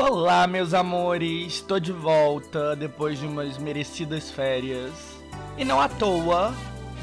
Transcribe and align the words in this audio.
Olá, 0.00 0.46
meus 0.46 0.72
amores! 0.72 1.56
Estou 1.56 1.78
de 1.78 1.92
volta 1.92 2.74
depois 2.74 3.18
de 3.18 3.26
umas 3.26 3.58
merecidas 3.58 4.30
férias. 4.30 4.94
E 5.58 5.64
não 5.64 5.78
à 5.78 5.90
toa, 5.90 6.54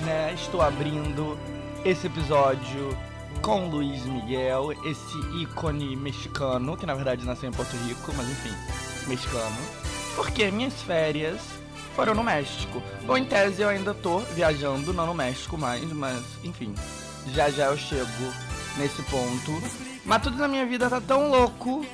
né? 0.03 0.33
Estou 0.33 0.63
abrindo 0.63 1.37
esse 1.85 2.07
episódio 2.07 2.97
com 3.39 3.69
Luiz 3.69 4.03
Miguel, 4.03 4.71
esse 4.83 5.19
ícone 5.39 5.95
mexicano, 5.95 6.75
que 6.75 6.87
na 6.87 6.95
verdade 6.95 7.23
nasceu 7.23 7.47
em 7.47 7.53
Porto 7.53 7.77
Rico, 7.85 8.11
mas 8.17 8.27
enfim, 8.31 8.53
mexicano. 9.07 9.57
Porque 10.15 10.49
minhas 10.49 10.81
férias 10.81 11.39
foram 11.95 12.15
no 12.15 12.23
México. 12.23 12.81
Bom, 13.05 13.15
em 13.15 13.25
tese 13.25 13.61
eu 13.61 13.69
ainda 13.69 13.93
tô 13.93 14.21
viajando, 14.33 14.91
não 14.91 15.05
no 15.05 15.13
México 15.13 15.55
mais, 15.55 15.83
mas 15.93 16.23
enfim, 16.43 16.73
já 17.31 17.47
já 17.51 17.65
eu 17.65 17.77
chego 17.77 18.33
nesse 18.75 19.03
ponto. 19.03 19.61
Mas 20.03 20.23
tudo 20.23 20.37
na 20.39 20.47
minha 20.47 20.65
vida 20.65 20.89
tá 20.89 20.99
tão 20.99 21.29
louco 21.29 21.85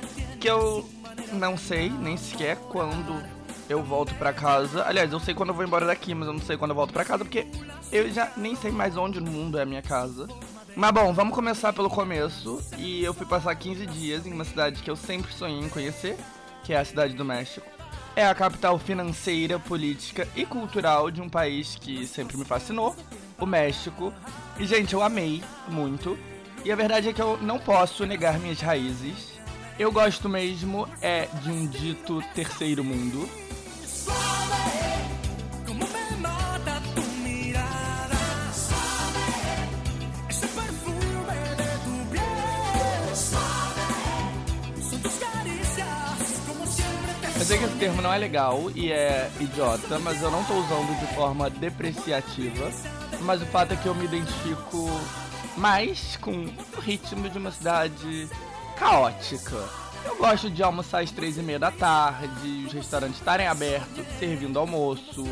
que 0.44 0.50
eu 0.50 0.86
não 1.32 1.56
sei 1.56 1.88
nem 1.88 2.18
sequer 2.18 2.56
quando 2.68 3.18
eu 3.66 3.82
volto 3.82 4.14
para 4.16 4.30
casa. 4.30 4.84
Aliás, 4.86 5.10
eu 5.10 5.18
sei 5.18 5.32
quando 5.32 5.48
eu 5.48 5.54
vou 5.54 5.64
embora 5.64 5.86
daqui, 5.86 6.14
mas 6.14 6.28
eu 6.28 6.34
não 6.34 6.40
sei 6.42 6.58
quando 6.58 6.72
eu 6.72 6.74
volto 6.74 6.92
para 6.92 7.02
casa 7.02 7.24
porque 7.24 7.46
eu 7.90 8.12
já 8.12 8.30
nem 8.36 8.54
sei 8.54 8.70
mais 8.70 8.94
onde 8.94 9.20
no 9.20 9.30
mundo 9.30 9.58
é 9.58 9.62
a 9.62 9.64
minha 9.64 9.80
casa. 9.80 10.28
Mas 10.76 10.90
bom, 10.90 11.14
vamos 11.14 11.34
começar 11.34 11.72
pelo 11.72 11.88
começo. 11.88 12.62
E 12.76 13.02
eu 13.02 13.14
fui 13.14 13.24
passar 13.24 13.54
15 13.54 13.86
dias 13.86 14.26
em 14.26 14.34
uma 14.34 14.44
cidade 14.44 14.82
que 14.82 14.90
eu 14.90 14.96
sempre 14.96 15.32
sonhei 15.32 15.58
em 15.58 15.68
conhecer, 15.70 16.14
que 16.62 16.74
é 16.74 16.76
a 16.78 16.84
cidade 16.84 17.14
do 17.14 17.24
México. 17.24 17.66
É 18.14 18.26
a 18.26 18.34
capital 18.34 18.78
financeira, 18.78 19.58
política 19.58 20.28
e 20.36 20.44
cultural 20.44 21.10
de 21.10 21.22
um 21.22 21.28
país 21.30 21.74
que 21.74 22.06
sempre 22.06 22.36
me 22.36 22.44
fascinou, 22.44 22.94
o 23.40 23.46
México. 23.46 24.12
E 24.58 24.66
gente, 24.66 24.92
eu 24.92 25.02
amei 25.02 25.42
muito. 25.70 26.18
E 26.62 26.70
a 26.70 26.76
verdade 26.76 27.08
é 27.08 27.14
que 27.14 27.22
eu 27.22 27.38
não 27.38 27.58
posso 27.58 28.04
negar 28.04 28.38
minhas 28.38 28.60
raízes. 28.60 29.33
Eu 29.76 29.90
gosto 29.90 30.28
mesmo 30.28 30.88
é 31.02 31.26
de 31.42 31.50
um 31.50 31.66
dito 31.66 32.22
terceiro 32.32 32.84
mundo. 32.84 33.28
Eu 47.36 47.44
sei 47.44 47.58
que 47.58 47.64
esse 47.64 47.74
termo 47.74 48.00
não 48.00 48.12
é 48.12 48.16
legal 48.16 48.70
e 48.76 48.92
é 48.92 49.28
idiota, 49.40 49.98
mas 49.98 50.22
eu 50.22 50.30
não 50.30 50.44
tô 50.44 50.54
usando 50.54 50.98
de 51.00 51.14
forma 51.16 51.50
depreciativa. 51.50 52.70
Mas 53.22 53.42
o 53.42 53.46
fato 53.46 53.74
é 53.74 53.76
que 53.76 53.86
eu 53.86 53.94
me 53.94 54.04
identifico 54.04 54.88
mais 55.56 56.16
com 56.16 56.30
o 56.76 56.80
ritmo 56.80 57.28
de 57.28 57.38
uma 57.38 57.50
cidade 57.50 58.28
caótica. 58.76 59.56
Eu 60.04 60.16
gosto 60.16 60.50
de 60.50 60.62
almoçar 60.62 61.02
às 61.02 61.10
três 61.10 61.38
e 61.38 61.42
meia 61.42 61.58
da 61.58 61.70
tarde, 61.70 62.64
os 62.66 62.72
restaurantes 62.72 63.18
estarem 63.18 63.46
abertos, 63.46 64.06
servindo 64.18 64.58
almoço. 64.58 65.24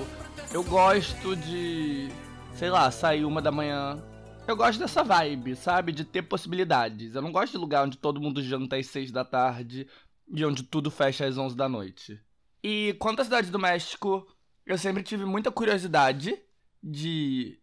Eu 0.53 0.63
gosto 0.65 1.37
de, 1.37 2.09
sei 2.55 2.71
lá, 2.71 2.91
sair 2.91 3.25
uma 3.25 3.43
da 3.43 3.53
manhã. 3.53 4.03
Eu 4.47 4.57
gosto 4.57 4.79
dessa 4.79 5.05
vibe, 5.05 5.55
sabe? 5.57 5.93
De 5.93 6.05
ter 6.05 6.23
possibilidades. 6.23 7.15
Eu 7.15 7.23
não 7.23 7.31
gosto 7.31 7.53
de 7.53 7.59
lugar 7.59 7.85
onde 7.85 7.99
todo 7.99 8.21
mundo 8.21 8.43
janta 8.43 8.77
às 8.77 8.87
seis 8.87 9.11
da 9.11 9.25
tarde 9.25 9.87
e 10.29 10.45
onde 10.45 10.63
tudo 10.63 10.91
fecha 10.91 11.27
às 11.27 11.37
onze 11.37 11.57
da 11.57 11.69
noite. 11.69 12.21
E 12.63 12.97
quanto 12.99 13.21
à 13.21 13.25
cidade 13.25 13.51
do 13.51 13.59
México, 13.59 14.27
eu 14.65 14.79
sempre 14.79 15.03
tive 15.03 15.25
muita 15.25 15.51
curiosidade 15.51 16.39
de 16.83 17.59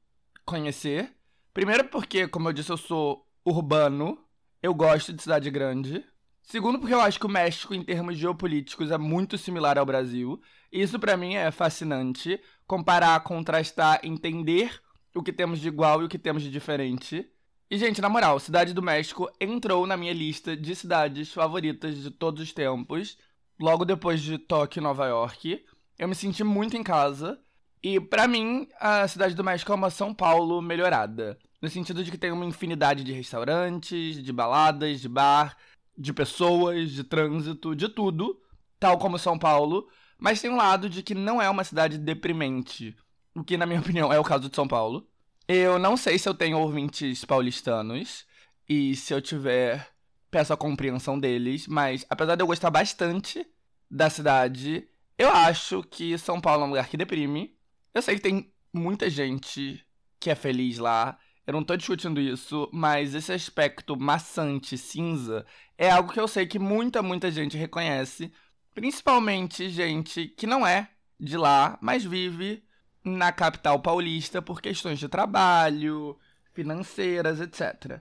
conhecer. 0.45 1.11
Primeiro 1.53 1.85
porque, 1.85 2.27
como 2.27 2.50
eu 2.50 2.53
disse, 2.53 2.72
eu 2.72 2.77
sou 2.77 3.25
urbano 3.44 4.17
eu 4.62 4.74
gosto 4.74 5.14
de 5.14 5.22
cidade 5.22 5.50
grande. 5.50 6.03
Segundo, 6.42 6.80
porque 6.80 6.94
eu 6.94 7.02
acho 7.02 7.20
que 7.20 7.25
o 7.25 7.30
México, 7.30 7.74
em 7.75 7.84
termos 7.84 8.18
geopolíticos, 8.18 8.92
é 8.92 8.97
muito 8.97 9.38
similar 9.38 9.78
ao 9.78 9.86
Brasil. 9.86 10.42
Isso 10.72 11.00
para 11.00 11.16
mim 11.16 11.36
é 11.36 11.52
fascinante. 11.52 12.42
Comparar, 12.66 13.19
contrastar, 13.22 14.00
entender 14.03 14.81
o 15.16 15.22
que 15.22 15.31
temos 15.31 15.59
de 15.59 15.68
igual 15.68 16.02
e 16.02 16.06
o 16.06 16.09
que 16.09 16.18
temos 16.18 16.42
de 16.42 16.50
diferente. 16.50 17.30
E, 17.69 17.78
gente, 17.78 18.02
na 18.02 18.09
moral, 18.09 18.40
Cidade 18.40 18.74
do 18.74 18.81
México 18.81 19.30
entrou 19.40 19.86
na 19.86 19.96
minha 19.96 20.12
lista 20.12 20.58
de 20.58 20.75
cidades 20.75 21.31
favoritas 21.31 21.96
de 22.02 22.09
todos 22.09 22.42
os 22.42 22.52
tempos. 22.52 23.16
Logo 23.59 23.86
depois 23.86 24.22
de 24.22 24.40
Tóquio 24.40 24.80
e 24.80 24.84
Nova 24.84 25.06
York. 25.06 25.64
Eu 26.00 26.08
me 26.08 26.16
senti 26.16 26.44
muito 26.44 26.75
em 26.75 26.81
casa. 26.81 27.40
E, 27.84 28.00
para 28.00 28.28
mim, 28.28 28.68
a 28.80 29.08
Cidade 29.08 29.36
do 29.36 29.44
México 29.44 29.72
é 29.72 29.75
uma 29.75 29.92
São 29.92 30.16
Paulo 30.16 30.62
melhorada. 30.62 31.38
No 31.62 31.70
sentido 31.70 32.03
de 32.03 32.12
que 32.12 32.18
tem 32.18 32.31
uma 32.31 32.46
infinidade 32.46 33.03
de 33.03 33.12
restaurantes, 33.12 34.22
de 34.24 34.31
baladas, 34.31 35.02
de 35.02 35.09
bar, 35.09 35.58
de 35.97 36.14
pessoas, 36.14 36.92
de 36.92 37.03
trânsito, 37.03 37.75
de 37.75 37.90
tudo, 37.90 38.42
tal 38.80 38.97
como 38.97 39.20
São 39.20 39.38
Paulo, 39.38 39.90
mas 40.18 40.42
tem 40.42 40.50
um 40.50 40.56
lado 40.56 40.90
de 40.90 41.03
que 41.03 41.14
não 41.14 41.42
é 41.42 41.50
uma 41.50 41.64
cidade 41.64 41.98
deprimente, 41.98 42.96
o 43.36 43.44
que, 43.44 43.58
na 43.58 43.66
minha 43.66 43.80
opinião, 43.81 44.12
é 44.12 44.19
o 44.19 44.24
caso 44.24 44.50
de 44.50 44.56
São 44.56 44.68
Paulo. 44.68 45.08
Eu 45.48 45.80
não 45.80 45.98
sei 45.98 46.18
se 46.18 46.30
eu 46.30 46.34
tenho 46.34 46.59
ouvintes 46.59 47.25
paulistanos, 47.25 48.25
e 48.68 48.96
se 48.96 49.14
eu 49.14 49.22
tiver, 49.22 49.90
peço 50.30 50.53
a 50.53 50.58
compreensão 50.58 51.19
deles, 51.19 51.68
mas 51.68 52.06
apesar 52.09 52.36
de 52.36 52.44
eu 52.44 52.48
gostar 52.48 52.69
bastante 52.69 53.46
da 53.90 54.09
cidade, 54.09 54.88
eu 55.18 55.30
acho 55.30 55.84
que 55.84 56.18
São 56.18 56.40
Paulo 56.40 56.64
é 56.64 56.66
um 56.66 56.69
lugar 56.69 56.88
que 56.88 56.96
deprime. 56.96 57.58
Eu 57.94 58.02
sei 58.02 58.16
que 58.16 58.22
tem 58.22 58.53
muita 58.72 59.09
gente 59.09 59.84
que 60.19 60.30
é 60.30 60.36
feliz 60.36 60.78
lá, 60.78 61.18
eu 61.50 61.54
não 61.54 61.64
tô 61.64 61.76
discutindo 61.76 62.22
isso, 62.22 62.70
mas 62.72 63.16
esse 63.16 63.34
aspecto 63.34 63.98
maçante, 64.00 64.78
cinza, 64.78 65.44
é 65.80 65.90
algo 65.90 66.14
que 66.14 66.20
eu 66.20 66.28
sei 66.28 66.46
que 66.46 66.60
muita, 66.60 67.02
muita 67.02 67.32
gente 67.32 67.58
reconhece. 67.58 68.32
Principalmente 68.76 69.68
gente 69.68 70.28
que 70.28 70.46
não 70.46 70.66
é 70.66 70.92
de 71.20 71.36
lá, 71.36 71.76
mas 71.82 72.06
vive 72.06 72.64
na 73.04 73.32
capital 73.32 73.80
paulista 73.80 74.44
por 74.44 74.62
questões 74.62 75.00
de 75.00 75.10
trabalho, 75.10 76.16
financeiras, 76.54 77.42
etc. 77.42 78.00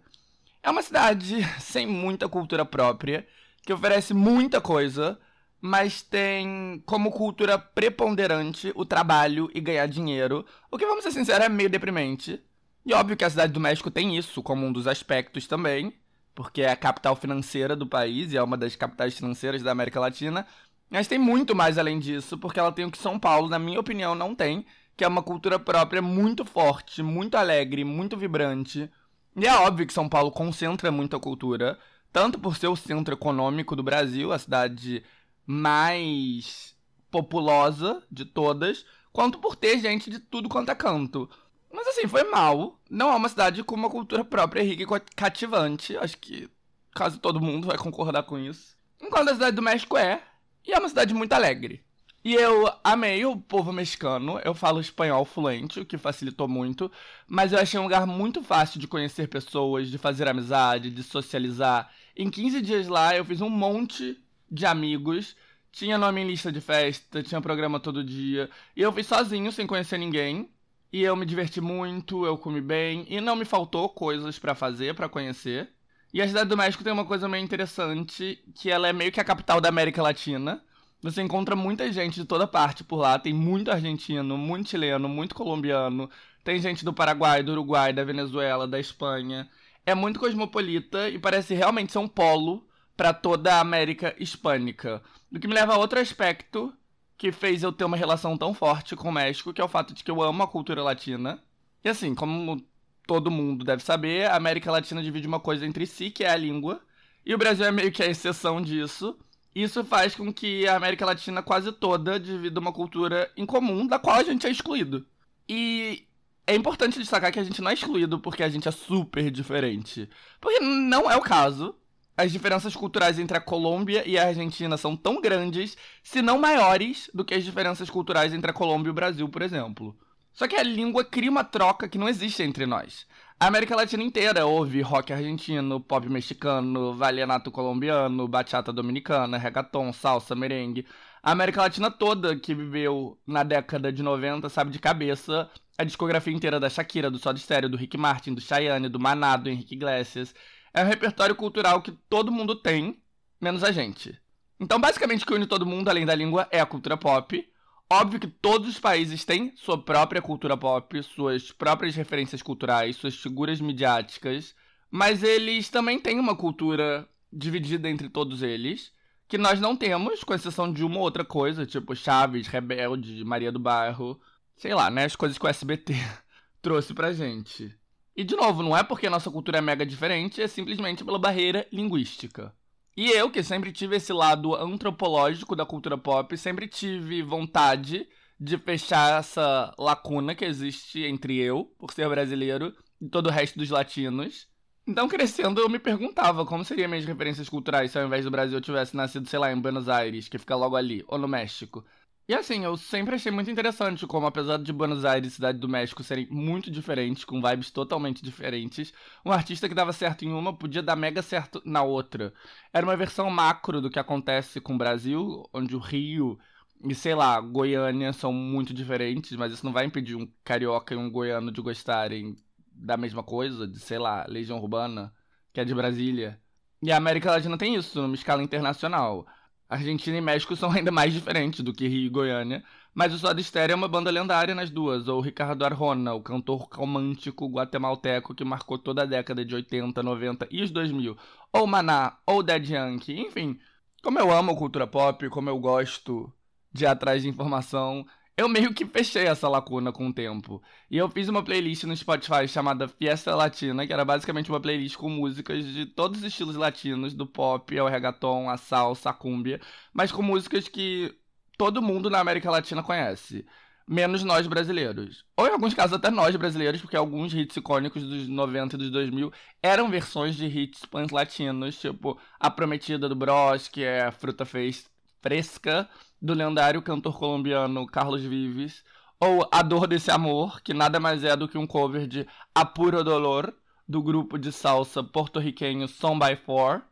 É 0.63 0.69
uma 0.69 0.83
cidade 0.83 1.39
sem 1.59 1.87
muita 1.87 2.29
cultura 2.29 2.67
própria, 2.67 3.27
que 3.63 3.73
oferece 3.73 4.13
muita 4.13 4.61
coisa, 4.61 5.19
mas 5.59 6.03
tem 6.03 6.83
como 6.85 7.11
cultura 7.11 7.59
preponderante 7.59 8.71
o 8.75 8.85
trabalho 8.85 9.51
e 9.55 9.61
ganhar 9.63 9.87
dinheiro, 9.87 10.45
o 10.71 10.77
que, 10.77 10.85
vamos 10.85 11.03
ser 11.03 11.13
sinceros, 11.13 11.47
é 11.47 11.49
meio 11.49 11.71
deprimente. 11.71 12.43
E 12.89 12.95
óbvio 12.95 13.19
que 13.19 13.25
a 13.27 13.29
cidade 13.29 13.53
do 13.53 13.61
México 13.61 13.91
tem 13.91 14.17
isso 14.17 14.43
como 14.43 14.65
um 14.65 14.73
dos 14.73 14.87
aspectos 14.87 15.47
também, 15.47 15.93
porque 16.35 16.63
é 16.63 16.71
a 16.71 16.77
capital 16.77 17.15
financeira 17.15 17.77
do 17.77 17.87
país 17.87 18.33
e 18.33 18.39
é 18.39 18.43
uma 18.43 18.57
das 18.57 18.75
capitais 18.77 19.15
financeiras 19.15 19.63
da 19.63 19.71
América 19.71 20.01
Latina. 20.01 20.47
Mas 20.89 21.07
tem 21.07 21.19
muito 21.19 21.55
mais 21.55 21.77
além 21.77 21.99
disso, 21.99 22.39
porque 22.39 22.59
ela 22.59 22.73
tem 22.73 22.87
o 22.87 22.91
que 22.91 22.97
São 22.97 23.19
Paulo, 23.19 23.47
na 23.47 23.59
minha 23.59 23.79
opinião, 23.79 24.15
não 24.15 24.35
tem, 24.35 24.65
que 24.97 25.05
é 25.05 25.07
uma 25.07 25.23
cultura 25.23 25.59
própria 25.59 26.01
muito 26.01 26.47
forte, 26.47 27.03
muito 27.03 27.35
alegre, 27.37 27.85
muito 27.85 28.17
vibrante. 28.17 28.91
E 29.37 29.47
é 29.47 29.55
óbvio 29.55 29.87
que 29.87 29.93
São 29.93 30.09
Paulo 30.09 30.31
concentra 30.31 30.91
muita 30.91 31.21
cultura, 31.21 31.79
tanto 32.11 32.39
por 32.39 32.57
ser 32.57 32.69
o 32.69 32.77
centro 32.77 33.13
econômico 33.13 33.77
do 33.77 33.83
Brasil, 33.83 34.33
a 34.33 34.39
cidade 34.39 35.05
mais 35.45 36.75
populosa 37.11 38.03
de 38.11 38.25
todas, 38.25 38.87
quanto 39.13 39.39
por 39.39 39.57
ter 39.57 39.79
gente 39.79 40.09
de 40.09 40.19
tudo 40.19 40.49
quanto 40.49 40.71
é 40.71 40.75
canto. 40.75 41.29
Mas 41.73 41.87
assim, 41.89 42.07
foi 42.07 42.25
mal. 42.25 42.79
Não 42.91 43.11
é 43.11 43.17
uma 43.17 43.29
cidade 43.29 43.63
com 43.63 43.75
uma 43.75 43.91
cultura 43.91 44.25
própria 44.25 44.63
rica 44.63 44.83
e 44.83 45.01
cativante. 45.15 45.97
Acho 45.97 46.17
que 46.19 46.49
quase 46.95 47.19
todo 47.19 47.41
mundo 47.41 47.67
vai 47.69 47.77
concordar 47.77 48.23
com 48.25 48.39
isso. 48.39 48.77
Enquanto 49.01 49.29
a 49.29 49.35
cidade 49.35 49.57
do 49.57 49.63
México 49.63 49.97
é. 49.97 50.23
E 50.67 50.73
é 50.73 50.79
uma 50.79 50.89
cidade 50.89 51.15
muito 51.15 51.33
alegre. 51.33 51.83
E 52.25 52.35
eu 52.35 52.71
amei 52.83 53.25
o 53.25 53.37
povo 53.37 53.73
mexicano. 53.73 54.39
Eu 54.45 54.53
falo 54.53 54.81
espanhol 54.81 55.25
fluente, 55.25 55.81
o 55.81 55.87
que 55.87 55.97
facilitou 55.97 56.49
muito. 56.49 56.91
Mas 57.27 57.53
eu 57.53 57.59
achei 57.59 57.79
um 57.79 57.85
lugar 57.85 58.07
muito 58.07 58.43
fácil 58.43 58.81
de 58.81 58.89
conhecer 58.89 59.29
pessoas, 59.29 59.89
de 59.89 59.99
fazer 59.99 60.29
amizade, 60.29 60.91
de 60.91 61.03
socializar. 61.03 61.91
Em 62.17 62.29
15 62.29 62.61
dias 62.61 62.89
lá, 62.89 63.17
eu 63.17 63.25
fiz 63.25 63.41
um 63.41 63.49
monte 63.49 64.21
de 64.51 64.67
amigos. 64.67 65.37
Tinha 65.71 65.97
nome 65.97 66.21
em 66.21 66.27
lista 66.27 66.51
de 66.51 66.61
festa, 66.61 67.23
tinha 67.23 67.41
programa 67.41 67.79
todo 67.79 68.03
dia. 68.03 68.51
E 68.75 68.83
eu 68.83 68.93
fui 68.93 69.05
sozinho, 69.05 69.53
sem 69.53 69.67
conhecer 69.67 69.99
ninguém. 69.99 70.51
E 70.93 71.03
eu 71.03 71.15
me 71.15 71.27
diverti 71.27 71.61
muito, 71.61 72.25
eu 72.25 72.39
comi 72.39 72.61
bem 72.61 73.07
e 73.09 73.21
não 73.21 73.37
me 73.37 73.45
faltou 73.45 73.89
coisas 73.91 74.39
para 74.39 74.55
fazer, 74.55 74.95
para 74.95 75.09
conhecer. 75.09 75.71
E 76.13 76.23
a 76.23 76.27
cidade 76.27 76.49
do 76.49 76.57
México 76.57 76.83
tem 76.83 76.93
uma 76.93 77.05
coisa 77.05 77.29
meio 77.29 77.45
interessante, 77.45 78.43
que 78.55 78.71
ela 78.71 78.89
é 78.89 78.93
meio 78.93 79.13
que 79.13 79.21
a 79.21 79.25
capital 79.25 79.61
da 79.61 79.69
América 79.69 80.03
Latina. 80.03 80.63
Você 81.03 81.21
encontra 81.23 81.55
muita 81.55 81.93
gente 81.93 82.15
de 82.15 82.25
toda 82.25 82.47
parte 82.47 82.83
por 82.83 82.97
lá, 82.97 83.19
tem 83.19 83.35
muito 83.35 83.71
argentino, 83.71 84.37
muito 84.39 84.71
chileno, 84.71 85.09
muito 85.09 85.35
colombiano, 85.35 86.11
tem 86.43 86.59
gente 86.59 86.85
do 86.85 86.93
Paraguai, 86.93 87.43
do 87.43 87.53
Uruguai, 87.53 87.93
da 87.93 88.03
Venezuela, 88.05 88.67
da 88.67 88.81
Espanha. 88.81 89.49
É 89.85 89.95
muito 89.95 90.19
cosmopolita 90.19 91.09
e 91.11 91.19
parece 91.19 91.55
realmente 91.55 91.93
ser 91.93 91.99
um 91.99 92.09
polo 92.09 92.67
para 92.97 93.13
toda 93.13 93.55
a 93.55 93.61
América 93.61 94.15
hispânica. 94.19 95.03
O 95.31 95.39
que 95.39 95.47
me 95.47 95.55
leva 95.55 95.75
a 95.75 95.79
outro 95.79 96.01
aspecto 96.01 96.73
que 97.19 97.33
fez 97.33 97.65
eu 97.65 97.73
ter 97.73 97.85
uma 97.85 97.97
relação 97.97 98.39
tão 98.39 98.55
forte 98.55 98.95
com 98.95 99.09
o 99.09 99.13
México, 99.13 99.53
que 99.53 99.61
é 99.61 99.65
o 99.65 99.69
fato 99.69 99.93
de 99.93 100.05
que 100.05 100.11
eu 100.11 100.23
amo 100.23 100.45
a 100.45 100.49
cultura 100.49 100.83
latina. 100.83 101.43
E 101.85 101.89
assim, 101.89 102.15
como 102.15 102.65
todo 103.07 103.31
mundo 103.31 103.65
deve 103.65 103.83
saber, 103.83 104.27
a 104.31 104.37
América 104.37 104.71
Latina 104.71 105.03
divide 105.03 105.27
uma 105.27 105.41
coisa 105.41 105.67
entre 105.67 105.87
si, 105.87 106.11
que 106.11 106.25
é 106.25 106.31
a 106.31 106.37
língua. 106.37 106.81
E 107.27 107.35
o 107.35 107.39
Brasil 107.39 107.67
é 107.67 107.73
meio 107.73 107.91
que 107.91 108.03
a 108.03 108.07
exceção 108.07 108.63
disso. 108.63 109.19
Isso 109.55 109.83
faz 109.85 110.15
com 110.15 110.33
que 110.33 110.69
a 110.69 110.77
América 110.77 111.05
Latina 111.05 111.43
quase 111.43 111.73
toda 111.73 112.21
divida 112.21 112.61
uma 112.61 112.73
cultura 112.73 113.31
em 113.37 113.45
comum 113.45 113.87
da 113.87 113.99
qual 113.99 114.17
a 114.17 114.23
gente 114.23 114.47
é 114.47 114.51
excluído. 114.51 115.05
E 115.49 116.07
é 116.47 116.55
importante 116.55 116.99
destacar 116.99 117.33
que 117.33 117.41
a 117.41 117.45
gente 117.45 117.61
não 117.61 117.71
é 117.71 117.75
excluído 117.75 118.21
porque 118.21 118.43
a 118.43 118.49
gente 118.49 118.69
é 118.69 118.71
super 118.71 119.31
diferente. 119.31 120.09
Porque 120.41 120.61
não 120.61 121.11
é 121.11 121.17
o 121.17 121.21
caso. 121.21 121.75
As 122.19 122.33
diferenças 122.33 122.75
culturais 122.75 123.17
entre 123.17 123.37
a 123.37 123.41
Colômbia 123.41 124.03
e 124.05 124.19
a 124.19 124.27
Argentina 124.27 124.77
são 124.77 124.97
tão 124.97 125.21
grandes, 125.21 125.77
se 126.03 126.21
não 126.21 126.37
maiores, 126.37 127.09
do 127.15 127.25
que 127.25 127.33
as 127.33 127.45
diferenças 127.45 127.89
culturais 127.89 128.35
entre 128.35 128.51
a 128.51 128.53
Colômbia 128.53 128.89
e 128.89 128.91
o 128.91 128.95
Brasil, 128.95 129.29
por 129.29 129.41
exemplo. 129.41 129.97
Só 130.33 130.49
que 130.49 130.57
a 130.57 130.65
língua 130.65 131.05
cria 131.05 131.31
uma 131.31 131.45
troca 131.45 131.89
que 131.89 131.97
não 131.97 132.09
existe 132.09 132.43
entre 132.43 132.67
nós. 132.67 133.07
A 133.39 133.47
América 133.47 133.77
Latina 133.77 134.03
inteira 134.03 134.47
ouve 134.47 134.81
rock 134.81 135.13
argentino, 135.13 135.79
pop 135.79 136.09
mexicano, 136.09 136.93
vallenato 136.93 137.53
colombiano, 137.53 138.27
bachata 138.27 138.73
dominicana, 138.73 139.39
reggaeton, 139.39 139.93
salsa, 139.93 140.35
merengue. 140.35 140.85
A 141.23 141.31
América 141.31 141.63
Latina 141.63 141.89
toda 141.89 142.35
que 142.35 142.53
viveu 142.53 143.17
na 143.25 143.45
década 143.45 143.93
de 143.93 144.03
90 144.03 144.49
sabe 144.49 144.73
de 144.73 144.81
cabeça 144.81 145.49
a 145.79 145.85
discografia 145.85 146.35
inteira 146.35 146.59
da 146.59 146.69
Shakira, 146.69 147.09
do 147.09 147.19
Soda 147.19 147.39
Stereo, 147.39 147.69
do 147.69 147.77
Rick 147.77 147.97
Martin, 147.97 148.35
do 148.35 148.41
Cheyenne, 148.41 148.89
do 148.89 148.99
Maná, 148.99 149.37
do 149.37 149.49
Henrique 149.49 149.77
Iglesias. 149.77 150.35
É 150.79 150.85
um 150.85 150.87
repertório 150.87 151.35
cultural 151.35 151.83
que 151.83 151.91
todo 151.91 152.31
mundo 152.31 152.55
tem, 152.55 153.03
menos 153.41 153.65
a 153.65 153.73
gente. 153.73 154.17
Então, 154.61 154.81
basicamente, 154.81 155.25
o 155.25 155.27
que 155.27 155.35
une 155.35 155.45
todo 155.45 155.67
mundo, 155.67 155.89
além 155.89 156.07
da 156.07 156.15
língua, 156.15 156.47
é 156.53 156.61
a 156.61 156.67
cultura 156.67 156.97
pop. 156.97 157.45
Óbvio 157.91 158.21
que 158.21 158.29
todos 158.29 158.69
os 158.69 158.79
países 158.79 159.25
têm 159.25 159.53
sua 159.57 159.77
própria 159.77 160.23
cultura 160.23 160.57
pop, 160.57 161.03
suas 161.03 161.51
próprias 161.51 161.97
referências 161.97 162.43
culturais, 162.43 162.95
suas 162.95 163.17
figuras 163.17 163.61
midiáticas, 163.61 164.55
mas 164.89 165.25
eles 165.25 165.69
também 165.69 165.99
têm 165.99 166.21
uma 166.21 166.37
cultura 166.37 167.09
dividida 167.33 167.91
entre 167.91 168.09
todos 168.09 168.41
eles, 168.41 168.93
que 169.27 169.37
nós 169.37 169.59
não 169.59 169.75
temos, 169.75 170.23
com 170.23 170.33
exceção 170.33 170.73
de 170.73 170.85
uma 170.85 171.01
outra 171.01 171.25
coisa, 171.25 171.67
tipo 171.67 171.97
Chaves, 171.97 172.47
Rebelde, 172.47 173.25
Maria 173.25 173.51
do 173.51 173.59
Bairro, 173.59 174.21
sei 174.57 174.75
lá, 174.75 174.91
né, 174.91 175.07
as 175.07 175.17
coisas 175.17 175.39
que 175.39 175.45
o 175.45 175.49
SBT 175.49 175.95
trouxe 176.63 176.95
pra 176.95 177.13
gente. 177.13 177.77
E 178.19 178.25
de 178.25 178.35
novo, 178.35 178.65
não 178.65 178.77
é 178.77 178.83
porque 178.83 179.09
nossa 179.09 179.31
cultura 179.31 179.59
é 179.59 179.61
mega 179.61 179.87
diferente, 179.87 180.43
é 180.43 180.49
simplesmente 180.49 181.05
pela 181.05 181.21
barreira 181.21 181.69
linguística. 181.73 182.53
E 182.97 183.13
eu, 183.13 183.31
que 183.31 183.45
sempre 183.45 183.71
tive 183.71 183.95
esse 183.95 184.13
lado 184.13 184.57
antropológico 184.57 185.55
da 185.55 185.65
cultura 185.65 185.97
pop, 185.97 186.37
sempre 186.37 186.67
tive 186.67 187.23
vontade 187.23 188.09
de 188.41 188.59
fechar 188.59 189.21
essa 189.21 189.73
lacuna 189.79 190.35
que 190.35 190.45
existe 190.45 191.05
entre 191.05 191.37
eu, 191.39 191.67
por 191.79 191.93
ser 191.93 192.09
brasileiro, 192.09 192.75
e 193.01 193.09
todo 193.09 193.29
o 193.29 193.31
resto 193.31 193.57
dos 193.57 193.71
latinos. 193.71 194.49
Então, 194.85 195.07
crescendo, 195.07 195.61
eu 195.61 195.69
me 195.69 195.79
perguntava 195.79 196.45
como 196.45 196.65
seriam 196.65 196.91
minhas 196.91 197.05
referências 197.05 197.49
culturais 197.49 197.93
se 197.93 198.01
ao 198.01 198.05
invés 198.05 198.25
do 198.25 198.33
Brasil 198.33 198.59
eu 198.59 198.61
tivesse 198.61 198.97
nascido, 198.97 199.29
sei 199.29 199.39
lá, 199.39 199.53
em 199.53 199.61
Buenos 199.61 199.89
Aires, 199.89 200.27
que 200.27 200.39
fica 200.39 200.57
logo 200.57 200.75
ali, 200.75 201.05
ou 201.07 201.19
no 201.19 201.29
México. 201.29 201.85
E 202.29 202.35
assim, 202.35 202.63
eu 202.63 202.77
sempre 202.77 203.15
achei 203.15 203.33
muito 203.33 203.51
interessante 203.51 204.07
como, 204.07 204.27
apesar 204.27 204.59
de 204.59 204.71
Buenos 204.71 205.03
Aires 205.03 205.33
e 205.33 205.35
Cidade 205.35 205.59
do 205.59 205.67
México 205.67 206.05
serem 206.05 206.29
muito 206.31 206.71
diferentes, 206.71 207.25
com 207.25 207.41
vibes 207.41 207.71
totalmente 207.71 208.23
diferentes, 208.23 208.93
um 209.25 209.33
artista 209.33 209.67
que 209.67 209.75
dava 209.75 209.95
certo 209.95 210.27
em 210.27 210.31
uma 210.33 210.55
podia 210.55 210.83
dar 210.83 210.95
mega 210.95 211.23
certo 211.23 211.63
na 211.65 211.83
outra. 211.83 212.35
Era 212.71 212.85
uma 212.85 212.97
versão 212.99 213.31
macro 213.31 213.81
do 213.81 213.89
que 213.89 213.99
acontece 213.99 214.61
com 214.61 214.75
o 214.75 214.79
Brasil, 214.79 215.43
onde 215.55 215.75
o 215.75 215.79
Rio 215.79 216.39
e, 216.85 216.95
sei 216.95 217.15
lá, 217.15 217.41
Goiânia 217.41 218.13
são 218.13 218.31
muito 218.31 218.75
diferentes, 218.75 219.35
mas 219.35 219.53
isso 219.53 219.65
não 219.65 219.73
vai 219.73 219.87
impedir 219.87 220.15
um 220.15 220.31
carioca 220.45 220.93
e 220.95 220.99
um 220.99 221.11
goiano 221.11 221.51
de 221.51 221.63
gostarem 221.63 222.37
da 222.71 222.99
mesma 222.99 223.23
coisa, 223.23 223.67
de, 223.67 223.81
sei 223.81 223.99
lá, 223.99 224.27
Legião 224.29 224.59
Urbana, 224.59 225.15
que 225.51 225.61
é 225.61 225.65
de 225.65 225.75
Brasília. 225.75 226.39
E 226.83 226.93
a 226.93 226.97
América 226.99 227.31
Latina 227.31 227.57
tem 227.57 227.75
isso, 227.75 228.01
numa 228.03 228.15
escala 228.15 228.43
internacional. 228.43 229.27
Argentina 229.69 230.17
e 230.17 230.21
México 230.21 230.57
são 230.57 230.71
ainda 230.73 230.91
mais 230.91 231.13
diferentes 231.13 231.61
do 231.61 231.73
que 231.73 231.87
Rio 231.89 232.07
e 232.07 232.09
Goiânia, 232.09 232.65
mas 232.95 233.13
o 233.13 233.19
Soda 233.19 233.43
Stereo 233.43 233.75
é 233.75 233.77
uma 233.77 233.89
banda 233.89 234.11
lendária 234.11 234.55
nas 234.55 234.71
duas, 234.71 235.09
ou 235.09 235.21
Ricardo 235.21 235.65
Arjona, 235.65 236.15
o 236.15 236.23
cantor 236.23 236.69
romântico 236.73 237.47
guatemalteco 237.49 238.35
que 238.35 238.45
marcou 238.45 238.79
toda 238.79 239.03
a 239.03 239.07
década 239.07 239.45
de 239.45 239.55
80, 239.55 240.03
90 240.03 240.49
e 240.51 240.63
os 240.63 240.71
2000, 240.71 241.17
ou 241.53 241.67
Maná, 241.67 242.19
ou 242.27 242.43
Dead 242.43 242.71
Yankee, 242.71 243.21
enfim. 243.21 243.59
Como 244.03 244.19
eu 244.19 244.31
amo 244.33 244.57
cultura 244.57 244.87
pop, 244.87 245.29
como 245.29 245.49
eu 245.51 245.59
gosto 245.59 246.33
de 246.73 246.85
ir 246.85 246.87
atrás 246.87 247.23
de 247.23 247.29
informação, 247.29 248.07
eu 248.39 248.49
meio 248.49 248.73
que 248.73 248.87
fechei 248.87 249.27
essa 249.27 249.49
lacuna 249.49 249.93
com 249.93 250.07
o 250.07 250.13
tempo. 250.13 250.63
E 250.89 250.97
eu 250.97 251.09
fiz 251.11 251.29
uma 251.29 251.43
playlist 251.43 251.83
no 251.83 251.97
Spotify 251.97 252.47
chamada 252.47 252.87
Fiesta 252.87 253.35
Latina, 253.35 253.85
que 253.85 253.93
era 253.93 254.05
basicamente 254.05 254.49
uma 254.49 254.61
playlist 254.61 254.97
com 254.97 255.11
músicas 255.11 255.65
de 255.65 255.85
todos 255.87 256.21
os 256.21 256.25
estilos 256.25 256.55
latinos, 256.55 257.15
do 257.15 257.27
pop 257.27 257.77
ao 257.77 257.89
reggaeton, 257.89 258.49
a 258.49 258.57
salsa, 258.57 259.11
a 259.11 259.13
cúmbia, 259.13 259.61
mas 259.93 260.13
com 260.13 260.23
músicas 260.23 260.69
que 260.69 261.13
todo 261.59 261.83
mundo 261.83 262.09
na 262.09 262.21
América 262.21 262.49
Latina 262.49 262.81
conhece. 262.81 263.45
Menos 263.89 264.23
nós 264.23 264.47
brasileiros. 264.47 265.25
Ou 265.37 265.49
em 265.49 265.51
alguns 265.51 265.75
casos 265.75 265.95
até 265.95 266.09
nós 266.09 266.37
brasileiros, 266.37 266.81
porque 266.81 266.97
alguns 266.97 267.35
hits 267.35 267.57
icônicos 267.57 268.05
dos 268.05 268.29
90 268.29 268.77
e 268.77 268.79
dos 268.79 268.91
2000 268.93 269.33
eram 269.61 269.91
versões 269.91 270.37
de 270.37 270.47
hits 270.47 270.85
pan-latinos, 270.85 271.81
tipo 271.81 272.17
A 272.39 272.49
Prometida 272.49 273.09
do 273.09 273.17
Bros, 273.17 273.67
que 273.67 273.83
é 273.83 274.09
Fruta 274.13 274.45
Fresca, 274.45 275.89
do 276.21 276.35
lendário 276.35 276.83
cantor 276.83 277.19
colombiano 277.19 277.87
Carlos 277.87 278.23
Vives, 278.23 278.85
ou 279.21 279.49
A 279.51 279.63
Dor 279.63 279.87
Desse 279.87 280.11
Amor, 280.11 280.61
que 280.63 280.75
nada 280.75 281.01
mais 281.01 281.25
é 281.25 281.37
do 281.37 281.49
que 281.49 281.59
um 281.59 281.67
cover 281.67 282.07
de 282.07 282.27
A 282.55 282.65
Puro 282.65 283.03
Dolor, 283.03 283.53
do 283.89 284.03
grupo 284.03 284.39
de 284.39 284.53
salsa 284.53 285.03
porto-riquenho 285.03 285.89
Som 285.89 286.19
by 286.19 286.37
Four. 286.37 286.83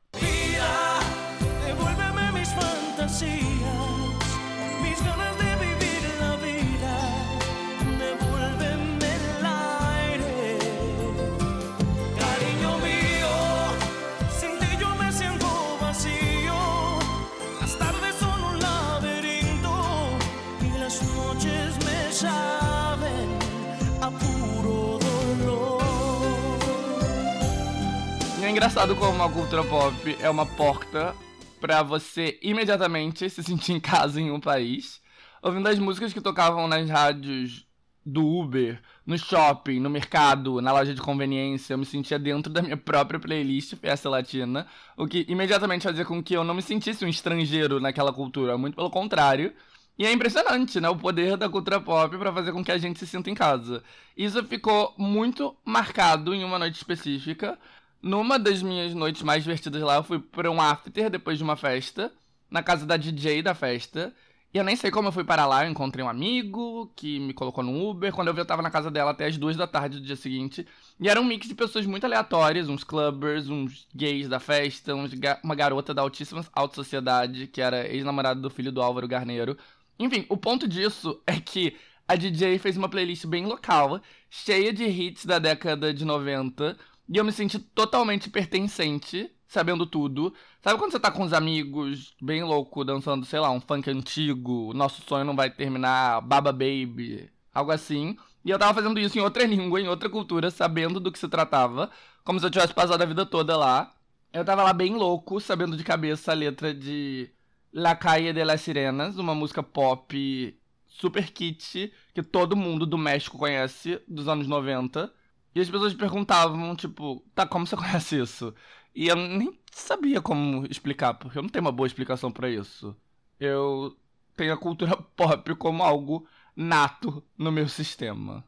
Engraçado 28.56 28.96
como 28.96 29.22
a 29.22 29.30
cultura 29.30 29.62
pop 29.64 30.16
é 30.18 30.30
uma 30.30 30.46
porta 30.46 31.14
para 31.60 31.82
você 31.82 32.38
imediatamente 32.40 33.28
se 33.28 33.42
sentir 33.42 33.74
em 33.74 33.78
casa 33.78 34.18
em 34.18 34.30
um 34.30 34.40
país, 34.40 34.98
ouvindo 35.42 35.68
as 35.68 35.78
músicas 35.78 36.10
que 36.10 36.22
tocavam 36.22 36.66
nas 36.66 36.88
rádios 36.88 37.66
do 38.04 38.26
Uber, 38.26 38.80
no 39.04 39.18
shopping, 39.18 39.78
no 39.78 39.90
mercado, 39.90 40.62
na 40.62 40.72
loja 40.72 40.94
de 40.94 41.02
conveniência, 41.02 41.74
eu 41.74 41.78
me 41.78 41.84
sentia 41.84 42.18
dentro 42.18 42.50
da 42.50 42.62
minha 42.62 42.78
própria 42.78 43.20
playlist 43.20 43.74
Festa 43.76 44.08
Latina, 44.08 44.66
o 44.96 45.06
que 45.06 45.26
imediatamente 45.28 45.82
fazia 45.82 46.06
com 46.06 46.22
que 46.22 46.34
eu 46.34 46.42
não 46.42 46.54
me 46.54 46.62
sentisse 46.62 47.04
um 47.04 47.08
estrangeiro 47.08 47.78
naquela 47.78 48.10
cultura, 48.10 48.56
muito 48.56 48.74
pelo 48.74 48.88
contrário. 48.88 49.52
E 49.98 50.04
é 50.04 50.12
impressionante, 50.12 50.78
né, 50.78 50.90
o 50.90 50.96
poder 50.96 51.38
da 51.38 51.48
cultura 51.48 51.80
pop 51.80 52.18
para 52.18 52.32
fazer 52.32 52.52
com 52.52 52.62
que 52.62 52.72
a 52.72 52.76
gente 52.76 52.98
se 52.98 53.06
sinta 53.06 53.30
em 53.30 53.34
casa. 53.34 53.82
Isso 54.14 54.42
ficou 54.44 54.94
muito 54.98 55.56
marcado 55.64 56.34
em 56.34 56.44
uma 56.44 56.58
noite 56.58 56.76
específica, 56.76 57.58
numa 58.06 58.38
das 58.38 58.62
minhas 58.62 58.94
noites 58.94 59.22
mais 59.22 59.42
divertidas 59.42 59.82
lá, 59.82 59.96
eu 59.96 60.04
fui 60.04 60.18
pra 60.20 60.50
um 60.50 60.60
after 60.60 61.10
depois 61.10 61.36
de 61.38 61.44
uma 61.44 61.56
festa, 61.56 62.12
na 62.48 62.62
casa 62.62 62.86
da 62.86 62.96
DJ 62.96 63.42
da 63.42 63.54
festa. 63.54 64.14
E 64.54 64.58
eu 64.58 64.64
nem 64.64 64.76
sei 64.76 64.90
como 64.90 65.08
eu 65.08 65.12
fui 65.12 65.24
para 65.24 65.44
lá, 65.44 65.64
eu 65.64 65.70
encontrei 65.70 66.04
um 66.04 66.08
amigo 66.08 66.90
que 66.94 67.18
me 67.18 67.34
colocou 67.34 67.64
no 67.64 67.90
Uber. 67.90 68.12
Quando 68.12 68.28
eu 68.28 68.34
vi, 68.34 68.40
eu 68.40 68.46
tava 68.46 68.62
na 68.62 68.70
casa 68.70 68.90
dela 68.90 69.10
até 69.10 69.26
as 69.26 69.36
duas 69.36 69.56
da 69.56 69.66
tarde 69.66 69.98
do 69.98 70.06
dia 70.06 70.16
seguinte. 70.16 70.66
E 71.00 71.08
era 71.08 71.20
um 71.20 71.24
mix 71.24 71.48
de 71.48 71.54
pessoas 71.54 71.84
muito 71.84 72.04
aleatórias, 72.06 72.68
uns 72.68 72.84
clubbers, 72.84 73.48
uns 73.48 73.86
gays 73.94 74.28
da 74.28 74.38
festa, 74.38 74.94
uns 74.94 75.12
ga 75.12 75.40
uma 75.42 75.54
garota 75.54 75.92
da 75.92 76.00
altíssima 76.00 76.46
alta 76.52 76.76
sociedade, 76.76 77.48
que 77.48 77.60
era 77.60 77.86
ex-namorada 77.92 78.40
do 78.40 78.48
filho 78.48 78.70
do 78.72 78.80
Álvaro 78.80 79.08
Garneiro. 79.08 79.58
Enfim, 79.98 80.24
o 80.28 80.36
ponto 80.36 80.68
disso 80.68 81.20
é 81.26 81.40
que 81.40 81.76
a 82.08 82.14
DJ 82.14 82.58
fez 82.58 82.76
uma 82.76 82.88
playlist 82.88 83.26
bem 83.26 83.46
local, 83.46 84.00
cheia 84.30 84.72
de 84.72 84.84
hits 84.84 85.26
da 85.26 85.40
década 85.40 85.92
de 85.92 86.04
90, 86.04 86.76
e 87.08 87.16
eu 87.16 87.24
me 87.24 87.32
senti 87.32 87.58
totalmente 87.58 88.28
pertencente, 88.30 89.30
sabendo 89.46 89.86
tudo. 89.86 90.34
Sabe 90.60 90.78
quando 90.78 90.92
você 90.92 91.00
tá 91.00 91.10
com 91.10 91.22
os 91.22 91.32
amigos, 91.32 92.14
bem 92.20 92.42
louco, 92.42 92.84
dançando, 92.84 93.24
sei 93.24 93.38
lá, 93.38 93.50
um 93.50 93.60
funk 93.60 93.88
antigo, 93.90 94.72
Nosso 94.74 95.02
Sonho 95.02 95.24
Não 95.24 95.36
Vai 95.36 95.50
Terminar, 95.50 96.20
Baba 96.20 96.52
Baby, 96.52 97.30
algo 97.54 97.70
assim. 97.70 98.16
E 98.44 98.50
eu 98.50 98.58
tava 98.58 98.74
fazendo 98.74 98.98
isso 98.98 99.18
em 99.18 99.22
outra 99.22 99.44
língua, 99.46 99.80
em 99.80 99.88
outra 99.88 100.08
cultura, 100.08 100.50
sabendo 100.50 100.98
do 101.00 101.12
que 101.12 101.18
se 101.18 101.28
tratava, 101.28 101.90
como 102.24 102.40
se 102.40 102.46
eu 102.46 102.50
tivesse 102.50 102.74
passado 102.74 103.00
a 103.02 103.06
vida 103.06 103.24
toda 103.24 103.56
lá. 103.56 103.94
Eu 104.32 104.44
tava 104.44 104.62
lá 104.62 104.72
bem 104.72 104.94
louco, 104.94 105.40
sabendo 105.40 105.76
de 105.76 105.84
cabeça 105.84 106.32
a 106.32 106.34
letra 106.34 106.74
de 106.74 107.30
La 107.72 107.94
Calle 107.94 108.32
de 108.32 108.44
las 108.44 108.60
Sirenas, 108.60 109.16
uma 109.16 109.34
música 109.34 109.62
pop 109.62 110.58
super 110.88 111.30
kit 111.30 111.92
que 112.14 112.22
todo 112.22 112.56
mundo 112.56 112.86
do 112.86 112.98
México 112.98 113.38
conhece, 113.38 114.00
dos 114.08 114.28
anos 114.28 114.46
90. 114.46 115.12
E 115.56 115.60
as 115.60 115.70
pessoas 115.70 115.94
perguntavam, 115.94 116.76
tipo, 116.76 117.24
tá, 117.34 117.46
como 117.46 117.66
você 117.66 117.74
conhece 117.80 118.20
isso? 118.20 118.54
E 118.94 119.08
eu 119.08 119.16
nem 119.16 119.58
sabia 119.72 120.20
como 120.20 120.66
explicar, 120.66 121.14
porque 121.14 121.38
eu 121.38 121.42
não 121.42 121.48
tenho 121.48 121.64
uma 121.64 121.72
boa 121.72 121.86
explicação 121.86 122.30
para 122.30 122.50
isso. 122.50 122.94
Eu 123.40 123.96
tenho 124.36 124.52
a 124.52 124.58
cultura 124.58 124.94
pop 125.16 125.54
como 125.54 125.82
algo 125.82 126.28
nato 126.54 127.24
no 127.38 127.50
meu 127.50 127.70
sistema. 127.70 128.44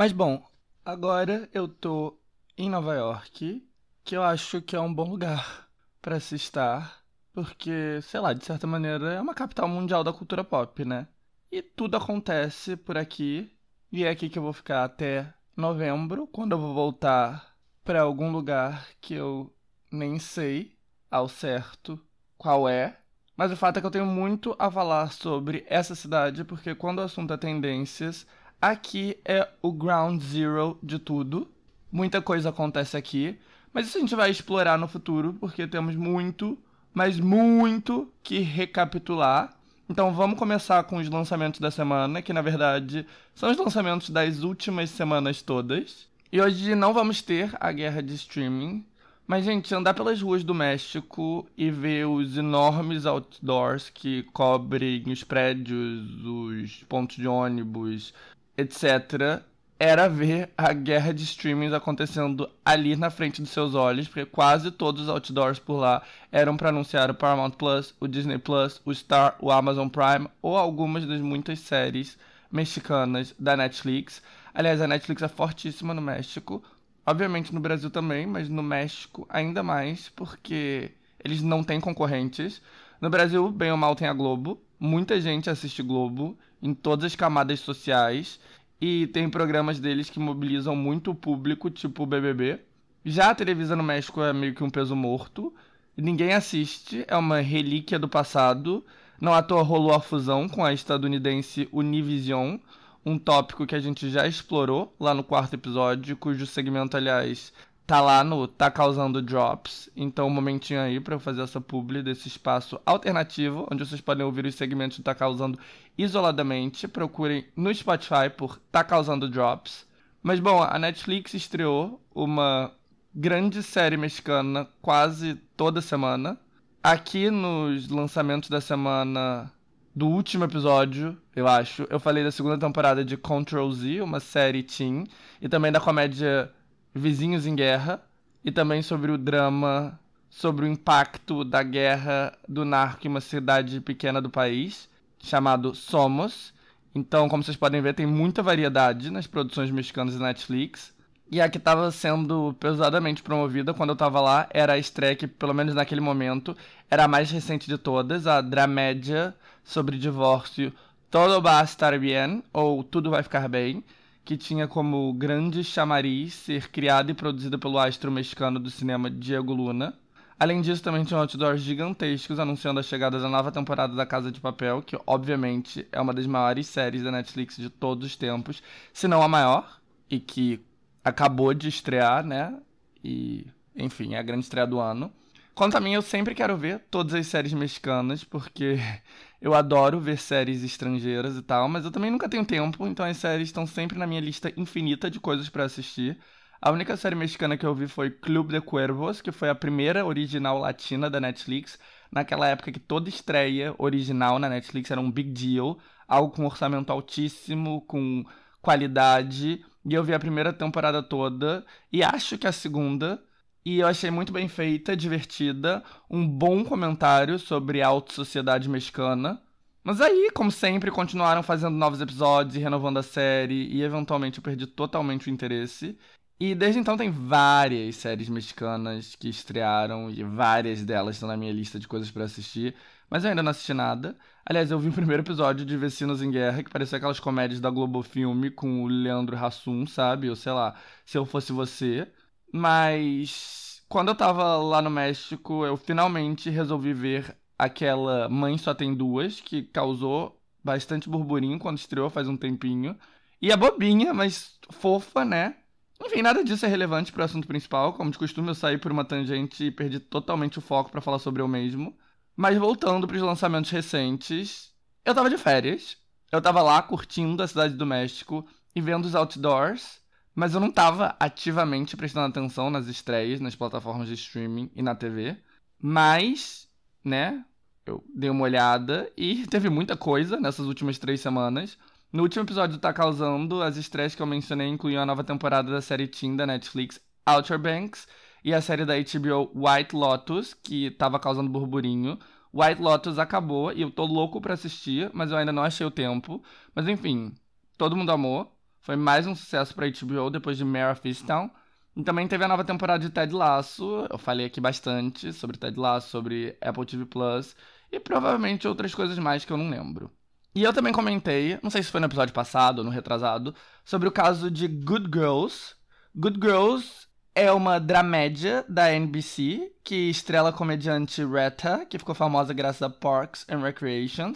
Mas 0.00 0.12
bom, 0.12 0.42
agora 0.82 1.46
eu 1.52 1.68
tô 1.68 2.18
em 2.56 2.70
Nova 2.70 2.94
York, 2.94 3.62
que 4.02 4.16
eu 4.16 4.22
acho 4.22 4.62
que 4.62 4.74
é 4.74 4.80
um 4.80 4.94
bom 4.94 5.10
lugar 5.10 5.68
para 6.00 6.18
se 6.18 6.36
estar, 6.36 7.04
porque, 7.34 8.00
sei 8.00 8.18
lá, 8.18 8.32
de 8.32 8.42
certa 8.42 8.66
maneira 8.66 9.12
é 9.12 9.20
uma 9.20 9.34
capital 9.34 9.68
mundial 9.68 10.02
da 10.02 10.10
cultura 10.10 10.42
pop, 10.42 10.86
né? 10.86 11.06
E 11.52 11.60
tudo 11.60 11.98
acontece 11.98 12.76
por 12.76 12.96
aqui, 12.96 13.54
e 13.92 14.02
é 14.02 14.08
aqui 14.08 14.30
que 14.30 14.38
eu 14.38 14.42
vou 14.42 14.54
ficar 14.54 14.84
até 14.84 15.34
novembro, 15.54 16.26
quando 16.26 16.52
eu 16.52 16.58
vou 16.58 16.72
voltar 16.72 17.54
para 17.84 18.00
algum 18.00 18.32
lugar 18.32 18.88
que 19.02 19.12
eu 19.12 19.54
nem 19.92 20.18
sei 20.18 20.78
ao 21.10 21.28
certo 21.28 22.00
qual 22.38 22.66
é. 22.66 22.96
Mas 23.36 23.52
o 23.52 23.56
fato 23.56 23.76
é 23.76 23.80
que 23.82 23.86
eu 23.86 23.90
tenho 23.90 24.06
muito 24.06 24.56
a 24.58 24.70
falar 24.70 25.12
sobre 25.12 25.62
essa 25.68 25.94
cidade, 25.94 26.42
porque 26.42 26.74
quando 26.74 27.00
o 27.00 27.02
assunto 27.02 27.34
é 27.34 27.36
tendências, 27.36 28.26
Aqui 28.60 29.16
é 29.24 29.48
o 29.62 29.72
ground 29.72 30.20
zero 30.20 30.78
de 30.82 30.98
tudo. 30.98 31.48
Muita 31.90 32.20
coisa 32.20 32.50
acontece 32.50 32.94
aqui. 32.94 33.38
Mas 33.72 33.86
isso 33.86 33.96
a 33.96 34.00
gente 34.00 34.14
vai 34.14 34.30
explorar 34.30 34.76
no 34.76 34.86
futuro, 34.86 35.32
porque 35.40 35.66
temos 35.66 35.96
muito, 35.96 36.58
mas 36.92 37.18
muito 37.18 38.12
que 38.22 38.40
recapitular. 38.40 39.56
Então 39.88 40.12
vamos 40.12 40.38
começar 40.38 40.84
com 40.84 40.98
os 40.98 41.08
lançamentos 41.08 41.58
da 41.58 41.70
semana, 41.70 42.20
que 42.20 42.32
na 42.34 42.42
verdade 42.42 43.06
são 43.34 43.50
os 43.50 43.56
lançamentos 43.56 44.10
das 44.10 44.42
últimas 44.42 44.90
semanas 44.90 45.40
todas. 45.40 46.06
E 46.30 46.40
hoje 46.40 46.74
não 46.74 46.92
vamos 46.92 47.22
ter 47.22 47.56
a 47.58 47.72
guerra 47.72 48.02
de 48.02 48.14
streaming. 48.14 48.84
Mas, 49.26 49.44
gente, 49.44 49.72
andar 49.74 49.94
pelas 49.94 50.20
ruas 50.20 50.42
do 50.42 50.52
México 50.52 51.48
e 51.56 51.70
ver 51.70 52.04
os 52.06 52.36
enormes 52.36 53.06
outdoors 53.06 53.88
que 53.88 54.24
cobrem 54.32 55.04
os 55.06 55.22
prédios, 55.22 56.24
os 56.24 56.82
pontos 56.88 57.16
de 57.16 57.28
ônibus, 57.28 58.12
etc., 58.60 59.42
era 59.82 60.10
ver 60.10 60.50
a 60.58 60.74
guerra 60.74 61.14
de 61.14 61.24
streamings 61.24 61.72
acontecendo 61.72 62.50
ali 62.62 62.94
na 62.96 63.08
frente 63.08 63.40
dos 63.40 63.50
seus 63.50 63.74
olhos, 63.74 64.06
porque 64.06 64.26
quase 64.26 64.70
todos 64.70 65.04
os 65.04 65.08
outdoors 65.08 65.58
por 65.58 65.78
lá 65.78 66.02
eram 66.30 66.54
para 66.54 66.68
anunciar 66.68 67.10
o 67.10 67.14
Paramount 67.14 67.52
Plus, 67.52 67.94
o 67.98 68.06
Disney 68.06 68.36
Plus, 68.36 68.82
o 68.84 68.94
Star, 68.94 69.36
o 69.40 69.50
Amazon 69.50 69.88
Prime 69.88 70.28
ou 70.42 70.58
algumas 70.58 71.06
das 71.06 71.22
muitas 71.22 71.60
séries 71.60 72.18
mexicanas 72.52 73.34
da 73.38 73.56
Netflix. 73.56 74.22
Aliás, 74.52 74.82
a 74.82 74.86
Netflix 74.86 75.22
é 75.22 75.28
fortíssima 75.28 75.94
no 75.94 76.02
México, 76.02 76.62
obviamente 77.06 77.54
no 77.54 77.60
Brasil 77.60 77.90
também, 77.90 78.26
mas 78.26 78.50
no 78.50 78.62
México 78.62 79.26
ainda 79.30 79.62
mais, 79.62 80.10
porque 80.10 80.90
eles 81.24 81.40
não 81.40 81.64
têm 81.64 81.80
concorrentes. 81.80 82.60
No 83.00 83.08
Brasil, 83.08 83.50
bem 83.50 83.70
ou 83.70 83.78
mal, 83.78 83.96
tem 83.96 84.06
a 84.06 84.12
Globo. 84.12 84.60
Muita 84.82 85.20
gente 85.20 85.50
assiste 85.50 85.82
Globo 85.82 86.38
em 86.62 86.72
todas 86.72 87.04
as 87.04 87.14
camadas 87.14 87.60
sociais. 87.60 88.40
E 88.80 89.06
tem 89.08 89.28
programas 89.28 89.78
deles 89.78 90.08
que 90.08 90.18
mobilizam 90.18 90.74
muito 90.74 91.10
o 91.10 91.14
público, 91.14 91.68
tipo 91.68 92.02
o 92.02 92.06
BBB. 92.06 92.60
Já 93.04 93.28
a 93.28 93.34
televisão 93.34 93.76
no 93.76 93.82
México 93.82 94.22
é 94.22 94.32
meio 94.32 94.54
que 94.54 94.64
um 94.64 94.70
peso 94.70 94.96
morto. 94.96 95.54
Ninguém 95.94 96.32
assiste, 96.32 97.04
é 97.06 97.14
uma 97.14 97.40
relíquia 97.40 97.98
do 97.98 98.08
passado. 98.08 98.82
Não 99.20 99.34
à 99.34 99.42
toa 99.42 99.62
rolou 99.62 99.92
a 99.92 100.00
fusão 100.00 100.48
com 100.48 100.64
a 100.64 100.72
estadunidense 100.72 101.68
Univision, 101.70 102.56
um 103.04 103.18
tópico 103.18 103.66
que 103.66 103.74
a 103.74 103.80
gente 103.80 104.08
já 104.08 104.26
explorou 104.26 104.94
lá 104.98 105.12
no 105.12 105.22
quarto 105.22 105.52
episódio, 105.52 106.16
cujo 106.16 106.46
segmento, 106.46 106.96
aliás, 106.96 107.52
tá 107.90 108.00
lá 108.00 108.22
no 108.22 108.46
Tá 108.46 108.70
Causando 108.70 109.20
Drops. 109.20 109.90
Então, 109.96 110.28
um 110.28 110.30
momentinho 110.30 110.80
aí 110.80 111.00
para 111.00 111.16
eu 111.16 111.18
fazer 111.18 111.42
essa 111.42 111.60
publi 111.60 112.04
desse 112.04 112.28
espaço 112.28 112.80
alternativo, 112.86 113.66
onde 113.68 113.84
vocês 113.84 114.00
podem 114.00 114.24
ouvir 114.24 114.46
os 114.46 114.54
segmentos 114.54 114.98
do 114.98 115.02
Tá 115.02 115.12
Causando 115.12 115.58
isoladamente. 115.98 116.86
Procurem 116.86 117.44
no 117.56 117.74
Spotify 117.74 118.30
por 118.30 118.60
Tá 118.70 118.84
Causando 118.84 119.28
Drops. 119.28 119.84
Mas, 120.22 120.38
bom, 120.38 120.62
a 120.62 120.78
Netflix 120.78 121.34
estreou 121.34 122.00
uma 122.14 122.70
grande 123.12 123.60
série 123.60 123.96
mexicana 123.96 124.68
quase 124.80 125.34
toda 125.56 125.80
semana. 125.80 126.38
Aqui 126.80 127.28
nos 127.28 127.88
lançamentos 127.88 128.48
da 128.48 128.60
semana 128.60 129.50
do 129.96 130.06
último 130.06 130.44
episódio, 130.44 131.18
eu 131.34 131.48
acho, 131.48 131.88
eu 131.90 131.98
falei 131.98 132.22
da 132.22 132.30
segunda 132.30 132.56
temporada 132.56 133.04
de 133.04 133.16
Control 133.16 133.72
Z, 133.72 134.00
uma 134.00 134.20
série 134.20 134.62
teen, 134.62 135.08
e 135.42 135.48
também 135.48 135.72
da 135.72 135.80
comédia 135.80 136.52
Vizinhos 136.94 137.46
em 137.46 137.54
Guerra 137.54 138.02
e 138.44 138.50
também 138.50 138.82
sobre 138.82 139.10
o 139.10 139.18
drama 139.18 139.98
sobre 140.30 140.64
o 140.64 140.68
impacto 140.68 141.44
da 141.44 141.62
guerra 141.62 142.32
do 142.48 142.64
narco 142.64 143.06
em 143.06 143.10
uma 143.10 143.20
cidade 143.20 143.80
pequena 143.80 144.22
do 144.22 144.30
país, 144.30 144.88
chamado 145.18 145.74
Somos. 145.74 146.54
Então, 146.94 147.28
como 147.28 147.42
vocês 147.42 147.56
podem 147.56 147.82
ver, 147.82 147.94
tem 147.94 148.06
muita 148.06 148.42
variedade 148.42 149.10
nas 149.10 149.26
produções 149.26 149.70
mexicanas 149.70 150.16
da 150.16 150.26
Netflix. 150.26 150.94
E 151.32 151.40
a 151.40 151.48
que 151.48 151.58
estava 151.58 151.90
sendo 151.90 152.54
pesadamente 152.58 153.22
promovida 153.22 153.74
quando 153.74 153.90
eu 153.90 153.94
estava 153.94 154.20
lá 154.20 154.48
era 154.50 154.72
a 154.72 154.78
estreia 154.78 155.14
que, 155.14 155.26
pelo 155.26 155.54
menos 155.54 155.74
naquele 155.74 156.00
momento, 156.00 156.56
era 156.90 157.04
a 157.04 157.08
mais 157.08 157.30
recente 157.30 157.68
de 157.68 157.78
todas, 157.78 158.26
a 158.26 158.40
dramédia 158.40 159.34
sobre 159.62 159.98
divórcio 159.98 160.72
Todo 161.10 161.42
va 161.42 161.60
a 161.60 161.64
estar 161.64 161.98
bien, 161.98 162.42
ou 162.52 162.84
Tudo 162.84 163.10
vai 163.10 163.22
ficar 163.22 163.48
bem, 163.48 163.82
que 164.24 164.36
tinha 164.36 164.68
como 164.68 165.12
grande 165.12 165.64
chamariz 165.64 166.34
ser 166.34 166.68
criada 166.68 167.10
e 167.10 167.14
produzida 167.14 167.58
pelo 167.58 167.78
astro 167.78 168.10
mexicano 168.10 168.58
do 168.58 168.70
cinema 168.70 169.10
Diego 169.10 169.52
Luna. 169.52 169.98
Além 170.38 170.62
disso, 170.62 170.82
também 170.82 171.04
tinha 171.04 171.20
outdoors 171.20 171.60
gigantescos 171.60 172.38
anunciando 172.38 172.80
a 172.80 172.82
chegada 172.82 173.20
da 173.20 173.28
nova 173.28 173.52
temporada 173.52 173.94
da 173.94 174.06
Casa 174.06 174.32
de 174.32 174.40
Papel, 174.40 174.80
que 174.80 174.96
obviamente 175.06 175.86
é 175.92 176.00
uma 176.00 176.14
das 176.14 176.26
maiores 176.26 176.66
séries 176.66 177.02
da 177.02 177.10
Netflix 177.10 177.56
de 177.56 177.68
todos 177.68 178.06
os 178.06 178.16
tempos, 178.16 178.62
se 178.92 179.06
não 179.06 179.22
a 179.22 179.28
maior, 179.28 179.80
e 180.08 180.18
que 180.18 180.60
acabou 181.04 181.52
de 181.52 181.68
estrear, 181.68 182.24
né? 182.24 182.58
E, 183.04 183.46
enfim, 183.76 184.14
é 184.14 184.18
a 184.18 184.22
grande 184.22 184.44
estreia 184.44 184.66
do 184.66 184.80
ano. 184.80 185.12
Quanto 185.54 185.76
a 185.76 185.80
mim, 185.80 185.92
eu 185.92 186.00
sempre 186.00 186.34
quero 186.34 186.56
ver 186.56 186.80
todas 186.90 187.12
as 187.12 187.26
séries 187.26 187.52
mexicanas, 187.52 188.24
porque 188.24 188.78
eu 189.40 189.54
adoro 189.54 189.98
ver 190.00 190.18
séries 190.18 190.62
estrangeiras 190.62 191.36
e 191.36 191.42
tal, 191.42 191.68
mas 191.68 191.84
eu 191.84 191.90
também 191.90 192.10
nunca 192.10 192.28
tenho 192.28 192.44
tempo, 192.44 192.86
então 192.86 193.06
as 193.06 193.16
séries 193.16 193.48
estão 193.48 193.66
sempre 193.66 193.98
na 193.98 194.06
minha 194.06 194.20
lista 194.20 194.52
infinita 194.56 195.10
de 195.10 195.18
coisas 195.18 195.48
para 195.48 195.64
assistir. 195.64 196.18
A 196.60 196.70
única 196.70 196.94
série 196.96 197.14
mexicana 197.14 197.56
que 197.56 197.64
eu 197.64 197.74
vi 197.74 197.88
foi 197.88 198.10
Clube 198.10 198.52
de 198.52 198.60
Cuervos, 198.60 199.22
que 199.22 199.32
foi 199.32 199.48
a 199.48 199.54
primeira 199.54 200.04
original 200.04 200.58
latina 200.58 201.08
da 201.08 201.18
Netflix, 201.18 201.78
naquela 202.12 202.48
época 202.48 202.70
que 202.70 202.78
toda 202.78 203.08
estreia 203.08 203.74
original 203.78 204.38
na 204.38 204.48
Netflix 204.48 204.90
era 204.90 205.00
um 205.00 205.10
big 205.10 205.30
deal, 205.30 205.78
algo 206.06 206.34
com 206.34 206.44
orçamento 206.44 206.92
altíssimo, 206.92 207.80
com 207.82 208.24
qualidade. 208.60 209.64
E 209.86 209.94
eu 209.94 210.04
vi 210.04 210.12
a 210.12 210.18
primeira 210.18 210.52
temporada 210.52 211.02
toda 211.02 211.64
e 211.90 212.02
acho 212.02 212.36
que 212.36 212.46
a 212.46 212.52
segunda 212.52 213.22
e 213.64 213.78
eu 213.80 213.86
achei 213.86 214.10
muito 214.10 214.32
bem 214.32 214.48
feita, 214.48 214.96
divertida, 214.96 215.82
um 216.10 216.26
bom 216.26 216.64
comentário 216.64 217.38
sobre 217.38 217.82
a 217.82 217.88
alta 217.88 218.12
sociedade 218.12 218.68
mexicana. 218.68 219.42
Mas 219.82 220.00
aí, 220.00 220.30
como 220.34 220.50
sempre, 220.50 220.90
continuaram 220.90 221.42
fazendo 221.42 221.76
novos 221.76 222.00
episódios 222.00 222.56
e 222.56 222.58
renovando 222.58 222.98
a 222.98 223.02
série, 223.02 223.66
e 223.68 223.82
eventualmente 223.82 224.38
eu 224.38 224.42
perdi 224.42 224.66
totalmente 224.66 225.28
o 225.28 225.30
interesse. 225.30 225.98
E 226.38 226.54
desde 226.54 226.78
então 226.80 226.96
tem 226.96 227.10
várias 227.10 227.96
séries 227.96 228.28
mexicanas 228.28 229.14
que 229.14 229.28
estrearam, 229.28 230.10
e 230.10 230.22
várias 230.24 230.84
delas 230.84 231.16
estão 231.16 231.28
na 231.28 231.36
minha 231.36 231.52
lista 231.52 231.78
de 231.78 231.86
coisas 231.88 232.10
para 232.10 232.24
assistir. 232.24 232.74
mas 233.10 233.24
eu 233.24 233.30
ainda 233.30 233.42
não 233.42 233.50
assisti 233.50 233.74
nada. 233.74 234.16
Aliás, 234.44 234.70
eu 234.70 234.78
vi 234.78 234.88
o 234.88 234.92
primeiro 234.92 235.22
episódio 235.22 235.64
de 235.66 235.76
Vecinos 235.76 236.22
em 236.22 236.30
Guerra, 236.30 236.62
que 236.62 236.70
parecia 236.70 236.96
aquelas 236.98 237.20
comédias 237.20 237.60
da 237.60 237.70
Globo 237.70 238.02
Filme 238.02 238.50
com 238.50 238.84
o 238.84 238.88
Leandro 238.88 239.36
Hassum, 239.36 239.86
sabe? 239.86 240.30
Ou 240.30 240.36
sei 240.36 240.52
lá, 240.52 240.74
se 241.04 241.18
eu 241.18 241.24
fosse 241.26 241.52
você. 241.52 242.10
Mas 242.52 243.82
quando 243.88 244.08
eu 244.08 244.14
tava 244.14 244.56
lá 244.56 244.82
no 244.82 244.90
México, 244.90 245.64
eu 245.64 245.76
finalmente 245.76 246.50
resolvi 246.50 246.92
ver 246.92 247.36
aquela 247.58 248.28
Mãe 248.28 248.56
Só 248.56 248.74
Tem 248.74 248.94
Duas, 248.94 249.40
que 249.40 249.62
causou 249.62 250.40
bastante 250.62 251.08
burburinho 251.08 251.58
quando 251.58 251.78
estreou 251.78 252.10
faz 252.10 252.28
um 252.28 252.36
tempinho. 252.36 252.96
E 253.40 253.50
é 253.50 253.56
bobinha, 253.56 254.12
mas 254.12 254.58
fofa, 254.70 255.24
né? 255.24 255.56
Enfim, 256.02 256.22
nada 256.22 256.42
disso 256.42 256.64
é 256.64 256.68
relevante 256.68 257.12
para 257.12 257.22
o 257.22 257.24
assunto 257.24 257.46
principal. 257.46 257.92
Como 257.92 258.10
de 258.10 258.18
costume, 258.18 258.48
eu 258.48 258.54
saí 258.54 258.78
por 258.78 258.90
uma 258.90 259.04
tangente 259.04 259.64
e 259.64 259.70
perdi 259.70 260.00
totalmente 260.00 260.58
o 260.58 260.62
foco 260.62 260.90
para 260.90 261.00
falar 261.00 261.18
sobre 261.18 261.42
eu 261.42 261.48
mesmo. 261.48 261.96
Mas 262.36 262.56
voltando 262.56 263.06
para 263.06 263.16
os 263.16 263.22
lançamentos 263.22 263.70
recentes, 263.70 264.72
eu 265.04 265.14
tava 265.14 265.28
de 265.28 265.36
férias. 265.36 265.98
Eu 266.32 266.40
tava 266.40 266.62
lá 266.62 266.80
curtindo 266.80 267.42
a 267.42 267.48
cidade 267.48 267.74
do 267.74 267.84
México 267.84 268.46
e 268.74 268.80
vendo 268.80 269.04
os 269.04 269.14
outdoors, 269.14 269.99
mas 270.40 270.54
eu 270.54 270.60
não 270.60 270.70
tava 270.70 271.14
ativamente 271.20 271.98
prestando 271.98 272.26
atenção 272.28 272.70
nas 272.70 272.86
estreias, 272.86 273.40
nas 273.40 273.54
plataformas 273.54 274.08
de 274.08 274.14
streaming 274.14 274.70
e 274.74 274.80
na 274.80 274.94
TV. 274.94 275.36
Mas, 275.78 276.66
né, 277.04 277.44
eu 277.84 278.02
dei 278.14 278.30
uma 278.30 278.44
olhada 278.44 279.12
e 279.18 279.46
teve 279.52 279.68
muita 279.68 279.98
coisa 279.98 280.40
nessas 280.40 280.64
últimas 280.64 280.98
três 280.98 281.20
semanas. 281.20 281.76
No 282.10 282.22
último 282.22 282.42
episódio 282.42 282.78
Tá 282.78 282.90
Causando, 282.90 283.62
as 283.62 283.76
estreias 283.76 284.14
que 284.14 284.22
eu 284.22 284.26
mencionei 284.26 284.66
incluíam 284.66 285.02
a 285.02 285.06
nova 285.06 285.22
temporada 285.22 285.70
da 285.70 285.82
série 285.82 286.08
Teen 286.08 286.34
da 286.36 286.46
Netflix, 286.46 286.98
Outer 287.26 287.58
Banks, 287.58 288.08
e 288.42 288.54
a 288.54 288.62
série 288.62 288.86
da 288.86 288.94
HBO 288.94 289.52
White 289.54 289.94
Lotus, 289.94 290.54
que 290.54 290.90
tava 290.92 291.20
causando 291.20 291.50
burburinho. 291.50 292.18
White 292.50 292.80
Lotus 292.80 293.18
acabou 293.18 293.74
e 293.74 293.82
eu 293.82 293.90
tô 293.90 294.06
louco 294.06 294.40
pra 294.40 294.54
assistir, 294.54 295.10
mas 295.12 295.30
eu 295.30 295.36
ainda 295.36 295.52
não 295.52 295.62
achei 295.62 295.86
o 295.86 295.90
tempo. 295.90 296.42
Mas 296.74 296.88
enfim, 296.88 297.34
todo 297.76 297.94
mundo 297.94 298.10
amou. 298.10 298.50
Foi 298.80 298.96
mais 298.96 299.26
um 299.26 299.34
sucesso 299.34 299.74
pra 299.74 299.86
HBO 299.88 300.30
depois 300.30 300.56
de 300.56 300.64
Mare 300.64 300.92
of 300.92 301.06
Easttown. 301.06 301.50
E 301.96 302.02
também 302.02 302.26
teve 302.26 302.44
a 302.44 302.48
nova 302.48 302.64
temporada 302.64 303.04
de 303.04 303.10
Ted 303.10 303.32
Lasso. 303.34 304.06
Eu 304.10 304.18
falei 304.18 304.46
aqui 304.46 304.60
bastante 304.60 305.32
sobre 305.32 305.58
Ted 305.58 305.78
Lasso, 305.78 306.08
sobre 306.08 306.56
Apple 306.60 306.86
TV 306.86 307.04
Plus 307.04 307.54
e 307.92 308.00
provavelmente 308.00 308.66
outras 308.66 308.94
coisas 308.94 309.18
mais 309.18 309.44
que 309.44 309.52
eu 309.52 309.56
não 309.56 309.68
lembro. 309.68 310.10
E 310.54 310.62
eu 310.62 310.72
também 310.72 310.92
comentei, 310.92 311.58
não 311.62 311.70
sei 311.70 311.82
se 311.82 311.90
foi 311.90 312.00
no 312.00 312.06
episódio 312.06 312.34
passado 312.34 312.78
ou 312.78 312.84
no 312.84 312.90
retrasado, 312.90 313.54
sobre 313.84 314.08
o 314.08 314.12
caso 314.12 314.50
de 314.50 314.66
Good 314.66 315.10
Girls. 315.12 315.74
Good 316.14 316.40
Girls 316.40 317.06
é 317.34 317.52
uma 317.52 317.78
dramédia 317.78 318.64
da 318.68 318.92
NBC 318.92 319.72
que 319.84 320.10
estrela 320.10 320.48
a 320.48 320.52
comediante 320.52 321.24
Retta, 321.24 321.86
que 321.86 321.98
ficou 321.98 322.14
famosa 322.14 322.52
graças 322.52 322.82
a 322.82 322.90
Parks 322.90 323.46
and 323.48 323.60
Recreation, 323.60 324.32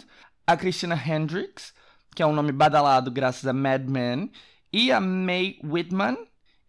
a 0.47 0.55
Christina 0.55 0.95
Hendricks, 0.95 1.73
que 2.15 2.23
é 2.23 2.25
um 2.25 2.33
nome 2.33 2.53
badalado 2.53 3.11
graças 3.11 3.45
a 3.45 3.51
Mad 3.51 3.83
Men, 3.87 4.31
e 4.71 4.91
a 4.91 5.01
Mae 5.01 5.59
Whitman, 5.61 6.17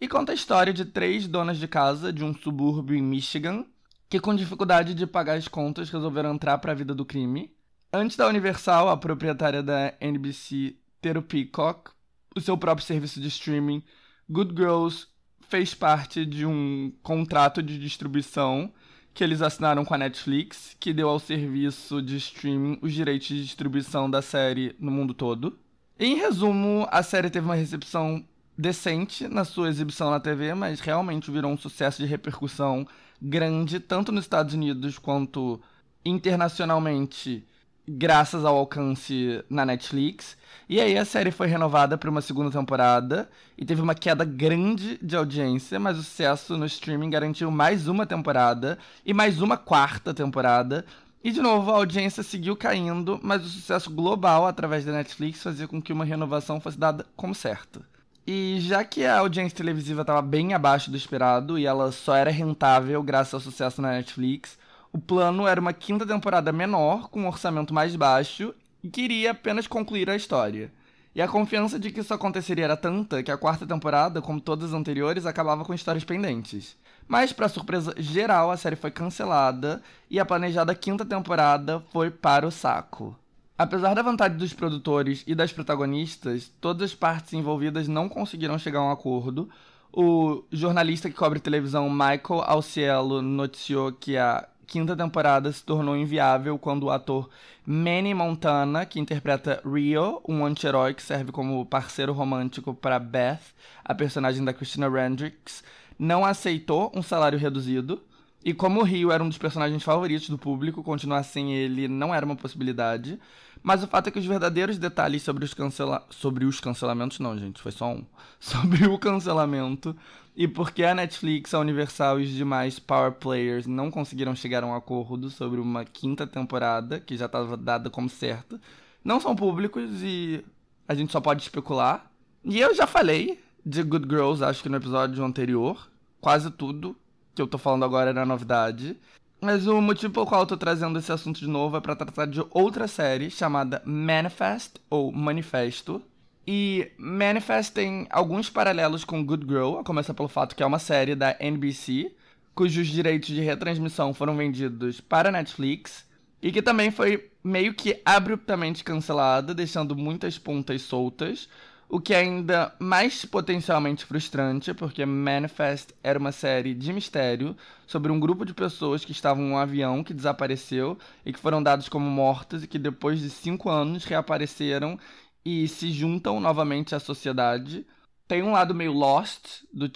e 0.01 0.09
conta 0.09 0.33
a 0.33 0.35
história 0.35 0.73
de 0.73 0.85
três 0.85 1.27
donas 1.27 1.59
de 1.59 1.69
casa 1.69 2.13
de 2.13 2.25
um 2.25 2.35
subúrbio 2.35 2.97
em 2.97 3.03
Michigan 3.03 3.65
que, 4.09 4.21
com 4.21 4.35
dificuldade 4.35 4.93
de 4.93 5.07
pagar 5.07 5.37
as 5.37 5.49
contas, 5.49 5.89
resolveram 5.89 6.35
entrar 6.35 6.59
para 6.59 6.73
a 6.73 6.75
vida 6.75 6.95
do 6.95 7.05
crime. 7.05 7.55
Antes 7.93 8.17
da 8.17 8.29
Universal, 8.29 8.89
a 8.89 8.97
proprietária 8.97 9.63
da 9.63 9.95
NBC, 10.01 10.77
ter 11.01 11.17
o 11.17 11.23
Peacock, 11.23 11.93
o 12.35 12.41
seu 12.41 12.59
próprio 12.59 12.87
serviço 12.87 13.21
de 13.21 13.29
streaming, 13.29 13.83
Good 14.29 14.55
Girls 14.55 15.07
fez 15.49 15.75
parte 15.75 16.27
de 16.27 16.45
um 16.45 16.93
contrato 17.03 17.63
de 17.63 17.79
distribuição 17.79 18.73
que 19.17 19.25
eles 19.25 19.41
assinaram 19.41 19.83
com 19.83 19.95
a 19.95 19.99
Netflix, 19.99 20.77
que 20.79 20.93
deu 20.93 21.09
ao 21.09 21.19
serviço 21.19 22.03
de 22.03 22.19
streaming 22.19 22.79
os 22.83 22.93
direitos 22.93 23.27
de 23.27 23.43
distribuição 23.43 24.11
da 24.11 24.21
série 24.21 24.77
no 24.79 24.91
mundo 24.91 25.15
todo. 25.15 25.59
Em 25.99 26.17
resumo, 26.17 26.87
a 26.91 27.03
série 27.03 27.31
teve 27.31 27.47
uma 27.47 27.55
recepção 27.55 28.23
decente 28.59 29.27
na 29.27 29.43
sua 29.43 29.71
exibição 29.71 30.11
na 30.11 30.21
TV, 30.21 30.53
mas 30.55 30.81
realmente 30.81 31.31
virou 31.31 31.51
um 31.51 31.57
sucesso 31.57 32.03
de 32.03 32.07
repercussão 32.07 32.87
grande, 33.21 33.81
tanto 33.81 34.13
nos 34.13 34.25
Estados 34.25 34.53
Unidos 34.53 34.99
quanto 34.99 35.59
internacionalmente 36.05 37.43
graças 37.89 38.45
ao 38.45 38.57
alcance 38.57 39.45
na 39.49 39.65
Netflix. 39.65 40.37
E 40.69 40.81
aí 40.81 40.99
a 40.99 41.05
série 41.05 41.31
foi 41.31 41.47
renovada 41.47 41.97
para 41.97 42.11
uma 42.11 42.21
segunda 42.21 42.51
temporada 42.51 43.29
e 43.57 43.65
teve 43.65 43.81
uma 43.81 43.95
queda 43.95 44.25
grande 44.25 44.99
de 45.01 45.17
audiência, 45.17 45.79
mas 45.79 45.97
o 45.97 46.03
sucesso 46.03 46.57
no 46.57 46.67
streaming 46.67 47.11
garantiu 47.11 47.51
mais 47.51 47.87
uma 47.87 48.05
temporada 48.05 48.79
e 49.05 49.15
mais 49.15 49.41
uma 49.41 49.57
quarta 49.57 50.13
temporada. 50.13 50.85
E 51.23 51.31
de 51.31 51.41
novo, 51.41 51.71
a 51.71 51.77
audiência 51.77 52.23
seguiu 52.23 52.57
caindo, 52.57 53.21
mas 53.23 53.45
o 53.45 53.49
sucesso 53.49 53.91
global 53.91 54.47
através 54.47 54.85
da 54.85 54.93
Netflix 54.93 55.43
fazia 55.43 55.69
com 55.69 55.81
que 55.81 55.93
uma 55.93 56.05
renovação 56.05 56.61
fosse 56.61 56.79
dada 56.79 57.07
como 57.17 57.35
certa. 57.35 57.81
E 58.27 58.59
já 58.61 58.85
que 58.85 59.05
a 59.05 59.21
audiência 59.21 59.57
televisiva 59.57 60.01
estava 60.01 60.21
bem 60.21 60.53
abaixo 60.53 60.91
do 60.91 60.97
esperado 60.97 61.57
e 61.57 61.65
ela 61.65 61.93
só 61.93 62.17
era 62.17 62.31
rentável 62.31 63.01
graças 63.03 63.35
ao 63.35 63.41
sucesso 63.41 63.81
na 63.81 63.93
Netflix, 63.93 64.59
o 64.97 64.99
plano 64.99 65.47
era 65.47 65.61
uma 65.61 65.75
quinta 65.75 66.07
temporada 66.07 66.51
menor, 66.51 67.11
com 67.11 67.21
um 67.21 67.27
orçamento 67.27 67.75
mais 67.75 67.95
baixo, 67.95 68.55
e 68.83 68.89
queria 68.89 69.33
apenas 69.33 69.67
concluir 69.67 70.09
a 70.09 70.17
história. 70.17 70.73
E 71.15 71.21
a 71.21 71.29
confiança 71.29 71.79
de 71.79 71.91
que 71.91 72.01
isso 72.01 72.15
aconteceria 72.15 72.65
era 72.65 72.79
tanta 72.79 73.23
que 73.23 73.31
a 73.31 73.37
quarta 73.37 73.67
temporada, 73.67 74.23
como 74.23 74.41
todas 74.41 74.71
as 74.71 74.75
anteriores, 74.75 75.27
acabava 75.27 75.67
com 75.67 75.75
histórias 75.75 76.03
pendentes. 76.03 76.79
Mas, 77.07 77.31
para 77.31 77.47
surpresa 77.47 77.93
geral, 77.99 78.51
a 78.51 78.57
série 78.57 78.75
foi 78.75 78.91
cancelada 78.91 79.83
e 80.11 80.19
a 80.19 80.25
planejada 80.25 80.75
quinta 80.75 81.05
temporada 81.05 81.85
foi 81.93 82.11
para 82.11 82.47
o 82.47 82.51
saco. 82.51 83.15
Apesar 83.59 83.93
da 83.93 84.03
vontade 84.03 84.39
dos 84.39 84.55
produtores 84.55 85.23
e 85.27 85.35
das 85.35 85.53
protagonistas, 85.53 86.51
todas 86.59 86.91
as 86.91 86.95
partes 86.95 87.35
envolvidas 87.35 87.87
não 87.87 88.09
conseguiram 88.09 88.59
chegar 88.59 88.79
a 88.79 88.85
um 88.85 88.91
acordo. 88.91 89.47
O 89.93 90.43
jornalista 90.51 91.11
que 91.11 91.17
cobre 91.17 91.39
televisão 91.39 91.91
Michael 91.91 92.43
Alciello 92.47 93.21
noticiou 93.21 93.93
que 93.93 94.17
a 94.17 94.47
quinta 94.67 94.97
temporada 94.97 95.51
se 95.53 95.63
tornou 95.63 95.97
inviável 95.97 96.59
quando 96.59 96.85
o 96.85 96.91
ator 96.91 97.31
Manny 97.65 98.13
Montana, 98.15 98.85
que 98.85 99.01
interpreta 99.01 99.63
Rio, 99.65 100.21
um 100.29 100.45
anti-herói 100.45 100.95
que 100.95 101.03
serve 101.03 101.33
como 101.33 101.65
parceiro 101.67 102.13
romântico 102.13 102.75
para 102.75 102.99
Beth, 102.99 103.41
a 103.85 103.95
personagem 103.95 104.45
da 104.45 104.53
Christina 104.53 104.87
Hendricks, 104.87 105.63
não 105.99 106.25
aceitou 106.25 106.93
um 106.95 107.03
salário 107.03 107.39
reduzido. 107.39 108.03
E 108.45 108.55
como 108.55 108.81
o 108.81 108.85
Rio 108.85 109.11
era 109.11 109.25
um 109.25 109.29
dos 109.29 109.39
personagens 109.39 109.83
favoritos 109.83 110.29
do 110.29 110.39
público, 110.39 110.83
continuar 110.83 111.25
sem 111.25 111.55
ele 111.55 111.89
não 111.89 112.15
era 112.15 112.25
uma 112.25 112.37
possibilidade. 112.37 113.19
Mas 113.61 113.83
o 113.83 113.89
fato 113.89 114.07
é 114.07 114.11
que 114.13 114.19
os 114.21 114.27
verdadeiros 114.27 114.79
detalhes 114.79 115.23
sobre 115.23 115.45
os, 115.45 115.53
cancela... 115.53 116.07
sobre 116.11 116.45
os 116.45 116.61
cancelamentos, 116.61 117.19
não, 117.19 117.37
gente, 117.37 117.61
foi 117.61 117.73
só 117.73 117.89
um. 117.93 118.05
Sobre 118.39 118.87
o 118.87 118.97
cancelamento 118.99 119.97
e 120.37 120.47
porque 120.47 120.85
a 120.85 120.95
Netflix, 120.95 121.55
a 121.55 121.59
Universal 121.59 122.21
e 122.21 122.25
os 122.25 122.31
demais 122.31 122.79
Power 122.79 123.13
Players 123.13 123.67
não 123.67 123.91
conseguiram 123.91 124.37
chegar 124.37 124.63
a 124.63 124.67
um 124.67 124.75
acordo 124.75 125.31
sobre 125.31 125.59
uma 125.59 125.85
quinta 125.85 126.27
temporada, 126.27 127.01
que 127.01 127.17
já 127.17 127.25
estava 127.25 127.57
dada 127.57 127.89
como 127.89 128.09
certa, 128.11 128.61
não 129.03 129.19
são 129.19 129.35
públicos 129.35 130.03
e 130.03 130.45
a 130.87 130.95
gente 130.95 131.11
só 131.11 131.21
pode 131.21 131.43
especular. 131.43 132.11
E 132.45 132.61
eu 132.61 132.75
já 132.75 132.87
falei 132.87 133.41
de 133.65 133.83
Good 133.83 134.07
Girls, 134.09 134.45
acho 134.45 134.63
que 134.63 134.69
no 134.69 134.77
episódio 134.77 135.25
anterior. 135.25 135.89
Quase 136.21 136.51
tudo 136.51 136.97
que 137.35 137.41
eu 137.41 137.47
tô 137.47 137.57
falando 137.57 137.85
agora 137.85 138.11
era 138.11 138.27
novidade. 138.27 138.97
Mas 139.41 139.67
o 139.67 139.81
motivo 139.81 140.13
pelo 140.13 140.27
qual 140.27 140.43
eu 140.43 140.47
tô 140.47 140.57
trazendo 140.57 140.99
esse 140.99 141.13
assunto 141.13 141.39
de 141.39 141.47
novo 141.47 141.77
é 141.77 141.81
para 141.81 141.97
tratar 141.97 142.27
de 142.27 142.45
outra 142.51 142.87
série 142.89 143.31
chamada 143.31 143.83
Manifest, 143.85 144.77
ou 144.91 145.13
Manifesto, 145.13 146.03
e 146.47 146.93
Manifest 146.97 147.73
tem 147.73 148.07
alguns 148.09 148.49
paralelos 148.49 149.05
com 149.05 149.25
Good 149.25 149.47
Girl, 149.47 149.79
a 149.79 149.85
começar 149.85 150.15
pelo 150.15 150.29
fato 150.29 150.55
que 150.55 150.63
é 150.63 150.67
uma 150.67 150.79
série 150.79 151.17
da 151.17 151.37
NBC, 151.41 152.13
cujos 152.55 152.87
direitos 152.87 153.29
de 153.29 153.41
retransmissão 153.41 154.15
foram 154.15 154.37
vendidos 154.37 155.01
para 155.01 155.33
Netflix, 155.33 156.07
e 156.41 156.53
que 156.53 156.63
também 156.63 156.91
foi 156.91 157.31
meio 157.43 157.75
que 157.75 158.01
abruptamente 158.05 158.85
cancelada, 158.85 159.53
deixando 159.53 159.97
muitas 159.97 160.39
pontas 160.39 160.83
soltas, 160.83 161.49
o 161.89 162.01
que 162.01 162.15
é 162.15 162.19
ainda 162.19 162.73
mais 162.79 163.25
potencialmente 163.25 164.05
frustrante, 164.05 164.75
porque 164.75 165.05
Manifest 165.07 165.91
era 166.03 166.19
uma 166.19 166.33
série 166.33 166.75
de 166.75 166.93
mistério 166.93 167.57
sobre 167.87 168.11
um 168.11 168.19
grupo 168.19 168.45
de 168.45 168.53
pessoas 168.53 169.05
que 169.05 169.13
estavam 169.13 169.45
em 169.45 169.51
um 169.51 169.59
avião 169.59 170.03
que 170.03 170.15
desapareceu 170.15 170.99
e 171.25 171.33
que 171.33 171.39
foram 171.39 171.63
dados 171.63 171.89
como 171.89 172.09
mortas 172.11 172.65
e 172.65 172.67
que 172.67 172.79
depois 172.79 173.21
de 173.21 173.31
cinco 173.31 173.71
anos 173.71 174.05
reapareceram 174.05 174.99
e 175.47 175.69
se 175.69 175.93
juntam 175.93 176.41
novamente 176.41 176.93
à 176.93 176.99
sociedade. 176.99 177.87
Tem 178.27 178.43
um 178.43 178.51
lado 178.51 178.75
meio 178.75 178.93
lost, 178.93 179.63
do 179.73 179.89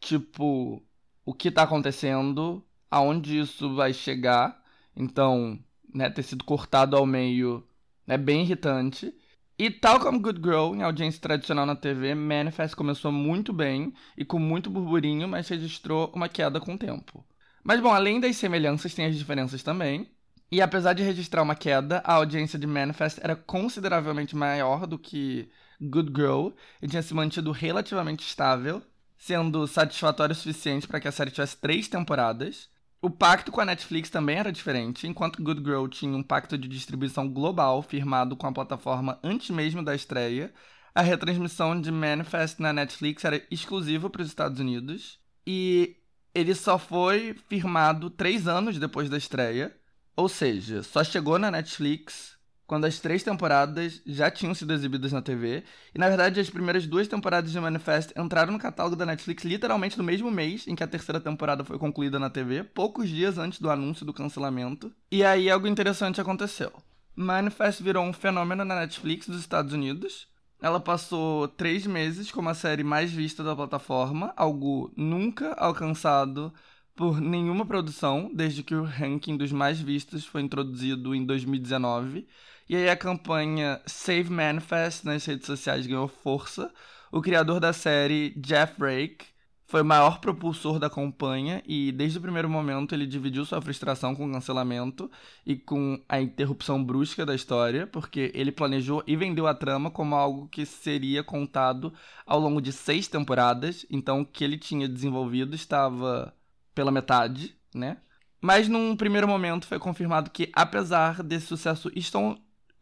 tipo, 0.00 0.82
o 1.26 1.34
que 1.34 1.50
tá 1.50 1.64
acontecendo, 1.64 2.64
aonde 2.90 3.38
isso 3.38 3.74
vai 3.74 3.92
chegar. 3.92 4.58
Então, 4.96 5.62
né, 5.92 6.08
ter 6.08 6.22
sido 6.22 6.42
cortado 6.42 6.96
ao 6.96 7.04
meio 7.04 7.62
é 8.06 8.16
bem 8.16 8.44
irritante. 8.44 9.14
E 9.58 9.70
tal 9.70 10.00
como 10.00 10.18
Good 10.18 10.40
Girl, 10.42 10.74
em 10.74 10.82
audiência 10.82 11.20
tradicional 11.20 11.66
na 11.66 11.76
TV, 11.76 12.14
Manifest 12.14 12.74
começou 12.74 13.12
muito 13.12 13.52
bem 13.52 13.92
e 14.16 14.24
com 14.24 14.38
muito 14.38 14.70
burburinho, 14.70 15.28
mas 15.28 15.48
registrou 15.48 16.10
uma 16.14 16.30
queda 16.30 16.58
com 16.58 16.74
o 16.74 16.78
tempo. 16.78 17.22
Mas 17.62 17.78
bom, 17.78 17.90
além 17.92 18.20
das 18.20 18.36
semelhanças, 18.36 18.94
tem 18.94 19.04
as 19.04 19.16
diferenças 19.18 19.62
também. 19.62 20.08
E 20.54 20.62
apesar 20.62 20.92
de 20.92 21.02
registrar 21.02 21.42
uma 21.42 21.56
queda, 21.56 22.00
a 22.04 22.12
audiência 22.12 22.56
de 22.56 22.64
Manifest 22.64 23.18
era 23.20 23.34
consideravelmente 23.34 24.36
maior 24.36 24.86
do 24.86 24.96
que 24.96 25.50
Good 25.80 26.12
Girl 26.14 26.50
e 26.80 26.86
tinha 26.86 27.02
se 27.02 27.12
mantido 27.12 27.50
relativamente 27.50 28.24
estável, 28.24 28.80
sendo 29.18 29.66
satisfatório 29.66 30.32
o 30.32 30.36
suficiente 30.36 30.86
para 30.86 31.00
que 31.00 31.08
a 31.08 31.10
série 31.10 31.32
tivesse 31.32 31.56
três 31.56 31.88
temporadas. 31.88 32.70
O 33.02 33.10
pacto 33.10 33.50
com 33.50 33.60
a 33.62 33.64
Netflix 33.64 34.10
também 34.10 34.36
era 34.36 34.52
diferente, 34.52 35.08
enquanto 35.08 35.42
Good 35.42 35.60
Girl 35.60 35.88
tinha 35.88 36.16
um 36.16 36.22
pacto 36.22 36.56
de 36.56 36.68
distribuição 36.68 37.28
global 37.28 37.82
firmado 37.82 38.36
com 38.36 38.46
a 38.46 38.52
plataforma 38.52 39.18
antes 39.24 39.50
mesmo 39.50 39.82
da 39.82 39.92
estreia, 39.92 40.54
a 40.94 41.02
retransmissão 41.02 41.80
de 41.80 41.90
Manifest 41.90 42.62
na 42.62 42.72
Netflix 42.72 43.24
era 43.24 43.44
exclusiva 43.50 44.08
para 44.08 44.22
os 44.22 44.28
Estados 44.28 44.60
Unidos 44.60 45.18
e 45.44 45.96
ele 46.32 46.54
só 46.54 46.78
foi 46.78 47.34
firmado 47.48 48.08
três 48.08 48.46
anos 48.46 48.78
depois 48.78 49.10
da 49.10 49.18
estreia, 49.18 49.74
ou 50.16 50.28
seja, 50.28 50.82
só 50.82 51.02
chegou 51.02 51.38
na 51.38 51.50
Netflix 51.50 52.34
quando 52.66 52.86
as 52.86 52.98
três 52.98 53.22
temporadas 53.22 54.00
já 54.06 54.30
tinham 54.30 54.54
sido 54.54 54.72
exibidas 54.72 55.12
na 55.12 55.20
TV. 55.20 55.64
E 55.94 55.98
na 55.98 56.08
verdade, 56.08 56.40
as 56.40 56.48
primeiras 56.48 56.86
duas 56.86 57.06
temporadas 57.06 57.52
de 57.52 57.60
Manifest 57.60 58.12
entraram 58.16 58.52
no 58.52 58.58
catálogo 58.58 58.96
da 58.96 59.06
Netflix 59.06 59.44
literalmente 59.44 59.98
no 59.98 60.04
mesmo 60.04 60.30
mês 60.30 60.66
em 60.66 60.74
que 60.74 60.82
a 60.82 60.88
terceira 60.88 61.20
temporada 61.20 61.64
foi 61.64 61.78
concluída 61.78 62.18
na 62.18 62.30
TV, 62.30 62.64
poucos 62.64 63.08
dias 63.08 63.38
antes 63.38 63.60
do 63.60 63.70
anúncio 63.70 64.06
do 64.06 64.14
cancelamento. 64.14 64.92
E 65.10 65.24
aí 65.24 65.50
algo 65.50 65.66
interessante 65.66 66.20
aconteceu. 66.20 66.72
Manifest 67.14 67.82
virou 67.82 68.04
um 68.04 68.12
fenômeno 68.12 68.64
na 68.64 68.80
Netflix 68.80 69.28
dos 69.28 69.40
Estados 69.40 69.72
Unidos. 69.72 70.26
Ela 70.60 70.80
passou 70.80 71.46
três 71.46 71.86
meses 71.86 72.30
como 72.30 72.48
a 72.48 72.54
série 72.54 72.82
mais 72.82 73.12
vista 73.12 73.44
da 73.44 73.54
plataforma, 73.54 74.32
algo 74.36 74.90
nunca 74.96 75.52
alcançado 75.52 76.52
por 76.94 77.20
nenhuma 77.20 77.66
produção 77.66 78.30
desde 78.32 78.62
que 78.62 78.74
o 78.74 78.84
ranking 78.84 79.36
dos 79.36 79.52
mais 79.52 79.80
vistos 79.80 80.24
foi 80.24 80.42
introduzido 80.42 81.14
em 81.14 81.24
2019. 81.24 82.26
E 82.68 82.76
aí 82.76 82.88
a 82.88 82.96
campanha 82.96 83.80
Save 83.86 84.30
Manifest 84.30 85.04
nas 85.04 85.24
redes 85.24 85.46
sociais 85.46 85.86
ganhou 85.86 86.08
força. 86.08 86.72
O 87.12 87.20
criador 87.20 87.60
da 87.60 87.72
série, 87.72 88.30
Jeff 88.36 88.80
Rake, 88.80 89.26
foi 89.66 89.82
o 89.82 89.84
maior 89.84 90.20
propulsor 90.20 90.78
da 90.78 90.90
campanha 90.90 91.62
e 91.66 91.90
desde 91.90 92.18
o 92.18 92.20
primeiro 92.20 92.48
momento 92.48 92.94
ele 92.94 93.06
dividiu 93.06 93.44
sua 93.44 93.60
frustração 93.60 94.14
com 94.14 94.28
o 94.28 94.32
cancelamento 94.32 95.10
e 95.44 95.56
com 95.56 96.00
a 96.08 96.20
interrupção 96.20 96.82
brusca 96.82 97.26
da 97.26 97.34
história, 97.34 97.86
porque 97.86 98.30
ele 98.34 98.52
planejou 98.52 99.02
e 99.06 99.16
vendeu 99.16 99.46
a 99.46 99.54
trama 99.54 99.90
como 99.90 100.14
algo 100.14 100.48
que 100.48 100.64
seria 100.66 101.24
contado 101.24 101.92
ao 102.26 102.38
longo 102.38 102.60
de 102.60 102.72
seis 102.72 103.08
temporadas, 103.08 103.84
então 103.90 104.20
o 104.20 104.26
que 104.26 104.44
ele 104.44 104.58
tinha 104.58 104.88
desenvolvido 104.88 105.54
estava 105.54 106.32
pela 106.74 106.90
metade, 106.90 107.56
né? 107.74 107.98
Mas 108.40 108.68
num 108.68 108.94
primeiro 108.96 109.26
momento 109.26 109.66
foi 109.66 109.78
confirmado 109.78 110.30
que, 110.30 110.50
apesar 110.52 111.22
desse 111.22 111.46
sucesso 111.46 111.90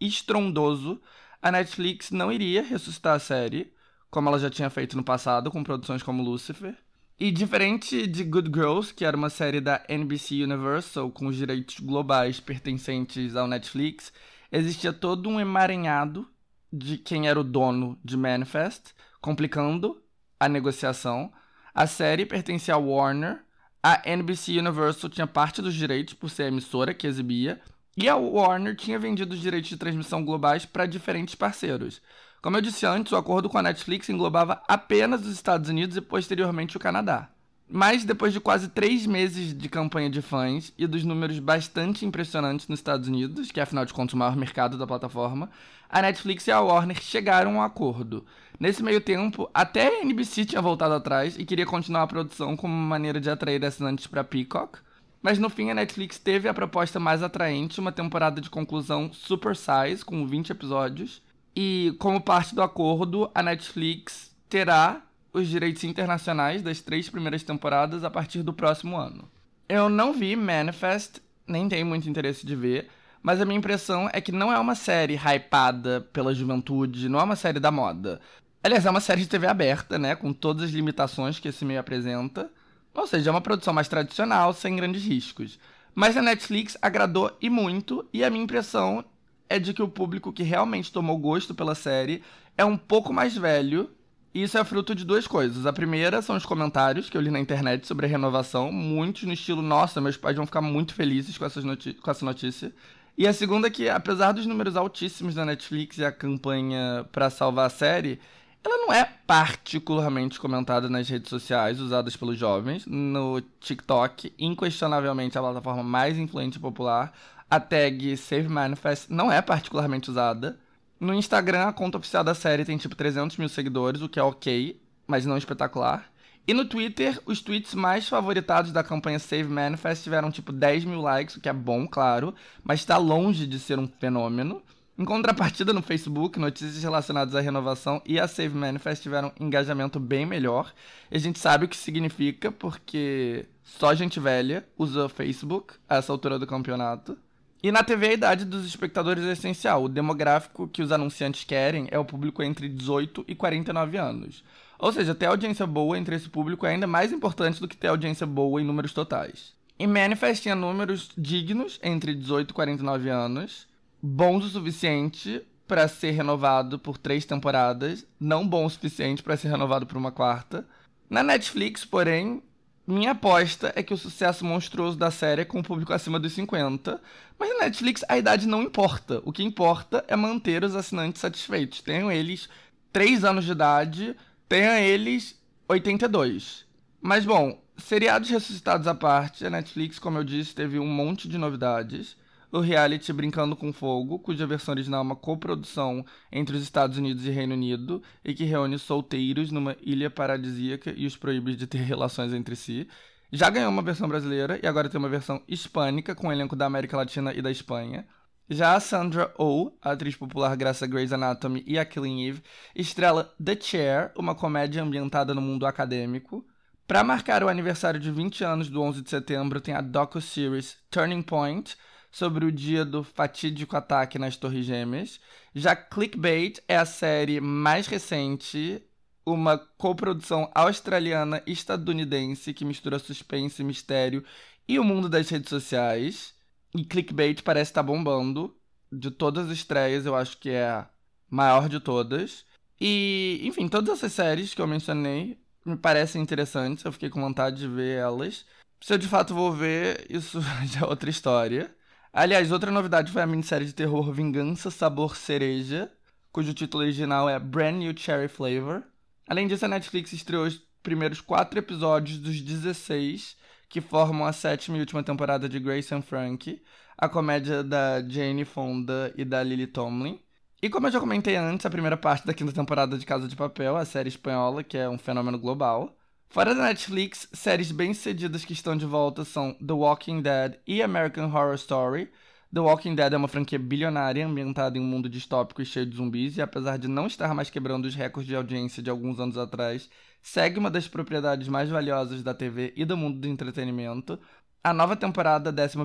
estrondoso, 0.00 1.00
a 1.40 1.52
Netflix 1.52 2.10
não 2.10 2.32
iria 2.32 2.62
ressuscitar 2.62 3.14
a 3.14 3.20
série, 3.20 3.72
como 4.10 4.28
ela 4.28 4.38
já 4.38 4.50
tinha 4.50 4.68
feito 4.70 4.96
no 4.96 5.04
passado 5.04 5.50
com 5.50 5.62
produções 5.62 6.02
como 6.02 6.22
Lucifer. 6.22 6.76
E 7.18 7.30
diferente 7.30 8.06
de 8.06 8.24
Good 8.24 8.50
Girls, 8.52 8.92
que 8.92 9.04
era 9.04 9.16
uma 9.16 9.30
série 9.30 9.60
da 9.60 9.84
NBC 9.88 10.42
Universal 10.42 11.10
com 11.12 11.28
os 11.28 11.36
direitos 11.36 11.78
globais 11.78 12.40
pertencentes 12.40 13.36
ao 13.36 13.46
Netflix, 13.46 14.12
existia 14.50 14.92
todo 14.92 15.28
um 15.28 15.38
emaranhado 15.38 16.28
de 16.72 16.98
quem 16.98 17.28
era 17.28 17.38
o 17.38 17.44
dono 17.44 17.98
de 18.04 18.16
Manifest, 18.16 18.94
complicando 19.20 20.02
a 20.40 20.48
negociação. 20.48 21.32
A 21.72 21.86
série 21.86 22.26
pertencia 22.26 22.74
à 22.74 22.78
Warner, 22.78 23.44
a 23.82 24.00
NBC 24.08 24.58
Universal 24.58 25.10
tinha 25.10 25.26
parte 25.26 25.60
dos 25.60 25.74
direitos 25.74 26.14
por 26.14 26.30
ser 26.30 26.44
a 26.44 26.48
emissora 26.48 26.94
que 26.94 27.06
exibia, 27.06 27.60
e 27.96 28.08
a 28.08 28.16
Warner 28.16 28.76
tinha 28.76 28.98
vendido 28.98 29.34
os 29.34 29.40
direitos 29.40 29.68
de 29.68 29.76
transmissão 29.76 30.24
globais 30.24 30.64
para 30.64 30.86
diferentes 30.86 31.34
parceiros. 31.34 32.00
Como 32.40 32.56
eu 32.56 32.60
disse 32.60 32.86
antes, 32.86 33.12
o 33.12 33.16
acordo 33.16 33.48
com 33.48 33.58
a 33.58 33.62
Netflix 33.62 34.08
englobava 34.08 34.62
apenas 34.66 35.22
os 35.22 35.32
Estados 35.32 35.68
Unidos 35.68 35.96
e 35.96 36.00
posteriormente 36.00 36.76
o 36.76 36.80
Canadá. 36.80 37.28
Mas 37.68 38.04
depois 38.04 38.32
de 38.32 38.40
quase 38.40 38.68
três 38.68 39.06
meses 39.06 39.56
de 39.56 39.68
campanha 39.68 40.10
de 40.10 40.20
fãs 40.20 40.72
e 40.76 40.86
dos 40.86 41.04
números 41.04 41.38
bastante 41.38 42.04
impressionantes 42.04 42.68
nos 42.68 42.80
Estados 42.80 43.08
Unidos, 43.08 43.50
que 43.50 43.60
é 43.60 43.62
afinal 43.62 43.84
de 43.84 43.92
contas 43.94 44.14
o 44.14 44.16
maior 44.16 44.36
mercado 44.36 44.76
da 44.76 44.86
plataforma, 44.86 45.50
a 45.88 46.02
Netflix 46.02 46.46
e 46.46 46.52
a 46.52 46.60
Warner 46.60 47.00
chegaram 47.00 47.52
a 47.52 47.54
um 47.54 47.62
acordo. 47.62 48.24
Nesse 48.62 48.80
meio 48.80 49.00
tempo, 49.00 49.50
até 49.52 49.88
a 49.88 50.04
NBC 50.04 50.44
tinha 50.44 50.62
voltado 50.62 50.94
atrás 50.94 51.36
e 51.36 51.44
queria 51.44 51.66
continuar 51.66 52.02
a 52.02 52.06
produção 52.06 52.56
como 52.56 52.72
maneira 52.72 53.20
de 53.20 53.28
atrair 53.28 53.64
assinantes 53.64 54.06
para 54.06 54.22
Peacock. 54.22 54.78
Mas 55.20 55.36
no 55.36 55.50
fim 55.50 55.70
a 55.70 55.74
Netflix 55.74 56.16
teve 56.16 56.48
a 56.48 56.54
proposta 56.54 57.00
mais 57.00 57.24
atraente, 57.24 57.80
uma 57.80 57.90
temporada 57.90 58.40
de 58.40 58.48
conclusão 58.48 59.12
super 59.12 59.56
size, 59.56 60.04
com 60.04 60.24
20 60.28 60.50
episódios. 60.50 61.20
E 61.56 61.96
como 61.98 62.20
parte 62.20 62.54
do 62.54 62.62
acordo, 62.62 63.28
a 63.34 63.42
Netflix 63.42 64.32
terá 64.48 65.02
os 65.32 65.48
direitos 65.48 65.82
internacionais 65.82 66.62
das 66.62 66.80
três 66.80 67.10
primeiras 67.10 67.42
temporadas 67.42 68.04
a 68.04 68.10
partir 68.10 68.44
do 68.44 68.52
próximo 68.52 68.96
ano. 68.96 69.28
Eu 69.68 69.88
não 69.88 70.12
vi 70.12 70.36
Manifest, 70.36 71.20
nem 71.48 71.68
tenho 71.68 71.84
muito 71.84 72.08
interesse 72.08 72.46
de 72.46 72.54
ver, 72.54 72.88
mas 73.22 73.40
a 73.40 73.44
minha 73.44 73.58
impressão 73.58 74.10
é 74.12 74.20
que 74.20 74.32
não 74.32 74.52
é 74.52 74.58
uma 74.58 74.74
série 74.74 75.14
hypada 75.14 76.00
pela 76.12 76.34
juventude, 76.34 77.08
não 77.08 77.20
é 77.20 77.22
uma 77.22 77.36
série 77.36 77.60
da 77.60 77.70
moda. 77.70 78.20
Aliás, 78.64 78.86
é 78.86 78.90
uma 78.90 79.00
série 79.00 79.22
de 79.22 79.28
TV 79.28 79.46
aberta, 79.46 79.98
né, 79.98 80.14
com 80.14 80.32
todas 80.32 80.64
as 80.64 80.70
limitações 80.70 81.38
que 81.38 81.48
esse 81.48 81.64
meio 81.64 81.80
apresenta. 81.80 82.48
Ou 82.94 83.06
seja, 83.06 83.30
é 83.30 83.32
uma 83.32 83.40
produção 83.40 83.74
mais 83.74 83.88
tradicional, 83.88 84.52
sem 84.52 84.76
grandes 84.76 85.04
riscos. 85.04 85.58
Mas 85.94 86.16
a 86.16 86.22
Netflix 86.22 86.76
agradou 86.80 87.36
e 87.40 87.50
muito, 87.50 88.06
e 88.12 88.22
a 88.22 88.30
minha 88.30 88.44
impressão 88.44 89.04
é 89.48 89.58
de 89.58 89.74
que 89.74 89.82
o 89.82 89.88
público 89.88 90.32
que 90.32 90.42
realmente 90.42 90.92
tomou 90.92 91.18
gosto 91.18 91.54
pela 91.54 91.74
série 91.74 92.22
é 92.56 92.64
um 92.64 92.76
pouco 92.76 93.12
mais 93.12 93.36
velho 93.36 93.90
e 94.34 94.42
isso 94.42 94.56
é 94.56 94.64
fruto 94.64 94.94
de 94.94 95.04
duas 95.04 95.26
coisas. 95.26 95.66
A 95.66 95.72
primeira 95.72 96.22
são 96.22 96.36
os 96.36 96.46
comentários 96.46 97.10
que 97.10 97.16
eu 97.16 97.20
li 97.20 97.30
na 97.30 97.40
internet 97.40 97.86
sobre 97.86 98.06
a 98.06 98.08
renovação, 98.08 98.72
muitos 98.72 99.24
no 99.24 99.32
estilo, 99.32 99.60
nossa, 99.60 100.00
meus 100.00 100.16
pais 100.16 100.36
vão 100.36 100.46
ficar 100.46 100.62
muito 100.62 100.94
felizes 100.94 101.36
com, 101.36 101.44
essas 101.44 101.64
com 101.64 102.10
essa 102.10 102.24
notícia. 102.24 102.72
E 103.18 103.26
a 103.26 103.32
segunda 103.34 103.66
é 103.66 103.70
que, 103.70 103.90
apesar 103.90 104.32
dos 104.32 104.46
números 104.46 104.74
altíssimos 104.74 105.34
da 105.34 105.44
Netflix 105.44 105.98
e 105.98 106.04
a 106.04 106.10
campanha 106.10 107.06
para 107.12 107.28
salvar 107.28 107.66
a 107.66 107.70
série, 107.70 108.18
ela 108.64 108.76
não 108.78 108.92
é 108.92 109.04
particularmente 109.26 110.38
comentada 110.38 110.88
nas 110.88 111.08
redes 111.08 111.28
sociais 111.28 111.80
usadas 111.80 112.16
pelos 112.16 112.38
jovens. 112.38 112.86
No 112.86 113.40
TikTok, 113.60 114.32
inquestionavelmente 114.38 115.36
a 115.36 115.40
plataforma 115.40 115.82
mais 115.82 116.16
influente 116.16 116.56
e 116.56 116.60
popular, 116.60 117.12
a 117.50 117.58
tag 117.58 118.16
Save 118.16 118.48
Manifest 118.48 119.10
não 119.10 119.30
é 119.30 119.42
particularmente 119.42 120.10
usada. 120.10 120.58
No 120.98 121.12
Instagram, 121.12 121.66
a 121.66 121.72
conta 121.72 121.98
oficial 121.98 122.22
da 122.22 122.34
série 122.34 122.64
tem 122.64 122.78
tipo 122.78 122.94
300 122.94 123.36
mil 123.36 123.48
seguidores, 123.48 124.00
o 124.00 124.08
que 124.08 124.20
é 124.20 124.22
ok, 124.22 124.80
mas 125.06 125.26
não 125.26 125.36
espetacular. 125.36 126.10
E 126.46 126.54
no 126.54 126.64
Twitter, 126.64 127.20
os 127.26 127.40
tweets 127.40 127.74
mais 127.74 128.08
favoritados 128.08 128.72
da 128.72 128.82
campanha 128.82 129.18
Save 129.18 129.48
Manifest 129.48 130.02
tiveram 130.02 130.30
tipo 130.30 130.52
10 130.52 130.84
mil 130.84 131.00
likes, 131.00 131.36
o 131.36 131.40
que 131.40 131.48
é 131.48 131.52
bom, 131.52 131.86
claro, 131.86 132.34
mas 132.64 132.80
está 132.80 132.96
longe 132.96 133.46
de 133.46 133.58
ser 133.58 133.78
um 133.78 133.86
fenômeno. 133.86 134.62
Em 135.02 135.04
contrapartida, 135.04 135.72
no 135.72 135.82
Facebook, 135.82 136.38
notícias 136.38 136.80
relacionadas 136.80 137.34
à 137.34 137.40
renovação 137.40 138.00
e 138.06 138.20
a 138.20 138.28
Save 138.28 138.56
Manifest 138.56 139.02
tiveram 139.02 139.32
engajamento 139.40 139.98
bem 139.98 140.24
melhor. 140.24 140.72
E 141.10 141.16
a 141.16 141.18
gente 141.18 141.40
sabe 141.40 141.64
o 141.64 141.68
que 141.68 141.76
significa, 141.76 142.52
porque 142.52 143.46
só 143.64 143.92
gente 143.96 144.20
velha 144.20 144.64
usa 144.78 145.08
Facebook 145.08 145.74
a 145.88 145.96
essa 145.96 146.12
altura 146.12 146.38
do 146.38 146.46
campeonato. 146.46 147.18
E 147.60 147.72
na 147.72 147.82
TV 147.82 148.10
a 148.10 148.12
idade 148.12 148.44
dos 148.44 148.64
espectadores 148.64 149.24
é 149.24 149.32
essencial. 149.32 149.82
O 149.82 149.88
demográfico 149.88 150.68
que 150.68 150.82
os 150.82 150.92
anunciantes 150.92 151.42
querem 151.42 151.88
é 151.90 151.98
o 151.98 152.04
público 152.04 152.40
entre 152.40 152.68
18 152.68 153.24
e 153.26 153.34
49 153.34 153.98
anos. 153.98 154.44
Ou 154.78 154.92
seja, 154.92 155.16
ter 155.16 155.26
audiência 155.26 155.66
boa 155.66 155.98
entre 155.98 156.14
esse 156.14 156.28
público 156.28 156.64
é 156.64 156.74
ainda 156.74 156.86
mais 156.86 157.10
importante 157.10 157.58
do 157.58 157.66
que 157.66 157.76
ter 157.76 157.88
audiência 157.88 158.24
boa 158.24 158.62
em 158.62 158.64
números 158.64 158.92
totais. 158.92 159.52
E 159.76 159.84
Manifest 159.84 160.42
tinha 160.42 160.54
números 160.54 161.10
dignos 161.18 161.80
entre 161.82 162.14
18 162.14 162.50
e 162.50 162.54
49 162.54 163.08
anos, 163.08 163.66
bons 164.02 164.44
o 164.44 164.48
suficiente 164.48 165.42
para 165.68 165.86
ser 165.86 166.10
renovado 166.10 166.78
por 166.78 166.98
três 166.98 167.24
temporadas, 167.24 168.04
não 168.18 168.46
bom 168.46 168.66
o 168.66 168.70
suficiente 168.70 169.22
para 169.22 169.36
ser 169.36 169.48
renovado 169.48 169.86
por 169.86 169.96
uma 169.96 170.10
quarta. 170.10 170.66
Na 171.08 171.22
Netflix, 171.22 171.84
porém, 171.84 172.42
minha 172.86 173.12
aposta 173.12 173.72
é 173.76 173.82
que 173.82 173.94
o 173.94 173.96
sucesso 173.96 174.44
monstruoso 174.44 174.98
da 174.98 175.10
série 175.10 175.42
é 175.42 175.44
com 175.44 175.60
o 175.60 175.62
público 175.62 175.92
acima 175.92 176.18
dos 176.18 176.32
50, 176.32 177.00
mas 177.38 177.48
na 177.50 177.66
Netflix 177.66 178.04
a 178.08 178.18
idade 178.18 178.46
não 178.46 178.62
importa. 178.62 179.22
O 179.24 179.32
que 179.32 179.44
importa 179.44 180.04
é 180.08 180.16
manter 180.16 180.64
os 180.64 180.74
assinantes 180.74 181.20
satisfeitos. 181.20 181.80
Tenham 181.80 182.10
eles 182.10 182.48
3 182.92 183.24
anos 183.24 183.44
de 183.44 183.52
idade, 183.52 184.16
tenham 184.48 184.74
eles 184.74 185.40
82. 185.68 186.66
Mas 187.00 187.24
bom, 187.24 187.62
seriados 187.78 188.28
ressuscitados 188.28 188.86
à 188.86 188.94
parte, 188.94 189.46
a 189.46 189.50
Netflix, 189.50 189.98
como 189.98 190.18
eu 190.18 190.24
disse, 190.24 190.54
teve 190.54 190.78
um 190.78 190.86
monte 190.86 191.28
de 191.28 191.38
novidades 191.38 192.16
o 192.52 192.60
reality 192.60 193.12
Brincando 193.12 193.56
com 193.56 193.72
Fogo, 193.72 194.18
cuja 194.18 194.46
versão 194.46 194.72
original 194.72 195.00
é 195.00 195.02
uma 195.02 195.16
coprodução 195.16 196.04
entre 196.30 196.54
os 196.54 196.62
Estados 196.62 196.98
Unidos 196.98 197.24
e 197.24 197.30
Reino 197.30 197.54
Unido 197.54 198.02
e 198.22 198.34
que 198.34 198.44
reúne 198.44 198.78
solteiros 198.78 199.50
numa 199.50 199.74
ilha 199.80 200.10
paradisíaca 200.10 200.92
e 200.94 201.06
os 201.06 201.16
proíbe 201.16 201.56
de 201.56 201.66
ter 201.66 201.78
relações 201.82 202.34
entre 202.34 202.54
si. 202.54 202.86
Já 203.32 203.48
ganhou 203.48 203.70
uma 203.70 203.80
versão 203.80 204.06
brasileira 204.06 204.60
e 204.62 204.66
agora 204.66 204.90
tem 204.90 204.98
uma 204.98 205.08
versão 205.08 205.42
hispânica 205.48 206.14
com 206.14 206.28
o 206.28 206.32
elenco 206.32 206.54
da 206.54 206.66
América 206.66 206.98
Latina 206.98 207.32
e 207.32 207.40
da 207.40 207.50
Espanha. 207.50 208.06
Já 208.50 208.74
a 208.74 208.80
Sandra 208.80 209.32
Oh, 209.38 209.72
a 209.80 209.92
atriz 209.92 210.14
popular 210.14 210.54
graças 210.54 210.82
a 210.82 210.86
Grey's 210.86 211.12
Anatomy 211.12 211.64
e 211.66 211.78
a 211.78 211.86
Killing 211.86 212.26
Eve, 212.26 212.42
estrela 212.76 213.32
The 213.42 213.58
Chair, 213.58 214.12
uma 214.14 214.34
comédia 214.34 214.82
ambientada 214.82 215.32
no 215.32 215.40
mundo 215.40 215.64
acadêmico. 215.64 216.44
Para 216.86 217.02
marcar 217.02 217.42
o 217.42 217.48
aniversário 217.48 217.98
de 217.98 218.10
20 218.10 218.44
anos 218.44 218.68
do 218.68 218.82
11 218.82 219.00
de 219.00 219.08
setembro, 219.08 219.58
tem 219.58 219.72
a 219.72 219.80
docu-series 219.80 220.76
Turning 220.90 221.22
Point, 221.22 221.78
sobre 222.12 222.44
o 222.44 222.52
dia 222.52 222.84
do 222.84 223.02
fatídico 223.02 223.74
ataque 223.74 224.18
nas 224.18 224.36
Torres 224.36 224.66
Gêmeas. 224.66 225.18
Já 225.54 225.74
Clickbait 225.74 226.60
é 226.68 226.76
a 226.76 226.84
série 226.84 227.40
mais 227.40 227.86
recente, 227.86 228.82
uma 229.24 229.56
coprodução 229.56 230.50
australiana 230.54 231.42
e 231.46 231.52
estadunidense 231.52 232.52
que 232.52 232.64
mistura 232.64 232.98
suspense, 232.98 233.64
mistério 233.64 234.22
e 234.68 234.78
o 234.78 234.84
mundo 234.84 235.08
das 235.08 235.28
redes 235.30 235.48
sociais. 235.48 236.34
E 236.74 236.84
Clickbait 236.84 237.42
parece 237.42 237.70
estar 237.70 237.82
bombando. 237.82 238.54
De 238.90 239.10
todas 239.10 239.46
as 239.46 239.52
estreias, 239.52 240.04
eu 240.04 240.14
acho 240.14 240.36
que 240.36 240.50
é 240.50 240.68
a 240.68 240.90
maior 241.30 241.66
de 241.68 241.80
todas. 241.80 242.44
E, 242.78 243.40
enfim, 243.42 243.68
todas 243.68 243.98
essas 243.98 244.12
séries 244.12 244.54
que 244.54 244.60
eu 244.60 244.66
mencionei 244.66 245.38
me 245.64 245.76
parecem 245.76 246.20
interessantes. 246.20 246.84
Eu 246.84 246.92
fiquei 246.92 247.08
com 247.08 247.20
vontade 247.20 247.58
de 247.58 247.68
ver 247.68 247.98
elas. 247.98 248.44
Se 248.82 248.92
eu 248.92 248.98
de 248.98 249.08
fato 249.08 249.34
vou 249.34 249.52
ver, 249.52 250.06
isso 250.10 250.40
já 250.66 250.80
é 250.80 250.84
outra 250.84 251.08
história. 251.08 251.74
Aliás, 252.14 252.52
outra 252.52 252.70
novidade 252.70 253.10
foi 253.10 253.22
a 253.22 253.26
minissérie 253.26 253.66
de 253.66 253.72
terror 253.72 254.12
Vingança 254.12 254.70
Sabor 254.70 255.16
Cereja, 255.16 255.90
cujo 256.30 256.52
título 256.52 256.82
original 256.82 257.26
é 257.26 257.38
Brand 257.38 257.76
New 257.76 257.98
Cherry 257.98 258.28
Flavor. 258.28 258.82
Além 259.26 259.48
disso, 259.48 259.64
a 259.64 259.68
Netflix 259.68 260.12
estreou 260.12 260.44
os 260.44 260.60
primeiros 260.82 261.22
quatro 261.22 261.58
episódios 261.58 262.18
dos 262.18 262.42
16 262.42 263.34
que 263.66 263.80
formam 263.80 264.26
a 264.26 264.32
sétima 264.34 264.76
e 264.76 264.80
última 264.80 265.02
temporada 265.02 265.48
de 265.48 265.58
Grace 265.58 265.94
and 265.94 266.02
Frank, 266.02 266.62
a 266.98 267.08
comédia 267.08 267.64
da 267.64 268.06
Jane 268.06 268.44
Fonda 268.44 269.10
e 269.16 269.24
da 269.24 269.42
Lily 269.42 269.66
Tomlin. 269.66 270.20
E 270.60 270.68
como 270.68 270.88
eu 270.88 270.92
já 270.92 271.00
comentei 271.00 271.36
antes, 271.36 271.64
a 271.64 271.70
primeira 271.70 271.96
parte 271.96 272.26
da 272.26 272.34
quinta 272.34 272.52
temporada 272.52 272.98
de 272.98 273.06
Casa 273.06 273.26
de 273.26 273.34
Papel, 273.34 273.74
a 273.74 273.86
série 273.86 274.10
espanhola, 274.10 274.62
que 274.62 274.76
é 274.76 274.86
um 274.86 274.98
fenômeno 274.98 275.38
global. 275.38 275.96
Fora 276.32 276.54
da 276.54 276.62
Netflix, 276.62 277.28
séries 277.30 277.70
bem-sucedidas 277.70 278.42
que 278.42 278.54
estão 278.54 278.74
de 278.74 278.86
volta 278.86 279.22
são 279.22 279.52
The 279.52 279.74
Walking 279.74 280.22
Dead 280.22 280.54
e 280.66 280.82
American 280.82 281.26
Horror 281.26 281.56
Story. 281.56 282.10
The 282.50 282.60
Walking 282.60 282.94
Dead 282.94 283.12
é 283.12 283.16
uma 283.18 283.28
franquia 283.28 283.58
bilionária 283.58 284.26
ambientada 284.26 284.78
em 284.78 284.80
um 284.80 284.84
mundo 284.84 285.10
distópico 285.10 285.60
e 285.60 285.66
cheio 285.66 285.84
de 285.84 285.94
zumbis, 285.94 286.38
e 286.38 286.40
apesar 286.40 286.78
de 286.78 286.88
não 286.88 287.06
estar 287.06 287.34
mais 287.34 287.50
quebrando 287.50 287.84
os 287.84 287.94
recordes 287.94 288.26
de 288.26 288.34
audiência 288.34 288.82
de 288.82 288.88
alguns 288.88 289.20
anos 289.20 289.36
atrás, 289.36 289.90
segue 290.22 290.58
uma 290.58 290.70
das 290.70 290.88
propriedades 290.88 291.48
mais 291.48 291.68
valiosas 291.68 292.22
da 292.22 292.32
TV 292.32 292.72
e 292.76 292.86
do 292.86 292.96
mundo 292.96 293.20
do 293.20 293.28
entretenimento. 293.28 294.18
A 294.64 294.72
nova 294.72 294.96
temporada, 294.96 295.50
11, 295.50 295.76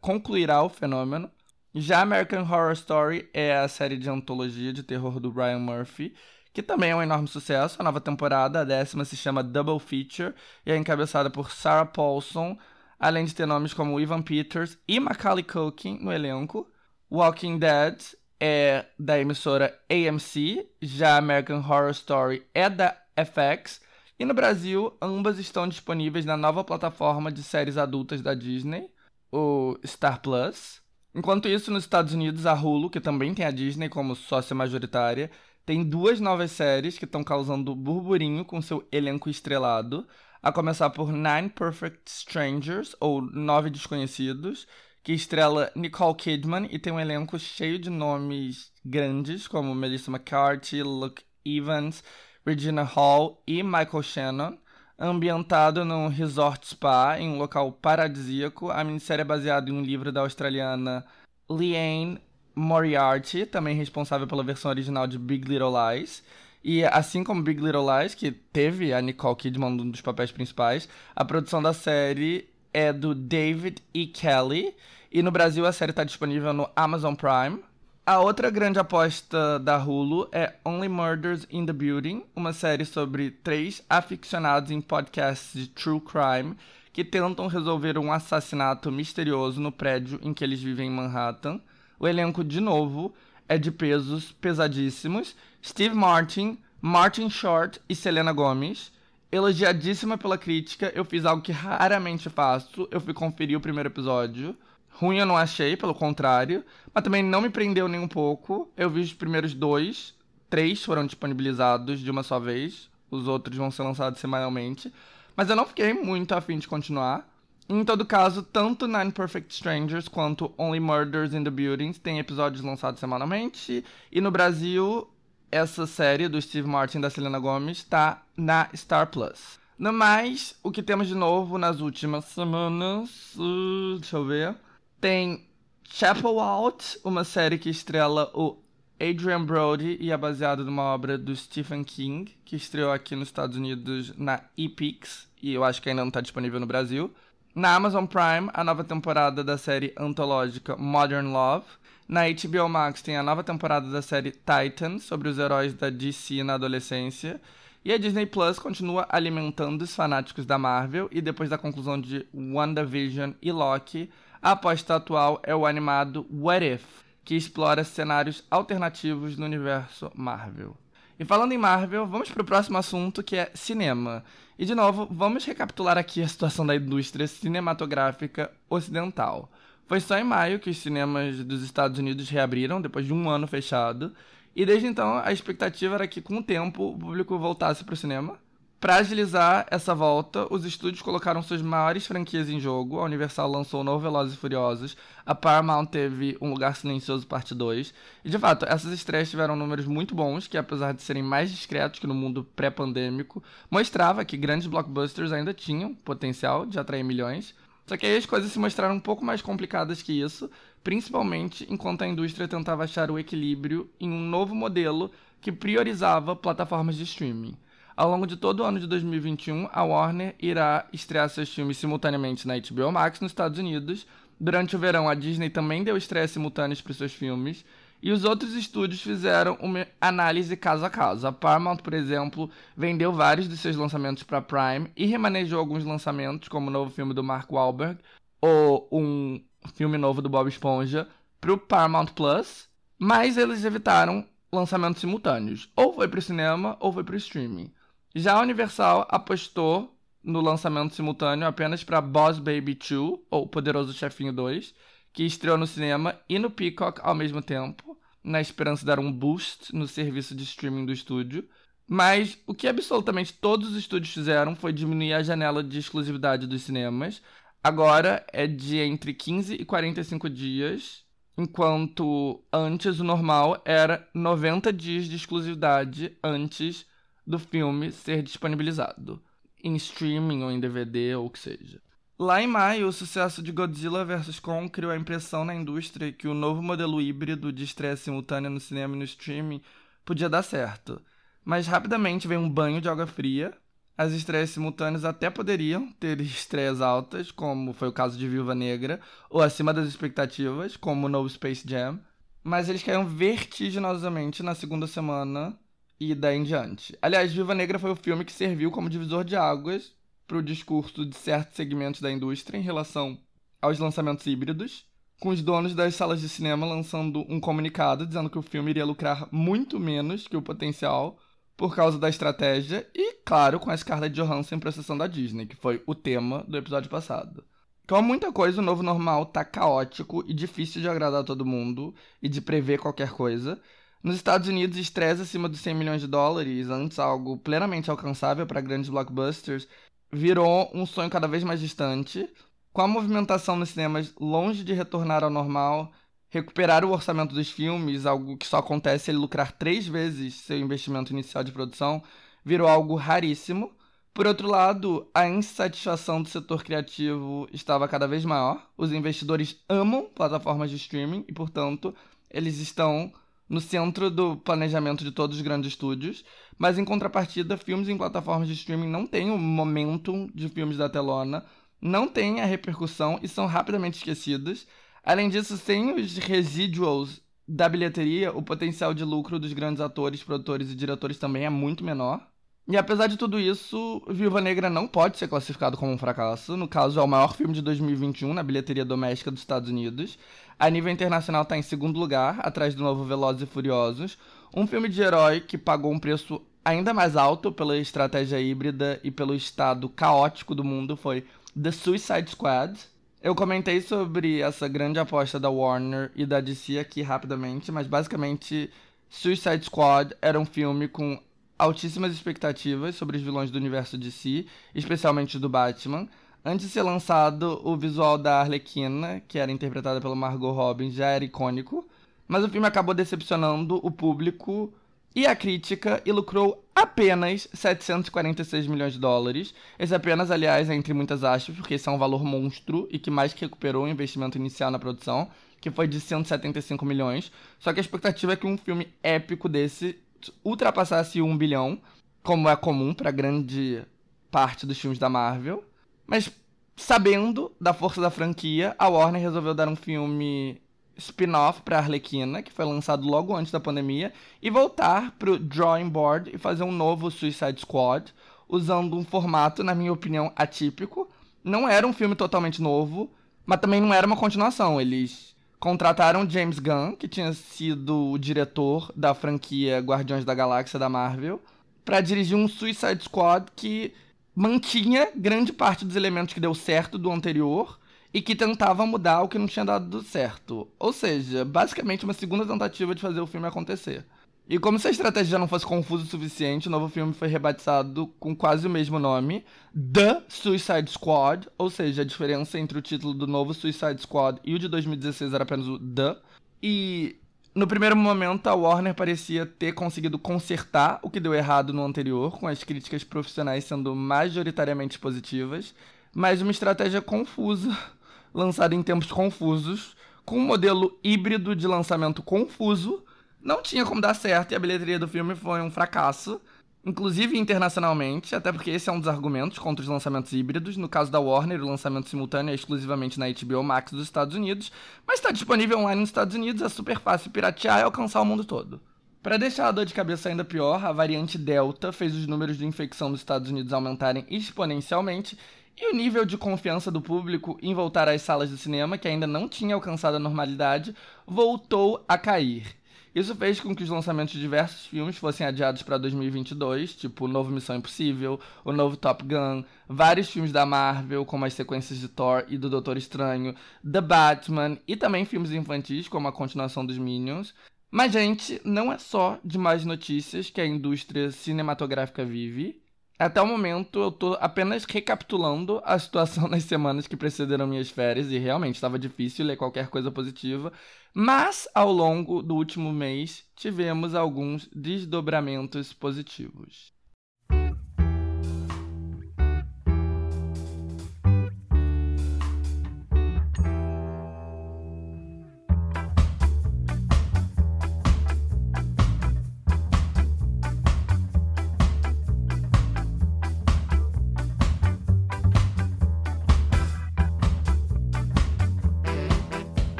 concluirá 0.00 0.62
o 0.62 0.68
fenômeno. 0.68 1.28
Já 1.74 2.00
American 2.00 2.42
Horror 2.42 2.74
Story 2.74 3.28
é 3.34 3.56
a 3.56 3.66
série 3.66 3.96
de 3.96 4.08
antologia 4.08 4.72
de 4.72 4.84
terror 4.84 5.18
do 5.18 5.32
Ryan 5.32 5.58
Murphy, 5.58 6.14
que 6.52 6.62
também 6.62 6.90
é 6.90 6.96
um 6.96 7.02
enorme 7.02 7.28
sucesso. 7.28 7.76
A 7.80 7.84
nova 7.84 8.00
temporada, 8.00 8.60
a 8.60 8.64
décima, 8.64 9.04
se 9.04 9.16
chama 9.16 9.42
Double 9.42 9.78
Feature 9.78 10.34
e 10.64 10.72
é 10.72 10.76
encabeçada 10.76 11.30
por 11.30 11.50
Sarah 11.50 11.86
Paulson, 11.86 12.58
além 12.98 13.24
de 13.24 13.34
ter 13.34 13.46
nomes 13.46 13.72
como 13.72 14.00
Ivan 14.00 14.22
Peters 14.22 14.78
e 14.86 14.98
Macaulay 15.00 15.44
Culkin 15.44 15.98
no 16.02 16.12
elenco. 16.12 16.70
Walking 17.10 17.58
Dead 17.58 18.00
é 18.38 18.86
da 18.98 19.18
emissora 19.18 19.78
AMC, 19.90 20.66
já 20.80 21.16
American 21.16 21.58
Horror 21.58 21.90
Story 21.90 22.46
é 22.54 22.70
da 22.70 22.96
FX. 23.16 23.80
E 24.18 24.24
no 24.24 24.34
Brasil, 24.34 24.96
ambas 25.00 25.38
estão 25.38 25.66
disponíveis 25.66 26.24
na 26.24 26.36
nova 26.36 26.62
plataforma 26.62 27.32
de 27.32 27.42
séries 27.42 27.78
adultas 27.78 28.20
da 28.20 28.34
Disney, 28.34 28.90
o 29.32 29.78
Star 29.84 30.20
Plus. 30.20 30.80
Enquanto 31.14 31.48
isso, 31.48 31.70
nos 31.70 31.84
Estados 31.84 32.12
Unidos, 32.12 32.46
a 32.46 32.54
Hulu, 32.54 32.90
que 32.90 33.00
também 33.00 33.34
tem 33.34 33.44
a 33.44 33.50
Disney 33.50 33.88
como 33.88 34.14
sócia 34.14 34.54
majoritária, 34.54 35.30
tem 35.64 35.84
duas 35.84 36.20
novas 36.20 36.50
séries 36.50 36.98
que 36.98 37.04
estão 37.04 37.22
causando 37.22 37.74
burburinho 37.74 38.44
com 38.44 38.60
seu 38.60 38.86
elenco 38.90 39.28
estrelado, 39.28 40.06
a 40.42 40.50
começar 40.50 40.90
por 40.90 41.12
Nine 41.12 41.50
Perfect 41.50 42.10
Strangers, 42.10 42.96
ou 42.98 43.20
Nove 43.20 43.70
Desconhecidos, 43.70 44.66
que 45.02 45.12
estrela 45.12 45.70
Nicole 45.74 46.14
Kidman 46.14 46.68
e 46.70 46.78
tem 46.78 46.92
um 46.92 47.00
elenco 47.00 47.38
cheio 47.38 47.78
de 47.78 47.90
nomes 47.90 48.72
grandes, 48.84 49.46
como 49.46 49.74
Melissa 49.74 50.10
McCarthy, 50.10 50.82
Luke 50.82 51.22
Evans, 51.44 52.02
Regina 52.44 52.82
Hall 52.82 53.42
e 53.46 53.62
Michael 53.62 54.02
Shannon. 54.02 54.58
Ambientado 54.98 55.84
num 55.84 56.08
resort 56.08 56.66
spa 56.66 57.18
em 57.18 57.30
um 57.30 57.38
local 57.38 57.72
paradisíaco, 57.72 58.70
a 58.70 58.84
minissérie 58.84 59.22
é 59.22 59.24
baseada 59.24 59.70
em 59.70 59.72
um 59.72 59.82
livro 59.82 60.12
da 60.12 60.20
australiana 60.20 61.06
Leanne 61.48 62.20
Moriarty, 62.60 63.46
também 63.46 63.74
responsável 63.74 64.26
pela 64.26 64.44
versão 64.44 64.70
original 64.70 65.06
de 65.06 65.18
Big 65.18 65.48
Little 65.48 65.72
Lies. 65.72 66.22
E 66.62 66.84
assim 66.84 67.24
como 67.24 67.42
Big 67.42 67.60
Little 67.60 67.86
Lies, 67.90 68.14
que 68.14 68.30
teve 68.30 68.92
a 68.92 69.00
Nicole 69.00 69.34
Kidman 69.34 69.70
um 69.70 69.90
dos 69.90 70.02
papéis 70.02 70.30
principais, 70.30 70.88
a 71.16 71.24
produção 71.24 71.62
da 71.62 71.72
série 71.72 72.46
é 72.72 72.92
do 72.92 73.14
David 73.14 73.82
E. 73.94 74.06
Kelly. 74.06 74.74
E 75.10 75.22
no 75.22 75.30
Brasil 75.30 75.64
a 75.64 75.72
série 75.72 75.90
está 75.90 76.04
disponível 76.04 76.52
no 76.52 76.68
Amazon 76.76 77.14
Prime. 77.14 77.60
A 78.04 78.20
outra 78.20 78.50
grande 78.50 78.78
aposta 78.78 79.58
da 79.58 79.78
Hulu 79.78 80.28
é 80.32 80.54
Only 80.64 80.88
Murders 80.88 81.46
in 81.50 81.64
the 81.64 81.72
Building, 81.72 82.24
uma 82.34 82.52
série 82.52 82.84
sobre 82.84 83.30
três 83.30 83.82
aficionados 83.88 84.70
em 84.70 84.80
podcasts 84.80 85.52
de 85.54 85.68
true 85.68 86.00
crime 86.00 86.56
que 86.92 87.04
tentam 87.04 87.46
resolver 87.46 87.96
um 87.96 88.12
assassinato 88.12 88.90
misterioso 88.90 89.60
no 89.60 89.70
prédio 89.70 90.18
em 90.22 90.34
que 90.34 90.42
eles 90.42 90.60
vivem 90.60 90.88
em 90.88 90.94
Manhattan. 90.94 91.60
O 92.00 92.08
elenco, 92.08 92.42
de 92.42 92.60
novo, 92.60 93.14
é 93.46 93.58
de 93.58 93.70
pesos 93.70 94.32
pesadíssimos. 94.32 95.36
Steve 95.62 95.94
Martin, 95.94 96.58
Martin 96.80 97.28
Short 97.28 97.78
e 97.86 97.94
Selena 97.94 98.32
Gomez. 98.32 98.90
Elogiadíssima 99.30 100.16
pela 100.16 100.38
crítica, 100.38 100.90
eu 100.94 101.04
fiz 101.04 101.26
algo 101.26 101.42
que 101.42 101.52
raramente 101.52 102.30
faço. 102.30 102.88
Eu 102.90 103.02
fui 103.02 103.12
conferir 103.12 103.58
o 103.58 103.60
primeiro 103.60 103.90
episódio. 103.90 104.56
Ruim 104.88 105.18
eu 105.18 105.26
não 105.26 105.36
achei, 105.36 105.76
pelo 105.76 105.94
contrário. 105.94 106.64
Mas 106.94 107.04
também 107.04 107.22
não 107.22 107.42
me 107.42 107.50
prendeu 107.50 107.86
nem 107.86 108.00
um 108.00 108.08
pouco. 108.08 108.72
Eu 108.74 108.88
vi 108.88 109.00
os 109.00 109.12
primeiros 109.12 109.52
dois. 109.52 110.14
Três 110.48 110.82
foram 110.82 111.04
disponibilizados 111.04 112.00
de 112.00 112.10
uma 112.10 112.22
só 112.22 112.40
vez. 112.40 112.88
Os 113.10 113.28
outros 113.28 113.58
vão 113.58 113.70
ser 113.70 113.82
lançados 113.82 114.20
semanalmente. 114.20 114.90
Mas 115.36 115.50
eu 115.50 115.54
não 115.54 115.66
fiquei 115.66 115.92
muito 115.92 116.34
afim 116.34 116.58
de 116.58 116.66
continuar. 116.66 117.29
Em 117.70 117.84
todo 117.84 118.04
caso, 118.04 118.42
tanto 118.42 118.88
Nine 118.88 119.12
Perfect 119.12 119.54
Strangers 119.54 120.08
quanto 120.08 120.52
Only 120.58 120.80
Murders 120.80 121.32
in 121.32 121.44
the 121.44 121.50
Buildings 121.50 121.98
têm 121.98 122.18
episódios 122.18 122.64
lançados 122.64 122.98
semanalmente. 122.98 123.84
E 124.10 124.20
no 124.20 124.28
Brasil, 124.28 125.08
essa 125.52 125.86
série 125.86 126.26
do 126.26 126.42
Steve 126.42 126.66
Martin 126.66 126.98
e 126.98 127.02
da 127.02 127.10
Selena 127.10 127.38
Gomez 127.38 127.78
está 127.78 128.24
na 128.36 128.68
Star 128.74 129.06
Plus. 129.06 129.60
No 129.78 129.92
mais, 129.92 130.58
o 130.64 130.72
que 130.72 130.82
temos 130.82 131.06
de 131.06 131.14
novo 131.14 131.58
nas 131.58 131.80
últimas 131.80 132.24
semanas. 132.24 133.36
Uh, 133.36 133.98
deixa 134.00 134.16
eu 134.16 134.26
ver. 134.26 134.56
Tem 135.00 135.46
Chapel 135.84 136.40
Out, 136.40 136.98
uma 137.04 137.22
série 137.22 137.56
que 137.56 137.70
estrela 137.70 138.32
o 138.34 138.58
Adrian 139.00 139.44
Brody 139.44 139.96
e 140.00 140.10
é 140.10 140.16
baseada 140.16 140.64
numa 140.64 140.82
obra 140.82 141.16
do 141.16 141.36
Stephen 141.36 141.84
King, 141.84 142.36
que 142.44 142.56
estreou 142.56 142.90
aqui 142.90 143.14
nos 143.14 143.28
Estados 143.28 143.56
Unidos 143.56 144.12
na 144.18 144.42
Epix, 144.58 145.28
e 145.40 145.54
eu 145.54 145.62
acho 145.62 145.80
que 145.80 145.88
ainda 145.88 146.02
não 146.02 146.08
está 146.08 146.20
disponível 146.20 146.58
no 146.58 146.66
Brasil. 146.66 147.14
Na 147.60 147.74
Amazon 147.74 148.06
Prime, 148.06 148.48
a 148.54 148.64
nova 148.64 148.82
temporada 148.82 149.44
da 149.44 149.58
série 149.58 149.92
antológica 149.94 150.78
Modern 150.78 151.30
Love. 151.30 151.66
Na 152.08 152.22
HBO 152.22 152.66
Max 152.70 153.02
tem 153.02 153.18
a 153.18 153.22
nova 153.22 153.44
temporada 153.44 153.90
da 153.90 154.00
série 154.00 154.30
Titan, 154.30 154.98
sobre 154.98 155.28
os 155.28 155.38
heróis 155.38 155.74
da 155.74 155.90
DC 155.90 156.42
na 156.42 156.54
adolescência. 156.54 157.38
E 157.84 157.92
a 157.92 157.98
Disney 157.98 158.24
Plus 158.24 158.58
continua 158.58 159.06
alimentando 159.10 159.82
os 159.82 159.94
fanáticos 159.94 160.46
da 160.46 160.56
Marvel, 160.56 161.06
e 161.12 161.20
depois 161.20 161.50
da 161.50 161.58
conclusão 161.58 162.00
de 162.00 162.26
WandaVision 162.32 163.32
e 163.42 163.52
Loki, 163.52 164.10
a 164.40 164.52
aposta 164.52 164.94
atual 164.94 165.38
é 165.42 165.54
o 165.54 165.66
animado 165.66 166.26
What 166.32 166.64
If, 166.64 166.84
que 167.22 167.34
explora 167.34 167.84
cenários 167.84 168.42
alternativos 168.50 169.36
no 169.36 169.44
universo 169.44 170.10
Marvel. 170.14 170.74
E 171.20 171.24
falando 171.26 171.52
em 171.52 171.58
Marvel, 171.58 172.06
vamos 172.06 172.30
para 172.30 172.40
o 172.40 172.46
próximo 172.46 172.78
assunto 172.78 173.22
que 173.22 173.36
é 173.36 173.50
cinema. 173.52 174.24
E 174.58 174.64
de 174.64 174.74
novo, 174.74 175.06
vamos 175.10 175.44
recapitular 175.44 175.98
aqui 175.98 176.22
a 176.22 176.26
situação 176.26 176.64
da 176.64 176.74
indústria 176.74 177.26
cinematográfica 177.26 178.50
ocidental. 178.70 179.52
Foi 179.86 180.00
só 180.00 180.16
em 180.16 180.24
maio 180.24 180.58
que 180.58 180.70
os 180.70 180.78
cinemas 180.78 181.44
dos 181.44 181.62
Estados 181.62 181.98
Unidos 181.98 182.30
reabriram, 182.30 182.80
depois 182.80 183.04
de 183.04 183.12
um 183.12 183.28
ano 183.28 183.46
fechado. 183.46 184.14
E 184.56 184.64
desde 184.64 184.86
então, 184.86 185.18
a 185.22 185.30
expectativa 185.30 185.94
era 185.94 186.08
que, 186.08 186.22
com 186.22 186.38
o 186.38 186.42
tempo, 186.42 186.88
o 186.88 186.98
público 186.98 187.38
voltasse 187.38 187.84
para 187.84 187.92
o 187.92 187.98
cinema. 187.98 188.38
Para 188.80 188.96
agilizar 188.96 189.66
essa 189.70 189.94
volta, 189.94 190.46
os 190.50 190.64
estúdios 190.64 191.02
colocaram 191.02 191.42
suas 191.42 191.60
maiores 191.60 192.06
franquias 192.06 192.48
em 192.48 192.58
jogo. 192.58 192.98
A 192.98 193.04
Universal 193.04 193.50
lançou 193.50 193.82
o 193.82 193.84
novo 193.84 194.02
Velozes 194.02 194.32
e 194.32 194.38
Furiosos, 194.38 194.96
a 195.26 195.34
Paramount 195.34 195.84
teve 195.84 196.38
Um 196.40 196.48
Lugar 196.48 196.74
Silencioso 196.74 197.26
Parte 197.26 197.54
2. 197.54 197.92
E 198.24 198.30
de 198.30 198.38
fato, 198.38 198.64
essas 198.64 198.90
estreias 198.90 199.28
tiveram 199.28 199.54
números 199.54 199.84
muito 199.84 200.14
bons, 200.14 200.46
que 200.48 200.56
apesar 200.56 200.92
de 200.92 201.02
serem 201.02 201.22
mais 201.22 201.50
discretos 201.50 202.00
que 202.00 202.06
no 202.06 202.14
mundo 202.14 202.42
pré-pandêmico, 202.56 203.44
mostrava 203.70 204.24
que 204.24 204.38
grandes 204.38 204.66
blockbusters 204.66 205.30
ainda 205.30 205.52
tinham 205.52 205.94
potencial 205.94 206.64
de 206.64 206.78
atrair 206.78 207.04
milhões. 207.04 207.54
Só 207.86 207.98
que 207.98 208.06
aí 208.06 208.16
as 208.16 208.24
coisas 208.24 208.50
se 208.50 208.58
mostraram 208.58 208.94
um 208.94 209.00
pouco 209.00 209.22
mais 209.22 209.42
complicadas 209.42 210.00
que 210.00 210.18
isso, 210.22 210.50
principalmente 210.82 211.66
enquanto 211.68 212.00
a 212.00 212.08
indústria 212.08 212.48
tentava 212.48 212.84
achar 212.84 213.10
o 213.10 213.18
equilíbrio 213.18 213.90
em 214.00 214.10
um 214.10 214.20
novo 214.20 214.54
modelo 214.54 215.10
que 215.38 215.52
priorizava 215.52 216.34
plataformas 216.34 216.96
de 216.96 217.02
streaming. 217.02 217.54
Ao 217.96 218.10
longo 218.10 218.26
de 218.26 218.36
todo 218.36 218.60
o 218.60 218.64
ano 218.64 218.80
de 218.80 218.86
2021, 218.86 219.68
a 219.72 219.82
Warner 219.82 220.34
irá 220.40 220.86
estrear 220.92 221.28
seus 221.28 221.52
filmes 221.52 221.76
simultaneamente 221.76 222.46
na 222.46 222.54
HBO 222.58 222.92
Max 222.92 223.20
nos 223.20 223.32
Estados 223.32 223.58
Unidos. 223.58 224.06
Durante 224.38 224.74
o 224.74 224.78
verão, 224.78 225.08
a 225.08 225.14
Disney 225.14 225.50
também 225.50 225.84
deu 225.84 225.96
estreias 225.96 226.30
simultâneas 226.30 226.80
para 226.80 226.94
seus 226.94 227.12
filmes. 227.12 227.64
E 228.02 228.10
os 228.10 228.24
outros 228.24 228.54
estúdios 228.54 229.02
fizeram 229.02 229.58
uma 229.60 229.86
análise 230.00 230.56
caso 230.56 230.84
a 230.84 230.90
caso. 230.90 231.26
A 231.26 231.32
Paramount, 231.32 231.78
por 231.78 231.92
exemplo, 231.92 232.50
vendeu 232.74 233.12
vários 233.12 233.46
de 233.46 233.56
seus 233.58 233.76
lançamentos 233.76 234.22
para 234.22 234.40
Prime 234.40 234.90
e 234.96 235.04
remanejou 235.04 235.58
alguns 235.60 235.84
lançamentos, 235.84 236.48
como 236.48 236.68
o 236.68 236.72
novo 236.72 236.90
filme 236.90 237.12
do 237.12 237.22
Mark 237.22 237.50
Wahlberg 237.52 237.98
ou 238.40 238.88
um 238.90 239.38
filme 239.74 239.98
novo 239.98 240.22
do 240.22 240.30
Bob 240.30 240.48
Esponja, 240.48 241.06
para 241.38 241.52
o 241.52 241.58
Paramount 241.58 242.06
Plus. 242.06 242.68
Mas 242.98 243.36
eles 243.36 243.64
evitaram 243.64 244.24
lançamentos 244.50 245.00
simultâneos. 245.00 245.70
Ou 245.76 245.92
foi 245.92 246.08
para 246.08 246.18
o 246.18 246.22
cinema 246.22 246.76
ou 246.80 246.92
foi 246.92 247.04
para 247.04 247.14
o 247.14 247.18
streaming. 247.18 247.70
Já 248.14 248.34
a 248.34 248.42
Universal 248.42 249.06
apostou 249.08 249.96
no 250.22 250.40
lançamento 250.40 250.94
simultâneo 250.94 251.46
apenas 251.46 251.84
para 251.84 252.00
Boss 252.00 252.40
Baby 252.40 252.74
2, 252.74 253.20
ou 253.30 253.46
Poderoso 253.46 253.92
Chefinho 253.92 254.32
2, 254.32 254.74
que 255.12 255.24
estreou 255.24 255.56
no 255.56 255.66
cinema 255.66 256.20
e 256.28 256.36
no 256.36 256.50
Peacock 256.50 257.00
ao 257.04 257.14
mesmo 257.14 257.40
tempo, 257.40 257.96
na 258.22 258.40
esperança 258.40 258.80
de 258.80 258.86
dar 258.86 258.98
um 258.98 259.12
boost 259.12 259.72
no 259.74 259.86
serviço 259.86 260.34
de 260.34 260.42
streaming 260.42 260.86
do 260.86 260.92
estúdio. 260.92 261.48
Mas 261.86 262.36
o 262.48 262.54
que 262.54 262.66
absolutamente 262.66 263.32
todos 263.32 263.70
os 263.70 263.76
estúdios 263.76 264.12
fizeram 264.12 264.56
foi 264.56 264.72
diminuir 264.72 265.12
a 265.14 265.22
janela 265.22 265.62
de 265.62 265.78
exclusividade 265.78 266.48
dos 266.48 266.62
cinemas. 266.62 267.22
Agora 267.62 268.26
é 268.32 268.46
de 268.46 268.78
entre 268.78 269.14
15 269.14 269.54
e 269.54 269.64
45 269.64 270.28
dias, 270.28 271.04
enquanto 271.38 272.42
antes 272.52 272.98
o 272.98 273.04
normal 273.04 273.62
era 273.64 274.08
90 274.12 274.72
dias 274.72 275.04
de 275.04 275.14
exclusividade 275.14 276.16
antes 276.24 276.89
do 277.26 277.38
filme 277.38 277.92
ser 277.92 278.22
disponibilizado 278.22 279.22
em 279.62 279.76
streaming 279.76 280.42
ou 280.42 280.50
em 280.50 280.60
DVD 280.60 281.14
ou 281.14 281.26
o 281.26 281.30
que 281.30 281.38
seja. 281.38 281.80
Lá 282.18 282.42
em 282.42 282.46
maio, 282.46 282.86
o 282.86 282.92
sucesso 282.92 283.42
de 283.42 283.50
Godzilla 283.50 284.04
vs. 284.04 284.38
Kong 284.38 284.68
criou 284.68 284.92
a 284.92 284.96
impressão 284.96 285.44
na 285.44 285.54
indústria 285.54 286.12
que 286.12 286.28
o 286.28 286.34
novo 286.34 286.62
modelo 286.62 287.00
híbrido 287.00 287.50
de 287.50 287.64
estreia 287.64 287.96
simultânea 287.96 288.50
no 288.50 288.60
cinema 288.60 288.94
e 288.94 288.98
no 288.98 289.04
streaming 289.04 289.62
podia 290.04 290.28
dar 290.28 290.42
certo. 290.42 291.00
Mas 291.42 291.66
rapidamente 291.66 292.28
veio 292.28 292.40
um 292.40 292.50
banho 292.50 292.80
de 292.80 292.90
água 292.90 293.06
fria. 293.06 293.56
As 293.96 294.12
estreias 294.12 294.50
simultâneas 294.50 295.04
até 295.04 295.30
poderiam 295.30 295.90
ter 295.92 296.20
estreias 296.20 296.82
altas, 296.82 297.30
como 297.30 297.72
foi 297.72 297.88
o 297.88 297.92
caso 297.92 298.18
de 298.18 298.28
Viúva 298.28 298.54
Negra, 298.54 299.00
ou 299.30 299.40
acima 299.40 299.72
das 299.72 299.88
expectativas, 299.88 300.76
como 300.76 301.06
o 301.06 301.10
novo 301.10 301.28
Space 301.28 301.66
Jam, 301.66 301.98
mas 302.44 302.68
eles 302.68 302.82
caíram 302.82 303.06
vertiginosamente 303.06 304.42
na 304.42 304.54
segunda 304.54 304.86
semana 304.86 305.58
e 306.00 306.14
daí 306.14 306.38
em 306.38 306.42
diante. 306.42 306.98
Aliás, 307.02 307.32
Viva 307.32 307.54
Negra 307.54 307.78
foi 307.78 307.90
o 307.90 307.96
filme 307.96 308.24
que 308.24 308.32
serviu 308.32 308.70
como 308.70 308.88
divisor 308.88 309.22
de 309.22 309.36
águas 309.36 309.94
para 310.26 310.38
o 310.38 310.42
discurso 310.42 311.04
de 311.04 311.14
certos 311.14 311.54
segmentos 311.54 312.00
da 312.00 312.10
indústria 312.10 312.56
em 312.56 312.62
relação 312.62 313.18
aos 313.60 313.78
lançamentos 313.78 314.26
híbridos, 314.26 314.86
com 315.20 315.28
os 315.28 315.42
donos 315.42 315.74
das 315.74 315.94
salas 315.94 316.22
de 316.22 316.28
cinema 316.30 316.66
lançando 316.66 317.26
um 317.28 317.38
comunicado 317.38 318.06
dizendo 318.06 318.30
que 318.30 318.38
o 318.38 318.42
filme 318.42 318.70
iria 318.70 318.86
lucrar 318.86 319.28
muito 319.30 319.78
menos 319.78 320.26
que 320.26 320.36
o 320.36 320.42
potencial 320.42 321.18
por 321.54 321.76
causa 321.76 321.98
da 321.98 322.08
estratégia 322.08 322.88
e, 322.94 323.16
claro, 323.22 323.60
com 323.60 323.70
a 323.70 323.76
Scarlett 323.76 324.14
Johansson 324.14 324.54
em 324.54 324.58
processão 324.58 324.96
da 324.96 325.06
Disney, 325.06 325.44
que 325.44 325.56
foi 325.56 325.82
o 325.86 325.94
tema 325.94 326.42
do 326.48 326.56
episódio 326.56 326.88
passado. 326.88 327.44
Como 327.86 328.08
muita 328.08 328.32
coisa, 328.32 328.62
o 328.62 328.64
novo 328.64 328.82
normal 328.82 329.26
tá 329.26 329.44
caótico 329.44 330.24
e 330.26 330.32
difícil 330.32 330.80
de 330.80 330.88
agradar 330.88 331.20
a 331.20 331.24
todo 331.24 331.44
mundo 331.44 331.94
e 332.22 332.30
de 332.30 332.40
prever 332.40 332.78
qualquer 332.78 333.10
coisa, 333.10 333.60
nos 334.02 334.16
Estados 334.16 334.48
Unidos, 334.48 334.78
estresse 334.78 335.22
acima 335.22 335.48
dos 335.48 335.60
100 335.60 335.74
milhões 335.74 336.00
de 336.00 336.06
dólares, 336.06 336.70
antes 336.70 336.98
algo 336.98 337.36
plenamente 337.36 337.90
alcançável 337.90 338.46
para 338.46 338.60
grandes 338.60 338.88
blockbusters, 338.88 339.68
virou 340.10 340.70
um 340.72 340.86
sonho 340.86 341.10
cada 341.10 341.28
vez 341.28 341.44
mais 341.44 341.60
distante. 341.60 342.28
Com 342.72 342.82
a 342.82 342.88
movimentação 342.88 343.56
nos 343.56 343.70
cinemas 343.70 344.14
longe 344.18 344.64
de 344.64 344.72
retornar 344.72 345.22
ao 345.22 345.30
normal, 345.30 345.92
recuperar 346.30 346.84
o 346.84 346.92
orçamento 346.92 347.34
dos 347.34 347.50
filmes, 347.50 348.06
algo 348.06 348.36
que 348.36 348.46
só 348.46 348.58
acontece 348.58 349.06
se 349.06 349.10
ele 349.10 349.18
lucrar 349.18 349.52
três 349.52 349.86
vezes 349.86 350.34
seu 350.34 350.58
investimento 350.58 351.12
inicial 351.12 351.44
de 351.44 351.52
produção, 351.52 352.02
virou 352.44 352.68
algo 352.68 352.94
raríssimo. 352.94 353.72
Por 354.14 354.26
outro 354.26 354.48
lado, 354.48 355.08
a 355.14 355.28
insatisfação 355.28 356.22
do 356.22 356.28
setor 356.28 356.64
criativo 356.64 357.48
estava 357.52 357.86
cada 357.86 358.08
vez 358.08 358.24
maior. 358.24 358.66
Os 358.78 358.92
investidores 358.92 359.62
amam 359.68 360.08
plataformas 360.14 360.70
de 360.70 360.76
streaming 360.76 361.24
e, 361.28 361.32
portanto, 361.32 361.94
eles 362.30 362.58
estão 362.58 363.12
no 363.50 363.60
centro 363.60 364.08
do 364.08 364.36
planejamento 364.36 365.02
de 365.02 365.10
todos 365.10 365.36
os 365.36 365.42
grandes 365.42 365.72
estúdios, 365.72 366.24
mas 366.56 366.78
em 366.78 366.84
contrapartida, 366.84 367.56
filmes 367.56 367.88
em 367.88 367.98
plataformas 367.98 368.46
de 368.46 368.54
streaming 368.54 368.88
não 368.88 369.04
têm 369.04 369.30
o 369.30 369.36
momentum 369.36 370.30
de 370.32 370.48
filmes 370.48 370.76
da 370.76 370.88
telona, 370.88 371.44
não 371.82 372.06
têm 372.06 372.40
a 372.40 372.46
repercussão 372.46 373.18
e 373.20 373.26
são 373.26 373.46
rapidamente 373.46 373.98
esquecidos. 373.98 374.68
Além 375.02 375.28
disso, 375.28 375.56
sem 375.56 375.92
os 375.92 376.16
residuals 376.18 377.20
da 377.48 377.68
bilheteria, 377.68 378.30
o 378.32 378.42
potencial 378.42 378.94
de 378.94 379.02
lucro 379.02 379.40
dos 379.40 379.52
grandes 379.52 379.80
atores, 379.80 380.22
produtores 380.22 380.70
e 380.70 380.74
diretores 380.76 381.18
também 381.18 381.44
é 381.44 381.50
muito 381.50 381.82
menor. 381.82 382.29
E 382.70 382.76
apesar 382.76 383.08
de 383.08 383.16
tudo 383.16 383.40
isso, 383.40 384.00
Viúva 384.08 384.40
Negra 384.40 384.70
não 384.70 384.86
pode 384.86 385.18
ser 385.18 385.26
classificado 385.26 385.76
como 385.76 385.90
um 385.90 385.98
fracasso. 385.98 386.56
No 386.56 386.68
caso, 386.68 387.00
é 387.00 387.02
o 387.02 387.06
maior 387.08 387.34
filme 387.34 387.52
de 387.52 387.60
2021 387.60 388.32
na 388.32 388.44
bilheteria 388.44 388.84
doméstica 388.84 389.28
dos 389.28 389.40
Estados 389.40 389.68
Unidos. 389.68 390.16
A 390.56 390.70
nível 390.70 390.92
internacional 390.92 391.42
está 391.42 391.58
em 391.58 391.62
segundo 391.62 391.98
lugar, 391.98 392.38
atrás 392.38 392.72
do 392.72 392.84
novo 392.84 393.02
Velozes 393.02 393.42
e 393.42 393.46
Furiosos. 393.46 394.16
Um 394.54 394.68
filme 394.68 394.88
de 394.88 395.02
herói 395.02 395.40
que 395.40 395.58
pagou 395.58 395.90
um 395.90 395.98
preço 395.98 396.40
ainda 396.64 396.94
mais 396.94 397.16
alto 397.16 397.50
pela 397.50 397.76
estratégia 397.76 398.40
híbrida 398.40 399.00
e 399.02 399.10
pelo 399.10 399.34
estado 399.34 399.88
caótico 399.88 400.54
do 400.54 400.62
mundo 400.62 400.96
foi 400.96 401.26
The 401.60 401.72
Suicide 401.72 402.30
Squad. 402.30 402.78
Eu 403.20 403.34
comentei 403.34 403.80
sobre 403.80 404.42
essa 404.42 404.68
grande 404.68 405.00
aposta 405.00 405.40
da 405.40 405.50
Warner 405.50 406.12
e 406.14 406.24
da 406.24 406.40
DC 406.40 406.78
aqui 406.78 407.02
rapidamente, 407.02 407.72
mas 407.72 407.88
basicamente 407.88 408.70
Suicide 409.08 409.64
Squad 409.64 410.14
era 410.22 410.38
um 410.38 410.46
filme 410.46 410.86
com 410.86 411.20
altíssimas 411.60 412.12
expectativas 412.12 412.94
sobre 412.94 413.16
os 413.16 413.22
vilões 413.22 413.50
do 413.50 413.58
universo 413.58 413.98
si, 414.10 414.46
especialmente 414.74 415.38
do 415.38 415.48
Batman. 415.48 416.08
Antes 416.42 416.66
de 416.66 416.72
ser 416.72 416.82
lançado, 416.82 417.60
o 417.62 417.76
visual 417.76 418.16
da 418.16 418.40
Arlequina, 418.40 419.20
que 419.28 419.38
era 419.38 419.52
interpretada 419.52 420.00
pela 420.00 420.14
Margot 420.14 420.52
Robbins, 420.52 420.94
já 420.94 421.08
era 421.08 421.22
icônico, 421.22 421.86
mas 422.26 422.42
o 422.42 422.48
filme 422.48 422.66
acabou 422.66 422.94
decepcionando 422.94 423.78
o 423.84 423.90
público 423.90 424.72
e 425.14 425.26
a 425.26 425.36
crítica 425.36 426.00
e 426.06 426.12
lucrou 426.12 426.64
apenas 426.74 427.46
746 427.52 428.66
milhões 428.66 428.94
de 428.94 428.98
dólares. 428.98 429.52
Esse 429.78 429.94
apenas, 429.94 430.30
aliás, 430.30 430.70
é 430.70 430.74
entre 430.74 430.94
muitas 430.94 431.22
aspas, 431.22 431.54
porque 431.56 431.74
esse 431.74 431.88
é 431.88 431.92
um 431.92 431.98
valor 431.98 432.24
monstro 432.24 432.88
e 432.90 432.98
que 432.98 433.10
mais 433.10 433.34
que 433.34 433.44
recuperou 433.44 433.84
o 433.84 433.88
investimento 433.88 434.38
inicial 434.38 434.70
na 434.70 434.78
produção, 434.78 435.28
que 435.60 435.70
foi 435.70 435.86
de 435.86 436.00
175 436.00 436.86
milhões. 436.86 437.30
Só 437.58 437.72
que 437.72 437.80
a 437.80 437.82
expectativa 437.82 438.32
é 438.32 438.36
que 438.36 438.46
um 438.46 438.56
filme 438.56 438.88
épico 439.02 439.46
desse 439.46 439.98
ultrapassasse 440.44 441.20
um 441.22 441.36
bilhão, 441.36 441.80
como 442.22 442.48
é 442.48 442.56
comum 442.56 442.92
para 442.92 443.10
grande 443.10 443.82
parte 444.30 444.66
dos 444.66 444.78
filmes 444.78 444.98
da 444.98 445.08
Marvel. 445.08 445.64
Mas 446.06 446.30
sabendo 446.76 447.52
da 447.60 447.74
força 447.74 448.00
da 448.00 448.10
franquia, 448.10 448.74
a 448.78 448.88
Warner 448.88 449.20
resolveu 449.20 449.54
dar 449.54 449.68
um 449.68 449.76
filme 449.76 450.60
spin-off 450.96 451.62
para 451.62 451.78
Arlequina, 451.78 452.42
que 452.42 452.52
foi 452.52 452.64
lançado 452.64 453.06
logo 453.06 453.34
antes 453.34 453.52
da 453.52 453.60
pandemia, 453.60 454.12
e 454.40 454.50
voltar 454.50 455.12
pro 455.18 455.38
drawing 455.38 455.88
board 455.88 456.30
e 456.34 456.38
fazer 456.38 456.62
um 456.62 456.72
novo 456.72 457.10
Suicide 457.10 457.60
Squad, 457.60 458.12
usando 458.48 458.96
um 458.96 459.04
formato, 459.04 459.62
na 459.62 459.74
minha 459.74 459.92
opinião, 459.92 460.32
atípico. 460.36 461.08
Não 461.42 461.68
era 461.68 461.86
um 461.86 461.92
filme 461.92 462.14
totalmente 462.14 462.60
novo, 462.60 463.10
mas 463.46 463.60
também 463.60 463.80
não 463.80 463.94
era 463.94 464.06
uma 464.06 464.16
continuação. 464.16 464.80
Eles 464.80 465.29
contrataram 465.60 466.28
James 466.28 466.58
Gunn, 466.58 466.96
que 466.96 467.06
tinha 467.06 467.32
sido 467.34 468.12
o 468.12 468.18
diretor 468.18 468.90
da 468.96 469.14
franquia 469.14 469.78
Guardiões 469.78 470.24
da 470.24 470.34
Galáxia 470.34 470.78
da 470.78 470.88
Marvel, 470.88 471.40
para 471.84 472.00
dirigir 472.00 472.36
um 472.36 472.48
Suicide 472.48 473.04
Squad 473.04 473.46
que 473.54 473.92
mantinha 474.34 475.10
grande 475.14 475.52
parte 475.52 475.84
dos 475.84 475.96
elementos 475.96 476.32
que 476.32 476.40
deu 476.40 476.54
certo 476.54 476.96
do 476.96 477.12
anterior 477.12 477.78
e 478.12 478.22
que 478.22 478.34
tentava 478.34 478.86
mudar 478.86 479.22
o 479.22 479.28
que 479.28 479.38
não 479.38 479.46
tinha 479.46 479.64
dado 479.64 480.02
certo. 480.02 480.66
Ou 480.78 480.92
seja, 480.92 481.44
basicamente 481.44 482.04
uma 482.04 482.14
segunda 482.14 482.46
tentativa 482.46 482.94
de 482.94 483.02
fazer 483.02 483.20
o 483.20 483.26
filme 483.26 483.46
acontecer. 483.46 484.04
E 484.50 484.58
como 484.58 484.80
se 484.80 484.88
a 484.88 484.90
estratégia 484.90 485.30
já 485.30 485.38
não 485.38 485.46
fosse 485.46 485.64
confusa 485.64 486.02
o 486.02 486.08
suficiente, 486.08 486.66
o 486.66 486.70
novo 486.72 486.88
filme 486.88 487.14
foi 487.14 487.28
rebatizado 487.28 488.08
com 488.18 488.34
quase 488.34 488.66
o 488.66 488.70
mesmo 488.70 488.98
nome, 488.98 489.44
The 489.72 490.24
Suicide 490.28 490.90
Squad, 490.90 491.46
ou 491.56 491.70
seja, 491.70 492.02
a 492.02 492.04
diferença 492.04 492.58
entre 492.58 492.76
o 492.76 492.82
título 492.82 493.14
do 493.14 493.28
novo 493.28 493.54
Suicide 493.54 494.02
Squad 494.02 494.40
e 494.42 494.52
o 494.52 494.58
de 494.58 494.66
2016 494.66 495.32
era 495.32 495.44
apenas 495.44 495.68
o 495.68 495.78
The. 495.78 496.16
E 496.60 497.14
no 497.54 497.64
primeiro 497.64 497.96
momento, 497.96 498.48
a 498.48 498.54
Warner 498.56 498.92
parecia 498.92 499.46
ter 499.46 499.70
conseguido 499.70 500.18
consertar 500.18 500.98
o 501.00 501.08
que 501.08 501.20
deu 501.20 501.32
errado 501.32 501.72
no 501.72 501.84
anterior, 501.84 502.36
com 502.36 502.48
as 502.48 502.64
críticas 502.64 503.04
profissionais 503.04 503.62
sendo 503.62 503.94
majoritariamente 503.94 504.98
positivas, 504.98 505.72
mas 506.12 506.42
uma 506.42 506.50
estratégia 506.50 507.00
confusa, 507.00 507.70
lançada 508.34 508.74
em 508.74 508.82
tempos 508.82 509.12
confusos, 509.12 509.94
com 510.24 510.38
um 510.38 510.44
modelo 510.44 510.98
híbrido 511.04 511.54
de 511.54 511.68
lançamento 511.68 512.20
confuso 512.20 513.04
não 513.42 513.62
tinha 513.62 513.84
como 513.84 514.00
dar 514.00 514.14
certo 514.14 514.52
e 514.52 514.54
a 514.54 514.58
bilheteria 514.58 514.98
do 514.98 515.08
filme 515.08 515.34
foi 515.34 515.62
um 515.62 515.70
fracasso, 515.70 516.40
inclusive 516.84 517.38
internacionalmente, 517.38 518.34
até 518.34 518.52
porque 518.52 518.70
esse 518.70 518.88
é 518.88 518.92
um 518.92 518.98
dos 518.98 519.08
argumentos 519.08 519.58
contra 519.58 519.82
os 519.82 519.88
lançamentos 519.88 520.32
híbridos. 520.32 520.76
No 520.76 520.88
caso 520.88 521.10
da 521.10 521.18
Warner, 521.18 521.62
o 521.62 521.68
lançamento 521.68 522.08
simultâneo 522.08 522.52
é 522.52 522.54
exclusivamente 522.54 523.18
na 523.18 523.26
HBO 523.30 523.62
Max 523.62 523.92
dos 523.92 524.02
Estados 524.02 524.34
Unidos, 524.34 524.70
mas 525.06 525.18
está 525.18 525.30
disponível 525.30 525.78
online 525.78 526.00
nos 526.00 526.10
Estados 526.10 526.34
Unidos, 526.34 526.62
é 526.62 526.68
super 526.68 526.98
fácil 527.00 527.30
piratear 527.30 527.80
e 527.80 527.82
alcançar 527.82 528.20
o 528.20 528.24
mundo 528.24 528.44
todo. 528.44 528.80
Para 529.22 529.36
deixar 529.36 529.68
a 529.68 529.72
dor 529.72 529.84
de 529.84 529.92
cabeça 529.92 530.30
ainda 530.30 530.44
pior, 530.44 530.82
a 530.82 530.92
variante 530.92 531.36
Delta 531.36 531.92
fez 531.92 532.14
os 532.14 532.26
números 532.26 532.56
de 532.56 532.64
infecção 532.64 533.10
nos 533.10 533.20
Estados 533.20 533.50
Unidos 533.50 533.72
aumentarem 533.72 534.24
exponencialmente 534.30 535.36
e 535.76 535.90
o 535.90 535.94
nível 535.94 536.24
de 536.24 536.38
confiança 536.38 536.90
do 536.90 537.00
público 537.02 537.58
em 537.62 537.74
voltar 537.74 538.08
às 538.08 538.22
salas 538.22 538.48
de 538.48 538.56
cinema, 538.56 538.98
que 538.98 539.08
ainda 539.08 539.26
não 539.26 539.48
tinha 539.48 539.74
alcançado 539.74 540.16
a 540.16 540.18
normalidade, 540.18 540.94
voltou 541.26 542.02
a 542.08 542.16
cair. 542.16 542.79
Isso 543.12 543.34
fez 543.34 543.58
com 543.58 543.74
que 543.74 543.82
os 543.82 543.88
lançamentos 543.88 544.34
de 544.34 544.40
diversos 544.40 544.86
filmes 544.86 545.18
fossem 545.18 545.44
adiados 545.44 545.82
para 545.82 545.98
2022, 545.98 546.94
tipo 546.94 547.24
o 547.24 547.28
novo 547.28 547.50
Missão 547.50 547.74
Impossível, 547.74 548.38
o 548.64 548.72
novo 548.72 548.96
Top 548.96 549.24
Gun, 549.24 549.64
vários 549.88 550.30
filmes 550.30 550.52
da 550.52 550.64
Marvel, 550.64 551.24
como 551.24 551.44
as 551.44 551.54
sequências 551.54 551.98
de 551.98 552.06
Thor 552.06 552.44
e 552.48 552.56
do 552.56 552.70
Doutor 552.70 552.96
Estranho, 552.96 553.54
The 553.82 554.00
Batman 554.00 554.78
e 554.86 554.96
também 554.96 555.24
filmes 555.24 555.50
infantis, 555.50 556.06
como 556.06 556.28
a 556.28 556.32
continuação 556.32 556.86
dos 556.86 556.98
Minions. 556.98 557.52
Mas, 557.90 558.12
gente, 558.12 558.60
não 558.64 558.92
é 558.92 558.98
só 558.98 559.40
de 559.44 559.58
mais 559.58 559.84
notícias 559.84 560.48
que 560.48 560.60
a 560.60 560.66
indústria 560.66 561.32
cinematográfica 561.32 562.24
vive. 562.24 562.79
Até 563.20 563.42
o 563.42 563.46
momento, 563.46 563.98
eu 564.00 564.10
tô 564.10 564.32
apenas 564.40 564.86
recapitulando 564.86 565.82
a 565.84 565.98
situação 565.98 566.48
nas 566.48 566.64
semanas 566.64 567.06
que 567.06 567.18
precederam 567.18 567.66
minhas 567.66 567.90
férias 567.90 568.30
e 568.30 568.38
realmente 568.38 568.76
estava 568.76 568.98
difícil 568.98 569.44
ler 569.44 569.58
qualquer 569.58 569.88
coisa 569.90 570.10
positiva. 570.10 570.72
Mas, 571.12 571.68
ao 571.74 571.92
longo 571.92 572.40
do 572.40 572.54
último 572.54 572.90
mês, 572.90 573.44
tivemos 573.54 574.14
alguns 574.14 574.70
desdobramentos 574.74 575.92
positivos. 575.92 576.94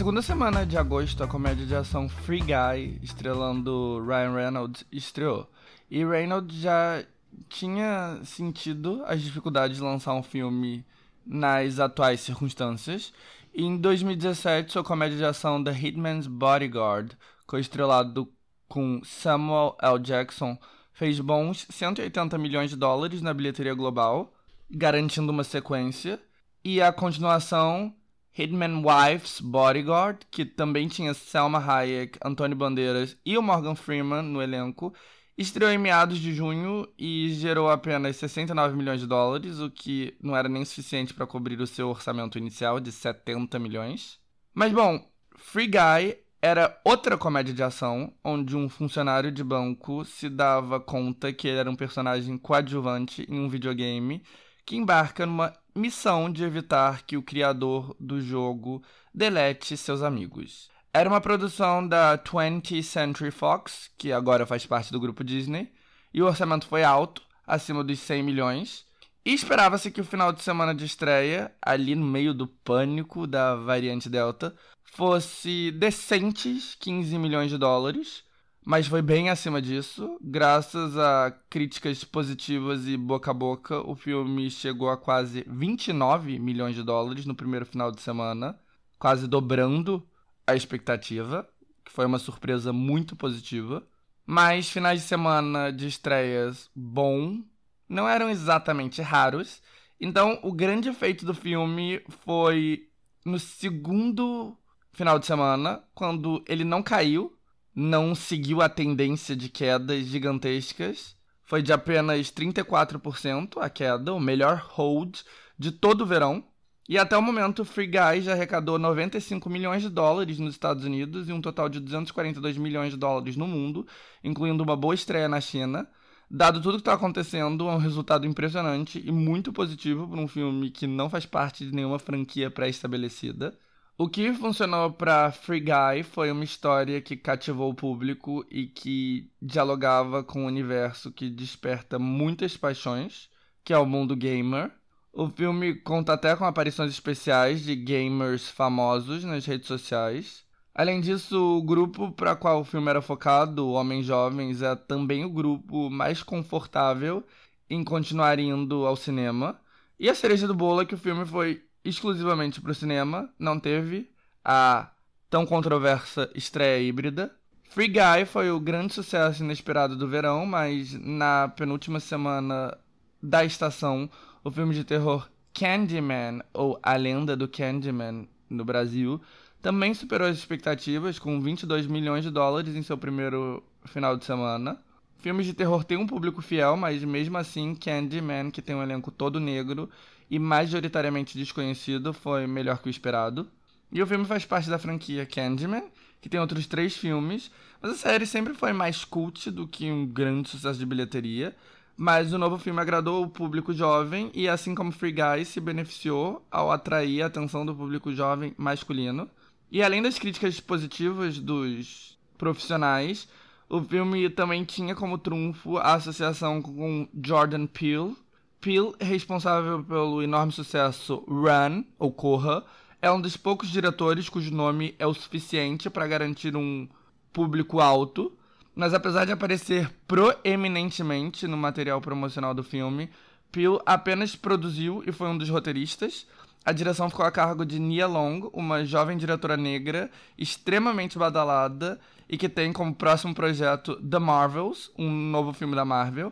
Segunda 0.00 0.22
semana 0.22 0.64
de 0.64 0.78
agosto, 0.78 1.22
a 1.22 1.28
comédia 1.28 1.66
de 1.66 1.74
ação 1.74 2.08
Free 2.08 2.40
Guy, 2.40 2.98
estrelando 3.02 4.02
Ryan 4.02 4.32
Reynolds, 4.32 4.82
estreou. 4.90 5.46
E 5.90 6.02
Reynolds 6.02 6.56
já 6.56 7.04
tinha 7.50 8.18
sentido 8.24 9.02
as 9.04 9.20
dificuldades 9.20 9.76
de 9.76 9.82
lançar 9.82 10.14
um 10.14 10.22
filme 10.22 10.86
nas 11.26 11.78
atuais 11.78 12.20
circunstâncias. 12.20 13.12
E 13.52 13.62
em 13.62 13.76
2017, 13.76 14.72
sua 14.72 14.82
comédia 14.82 15.18
de 15.18 15.24
ação 15.26 15.62
The 15.62 15.70
Hitman's 15.70 16.26
Bodyguard, 16.26 17.14
co-estrelado 17.46 18.26
com 18.66 19.02
Samuel 19.04 19.76
L. 19.82 19.98
Jackson, 19.98 20.56
fez 20.94 21.20
bons 21.20 21.66
180 21.68 22.38
milhões 22.38 22.70
de 22.70 22.76
dólares 22.76 23.20
na 23.20 23.34
bilheteria 23.34 23.74
global, 23.74 24.32
garantindo 24.70 25.30
uma 25.30 25.44
sequência. 25.44 26.18
E 26.64 26.80
a 26.80 26.90
continuação 26.90 27.94
Hitman 28.36 28.82
Wife's 28.82 29.40
Bodyguard, 29.40 30.18
que 30.30 30.44
também 30.44 30.88
tinha 30.88 31.14
Selma 31.14 31.58
Hayek, 31.58 32.18
Antônio 32.24 32.56
Bandeiras 32.56 33.16
e 33.24 33.36
o 33.36 33.42
Morgan 33.42 33.74
Freeman 33.74 34.22
no 34.22 34.40
elenco, 34.40 34.94
estreou 35.36 35.70
em 35.70 35.78
meados 35.78 36.18
de 36.18 36.34
junho 36.34 36.86
e 36.98 37.32
gerou 37.32 37.70
apenas 37.70 38.16
69 38.16 38.76
milhões 38.76 39.00
de 39.00 39.06
dólares, 39.06 39.58
o 39.58 39.70
que 39.70 40.14
não 40.22 40.36
era 40.36 40.48
nem 40.48 40.64
suficiente 40.64 41.14
para 41.14 41.26
cobrir 41.26 41.60
o 41.60 41.66
seu 41.66 41.88
orçamento 41.88 42.38
inicial 42.38 42.78
de 42.78 42.92
70 42.92 43.58
milhões. 43.58 44.20
Mas 44.54 44.72
bom, 44.72 45.02
Free 45.36 45.66
Guy 45.66 46.18
era 46.42 46.80
outra 46.84 47.18
comédia 47.18 47.52
de 47.52 47.62
ação, 47.62 48.12
onde 48.24 48.56
um 48.56 48.68
funcionário 48.68 49.30
de 49.30 49.44
banco 49.44 50.04
se 50.04 50.28
dava 50.28 50.80
conta 50.80 51.32
que 51.32 51.48
ele 51.48 51.58
era 51.58 51.70
um 51.70 51.76
personagem 51.76 52.38
coadjuvante 52.38 53.26
em 53.28 53.38
um 53.38 53.48
videogame 53.48 54.22
que 54.70 54.76
embarca 54.76 55.26
numa 55.26 55.52
missão 55.74 56.30
de 56.30 56.44
evitar 56.44 57.02
que 57.02 57.16
o 57.16 57.22
criador 57.24 57.92
do 57.98 58.20
jogo 58.20 58.80
delete 59.12 59.76
seus 59.76 60.00
amigos. 60.00 60.70
Era 60.94 61.08
uma 61.08 61.20
produção 61.20 61.84
da 61.84 62.16
20th 62.16 62.84
Century 62.84 63.32
Fox, 63.32 63.90
que 63.98 64.12
agora 64.12 64.46
faz 64.46 64.64
parte 64.64 64.92
do 64.92 65.00
grupo 65.00 65.24
Disney, 65.24 65.72
e 66.14 66.22
o 66.22 66.26
orçamento 66.26 66.68
foi 66.68 66.84
alto, 66.84 67.20
acima 67.44 67.82
dos 67.82 67.98
100 67.98 68.22
milhões. 68.22 68.86
E 69.24 69.34
esperava-se 69.34 69.90
que 69.90 70.00
o 70.00 70.04
final 70.04 70.32
de 70.32 70.40
semana 70.40 70.72
de 70.72 70.84
estreia, 70.84 71.52
ali 71.60 71.96
no 71.96 72.06
meio 72.06 72.32
do 72.32 72.46
pânico 72.46 73.26
da 73.26 73.56
variante 73.56 74.08
Delta, 74.08 74.54
fosse 74.84 75.72
decentes 75.72 76.76
15 76.78 77.18
milhões 77.18 77.50
de 77.50 77.58
dólares, 77.58 78.22
mas 78.64 78.86
foi 78.86 79.02
bem 79.02 79.30
acima 79.30 79.60
disso. 79.60 80.18
Graças 80.20 80.96
a 80.96 81.30
críticas 81.48 82.04
positivas 82.04 82.86
e 82.86 82.96
boca 82.96 83.30
a 83.30 83.34
boca, 83.34 83.80
o 83.80 83.94
filme 83.94 84.50
chegou 84.50 84.90
a 84.90 84.96
quase 84.96 85.44
29 85.48 86.38
milhões 86.38 86.74
de 86.74 86.82
dólares 86.82 87.24
no 87.24 87.34
primeiro 87.34 87.64
final 87.66 87.90
de 87.90 88.00
semana, 88.00 88.58
quase 88.98 89.26
dobrando 89.26 90.06
a 90.46 90.54
expectativa, 90.54 91.48
que 91.84 91.92
foi 91.92 92.04
uma 92.06 92.18
surpresa 92.18 92.72
muito 92.72 93.16
positiva. 93.16 93.86
Mas 94.26 94.70
finais 94.70 95.00
de 95.00 95.06
semana 95.06 95.72
de 95.72 95.88
estreias 95.88 96.70
bom 96.74 97.42
não 97.88 98.08
eram 98.08 98.30
exatamente 98.30 99.02
raros. 99.02 99.60
Então, 100.00 100.38
o 100.42 100.52
grande 100.52 100.92
feito 100.92 101.26
do 101.26 101.34
filme 101.34 102.00
foi 102.24 102.88
no 103.24 103.38
segundo 103.38 104.56
final 104.92 105.18
de 105.18 105.26
semana, 105.26 105.82
quando 105.94 106.42
ele 106.48 106.64
não 106.64 106.82
caiu, 106.82 107.36
não 107.80 108.14
seguiu 108.14 108.60
a 108.60 108.68
tendência 108.68 109.34
de 109.34 109.48
quedas 109.48 110.04
gigantescas. 110.04 111.16
Foi 111.44 111.62
de 111.62 111.72
apenas 111.72 112.30
34% 112.30 113.56
a 113.58 113.70
queda, 113.70 114.12
o 114.12 114.20
melhor 114.20 114.66
hold 114.68 115.20
de 115.58 115.72
todo 115.72 116.02
o 116.02 116.06
verão. 116.06 116.44
E 116.86 116.98
até 116.98 117.16
o 117.16 117.22
momento, 117.22 117.64
Free 117.64 117.86
Guy 117.86 118.20
já 118.20 118.32
arrecadou 118.32 118.78
95 118.78 119.48
milhões 119.48 119.82
de 119.82 119.88
dólares 119.88 120.38
nos 120.38 120.54
Estados 120.54 120.84
Unidos 120.84 121.28
e 121.28 121.32
um 121.32 121.40
total 121.40 121.68
de 121.68 121.80
242 121.80 122.58
milhões 122.58 122.90
de 122.90 122.98
dólares 122.98 123.36
no 123.36 123.46
mundo, 123.46 123.86
incluindo 124.22 124.62
uma 124.62 124.76
boa 124.76 124.94
estreia 124.94 125.28
na 125.28 125.40
China. 125.40 125.88
Dado 126.30 126.60
tudo 126.60 126.74
que 126.74 126.80
está 126.82 126.92
acontecendo, 126.92 127.68
é 127.68 127.72
um 127.72 127.78
resultado 127.78 128.26
impressionante 128.26 129.02
e 129.04 129.10
muito 129.10 129.52
positivo 129.52 130.06
para 130.06 130.20
um 130.20 130.28
filme 130.28 130.70
que 130.70 130.86
não 130.86 131.08
faz 131.08 131.24
parte 131.24 131.64
de 131.64 131.74
nenhuma 131.74 131.98
franquia 131.98 132.50
pré-estabelecida. 132.50 133.58
O 134.02 134.08
que 134.08 134.32
funcionou 134.32 134.90
para 134.90 135.30
Free 135.30 135.60
Guy 135.60 136.02
foi 136.04 136.32
uma 136.32 136.42
história 136.42 137.02
que 137.02 137.18
cativou 137.18 137.70
o 137.70 137.74
público 137.74 138.42
e 138.50 138.66
que 138.66 139.30
dialogava 139.42 140.24
com 140.24 140.44
um 140.44 140.46
universo 140.46 141.12
que 141.12 141.28
desperta 141.28 141.98
muitas 141.98 142.56
paixões, 142.56 143.28
que 143.62 143.74
é 143.74 143.78
o 143.78 143.84
mundo 143.84 144.16
gamer. 144.16 144.72
O 145.12 145.28
filme 145.28 145.74
conta 145.74 146.14
até 146.14 146.34
com 146.34 146.46
aparições 146.46 146.90
especiais 146.90 147.62
de 147.62 147.76
gamers 147.76 148.48
famosos 148.48 149.22
nas 149.22 149.44
redes 149.44 149.66
sociais. 149.66 150.46
Além 150.74 151.02
disso, 151.02 151.58
o 151.58 151.62
grupo 151.62 152.10
para 152.10 152.34
qual 152.34 152.62
o 152.62 152.64
filme 152.64 152.88
era 152.88 153.02
focado, 153.02 153.68
Homens 153.68 154.06
Jovens, 154.06 154.62
é 154.62 154.74
também 154.74 155.26
o 155.26 155.30
grupo 155.30 155.90
mais 155.90 156.22
confortável 156.22 157.22
em 157.68 157.84
continuar 157.84 158.38
indo 158.38 158.86
ao 158.86 158.96
cinema. 158.96 159.60
E 159.98 160.08
a 160.08 160.14
cereja 160.14 160.46
do 160.46 160.54
bolo 160.54 160.80
é 160.80 160.86
que 160.86 160.94
o 160.94 160.98
filme 160.98 161.26
foi 161.26 161.62
exclusivamente 161.84 162.60
para 162.60 162.72
o 162.72 162.74
cinema, 162.74 163.28
não 163.38 163.58
teve 163.58 164.10
a 164.44 164.90
tão 165.28 165.46
controversa 165.46 166.30
estreia 166.34 166.82
híbrida. 166.82 167.32
Free 167.70 167.88
Guy 167.88 168.24
foi 168.26 168.50
o 168.50 168.58
grande 168.58 168.94
sucesso 168.94 169.44
inesperado 169.44 169.96
do 169.96 170.08
verão, 170.08 170.44
mas 170.44 170.92
na 170.94 171.52
penúltima 171.56 172.00
semana 172.00 172.76
da 173.22 173.44
estação, 173.44 174.10
o 174.42 174.50
filme 174.50 174.74
de 174.74 174.82
terror 174.82 175.28
Candyman, 175.54 176.40
ou 176.52 176.78
A 176.82 176.96
Lenda 176.96 177.36
do 177.36 177.46
Candyman 177.46 178.28
no 178.48 178.64
Brasil, 178.64 179.20
também 179.62 179.94
superou 179.94 180.26
as 180.26 180.38
expectativas, 180.38 181.18
com 181.18 181.40
22 181.40 181.86
milhões 181.86 182.24
de 182.24 182.30
dólares 182.30 182.74
em 182.74 182.82
seu 182.82 182.96
primeiro 182.96 183.62
final 183.84 184.16
de 184.16 184.24
semana. 184.24 184.78
Filmes 185.18 185.44
de 185.44 185.52
terror 185.52 185.84
têm 185.84 185.98
um 185.98 186.06
público 186.06 186.40
fiel, 186.40 186.76
mas 186.76 187.04
mesmo 187.04 187.36
assim, 187.36 187.74
Candyman, 187.74 188.50
que 188.50 188.62
tem 188.62 188.74
um 188.74 188.82
elenco 188.82 189.10
todo 189.10 189.38
negro 189.38 189.88
e 190.30 190.38
majoritariamente 190.38 191.36
desconhecido, 191.36 192.12
foi 192.12 192.46
melhor 192.46 192.78
que 192.78 192.88
o 192.88 192.90
esperado. 192.90 193.48
E 193.90 194.00
o 194.00 194.06
filme 194.06 194.24
faz 194.24 194.44
parte 194.44 194.70
da 194.70 194.78
franquia 194.78 195.26
Candyman, 195.26 195.82
que 196.20 196.28
tem 196.28 196.38
outros 196.38 196.66
três 196.66 196.96
filmes, 196.96 197.50
mas 197.82 197.92
a 197.92 197.96
série 197.96 198.26
sempre 198.26 198.54
foi 198.54 198.72
mais 198.72 199.04
cult 199.04 199.50
do 199.50 199.66
que 199.66 199.90
um 199.90 200.06
grande 200.06 200.48
sucesso 200.48 200.78
de 200.78 200.86
bilheteria. 200.86 201.56
Mas 201.96 202.32
o 202.32 202.38
novo 202.38 202.56
filme 202.56 202.80
agradou 202.80 203.22
o 203.22 203.28
público 203.28 203.74
jovem 203.74 204.30
e, 204.32 204.48
assim 204.48 204.74
como 204.74 204.92
Free 204.92 205.12
Guy, 205.12 205.44
se 205.44 205.60
beneficiou 205.60 206.46
ao 206.50 206.70
atrair 206.70 207.22
a 207.22 207.26
atenção 207.26 207.66
do 207.66 207.74
público 207.74 208.12
jovem 208.12 208.54
masculino. 208.56 209.28
E 209.70 209.82
além 209.82 210.00
das 210.00 210.18
críticas 210.18 210.58
positivas 210.60 211.38
dos 211.38 212.18
profissionais, 212.38 213.28
o 213.68 213.82
filme 213.82 214.30
também 214.30 214.64
tinha 214.64 214.94
como 214.94 215.18
trunfo 215.18 215.76
a 215.76 215.94
associação 215.94 216.62
com 216.62 217.06
Jordan 217.22 217.66
Peele. 217.66 218.16
Peele, 218.60 218.92
responsável 219.00 219.82
pelo 219.82 220.22
enorme 220.22 220.52
sucesso 220.52 221.24
Run, 221.26 221.82
ou 221.98 222.12
Corra, 222.12 222.62
é 223.00 223.10
um 223.10 223.20
dos 223.20 223.36
poucos 223.36 223.70
diretores 223.70 224.28
cujo 224.28 224.54
nome 224.54 224.94
é 224.98 225.06
o 225.06 225.14
suficiente 225.14 225.88
para 225.88 226.06
garantir 226.06 226.54
um 226.54 226.86
público 227.32 227.80
alto. 227.80 228.30
Mas 228.74 228.92
apesar 228.92 229.24
de 229.24 229.32
aparecer 229.32 229.90
proeminentemente 230.06 231.46
no 231.46 231.56
material 231.56 232.00
promocional 232.00 232.52
do 232.52 232.62
filme, 232.62 233.08
Peele 233.50 233.78
apenas 233.86 234.36
produziu 234.36 235.02
e 235.06 235.12
foi 235.12 235.28
um 235.28 235.38
dos 235.38 235.48
roteiristas. 235.48 236.26
A 236.62 236.72
direção 236.72 237.08
ficou 237.08 237.24
a 237.24 237.32
cargo 237.32 237.64
de 237.64 237.78
Nia 237.78 238.06
Long, 238.06 238.50
uma 238.52 238.84
jovem 238.84 239.16
diretora 239.16 239.56
negra 239.56 240.10
extremamente 240.36 241.18
badalada 241.18 241.98
e 242.28 242.36
que 242.36 242.48
tem 242.48 242.72
como 242.72 242.94
próximo 242.94 243.34
projeto 243.34 243.96
The 243.96 244.18
Marvels, 244.18 244.90
um 244.96 245.10
novo 245.10 245.54
filme 245.54 245.74
da 245.74 245.84
Marvel. 245.84 246.30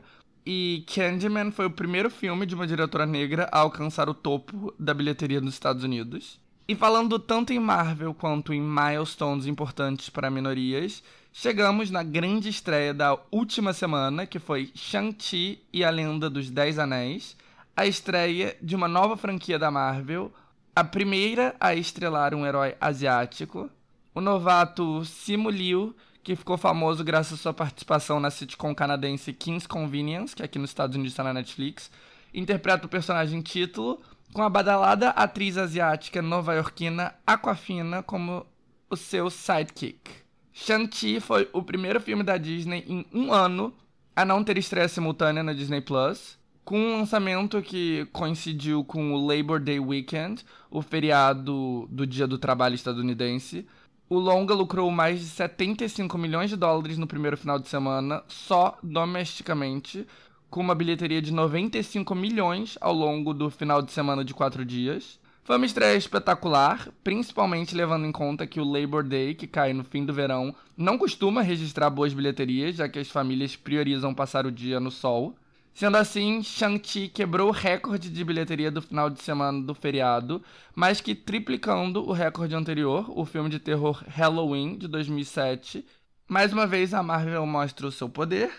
E 0.51 0.83
Candyman 0.87 1.51
foi 1.51 1.67
o 1.67 1.71
primeiro 1.71 2.09
filme 2.09 2.47
de 2.47 2.55
uma 2.55 2.67
diretora 2.67 3.05
negra 3.05 3.51
a 3.53 3.59
alcançar 3.59 4.09
o 4.09 4.15
topo 4.15 4.73
da 4.79 4.95
bilheteria 4.95 5.43
nos 5.43 5.53
Estados 5.53 5.85
Unidos. 5.85 6.41
E 6.67 6.75
falando 6.75 7.19
tanto 7.19 7.53
em 7.53 7.59
Marvel 7.59 8.15
quanto 8.15 8.55
em 8.55 8.63
milestones 8.63 9.47
importantes 9.47 10.09
para 10.09 10.31
minorias, 10.31 11.03
chegamos 11.35 11.91
na 11.91 12.03
grande 12.03 12.49
estreia 12.49 12.95
da 12.95 13.19
última 13.31 13.75
semana, 13.75 14.25
que 14.25 14.39
foi 14.39 14.71
Shang-Chi 14.75 15.61
e 15.71 15.85
a 15.85 15.91
Lenda 15.91 16.31
dos 16.31 16.49
Dez 16.49 16.79
Anéis 16.79 17.37
a 17.77 17.85
estreia 17.87 18.57
de 18.63 18.75
uma 18.75 18.89
nova 18.89 19.19
franquia 19.19 19.59
da 19.59 19.71
Marvel, 19.71 20.33
a 20.75 20.83
primeira 20.83 21.55
a 21.61 21.75
estrelar 21.75 22.35
um 22.35 22.47
herói 22.47 22.75
asiático, 22.81 23.69
o 24.15 24.21
novato 24.23 25.05
Simu 25.05 25.51
Liu, 25.51 25.95
que 26.29 26.37
ficou 26.37 26.59
famoso 26.59 27.03
graças 27.03 27.33
à 27.33 27.37
sua 27.43 27.55
participação 27.55 28.21
na 28.21 28.31
sitcom 28.31 28.75
canadense 28.75 29.33
King's 29.33 29.67
Convenience, 29.67 30.37
que 30.37 30.43
aqui 30.43 30.59
nos 30.59 30.69
Estados 30.69 30.95
Unidos 30.95 31.15
está 31.15 31.25
na 31.25 31.33
Netflix, 31.33 31.91
interpreta 32.35 32.85
o 32.85 32.89
personagem 32.89 33.41
título, 33.41 33.99
com 34.35 34.43
a 34.43 34.51
badalada 34.51 35.09
atriz 35.09 35.57
asiática 35.57 36.21
nova-iorquina 36.21 37.15
Aquafina 37.27 38.03
como 38.03 38.45
o 38.91 38.95
seu 38.95 39.31
sidekick. 39.31 40.11
Shang-Chi 40.53 41.19
foi 41.19 41.49
o 41.51 41.63
primeiro 41.63 41.99
filme 41.99 42.23
da 42.23 42.37
Disney 42.37 42.85
em 42.87 43.07
um 43.11 43.33
ano 43.33 43.73
a 44.15 44.23
não 44.23 44.45
ter 44.45 44.59
estreia 44.59 44.87
simultânea 44.87 45.43
na 45.43 45.55
Disney 45.55 45.81
Plus, 45.81 46.37
com 46.63 46.79
um 46.79 46.99
lançamento 46.99 47.63
que 47.63 48.07
coincidiu 48.13 48.85
com 48.85 49.15
o 49.15 49.27
Labor 49.27 49.61
Day 49.61 49.81
Weekend, 49.81 50.45
o 50.71 50.83
feriado 50.83 51.89
do 51.91 52.07
Dia 52.07 52.27
do 52.27 52.37
Trabalho 52.37 52.75
estadunidense. 52.75 53.67
O 54.11 54.19
longa 54.19 54.55
lucrou 54.55 54.91
mais 54.91 55.21
de 55.21 55.27
75 55.27 56.17
milhões 56.17 56.49
de 56.49 56.57
dólares 56.57 56.97
no 56.97 57.07
primeiro 57.07 57.37
final 57.37 57.59
de 57.59 57.69
semana, 57.69 58.23
só 58.27 58.79
domesticamente, 58.83 60.07
com 60.49 60.61
uma 60.61 60.75
bilheteria 60.75 61.21
de 61.21 61.31
95 61.31 62.15
milhões 62.15 62.79
ao 62.81 62.95
longo 62.95 63.35
do 63.35 63.51
final 63.51 63.83
de 63.83 63.93
semana 63.93 64.25
de 64.25 64.33
quatro 64.33 64.65
dias. 64.65 65.21
Foi 65.45 65.57
uma 65.57 65.67
estreia 65.67 65.95
espetacular, 65.95 66.89
principalmente 67.05 67.75
levando 67.75 68.07
em 68.07 68.13
conta 68.13 68.47
que 68.47 68.59
o 68.59 68.65
Labor 68.65 69.03
Day, 69.03 69.35
que 69.35 69.47
cai 69.47 69.75
no 69.75 69.85
fim 69.85 70.07
do 70.07 70.15
verão, 70.15 70.55
não 70.75 70.97
costuma 70.97 71.43
registrar 71.43 71.91
boas 71.91 72.15
bilheterias, 72.15 72.77
já 72.77 72.89
que 72.89 72.99
as 72.99 73.11
famílias 73.11 73.57
priorizam 73.57 74.15
passar 74.15 74.47
o 74.47 74.53
dia 74.53 74.81
no 74.81 74.91
sol. 74.91 75.37
Sendo 75.79 75.97
assim, 75.97 76.43
Shang-Chi 76.43 77.07
quebrou 77.07 77.51
o 77.51 77.53
recorde 77.53 78.11
de 78.11 78.25
bilheteria 78.25 78.69
do 78.69 78.83
final 78.83 79.09
de 79.09 79.23
semana 79.23 79.63
do 79.63 79.73
feriado, 79.73 80.43
mais 80.75 81.01
que 81.01 81.15
triplicando 81.15 82.05
o 82.05 82.11
recorde 82.11 82.53
anterior, 82.57 83.09
o 83.17 83.25
filme 83.25 83.49
de 83.49 83.61
terror 83.61 84.03
Halloween 84.09 84.77
de 84.77 84.89
2007. 84.89 85.87
Mais 86.27 86.53
uma 86.53 86.67
vez, 86.67 86.93
a 86.93 87.01
Marvel 87.01 87.47
mostra 87.47 87.87
o 87.87 87.93
seu 87.93 88.09
poder, 88.09 88.51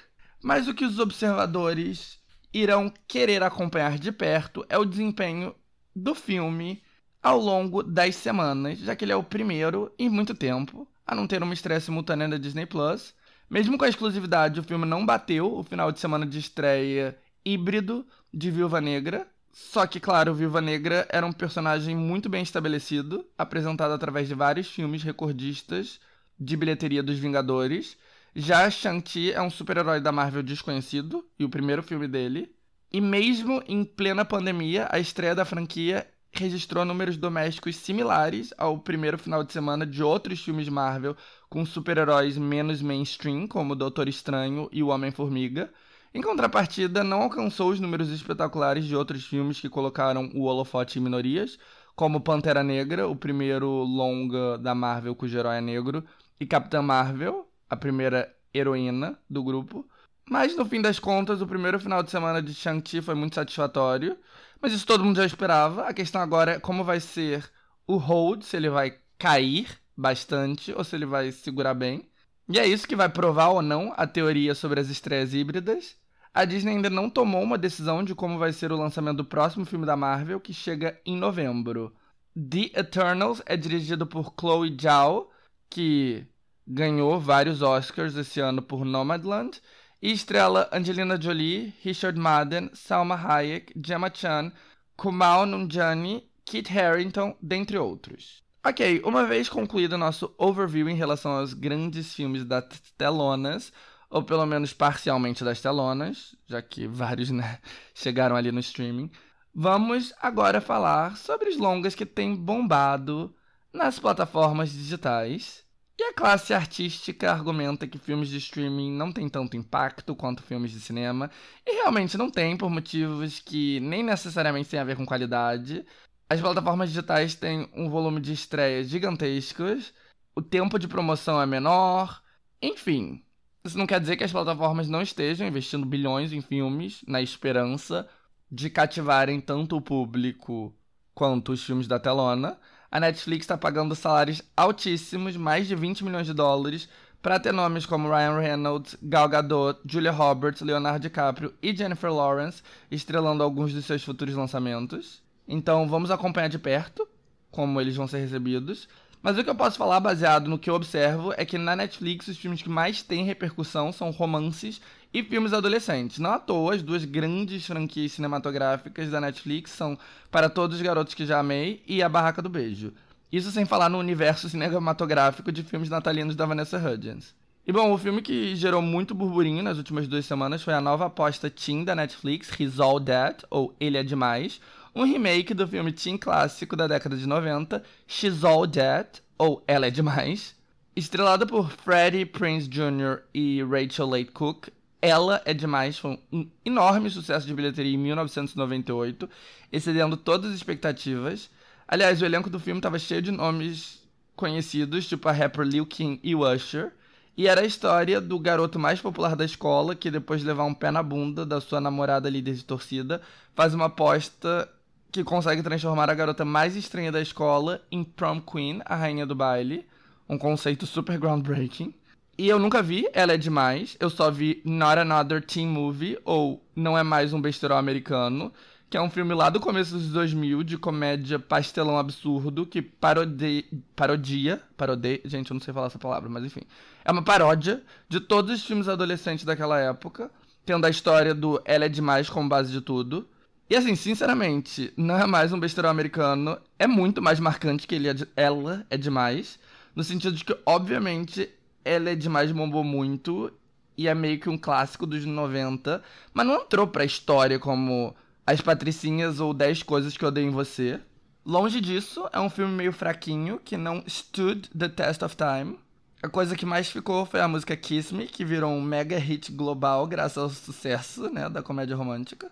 mas 0.41 0.69
o 0.69 0.73
que 0.73 0.85
os 0.85 0.97
observadores 0.97 2.21
irão 2.53 2.89
querer 3.05 3.43
acompanhar 3.43 3.99
de 3.99 4.13
perto 4.13 4.65
é 4.69 4.77
o 4.77 4.85
desempenho 4.85 5.53
do 5.93 6.15
filme 6.15 6.81
ao 7.21 7.37
longo 7.37 7.83
das 7.83 8.15
semanas, 8.15 8.79
já 8.79 8.95
que 8.95 9.03
ele 9.03 9.11
é 9.11 9.17
o 9.17 9.23
primeiro 9.25 9.93
em 9.99 10.07
muito 10.07 10.33
tempo 10.33 10.87
a 11.05 11.13
não 11.13 11.27
ter 11.27 11.43
uma 11.43 11.53
estreia 11.53 11.81
simultânea 11.81 12.29
da 12.29 12.37
Disney 12.37 12.65
Plus 12.65 13.13
mesmo 13.49 13.77
com 13.77 13.85
a 13.85 13.89
exclusividade, 13.89 14.59
o 14.59 14.63
filme 14.63 14.85
não 14.85 15.05
bateu 15.05 15.57
o 15.57 15.63
final 15.63 15.91
de 15.91 15.99
semana 15.99 16.25
de 16.25 16.37
estreia 16.39 17.17
híbrido 17.43 18.05
de 18.33 18.51
Viúva 18.51 18.79
Negra. 18.79 19.27
Só 19.51 19.87
que, 19.87 19.99
claro, 19.99 20.33
Viúva 20.33 20.61
Negra 20.61 21.07
era 21.09 21.25
um 21.25 21.31
personagem 21.31 21.95
muito 21.95 22.29
bem 22.29 22.43
estabelecido, 22.43 23.25
apresentado 23.37 23.91
através 23.91 24.27
de 24.27 24.35
vários 24.35 24.69
filmes 24.69 25.03
recordistas 25.03 25.99
de 26.39 26.55
bilheteria 26.55 27.01
dos 27.01 27.17
Vingadores. 27.17 27.97
Já 28.35 28.69
Shang-Chi 28.69 29.33
é 29.33 29.41
um 29.41 29.49
super-herói 29.49 29.99
da 29.99 30.11
Marvel 30.11 30.43
desconhecido, 30.43 31.25
e 31.37 31.43
o 31.43 31.49
primeiro 31.49 31.81
filme 31.81 32.07
dele. 32.07 32.53
E 32.91 33.01
mesmo 33.01 33.61
em 33.67 33.83
plena 33.83 34.23
pandemia, 34.23 34.87
a 34.91 34.99
estreia 34.99 35.35
da 35.35 35.45
franquia 35.45 36.07
registrou 36.31 36.85
números 36.85 37.17
domésticos 37.17 37.75
similares 37.75 38.53
ao 38.57 38.77
primeiro 38.77 39.17
final 39.17 39.43
de 39.43 39.51
semana 39.51 39.85
de 39.85 40.03
outros 40.03 40.41
filmes 40.41 40.69
Marvel 40.69 41.15
com 41.49 41.65
super-heróis 41.65 42.37
menos 42.37 42.81
mainstream, 42.81 43.47
como 43.47 43.75
Doutor 43.75 44.07
Estranho 44.07 44.69
e 44.71 44.83
o 44.83 44.87
Homem-Formiga. 44.87 45.71
Em 46.13 46.21
contrapartida, 46.21 47.03
não 47.03 47.23
alcançou 47.23 47.69
os 47.69 47.79
números 47.79 48.09
espetaculares 48.09 48.85
de 48.85 48.95
outros 48.95 49.25
filmes 49.25 49.59
que 49.59 49.69
colocaram 49.69 50.31
o 50.33 50.43
holofote 50.43 50.99
em 50.99 51.01
minorias, 51.01 51.57
como 51.95 52.21
Pantera 52.21 52.63
Negra, 52.63 53.07
o 53.07 53.15
primeiro 53.15 53.67
longa 53.67 54.57
da 54.57 54.73
Marvel 54.73 55.15
cujo 55.15 55.37
herói 55.37 55.57
é 55.57 55.61
negro, 55.61 56.03
e 56.39 56.45
Capitã 56.45 56.81
Marvel, 56.81 57.47
a 57.69 57.75
primeira 57.75 58.33
heroína 58.53 59.19
do 59.29 59.43
grupo. 59.43 59.85
Mas 60.29 60.55
no 60.55 60.65
fim 60.65 60.81
das 60.81 60.99
contas, 60.99 61.41
o 61.41 61.47
primeiro 61.47 61.79
final 61.79 62.01
de 62.03 62.11
semana 62.11 62.41
de 62.41 62.53
Shang-Chi 62.53 63.01
foi 63.01 63.15
muito 63.15 63.35
satisfatório. 63.35 64.17
Mas 64.61 64.73
isso 64.73 64.85
todo 64.85 65.03
mundo 65.03 65.17
já 65.17 65.25
esperava. 65.25 65.83
A 65.83 65.93
questão 65.93 66.21
agora 66.21 66.53
é 66.53 66.59
como 66.59 66.83
vai 66.83 66.99
ser 66.99 67.49
o 67.87 67.97
hold, 67.97 68.43
se 68.43 68.57
ele 68.57 68.69
vai 68.69 68.97
cair 69.17 69.67
bastante 69.95 70.73
ou 70.73 70.83
se 70.83 70.95
ele 70.95 71.05
vai 71.05 71.31
segurar 71.31 71.73
bem. 71.73 72.09
E 72.47 72.57
é 72.57 72.65
isso 72.65 72.87
que 72.87 72.95
vai 72.95 73.09
provar 73.09 73.49
ou 73.49 73.61
não 73.61 73.93
a 73.95 74.07
teoria 74.07 74.55
sobre 74.55 74.79
as 74.79 74.89
estreias 74.89 75.33
híbridas. 75.33 75.97
A 76.33 76.45
Disney 76.45 76.73
ainda 76.73 76.89
não 76.89 77.09
tomou 77.09 77.41
uma 77.43 77.57
decisão 77.57 78.03
de 78.03 78.15
como 78.15 78.37
vai 78.37 78.53
ser 78.53 78.71
o 78.71 78.77
lançamento 78.77 79.17
do 79.17 79.25
próximo 79.25 79.65
filme 79.65 79.85
da 79.85 79.95
Marvel, 79.95 80.39
que 80.39 80.53
chega 80.53 80.99
em 81.05 81.17
novembro. 81.17 81.93
The 82.35 82.79
Eternals 82.79 83.41
é 83.45 83.57
dirigido 83.57 84.05
por 84.05 84.33
Chloe 84.39 84.75
Zhao, 84.79 85.29
que 85.69 86.25
ganhou 86.67 87.19
vários 87.19 87.61
Oscars 87.61 88.15
esse 88.15 88.39
ano 88.39 88.61
por 88.61 88.85
Nomadland, 88.85 89.59
e 90.01 90.11
estrela 90.11 90.69
Angelina 90.71 91.19
Jolie, 91.19 91.73
Richard 91.83 92.17
Madden, 92.19 92.69
Salma 92.73 93.15
Hayek, 93.15 93.73
Gemma 93.85 94.09
Chan, 94.13 94.51
Kumail 94.95 95.45
Nanjiani, 95.45 96.23
Kit 96.45 96.71
Harington, 96.77 97.35
dentre 97.41 97.77
outros. 97.77 98.41
Ok, 98.65 99.01
uma 99.05 99.25
vez 99.25 99.47
concluído 99.47 99.97
nosso 99.97 100.33
overview 100.37 100.89
em 100.89 100.95
relação 100.95 101.31
aos 101.31 101.53
grandes 101.53 102.13
filmes 102.13 102.43
das 102.43 102.65
telonas, 102.97 103.71
ou 104.09 104.23
pelo 104.23 104.45
menos 104.45 104.73
parcialmente 104.73 105.43
das 105.43 105.61
telonas, 105.61 106.35
já 106.47 106.61
que 106.61 106.87
vários 106.87 107.29
né, 107.29 107.59
chegaram 107.93 108.35
ali 108.35 108.51
no 108.51 108.59
streaming, 108.59 109.09
vamos 109.53 110.13
agora 110.21 110.59
falar 110.59 111.15
sobre 111.15 111.49
os 111.49 111.57
longas 111.57 111.95
que 111.95 112.05
têm 112.05 112.35
bombado 112.35 113.33
nas 113.71 113.99
plataformas 113.99 114.71
digitais 114.71 115.63
e 115.99 116.03
a 116.03 116.13
classe 116.13 116.53
artística 116.53 117.29
argumenta 117.31 117.85
que 117.87 117.97
filmes 117.97 118.29
de 118.29 118.37
streaming 118.37 118.91
não 118.91 119.11
têm 119.11 119.27
tanto 119.27 119.57
impacto 119.57 120.15
quanto 120.15 120.41
filmes 120.41 120.71
de 120.71 120.79
cinema, 120.79 121.29
e 121.65 121.73
realmente 121.73 122.17
não 122.17 122.31
tem, 122.31 122.55
por 122.55 122.69
motivos 122.69 123.39
que 123.39 123.79
nem 123.81 124.01
necessariamente 124.01 124.69
têm 124.69 124.79
a 124.79 124.83
ver 124.85 124.95
com 124.95 125.05
qualidade. 125.05 125.85
As 126.29 126.39
plataformas 126.39 126.89
digitais 126.89 127.35
têm 127.35 127.69
um 127.75 127.89
volume 127.89 128.21
de 128.21 128.31
estreias 128.31 128.87
gigantescos, 128.87 129.93
o 130.33 130.41
tempo 130.41 130.79
de 130.79 130.87
promoção 130.87 131.41
é 131.41 131.45
menor, 131.45 132.21
enfim. 132.61 133.21
Isso 133.63 133.77
não 133.77 133.85
quer 133.85 133.99
dizer 133.99 134.15
que 134.15 134.23
as 134.23 134.31
plataformas 134.31 134.87
não 134.87 135.01
estejam 135.01 135.45
investindo 135.47 135.85
bilhões 135.85 136.31
em 136.31 136.41
filmes 136.41 137.03
na 137.07 137.21
esperança 137.21 138.07
de 138.49 138.69
cativarem 138.69 139.41
tanto 139.41 139.75
o 139.75 139.81
público 139.81 140.73
quanto 141.13 141.51
os 141.51 141.63
filmes 141.63 141.87
da 141.87 141.99
telona. 141.99 142.57
A 142.91 142.99
Netflix 142.99 143.43
está 143.43 143.57
pagando 143.57 143.95
salários 143.95 144.41
altíssimos, 144.55 145.37
mais 145.37 145.67
de 145.67 145.75
20 145.75 146.03
milhões 146.03 146.25
de 146.25 146.33
dólares, 146.33 146.89
para 147.21 147.39
ter 147.39 147.51
nomes 147.51 147.85
como 147.85 148.09
Ryan 148.09 148.39
Reynolds, 148.39 148.97
Gal 149.03 149.27
Gadot, 149.27 149.79
Julia 149.85 150.11
Roberts, 150.11 150.61
Leonardo 150.61 151.01
DiCaprio 151.01 151.53
e 151.61 151.75
Jennifer 151.75 152.11
Lawrence 152.11 152.63
estrelando 152.89 153.43
alguns 153.43 153.73
dos 153.73 153.85
seus 153.85 154.03
futuros 154.03 154.35
lançamentos. 154.35 155.21
Então 155.47 155.87
vamos 155.87 156.11
acompanhar 156.11 156.47
de 156.47 156.57
perto 156.57 157.07
como 157.51 157.81
eles 157.81 157.95
vão 157.95 158.07
ser 158.07 158.19
recebidos. 158.19 158.87
Mas 159.21 159.37
o 159.37 159.43
que 159.43 159.49
eu 159.49 159.55
posso 159.55 159.77
falar, 159.77 159.99
baseado 159.99 160.47
no 160.49 160.57
que 160.57 160.69
eu 160.69 160.75
observo, 160.75 161.33
é 161.35 161.43
que 161.43 161.57
na 161.57 161.75
Netflix 161.75 162.27
os 162.29 162.37
filmes 162.37 162.61
que 162.61 162.69
mais 162.69 163.03
têm 163.03 163.25
repercussão 163.25 163.91
são 163.91 164.11
romances 164.11 164.79
e 165.13 165.23
filmes 165.23 165.53
adolescentes. 165.53 166.19
Não 166.19 166.31
à 166.31 166.39
toa, 166.39 166.75
as 166.75 166.81
duas 166.81 167.03
grandes 167.03 167.65
franquias 167.65 168.11
cinematográficas 168.13 169.09
da 169.09 169.19
Netflix 169.19 169.71
são 169.71 169.97
Para 170.29 170.49
Todos 170.49 170.77
os 170.77 170.81
Garotos 170.81 171.13
que 171.13 171.25
Já 171.25 171.39
Amei 171.39 171.81
e 171.87 172.03
A 172.03 172.09
Barraca 172.09 172.41
do 172.41 172.49
Beijo. 172.49 172.93
Isso 173.31 173.51
sem 173.51 173.65
falar 173.65 173.89
no 173.89 173.99
universo 173.99 174.49
cinematográfico 174.49 175.51
de 175.51 175.63
filmes 175.63 175.89
natalinos 175.89 176.35
da 176.35 176.45
Vanessa 176.45 176.77
Hudgens. 176.77 177.35
E 177.67 177.71
bom, 177.71 177.91
o 177.91 177.97
filme 177.97 178.21
que 178.21 178.55
gerou 178.55 178.81
muito 178.81 179.13
burburinho 179.13 179.61
nas 179.61 179.77
últimas 179.77 180.07
duas 180.07 180.25
semanas 180.25 180.63
foi 180.63 180.73
a 180.73 180.81
nova 180.81 181.05
aposta 181.05 181.49
teen 181.49 181.83
da 181.83 181.93
Netflix, 181.93 182.49
He's 182.59 182.79
All 182.79 182.99
That, 182.99 183.45
ou 183.51 183.75
Ele 183.79 183.97
é 183.97 184.03
Demais, 184.03 184.59
um 184.95 185.03
remake 185.03 185.53
do 185.53 185.67
filme 185.67 185.91
teen 185.91 186.17
clássico 186.17 186.75
da 186.75 186.87
década 186.87 187.15
de 187.15 187.27
90, 187.27 187.83
She's 188.07 188.43
All 188.43 188.67
That, 188.67 189.21
ou 189.37 189.63
Ela 189.67 189.85
é 189.87 189.91
Demais. 189.91 190.55
Estrelada 190.95 191.45
por 191.45 191.69
Freddie 191.69 192.25
Prinze 192.25 192.67
Jr. 192.67 193.21
e 193.33 193.63
Rachel 193.63 194.09
Leigh 194.09 194.31
Cook, 194.31 194.69
ela 195.01 195.41
é 195.45 195.53
Demais 195.53 195.97
foi 195.97 196.19
um 196.31 196.49
enorme 196.65 197.09
sucesso 197.09 197.47
de 197.47 197.53
bilheteria 197.53 197.93
em 197.93 197.97
1998, 197.97 199.29
excedendo 199.71 200.17
todas 200.17 200.51
as 200.51 200.57
expectativas. 200.57 201.49
Aliás, 201.87 202.21
o 202.21 202.25
elenco 202.25 202.49
do 202.49 202.59
filme 202.59 202.79
estava 202.79 202.99
cheio 202.99 203.21
de 203.21 203.31
nomes 203.31 203.99
conhecidos, 204.35 205.07
tipo 205.07 205.27
a 205.27 205.31
rapper 205.31 205.65
Lil 205.65 205.85
Kim 205.85 206.19
e 206.23 206.35
Usher. 206.35 206.93
E 207.35 207.47
era 207.47 207.61
a 207.61 207.65
história 207.65 208.19
do 208.19 208.37
garoto 208.37 208.77
mais 208.77 208.99
popular 208.99 209.35
da 209.35 209.45
escola 209.45 209.95
que, 209.95 210.11
depois 210.11 210.41
de 210.41 210.47
levar 210.47 210.65
um 210.65 210.73
pé 210.73 210.91
na 210.91 211.01
bunda 211.01 211.45
da 211.45 211.61
sua 211.61 211.79
namorada 211.79 212.29
líder 212.29 212.53
de 212.53 212.65
torcida, 212.65 213.21
faz 213.55 213.73
uma 213.73 213.85
aposta 213.85 214.69
que 215.11 215.23
consegue 215.23 215.63
transformar 215.63 216.09
a 216.09 216.13
garota 216.13 216.43
mais 216.43 216.75
estranha 216.75 217.11
da 217.11 217.21
escola 217.21 217.81
em 217.91 218.03
prom 218.03 218.41
queen, 218.41 218.81
a 218.85 218.95
rainha 218.95 219.25
do 219.25 219.35
baile. 219.35 219.87
Um 220.27 220.37
conceito 220.37 220.85
super 220.85 221.17
groundbreaking. 221.17 221.93
E 222.39 222.47
eu 222.47 222.57
nunca 222.57 222.81
vi, 222.81 223.05
ela 223.11 223.33
é 223.33 223.37
demais. 223.37 223.97
Eu 223.99 224.09
só 224.09 224.31
vi 224.31 224.61
Not 224.63 224.97
Another 224.97 225.45
Teen 225.45 225.67
Movie, 225.67 226.17
ou 226.23 226.63
Não 226.73 226.97
é 226.97 227.03
Mais 227.03 227.33
um 227.33 227.41
Besterol 227.41 227.77
Americano, 227.77 228.53
que 228.89 228.95
é 228.95 229.01
um 229.01 229.09
filme 229.09 229.33
lá 229.33 229.49
do 229.49 229.59
começo 229.59 229.93
dos 229.93 230.07
2000 230.07 230.63
de 230.63 230.77
comédia 230.77 231.37
pastelão 231.37 231.97
absurdo 231.97 232.65
que 232.65 232.81
parodia, 232.81 233.65
parodia, 233.93 234.61
parodia, 234.77 235.19
gente, 235.25 235.51
eu 235.51 235.55
não 235.55 235.59
sei 235.59 235.73
falar 235.73 235.87
essa 235.87 235.99
palavra, 235.99 236.29
mas 236.29 236.45
enfim. 236.45 236.61
É 237.03 237.11
uma 237.11 237.21
paródia 237.21 237.83
de 238.07 238.21
todos 238.21 238.55
os 238.55 238.65
filmes 238.65 238.87
adolescentes 238.87 239.43
daquela 239.43 239.77
época, 239.77 240.31
tendo 240.65 240.85
a 240.85 240.89
história 240.89 241.33
do 241.33 241.61
Ela 241.65 241.87
é 241.87 241.89
demais 241.89 242.29
como 242.29 242.47
base 242.47 242.71
de 242.71 242.79
tudo. 242.79 243.27
E 243.69 243.75
assim, 243.75 243.97
sinceramente, 243.97 244.93
não 244.95 245.19
é 245.19 245.27
mais 245.27 245.51
um 245.51 245.59
besterol 245.59 245.91
americano, 245.91 246.57
é 246.79 246.87
muito 246.87 247.21
mais 247.21 247.37
marcante 247.37 247.85
que 247.85 247.95
ele 247.95 248.07
é 248.07 248.13
de, 248.13 248.25
ela 248.33 248.85
é 248.89 248.95
demais, 248.95 249.59
no 249.93 250.05
sentido 250.05 250.37
de 250.37 250.45
que, 250.45 250.57
obviamente, 250.65 251.49
ela 251.83 252.09
é 252.09 252.15
demais 252.15 252.51
bombou 252.51 252.83
muito 252.83 253.51
e 253.97 254.07
é 254.07 254.15
meio 254.15 254.39
que 254.39 254.49
um 254.49 254.57
clássico 254.57 255.05
dos 255.05 255.25
90, 255.25 256.01
mas 256.33 256.47
não 256.47 256.61
entrou 256.61 256.87
pra 256.87 257.03
história 257.03 257.59
como 257.59 258.15
as 258.45 258.61
Patricinhas 258.61 259.39
ou 259.39 259.53
10 259.53 259.83
Coisas 259.83 260.15
que 260.15 260.23
Eu 260.23 260.29
Odeio 260.29 260.47
em 260.47 260.51
Você. 260.51 260.99
Longe 261.45 261.81
disso, 261.81 262.27
é 262.31 262.39
um 262.39 262.49
filme 262.49 262.73
meio 262.73 262.93
fraquinho, 262.93 263.59
que 263.63 263.75
não 263.75 264.03
stood 264.07 264.69
the 264.69 264.87
test 264.87 265.21
of 265.21 265.35
time. 265.35 265.77
A 266.21 266.27
coisa 266.27 266.55
que 266.55 266.65
mais 266.65 266.89
ficou 266.89 267.25
foi 267.25 267.39
a 267.39 267.47
música 267.47 267.75
Kiss 267.75 268.13
Me, 268.13 268.27
que 268.27 268.43
virou 268.43 268.71
um 268.71 268.81
mega 268.81 269.17
hit 269.17 269.51
global 269.51 270.05
graças 270.05 270.37
ao 270.37 270.49
sucesso 270.49 271.29
né, 271.29 271.49
da 271.49 271.63
comédia 271.63 271.95
romântica. 271.95 272.51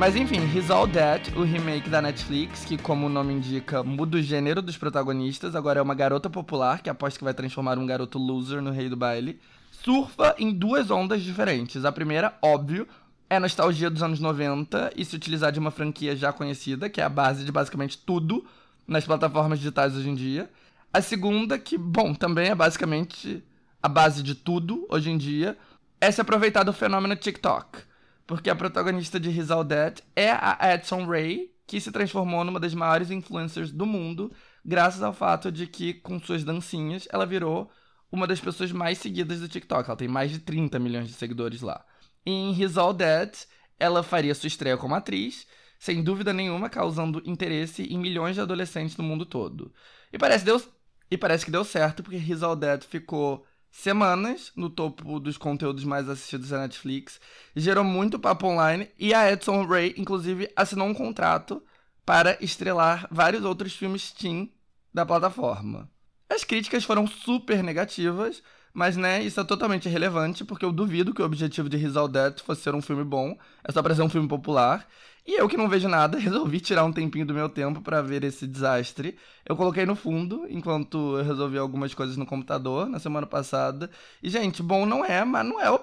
Mas 0.00 0.16
enfim, 0.16 0.38
He's 0.56 0.70
All 0.70 0.88
That, 0.88 1.30
o 1.36 1.42
remake 1.42 1.90
da 1.90 2.00
Netflix, 2.00 2.64
que 2.64 2.78
como 2.78 3.04
o 3.04 3.08
nome 3.10 3.34
indica, 3.34 3.82
muda 3.82 4.16
o 4.16 4.22
gênero 4.22 4.62
dos 4.62 4.78
protagonistas, 4.78 5.54
agora 5.54 5.78
é 5.78 5.82
uma 5.82 5.94
garota 5.94 6.30
popular, 6.30 6.80
que 6.80 6.88
aposta 6.88 7.18
que 7.18 7.24
vai 7.24 7.34
transformar 7.34 7.78
um 7.78 7.84
garoto 7.84 8.18
loser 8.18 8.62
no 8.62 8.70
rei 8.70 8.88
do 8.88 8.96
baile, 8.96 9.38
surfa 9.70 10.34
em 10.38 10.54
duas 10.54 10.90
ondas 10.90 11.20
diferentes. 11.22 11.84
A 11.84 11.92
primeira, 11.92 12.34
óbvio, 12.40 12.88
é 13.28 13.38
nostalgia 13.38 13.90
dos 13.90 14.02
anos 14.02 14.20
90 14.20 14.90
e 14.96 15.04
se 15.04 15.14
utilizar 15.14 15.52
de 15.52 15.58
uma 15.58 15.70
franquia 15.70 16.16
já 16.16 16.32
conhecida, 16.32 16.88
que 16.88 17.02
é 17.02 17.04
a 17.04 17.10
base 17.10 17.44
de 17.44 17.52
basicamente 17.52 17.98
tudo 17.98 18.42
nas 18.88 19.04
plataformas 19.04 19.58
digitais 19.58 19.94
hoje 19.94 20.08
em 20.08 20.14
dia. 20.14 20.48
A 20.94 21.02
segunda, 21.02 21.58
que, 21.58 21.76
bom, 21.76 22.14
também 22.14 22.48
é 22.48 22.54
basicamente 22.54 23.44
a 23.82 23.88
base 23.88 24.22
de 24.22 24.34
tudo 24.34 24.86
hoje 24.88 25.10
em 25.10 25.18
dia, 25.18 25.58
é 26.00 26.10
se 26.10 26.22
aproveitar 26.22 26.62
do 26.62 26.72
fenômeno 26.72 27.14
TikTok 27.16 27.89
porque 28.30 28.48
a 28.48 28.54
protagonista 28.54 29.18
de 29.18 29.28
His 29.28 29.50
All 29.50 29.64
That 29.64 30.04
é 30.14 30.30
a 30.30 30.56
Edson 30.72 31.04
Ray, 31.04 31.50
que 31.66 31.80
se 31.80 31.90
transformou 31.90 32.44
numa 32.44 32.60
das 32.60 32.72
maiores 32.72 33.10
influencers 33.10 33.72
do 33.72 33.84
mundo, 33.84 34.30
graças 34.64 35.02
ao 35.02 35.12
fato 35.12 35.50
de 35.50 35.66
que, 35.66 35.94
com 35.94 36.20
suas 36.20 36.44
dancinhas, 36.44 37.08
ela 37.10 37.26
virou 37.26 37.68
uma 38.10 38.28
das 38.28 38.38
pessoas 38.38 38.70
mais 38.70 38.98
seguidas 38.98 39.40
do 39.40 39.48
TikTok. 39.48 39.90
Ela 39.90 39.96
tem 39.96 40.06
mais 40.06 40.30
de 40.30 40.38
30 40.38 40.78
milhões 40.78 41.08
de 41.08 41.14
seguidores 41.14 41.60
lá. 41.60 41.84
E 42.24 42.30
em 42.30 42.52
His 42.52 42.76
All 42.76 42.94
That, 42.94 43.48
ela 43.80 44.00
faria 44.00 44.32
sua 44.32 44.46
estreia 44.46 44.76
como 44.76 44.94
atriz, 44.94 45.44
sem 45.76 46.00
dúvida 46.00 46.32
nenhuma 46.32 46.70
causando 46.70 47.20
interesse 47.26 47.82
em 47.82 47.98
milhões 47.98 48.36
de 48.36 48.42
adolescentes 48.42 48.96
no 48.96 49.02
mundo 49.02 49.26
todo. 49.26 49.74
E 50.12 50.18
parece, 50.18 50.44
deu, 50.44 50.62
e 51.10 51.18
parece 51.18 51.44
que 51.44 51.50
deu 51.50 51.64
certo, 51.64 52.04
porque 52.04 52.16
His 52.16 52.44
All 52.44 52.56
That 52.56 52.86
ficou 52.86 53.44
semanas 53.70 54.52
no 54.56 54.68
topo 54.68 55.20
dos 55.20 55.36
conteúdos 55.36 55.84
mais 55.84 56.08
assistidos 56.08 56.50
da 56.50 56.58
Netflix, 56.58 57.20
gerou 57.54 57.84
muito 57.84 58.18
papo 58.18 58.46
online 58.46 58.90
e 58.98 59.14
a 59.14 59.30
Edson 59.30 59.64
Ray, 59.64 59.94
inclusive, 59.96 60.50
assinou 60.56 60.88
um 60.88 60.94
contrato 60.94 61.62
para 62.04 62.36
estrelar 62.42 63.06
vários 63.10 63.44
outros 63.44 63.74
filmes 63.74 64.10
teen 64.10 64.52
da 64.92 65.06
plataforma. 65.06 65.88
As 66.28 66.44
críticas 66.44 66.84
foram 66.84 67.06
super 67.06 67.62
negativas, 67.62 68.42
mas 68.72 68.96
né, 68.96 69.22
isso 69.22 69.40
é 69.40 69.44
totalmente 69.44 69.88
irrelevante, 69.88 70.44
porque 70.44 70.64
eu 70.64 70.72
duvido 70.72 71.12
que 71.12 71.22
o 71.22 71.24
objetivo 71.24 71.68
de 71.68 71.76
His 71.76 71.96
All 71.96 72.08
fosse 72.44 72.62
ser 72.62 72.74
um 72.74 72.82
filme 72.82 73.04
bom, 73.04 73.36
é 73.64 73.72
só 73.72 73.82
pra 73.82 73.94
ser 73.94 74.02
um 74.02 74.08
filme 74.08 74.28
popular. 74.28 74.86
E 75.30 75.34
eu 75.34 75.48
que 75.48 75.56
não 75.56 75.68
vejo 75.68 75.88
nada, 75.88 76.18
resolvi 76.18 76.58
tirar 76.58 76.84
um 76.84 76.92
tempinho 76.92 77.24
do 77.24 77.32
meu 77.32 77.48
tempo 77.48 77.80
para 77.80 78.02
ver 78.02 78.24
esse 78.24 78.48
desastre. 78.48 79.16
Eu 79.46 79.54
coloquei 79.54 79.86
no 79.86 79.94
fundo, 79.94 80.44
enquanto 80.50 81.18
eu 81.18 81.24
resolvi 81.24 81.56
algumas 81.56 81.94
coisas 81.94 82.16
no 82.16 82.26
computador 82.26 82.88
na 82.88 82.98
semana 82.98 83.28
passada. 83.28 83.88
E, 84.20 84.28
gente, 84.28 84.60
bom 84.60 84.84
não 84.84 85.04
é, 85.04 85.24
mas 85.24 85.46
não 85.46 85.60
é 85.60 85.70
o 85.70 85.78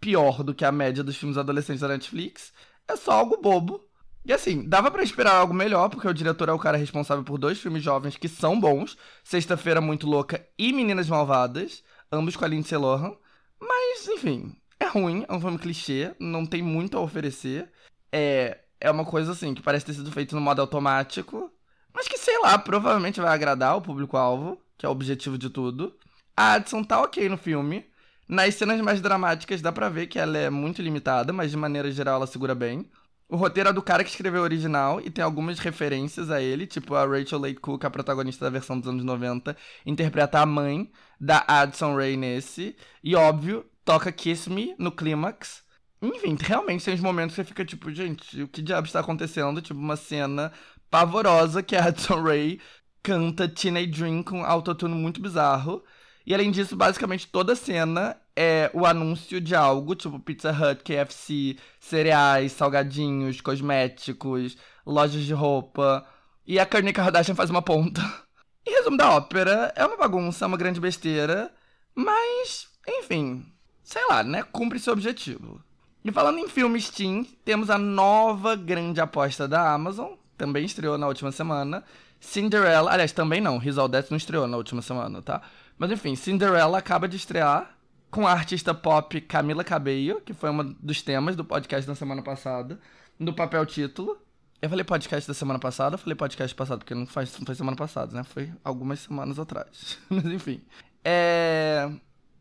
pior 0.00 0.44
do 0.44 0.54
que 0.54 0.64
a 0.64 0.70
média 0.70 1.02
dos 1.02 1.16
filmes 1.16 1.36
adolescentes 1.36 1.80
da 1.80 1.88
Netflix. 1.88 2.52
É 2.86 2.94
só 2.94 3.10
algo 3.10 3.42
bobo. 3.42 3.84
E 4.24 4.32
assim, 4.32 4.68
dava 4.68 4.88
para 4.88 5.02
esperar 5.02 5.34
algo 5.34 5.52
melhor, 5.52 5.88
porque 5.88 6.06
o 6.06 6.14
diretor 6.14 6.48
é 6.48 6.52
o 6.52 6.58
cara 6.58 6.78
responsável 6.78 7.24
por 7.24 7.38
dois 7.38 7.58
filmes 7.58 7.82
jovens 7.82 8.16
que 8.16 8.28
são 8.28 8.60
bons: 8.60 8.96
Sexta-feira 9.24 9.80
Muito 9.80 10.06
Louca 10.06 10.46
e 10.56 10.72
Meninas 10.72 11.08
Malvadas, 11.08 11.82
ambos 12.12 12.36
com 12.36 12.44
a 12.44 12.48
Lindsay 12.48 12.78
Lohan. 12.78 13.16
Mas, 13.60 14.06
enfim, 14.06 14.54
é 14.78 14.86
ruim, 14.86 15.24
é 15.28 15.32
um 15.32 15.40
filme 15.40 15.58
clichê, 15.58 16.14
não 16.20 16.46
tem 16.46 16.62
muito 16.62 16.96
a 16.96 17.00
oferecer. 17.00 17.68
É, 18.12 18.61
é 18.82 18.90
uma 18.90 19.04
coisa 19.04 19.32
assim, 19.32 19.54
que 19.54 19.62
parece 19.62 19.86
ter 19.86 19.94
sido 19.94 20.10
feito 20.10 20.34
no 20.34 20.40
modo 20.40 20.60
automático, 20.60 21.50
mas 21.94 22.08
que, 22.08 22.18
sei 22.18 22.38
lá, 22.40 22.58
provavelmente 22.58 23.20
vai 23.20 23.32
agradar 23.32 23.76
o 23.76 23.80
público-alvo, 23.82 24.60
que 24.76 24.84
é 24.84 24.88
o 24.88 24.92
objetivo 24.92 25.38
de 25.38 25.48
tudo. 25.48 25.94
A 26.36 26.54
Addison 26.54 26.82
tá 26.82 27.00
ok 27.00 27.28
no 27.28 27.36
filme. 27.36 27.86
Nas 28.28 28.54
cenas 28.54 28.80
mais 28.80 29.00
dramáticas 29.00 29.62
dá 29.62 29.70
pra 29.70 29.88
ver 29.88 30.06
que 30.06 30.18
ela 30.18 30.36
é 30.36 30.50
muito 30.50 30.82
limitada, 30.82 31.32
mas 31.32 31.50
de 31.50 31.56
maneira 31.56 31.92
geral 31.92 32.16
ela 32.16 32.26
segura 32.26 32.54
bem. 32.54 32.90
O 33.28 33.36
roteiro 33.36 33.68
é 33.70 33.72
do 33.72 33.82
cara 33.82 34.02
que 34.02 34.10
escreveu 34.10 34.40
o 34.40 34.44
original 34.44 35.00
e 35.00 35.10
tem 35.10 35.24
algumas 35.24 35.58
referências 35.58 36.30
a 36.30 36.42
ele, 36.42 36.66
tipo 36.66 36.94
a 36.94 37.06
Rachel 37.06 37.38
Leigh 37.38 37.58
Cook, 37.60 37.84
a 37.84 37.90
protagonista 37.90 38.44
da 38.44 38.50
versão 38.50 38.78
dos 38.78 38.88
anos 38.88 39.04
90, 39.04 39.56
interpreta 39.86 40.40
a 40.40 40.46
mãe 40.46 40.90
da 41.20 41.44
Addison 41.46 41.94
Ray 41.94 42.16
nesse. 42.16 42.76
E 43.02 43.14
óbvio, 43.14 43.64
toca 43.84 44.10
Kiss 44.10 44.50
Me 44.50 44.74
no 44.78 44.90
clímax. 44.90 45.62
Enfim, 46.02 46.36
realmente 46.40 46.84
tem 46.84 46.94
uns 46.94 47.00
momentos 47.00 47.36
que 47.36 47.42
você 47.42 47.48
fica 47.48 47.64
tipo, 47.64 47.92
gente, 47.92 48.42
o 48.42 48.48
que 48.48 48.60
diabo 48.60 48.88
está 48.88 48.98
acontecendo? 48.98 49.62
Tipo, 49.62 49.78
uma 49.78 49.96
cena 49.96 50.52
pavorosa 50.90 51.62
que 51.62 51.76
a 51.76 51.84
Addison 51.86 52.20
Ray 52.22 52.60
canta 53.02 53.48
Teenage 53.48 53.86
Dream 53.86 54.22
com 54.24 54.44
autotune 54.44 54.94
muito 54.96 55.22
bizarro. 55.22 55.84
E 56.26 56.34
além 56.34 56.50
disso, 56.50 56.76
basicamente 56.76 57.28
toda 57.28 57.54
cena 57.54 58.16
é 58.36 58.68
o 58.74 58.84
anúncio 58.84 59.40
de 59.40 59.54
algo, 59.54 59.94
tipo 59.94 60.18
Pizza 60.18 60.50
Hut, 60.50 60.82
KFC, 60.82 61.56
cereais, 61.78 62.52
salgadinhos, 62.52 63.40
cosméticos, 63.40 64.56
lojas 64.84 65.22
de 65.22 65.32
roupa. 65.32 66.04
E 66.44 66.58
a 66.58 66.66
Kourtney 66.66 66.92
Kardashian 66.92 67.36
faz 67.36 67.48
uma 67.48 67.62
ponta. 67.62 68.00
Em 68.66 68.72
resumo 68.72 68.96
da 68.96 69.10
ópera, 69.12 69.72
é 69.76 69.86
uma 69.86 69.96
bagunça, 69.96 70.44
é 70.44 70.48
uma 70.48 70.56
grande 70.56 70.80
besteira, 70.80 71.52
mas, 71.94 72.68
enfim, 72.88 73.44
sei 73.82 74.04
lá, 74.08 74.22
né? 74.22 74.42
Cumpre 74.44 74.78
seu 74.78 74.92
objetivo. 74.92 75.62
E 76.04 76.10
falando 76.10 76.38
em 76.38 76.48
filmes 76.48 76.90
teen, 76.90 77.24
temos 77.44 77.70
a 77.70 77.78
nova 77.78 78.56
grande 78.56 79.00
aposta 79.00 79.46
da 79.46 79.72
Amazon, 79.72 80.12
também 80.36 80.64
estreou 80.64 80.98
na 80.98 81.06
última 81.06 81.30
semana. 81.30 81.84
Cinderella, 82.18 82.92
aliás, 82.92 83.12
também 83.12 83.40
não, 83.40 83.60
All 83.78 83.88
That 83.88 84.10
não 84.10 84.16
estreou 84.16 84.46
na 84.46 84.56
última 84.56 84.82
semana, 84.82 85.22
tá? 85.22 85.42
Mas 85.78 85.90
enfim, 85.90 86.14
Cinderella 86.14 86.78
acaba 86.78 87.08
de 87.08 87.16
estrear 87.16 87.76
com 88.10 88.26
a 88.26 88.32
artista 88.32 88.74
pop 88.74 89.20
Camila 89.22 89.64
Cabello, 89.64 90.20
que 90.20 90.34
foi 90.34 90.50
um 90.50 90.76
dos 90.80 91.02
temas 91.02 91.34
do 91.34 91.44
podcast 91.44 91.86
da 91.86 91.94
semana 91.94 92.22
passada, 92.22 92.78
no 93.18 93.32
papel 93.32 93.64
título. 93.64 94.18
Eu 94.60 94.68
falei 94.68 94.84
podcast 94.84 95.26
da 95.26 95.34
semana 95.34 95.58
passada, 95.58 95.94
eu 95.94 95.98
falei 95.98 96.14
podcast 96.14 96.54
passado, 96.54 96.80
porque 96.80 96.94
não, 96.94 97.06
faz, 97.06 97.36
não 97.38 97.46
foi 97.46 97.54
semana 97.54 97.76
passada, 97.76 98.14
né? 98.14 98.22
Foi 98.22 98.52
algumas 98.62 99.00
semanas 99.00 99.38
atrás. 99.38 99.98
Mas 100.10 100.24
enfim. 100.26 100.60
É... 101.04 101.90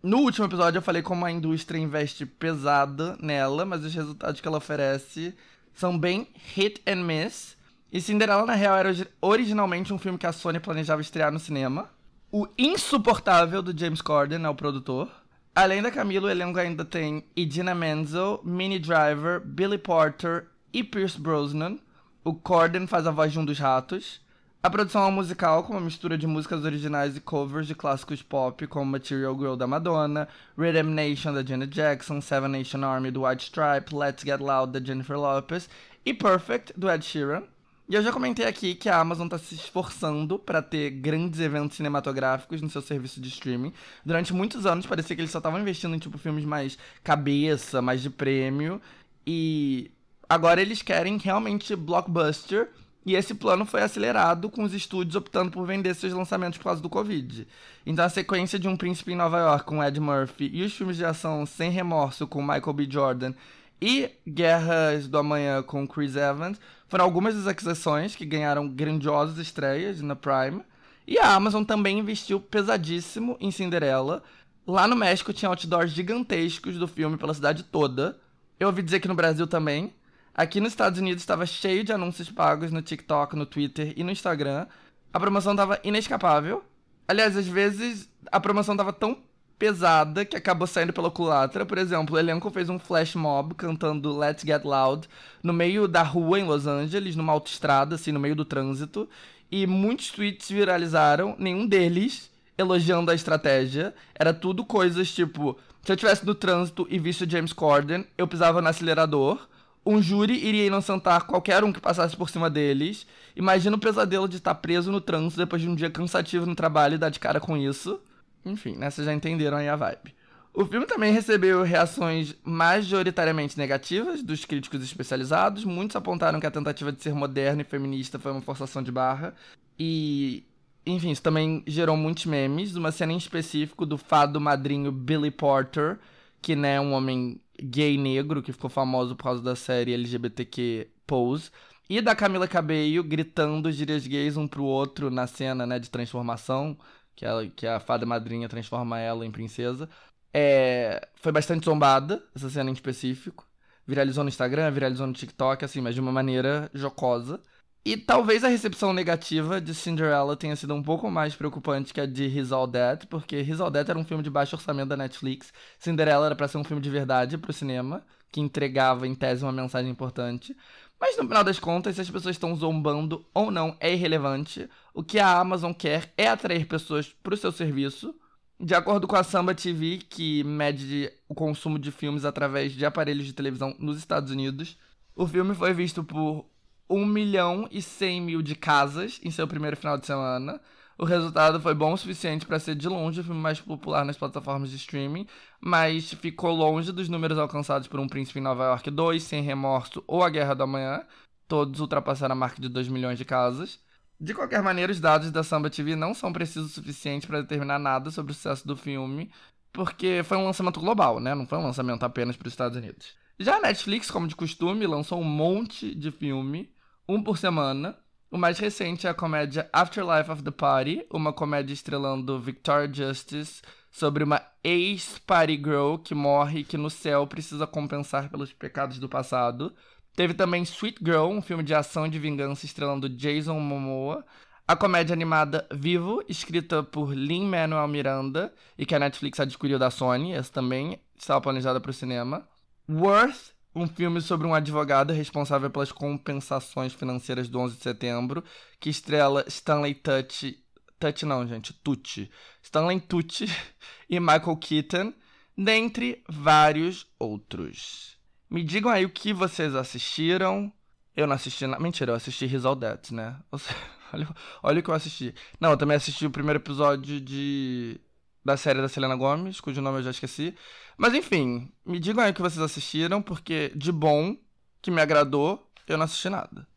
No 0.04 0.18
último 0.22 0.48
episódio 0.48 0.80
eu 0.80 0.82
falei 0.82 1.04
como 1.04 1.26
a 1.26 1.32
indústria 1.32 1.78
investe 1.78 2.26
pesada 2.26 3.16
nela, 3.22 3.66
mas 3.66 3.86
os 3.86 3.94
resultados 3.94 4.42
que 4.42 4.48
ela 4.48 4.58
oferece 4.58 5.36
são 5.76 5.96
bem 5.98 6.28
hit 6.56 6.82
and 6.88 7.04
miss. 7.04 7.56
E 7.92 8.02
Cinderela, 8.02 8.44
na 8.44 8.56
real, 8.56 8.78
era 8.78 9.08
originalmente 9.22 9.94
um 9.94 10.00
filme 10.00 10.18
que 10.18 10.26
a 10.26 10.32
Sony 10.32 10.60
planejava 10.60 11.02
estrear 11.02 11.32
no 11.32 11.38
cinema. 11.38 11.88
O 12.32 12.48
insuportável 12.58 13.62
do 13.62 13.78
James 13.78 14.02
Corden 14.02 14.44
é 14.44 14.50
o 14.50 14.56
produtor. 14.56 15.08
Além 15.54 15.84
da 15.84 15.92
Camila, 15.92 16.30
o 16.30 16.32
elenco 16.32 16.58
ainda 16.58 16.84
tem 16.84 17.24
Idina 17.36 17.76
Menzel, 17.76 18.42
Minnie 18.44 18.80
Driver, 18.80 19.40
Billy 19.46 19.78
Porter 19.78 20.48
e 20.74 20.84
Pierce 20.84 21.20
Brosnan. 21.20 21.78
O 22.24 22.34
Corden 22.34 22.88
faz 22.88 23.06
a 23.06 23.12
voz 23.12 23.32
de 23.32 23.38
um 23.38 23.46
dos 23.46 23.60
ratos. 23.60 24.20
A 24.64 24.70
produção 24.70 25.08
é 25.08 25.10
musical 25.10 25.64
com 25.64 25.74
uma 25.74 25.82
mistura 25.82 26.16
de 26.16 26.28
músicas 26.28 26.64
originais 26.64 27.18
e 27.18 27.20
covers 27.20 27.66
de 27.66 27.74
clássicos 27.74 28.22
pop, 28.22 28.68
como 28.68 28.92
Material 28.92 29.34
Girl 29.36 29.56
da 29.56 29.66
Madonna, 29.66 30.28
Rhythm 30.56 30.90
Nation 30.94 31.34
da 31.34 31.44
Janet 31.44 31.74
Jackson, 31.74 32.22
Seven 32.22 32.52
Nation 32.52 32.86
Army 32.86 33.10
do 33.10 33.26
White 33.26 33.46
Stripe, 33.46 33.96
Let's 33.96 34.24
Get 34.24 34.40
Loud 34.40 34.72
da 34.72 34.86
Jennifer 34.86 35.18
Lopez 35.18 35.68
e 36.06 36.14
Perfect 36.14 36.74
do 36.78 36.88
Ed 36.92 37.04
Sheeran. 37.04 37.42
E 37.90 37.96
eu 37.96 38.04
já 38.04 38.12
comentei 38.12 38.46
aqui 38.46 38.76
que 38.76 38.88
a 38.88 39.00
Amazon 39.00 39.26
está 39.26 39.40
se 39.40 39.56
esforçando 39.56 40.38
para 40.38 40.62
ter 40.62 40.92
grandes 40.92 41.40
eventos 41.40 41.78
cinematográficos 41.78 42.62
no 42.62 42.70
seu 42.70 42.84
serviço 42.84 43.20
de 43.20 43.30
streaming. 43.30 43.74
Durante 44.06 44.32
muitos 44.32 44.68
anos 44.68 44.86
parecia 44.86 45.16
que 45.16 45.24
eles 45.24 45.32
só 45.32 45.40
estavam 45.40 45.60
investindo 45.60 45.96
em 45.96 46.00
tipo 46.00 46.20
filmes 46.20 46.46
mais 46.46 46.78
cabeça, 47.04 47.82
mais 47.82 48.00
de 48.00 48.12
prêmio. 48.12 48.80
E 49.26 49.90
agora 50.30 50.62
eles 50.62 50.84
querem 50.84 51.18
realmente 51.18 51.76
blockbuster. 51.76 52.70
E 53.06 53.16
esse 53.16 53.34
plano 53.34 53.66
foi 53.66 53.82
acelerado 53.82 54.50
com 54.50 54.64
os 54.64 54.74
estúdios 54.74 55.16
optando 55.16 55.52
por 55.52 55.66
vender 55.66 55.96
seus 55.96 56.14
lançamentos 56.14 56.58
por 56.58 56.66
causa 56.66 56.82
do 56.82 56.90
Covid. 56.90 57.48
Então 57.86 58.06
a 58.06 58.10
sequência 58.10 58.60
de 58.60 58.68
Um 58.68 58.78
Príncipe 58.78 59.12
em 59.12 59.16
Nova 59.16 59.40
York 59.40 59.66
com 59.66 59.84
Ed 59.84 60.00
Murphy 60.00 60.52
e 60.54 60.64
os 60.64 60.74
filmes 60.74 60.98
de 60.98 61.06
ação 61.06 61.46
Sem 61.46 61.72
Remorso 61.72 62.28
com 62.28 62.42
Michael 62.42 62.74
B. 62.74 62.88
Jordan 62.90 63.34
e 63.82 64.12
Guerras 64.28 65.08
do 65.08 65.18
Amanhã 65.18 65.64
com 65.64 65.88
Chris 65.88 66.16
Evans 66.16 66.60
foram 66.88 67.04
algumas 67.04 67.34
das 67.34 67.48
aquisições 67.48 68.16
que 68.16 68.26
ganharam 68.26 68.70
grandiosas 68.70 69.40
estreias 69.40 70.02
na 70.02 70.16
Prime. 70.16 70.62
E 71.08 71.18
a 71.18 71.34
Amazon 71.34 71.64
também 71.64 71.98
investiu 71.98 72.40
pesadíssimo 72.40 73.36
em 73.40 73.50
Cinderela. 73.50 74.22
Lá 74.68 74.88
no 74.88 74.96
México 74.96 75.34
tinha 75.34 75.50
outdoors 75.50 75.90
gigantescos 75.92 76.78
do 76.78 76.88
filme 76.88 77.18
pela 77.18 77.34
cidade 77.34 77.64
toda. 77.64 78.20
Eu 78.60 78.68
ouvi 78.68 78.84
dizer 78.84 79.00
que 79.00 79.08
no 79.08 79.16
Brasil 79.16 79.48
também. 79.48 79.92
Aqui 80.34 80.62
nos 80.62 80.72
Estados 80.72 80.98
Unidos 80.98 81.22
estava 81.22 81.46
cheio 81.46 81.84
de 81.84 81.92
anúncios 81.92 82.32
pagos 82.32 82.72
no 82.72 82.82
TikTok, 82.82 83.36
no 83.36 83.46
Twitter 83.46 83.94
e 83.98 84.04
no 84.04 84.12
Instagram. 84.12 84.66
A 85.12 85.20
promoção 85.20 85.52
estava 85.52 85.80
inescapável. 85.84 86.64
Aliás, 87.06 87.36
às 87.36 87.48
vezes 87.48 88.10
a 88.32 88.40
promoção 88.40 88.74
estava 88.74 88.94
tão 88.94 89.18
pesada 89.60 90.24
que 90.24 90.38
acabou 90.38 90.66
saindo 90.66 90.94
pela 90.94 91.12
culatra. 91.12 91.66
Por 91.66 91.78
exemplo, 91.78 92.16
o 92.16 92.20
elenco 92.20 92.50
fez 92.50 92.70
um 92.70 92.80
flash 92.80 93.14
mob 93.14 93.54
cantando 93.56 94.18
Let's 94.18 94.44
Get 94.46 94.64
Loud 94.64 95.08
no 95.44 95.52
meio 95.52 95.86
da 95.86 96.02
rua 96.02 96.40
em 96.40 96.46
Los 96.46 96.66
Angeles, 96.66 97.16
numa 97.16 97.34
autoestrada, 97.34 97.96
assim, 97.96 98.14
no 98.14 98.20
meio 98.20 98.36
do 98.36 98.46
trânsito. 98.46 99.10
E 99.52 99.68
muitos 99.68 100.12
tweets 100.12 100.50
viralizaram, 100.50 101.36
nenhum 101.38 101.68
deles 101.68 102.32
elogiando 102.58 103.12
a 103.12 103.16
estratégia. 103.16 103.94
Era 104.16 104.34
tudo 104.34 104.64
coisas 104.64 105.12
tipo: 105.12 105.60
se 105.84 105.92
eu 105.92 105.96
estivesse 105.96 106.26
no 106.26 106.34
trânsito 106.34 106.88
e 106.90 106.98
visse 106.98 107.26
o 107.26 107.30
James 107.30 107.52
Corden, 107.52 108.08
eu 108.18 108.28
pisava 108.28 108.62
no 108.62 108.70
acelerador 108.70 109.52
um 109.86 110.02
júri 110.02 110.34
iria 110.34 110.68
inocentar 110.68 111.26
qualquer 111.26 111.64
um 111.64 111.74
que 111.74 111.80
passasse 111.80 112.16
por 112.16 112.30
cima 112.30 112.50
deles. 112.50 113.06
Imagina 113.36 113.76
o 113.76 113.80
pesadelo 113.80 114.28
de 114.28 114.38
estar 114.38 114.56
preso 114.56 114.92
no 114.92 115.02
trânsito 115.02 115.38
depois 115.38 115.62
de 115.62 115.68
um 115.68 115.76
dia 115.76 115.90
cansativo 115.90 116.46
no 116.46 116.56
trabalho 116.56 116.96
e 116.96 116.98
dar 116.98 117.10
de 117.10 117.20
cara 117.20 117.40
com 117.40 117.58
isso. 117.58 118.00
Enfim, 118.46 118.76
né? 118.76 118.90
Vocês 118.90 119.06
já 119.06 119.14
entenderam 119.14 119.58
aí 119.58 119.68
a 119.68 119.76
vibe. 119.76 120.14
O 120.54 120.66
filme 120.66 120.86
também 120.86 121.14
recebeu 121.14 121.64
reações 121.64 122.36
majoritariamente 122.44 123.58
negativas 123.58 124.22
dos 124.22 124.44
críticos 124.44 124.84
especializados. 124.84 125.64
Muitos 125.64 125.96
apontaram 125.96 126.40
que 126.40 126.46
a 126.46 126.52
tentativa 126.52 126.92
de 126.92 127.02
ser 127.02 127.14
moderno 127.14 127.62
e 127.62 127.66
feminista 127.66 128.20
foi 128.20 128.32
uma 128.32 128.42
forçação 128.42 128.84
de 128.84 128.92
barra. 128.92 129.34
E, 129.80 130.44
enfim, 130.86 131.10
isso 131.12 131.22
também 131.22 131.64
gerou 131.66 131.96
muitos 131.96 132.26
memes. 132.26 132.76
Uma 132.76 132.92
cena 132.92 133.14
em 133.14 133.18
específico 133.18 133.86
do 133.86 133.98
fado 133.98 134.42
madrinho 134.42 134.92
Billy 134.92 135.32
Porter, 135.32 135.98
que 136.42 136.54
né, 136.54 136.76
é 136.76 136.82
um 136.82 136.92
homem 136.92 137.40
gay 137.62 137.98
negro 137.98 138.42
que 138.42 138.52
ficou 138.52 138.70
famoso 138.70 139.16
por 139.16 139.24
causa 139.24 139.42
da 139.42 139.56
série 139.56 139.94
LGBTQ 139.94 140.90
Pose. 141.06 141.52
E 141.90 142.02
da 142.02 142.16
Camila 142.16 142.48
Cabello 142.48 143.04
gritando 143.04 143.72
gírias 143.72 144.08
gays 144.08 144.38
um 144.38 144.48
pro 144.48 144.64
outro 144.64 145.10
na 145.10 145.28
cena 145.28 145.66
né, 145.66 145.78
de 145.78 145.90
transformação, 145.90 146.78
que, 147.16 147.26
ela, 147.26 147.46
que 147.48 147.68
a 147.68 147.80
fada 147.80 148.06
madrinha 148.06 148.48
transforma 148.48 148.98
ela 149.00 149.26
em 149.26 149.32
princesa. 149.32 149.90
É, 150.34 151.08
foi 151.16 151.32
bastante 151.32 151.66
zombada, 151.66 152.24
essa 152.34 152.50
cena 152.50 152.70
em 152.70 152.74
específico. 152.74 153.46
Viralizou 153.86 154.24
no 154.24 154.30
Instagram, 154.30 154.72
viralizou 154.72 155.06
no 155.06 155.14
TikTok, 155.14 155.66
assim, 155.66 155.82
mas 155.82 155.94
de 155.94 156.02
uma 156.02 156.12
maneira 156.12 156.70
jocosa. 156.74 157.42
E 157.84 157.98
talvez 157.98 158.44
a 158.44 158.48
recepção 158.48 158.94
negativa 158.94 159.60
de 159.60 159.74
Cinderella 159.74 160.38
tenha 160.38 160.56
sido 160.56 160.76
um 160.76 160.84
pouco 160.84 161.10
mais 161.10 161.36
preocupante 161.36 161.92
que 161.92 162.00
a 162.00 162.06
de 162.06 162.26
His 162.26 162.52
All 162.52 162.68
That, 162.68 163.08
porque 163.08 163.40
His 163.42 163.60
All 163.60 163.72
That 163.72 163.90
era 163.90 163.98
um 163.98 164.06
filme 164.06 164.24
de 164.24 164.30
baixo 164.30 164.56
orçamento 164.56 164.90
da 164.90 164.98
Netflix. 164.98 165.52
Cinderella 165.80 166.28
era 166.28 166.36
para 166.36 166.48
ser 166.48 166.60
um 166.60 166.64
filme 166.64 166.82
de 166.82 166.92
verdade 166.92 167.40
pro 167.40 167.52
cinema, 167.52 168.06
que 168.32 168.40
entregava 168.40 169.08
em 169.08 169.16
tese 169.16 169.44
uma 169.44 169.52
mensagem 169.52 169.90
importante. 169.90 170.56
Mas 171.00 171.18
no 171.18 171.24
final 171.24 171.44
das 171.44 171.58
contas, 171.58 171.96
se 171.96 172.02
as 172.02 172.10
pessoas 172.10 172.36
estão 172.36 172.56
zombando 172.56 173.26
ou 173.34 173.50
não 173.50 173.76
é 173.80 173.92
irrelevante. 173.92 174.70
O 174.94 175.02
que 175.02 175.18
a 175.18 175.40
Amazon 175.40 175.74
quer 175.74 176.14
é 176.16 176.28
atrair 176.28 176.68
pessoas 176.68 177.08
pro 177.24 177.36
seu 177.36 177.52
serviço. 177.52 178.14
De 178.60 178.76
acordo 178.76 179.08
com 179.08 179.16
a 179.16 179.24
Samba 179.24 179.56
TV, 179.56 179.98
que 180.08 180.44
mede 180.44 181.12
o 181.28 181.34
consumo 181.34 181.80
de 181.80 181.92
filmes 181.92 182.26
através 182.26 182.74
de 182.74 182.86
aparelhos 182.86 183.26
de 183.26 183.34
televisão 183.34 183.76
nos 183.80 183.98
Estados 183.98 184.30
Unidos, 184.30 184.78
o 185.16 185.26
filme 185.26 185.56
foi 185.56 185.74
visto 185.74 186.04
por 186.04 186.46
1 186.92 187.06
milhão 187.06 187.68
e 187.72 187.82
100 187.82 188.22
mil 188.22 188.42
de 188.42 188.56
casas 188.56 189.20
em 189.24 189.32
seu 189.32 189.48
primeiro 189.48 189.78
final 189.78 189.98
de 189.98 190.06
semana. 190.06 190.60
O 190.98 191.06
resultado 191.06 191.60
foi 191.60 191.74
bom 191.74 191.94
o 191.94 191.98
suficiente 191.98 192.46
para 192.46 192.60
ser 192.60 192.76
de 192.76 192.88
longe 192.88 193.22
o 193.22 193.24
filme 193.24 193.40
mais 193.40 193.60
popular 193.60 194.06
nas 194.06 194.18
plataformas 194.18 194.70
de 194.70 194.76
streaming, 194.76 195.26
mas 195.60 196.14
ficou 196.14 196.52
longe 196.52 196.92
dos 196.92 197.10
números 197.10 197.40
alcançados 197.40 197.88
por 197.88 198.00
Um 198.00 198.08
Príncipe 198.08 198.38
em 198.38 198.44
Nova 198.44 198.66
York 198.66 198.92
2, 198.92 199.24
Sem 199.24 199.42
Remorso 199.42 200.04
ou 200.06 200.24
A 200.24 200.30
Guerra 200.30 200.54
do 200.54 200.64
Amanhã. 200.64 201.04
Todos 201.48 201.80
ultrapassaram 201.80 202.34
a 202.34 202.36
marca 202.36 202.62
de 202.62 202.70
2 202.70 202.88
milhões 202.88 203.18
de 203.18 203.26
casas. 203.26 203.80
De 204.20 204.36
qualquer 204.36 204.62
maneira, 204.62 204.92
os 204.92 205.00
dados 205.00 205.32
da 205.32 205.42
Samba 205.42 205.72
TV 205.72 205.96
não 205.96 206.14
são 206.14 206.32
precisos 206.32 206.70
o 206.70 206.74
suficiente 206.76 207.26
para 207.26 207.42
determinar 207.42 207.80
nada 207.80 208.12
sobre 208.12 208.32
o 208.32 208.36
sucesso 208.36 208.68
do 208.68 208.78
filme, 208.78 209.32
porque 209.74 210.22
foi 210.24 210.38
um 210.38 210.46
lançamento 210.46 210.80
global, 210.80 211.20
né? 211.20 211.34
Não 211.34 211.48
foi 211.48 211.58
um 211.58 211.64
lançamento 211.64 212.04
apenas 212.04 212.36
para 212.36 212.48
os 212.48 212.54
Estados 212.54 212.78
Unidos. 212.78 213.16
Já 213.40 213.58
a 213.58 213.62
Netflix, 213.62 214.12
como 214.12 214.28
de 214.28 214.36
costume, 214.36 214.86
lançou 214.86 215.20
um 215.20 215.24
monte 215.24 215.96
de 215.96 216.12
filme 216.12 216.72
um 217.08 217.22
por 217.22 217.38
semana. 217.38 217.98
O 218.30 218.38
mais 218.38 218.58
recente 218.60 219.08
é 219.08 219.10
a 219.10 219.14
comédia 219.14 219.70
Afterlife 219.74 220.32
of 220.32 220.42
the 220.44 220.52
Party, 220.52 221.06
uma 221.12 221.34
comédia 221.34 221.74
estrelando 221.74 222.40
Victoria 222.40 222.92
Justice 222.92 223.62
sobre 223.92 224.24
uma 224.24 224.42
ex-party 224.64 225.58
girl 225.58 225.98
que 225.98 226.16
morre 226.16 226.60
e 226.60 226.64
que 226.64 226.78
no 226.78 226.90
céu 226.90 227.28
precisa 227.28 227.68
compensar 227.68 228.30
pelos 228.30 228.54
pecados 228.54 229.00
do 229.00 229.10
passado. 229.10 229.76
Teve 230.16 230.34
também 230.34 230.64
Sweet 230.64 231.00
Girl, 231.04 231.28
um 231.28 231.42
filme 231.42 231.64
de 231.64 231.74
ação 231.74 232.08
de 232.08 232.20
vingança 232.20 232.66
estrelando 232.66 233.10
Jason 233.10 233.60
Momoa. 233.60 234.26
A 234.68 234.76
comédia 234.76 235.14
animada 235.14 235.68
Vivo, 235.72 236.24
escrita 236.30 236.84
por 236.84 237.14
Lin-Manuel 237.14 237.88
Miranda 237.88 238.54
e 238.78 238.86
que 238.86 238.96
a 238.96 239.00
Netflix 239.00 239.40
adquiriu 239.40 239.78
da 239.78 239.90
Sony, 239.90 240.34
essa 240.34 240.52
também 240.52 241.02
estava 241.18 241.42
planejada 241.42 241.80
para 241.80 241.92
o 241.92 241.94
cinema. 241.94 242.48
Worth, 242.90 243.54
um 243.74 243.88
filme 243.88 244.22
sobre 244.22 244.46
um 244.46 244.54
advogado 244.54 245.14
responsável 245.14 245.70
pelas 245.70 245.92
compensações 245.92 246.94
financeiras 246.94 247.48
do 247.48 247.60
11 247.60 247.78
de 247.78 247.84
setembro, 247.84 248.44
que 248.80 248.90
estrela 248.90 249.46
Stanley 249.48 249.96
Tucci, 249.96 250.62
Tucci 251.02 251.26
não, 251.26 251.48
gente, 251.48 251.74
Tucci. 251.74 252.30
Stanley 252.62 253.00
Tucci 253.00 253.46
e 254.08 254.20
Michael 254.20 254.58
Keaton, 254.58 255.14
dentre 255.58 256.24
vários 256.30 257.08
outros. 257.18 258.18
Me 258.50 258.64
digam 258.64 258.92
aí 258.92 259.04
o 259.06 259.10
que 259.10 259.34
vocês 259.34 259.74
assistiram. 259.76 260.72
Eu 261.16 261.26
não 261.26 261.36
assisti. 261.36 261.66
Na... 261.66 261.80
Mentira, 261.80 262.12
eu 262.12 262.16
assisti 262.16 262.46
His 262.46 262.66
All 262.66 262.78
né? 263.12 263.40
Olha, 264.14 264.28
olha 264.62 264.80
o 264.82 264.84
que 264.84 264.90
eu 264.90 264.94
assisti. 264.94 265.34
Não, 265.58 265.72
eu 265.72 265.78
também 265.78 265.96
assisti 265.96 266.26
o 266.26 266.30
primeiro 266.30 266.60
episódio 266.60 267.22
de 267.22 267.98
da 268.44 268.58
série 268.58 268.82
da 268.82 268.90
Selena 268.90 269.16
Gomes, 269.16 269.60
cujo 269.60 269.82
nome 269.82 270.00
eu 270.00 270.04
já 270.04 270.12
esqueci. 270.12 270.56
Mas 270.98 271.14
enfim, 271.14 271.72
me 271.86 272.00
digam 272.00 272.24
aí 272.24 272.32
o 272.32 272.34
que 272.34 272.42
vocês 272.42 272.62
assistiram, 272.62 273.22
porque 273.22 273.72
de 273.76 273.92
bom, 273.92 274.36
que 274.82 274.92
me 274.92 275.02
agradou, 275.02 275.70
eu 275.88 275.98
não 275.98 276.06
assisti 276.06 276.30
nada. 276.30 276.68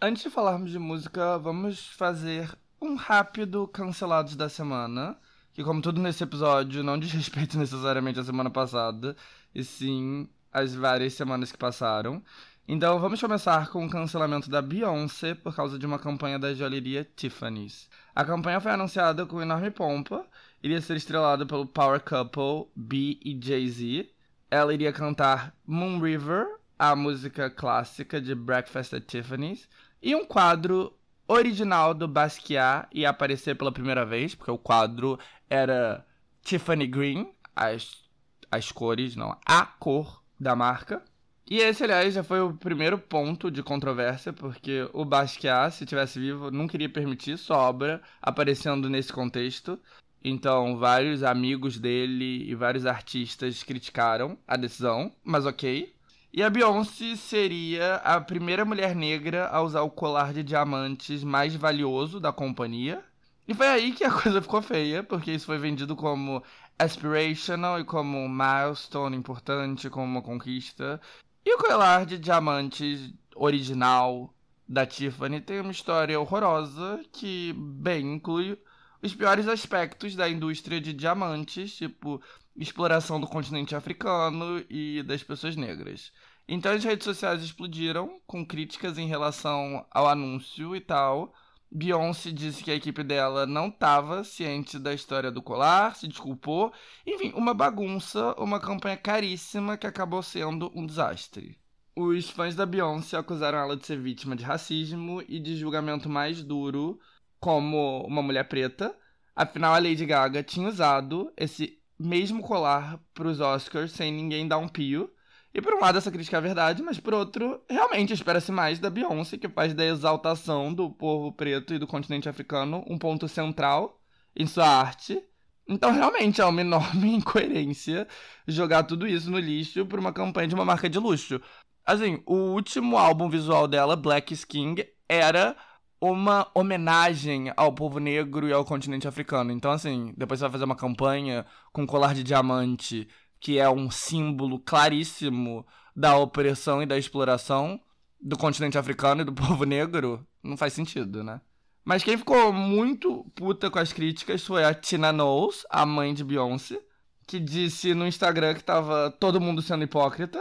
Antes 0.00 0.24
de 0.24 0.30
falarmos 0.30 0.70
de 0.70 0.78
música, 0.78 1.38
vamos 1.38 1.86
fazer 1.88 2.50
um 2.80 2.96
rápido 2.96 3.68
cancelados 3.68 4.34
da 4.34 4.48
semana. 4.48 5.16
Que, 5.52 5.62
como 5.62 5.82
tudo 5.82 6.00
nesse 6.00 6.24
episódio, 6.24 6.82
não 6.82 6.98
diz 6.98 7.12
respeito 7.12 7.56
necessariamente 7.58 8.18
à 8.18 8.24
semana 8.24 8.50
passada, 8.50 9.14
e 9.54 9.62
sim 9.62 10.28
às 10.50 10.74
várias 10.74 11.14
semanas 11.14 11.52
que 11.52 11.58
passaram. 11.58 12.22
Então 12.66 13.00
vamos 13.00 13.20
começar 13.20 13.70
com 13.70 13.84
o 13.84 13.90
cancelamento 13.90 14.48
da 14.48 14.62
Beyoncé 14.62 15.34
por 15.34 15.54
causa 15.54 15.76
de 15.76 15.84
uma 15.84 15.98
campanha 15.98 16.38
da 16.38 16.54
joalheria 16.54 17.04
Tiffany's. 17.16 17.90
A 18.14 18.24
campanha 18.24 18.60
foi 18.60 18.70
anunciada 18.70 19.26
com 19.26 19.42
enorme 19.42 19.70
pompa, 19.70 20.24
iria 20.62 20.80
ser 20.80 20.96
estrelada 20.96 21.44
pelo 21.44 21.66
power 21.66 22.00
couple 22.00 22.70
B 22.76 23.18
e 23.24 23.36
Jay-Z. 23.42 24.08
Ela 24.48 24.72
iria 24.72 24.92
cantar 24.92 25.52
Moon 25.66 25.98
River, 25.98 26.46
a 26.78 26.94
música 26.94 27.50
clássica 27.50 28.20
de 28.20 28.32
Breakfast 28.32 28.94
at 28.94 29.06
Tiffany's, 29.06 29.68
e 30.00 30.14
um 30.14 30.24
quadro 30.24 30.96
original 31.26 31.92
do 31.92 32.06
Basquiat 32.06 32.86
ia 32.92 33.10
aparecer 33.10 33.56
pela 33.56 33.72
primeira 33.72 34.06
vez, 34.06 34.36
porque 34.36 34.50
o 34.52 34.58
quadro 34.58 35.18
era 35.50 36.06
Tiffany 36.42 36.86
Green, 36.86 37.32
as, 37.56 38.04
as 38.52 38.70
cores, 38.70 39.16
não, 39.16 39.36
a 39.44 39.66
cor 39.66 40.22
da 40.38 40.54
marca. 40.54 41.02
E 41.46 41.58
esse, 41.58 41.84
aliás, 41.84 42.14
já 42.14 42.22
foi 42.22 42.40
o 42.40 42.54
primeiro 42.54 42.98
ponto 42.98 43.50
de 43.50 43.62
controvérsia, 43.62 44.32
porque 44.32 44.88
o 44.92 45.04
Basquiat, 45.04 45.74
se 45.74 45.84
tivesse 45.84 46.18
vivo, 46.18 46.50
não 46.50 46.66
queria 46.66 46.88
permitir 46.88 47.36
sua 47.36 47.58
obra 47.58 48.00
aparecendo 48.22 48.88
nesse 48.88 49.12
contexto. 49.12 49.78
Então, 50.24 50.78
vários 50.78 51.22
amigos 51.22 51.78
dele 51.78 52.48
e 52.48 52.54
vários 52.54 52.86
artistas 52.86 53.62
criticaram 53.62 54.38
a 54.46 54.56
decisão, 54.56 55.12
mas 55.24 55.44
ok. 55.44 55.92
E 56.32 56.42
a 56.42 56.48
Beyoncé 56.48 57.16
seria 57.16 57.96
a 57.96 58.20
primeira 58.20 58.64
mulher 58.64 58.94
negra 58.94 59.48
a 59.48 59.60
usar 59.60 59.82
o 59.82 59.90
colar 59.90 60.32
de 60.32 60.42
diamantes 60.42 61.22
mais 61.22 61.54
valioso 61.54 62.18
da 62.18 62.32
companhia. 62.32 63.04
E 63.46 63.52
foi 63.52 63.66
aí 63.68 63.92
que 63.92 64.04
a 64.04 64.10
coisa 64.22 64.40
ficou 64.40 64.62
feia, 64.62 65.02
porque 65.02 65.32
isso 65.32 65.46
foi 65.46 65.58
vendido 65.58 65.94
como 65.94 66.42
aspirational 66.78 67.80
e 67.80 67.84
como 67.84 68.28
milestone 68.28 69.16
importante, 69.16 69.90
como 69.90 70.06
uma 70.06 70.22
conquista. 70.22 71.00
E 71.44 71.54
o 71.54 71.58
colar 71.58 72.06
de 72.06 72.18
diamantes 72.18 73.12
original 73.34 74.32
da 74.68 74.86
Tiffany 74.86 75.40
tem 75.40 75.60
uma 75.60 75.72
história 75.72 76.18
horrorosa 76.18 77.04
que, 77.12 77.52
bem, 77.52 78.14
inclui 78.14 78.56
os 79.02 79.14
piores 79.14 79.48
aspectos 79.48 80.14
da 80.14 80.28
indústria 80.28 80.80
de 80.80 80.92
diamantes, 80.92 81.74
tipo 81.76 82.22
exploração 82.56 83.20
do 83.20 83.26
continente 83.26 83.74
africano 83.74 84.64
e 84.70 85.02
das 85.02 85.22
pessoas 85.22 85.56
negras. 85.56 86.12
Então 86.46 86.72
as 86.72 86.84
redes 86.84 87.04
sociais 87.04 87.42
explodiram 87.42 88.20
com 88.26 88.46
críticas 88.46 88.96
em 88.96 89.08
relação 89.08 89.84
ao 89.90 90.06
anúncio 90.08 90.76
e 90.76 90.80
tal. 90.80 91.34
Beyoncé 91.74 92.30
disse 92.30 92.62
que 92.62 92.70
a 92.70 92.74
equipe 92.74 93.02
dela 93.02 93.46
não 93.46 93.68
estava 93.68 94.22
ciente 94.24 94.78
da 94.78 94.92
história 94.92 95.30
do 95.30 95.40
colar, 95.40 95.96
se 95.96 96.06
desculpou. 96.06 96.70
Enfim, 97.06 97.32
uma 97.34 97.54
bagunça, 97.54 98.34
uma 98.38 98.60
campanha 98.60 98.96
caríssima 98.96 99.78
que 99.78 99.86
acabou 99.86 100.22
sendo 100.22 100.70
um 100.74 100.84
desastre. 100.84 101.58
Os 101.96 102.28
fãs 102.28 102.54
da 102.54 102.66
Beyoncé 102.66 103.16
acusaram 103.16 103.58
ela 103.58 103.76
de 103.76 103.86
ser 103.86 103.98
vítima 103.98 104.36
de 104.36 104.44
racismo 104.44 105.22
e 105.26 105.40
de 105.40 105.56
julgamento 105.56 106.08
mais 106.10 106.42
duro 106.42 107.00
como 107.40 108.02
uma 108.06 108.22
mulher 108.22 108.44
preta. 108.48 108.94
Afinal, 109.34 109.74
a 109.74 109.78
Lady 109.78 110.04
Gaga 110.04 110.42
tinha 110.42 110.68
usado 110.68 111.32
esse 111.36 111.78
mesmo 111.98 112.42
colar 112.42 113.00
para 113.14 113.28
os 113.28 113.40
Oscars 113.40 113.92
sem 113.92 114.12
ninguém 114.12 114.46
dar 114.46 114.58
um 114.58 114.68
pio. 114.68 115.10
E 115.54 115.60
por 115.60 115.74
um 115.74 115.80
lado 115.80 115.98
essa 115.98 116.10
crítica 116.10 116.38
é 116.38 116.40
verdade, 116.40 116.82
mas 116.82 116.98
por 116.98 117.12
outro, 117.12 117.60
realmente 117.68 118.12
espera-se 118.12 118.50
mais 118.50 118.78
da 118.78 118.88
Beyoncé, 118.88 119.36
que 119.36 119.48
faz 119.48 119.74
da 119.74 119.84
exaltação 119.84 120.72
do 120.72 120.90
povo 120.90 121.30
preto 121.32 121.74
e 121.74 121.78
do 121.78 121.86
continente 121.86 122.28
africano 122.28 122.82
um 122.88 122.96
ponto 122.98 123.28
central 123.28 124.00
em 124.34 124.46
sua 124.46 124.66
arte. 124.66 125.22
Então 125.68 125.92
realmente 125.92 126.40
é 126.40 126.44
uma 126.44 126.60
enorme 126.60 127.12
incoerência 127.14 128.08
jogar 128.48 128.84
tudo 128.84 129.06
isso 129.06 129.30
no 129.30 129.38
lixo 129.38 129.84
por 129.86 129.98
uma 129.98 130.12
campanha 130.12 130.48
de 130.48 130.54
uma 130.54 130.64
marca 130.64 130.88
de 130.88 130.98
luxo. 130.98 131.40
Assim, 131.84 132.22
o 132.26 132.34
último 132.54 132.96
álbum 132.96 133.28
visual 133.28 133.68
dela, 133.68 133.96
Black 133.96 134.32
Skin, 134.32 134.76
era 135.08 135.56
uma 136.00 136.50
homenagem 136.54 137.52
ao 137.56 137.72
povo 137.72 137.98
negro 137.98 138.48
e 138.48 138.52
ao 138.52 138.64
continente 138.64 139.06
africano. 139.06 139.52
Então, 139.52 139.70
assim, 139.70 140.12
depois 140.16 140.40
você 140.40 140.44
vai 140.44 140.52
fazer 140.52 140.64
uma 140.64 140.76
campanha 140.76 141.46
com 141.72 141.86
colar 141.86 142.14
de 142.14 142.24
diamante 142.24 143.08
que 143.42 143.58
é 143.58 143.68
um 143.68 143.90
símbolo 143.90 144.60
claríssimo 144.60 145.66
da 145.94 146.16
opressão 146.16 146.80
e 146.80 146.86
da 146.86 146.96
exploração 146.96 147.78
do 148.20 148.38
continente 148.38 148.78
africano 148.78 149.22
e 149.22 149.24
do 149.24 149.34
povo 149.34 149.64
negro, 149.64 150.24
não 150.42 150.56
faz 150.56 150.72
sentido, 150.72 151.24
né? 151.24 151.40
Mas 151.84 152.04
quem 152.04 152.16
ficou 152.16 152.52
muito 152.52 153.24
puta 153.34 153.68
com 153.68 153.80
as 153.80 153.92
críticas 153.92 154.44
foi 154.44 154.62
a 154.62 154.72
Tina 154.72 155.12
Knowles, 155.12 155.66
a 155.68 155.84
mãe 155.84 156.14
de 156.14 156.22
Beyoncé, 156.22 156.80
que 157.26 157.40
disse 157.40 157.92
no 157.94 158.06
Instagram 158.06 158.54
que 158.54 158.62
tava 158.62 159.10
todo 159.10 159.40
mundo 159.40 159.60
sendo 159.60 159.82
hipócrita, 159.82 160.40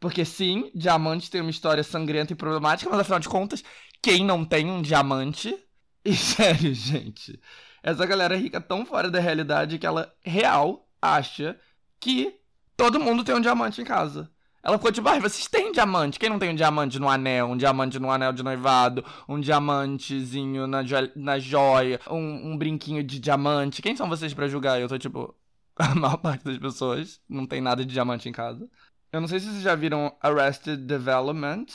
porque 0.00 0.24
sim, 0.24 0.70
diamante 0.74 1.30
tem 1.30 1.42
uma 1.42 1.50
história 1.50 1.84
sangrenta 1.84 2.32
e 2.32 2.36
problemática, 2.36 2.90
mas 2.90 3.00
afinal 3.00 3.20
de 3.20 3.28
contas, 3.28 3.62
quem 4.00 4.24
não 4.24 4.42
tem 4.44 4.70
um 4.70 4.82
diamante? 4.82 5.54
E 6.04 6.16
sério, 6.16 6.72
gente, 6.72 7.38
essa 7.82 8.06
galera 8.06 8.34
rica 8.34 8.60
tão 8.60 8.86
fora 8.86 9.10
da 9.10 9.20
realidade 9.20 9.78
que 9.78 9.86
ela 9.86 10.10
real 10.22 10.88
acha 11.02 11.58
que 12.00 12.37
todo 12.78 13.00
mundo 13.00 13.24
tem 13.24 13.34
um 13.34 13.40
diamante 13.40 13.82
em 13.82 13.84
casa. 13.84 14.30
Ela 14.62 14.78
ficou 14.78 14.92
tipo, 14.92 15.08
ai, 15.08 15.20
vocês 15.20 15.48
têm 15.48 15.72
diamante? 15.72 16.18
Quem 16.18 16.30
não 16.30 16.38
tem 16.38 16.50
um 16.50 16.54
diamante 16.54 16.98
no 16.98 17.08
anel? 17.08 17.48
Um 17.48 17.56
diamante 17.56 17.98
no 17.98 18.10
anel 18.10 18.32
de 18.32 18.42
noivado? 18.42 19.04
Um 19.28 19.40
diamantezinho 19.40 20.66
na, 20.66 20.82
jo 20.82 20.96
na 21.16 21.38
joia? 21.38 22.00
Um, 22.08 22.52
um, 22.52 22.56
brinquinho 22.56 23.02
de 23.02 23.18
diamante? 23.18 23.82
Quem 23.82 23.96
são 23.96 24.08
vocês 24.08 24.32
para 24.32 24.48
julgar? 24.48 24.80
Eu 24.80 24.88
tô 24.88 24.96
tipo, 24.98 25.34
a 25.76 25.94
maior 25.94 26.18
parte 26.18 26.44
das 26.44 26.58
pessoas 26.58 27.20
não 27.28 27.46
tem 27.46 27.60
nada 27.60 27.84
de 27.84 27.92
diamante 27.92 28.28
em 28.28 28.32
casa. 28.32 28.68
Eu 29.12 29.20
não 29.20 29.28
sei 29.28 29.40
se 29.40 29.46
vocês 29.46 29.62
já 29.62 29.74
viram 29.74 30.16
Arrested 30.22 30.78
Development. 30.86 31.66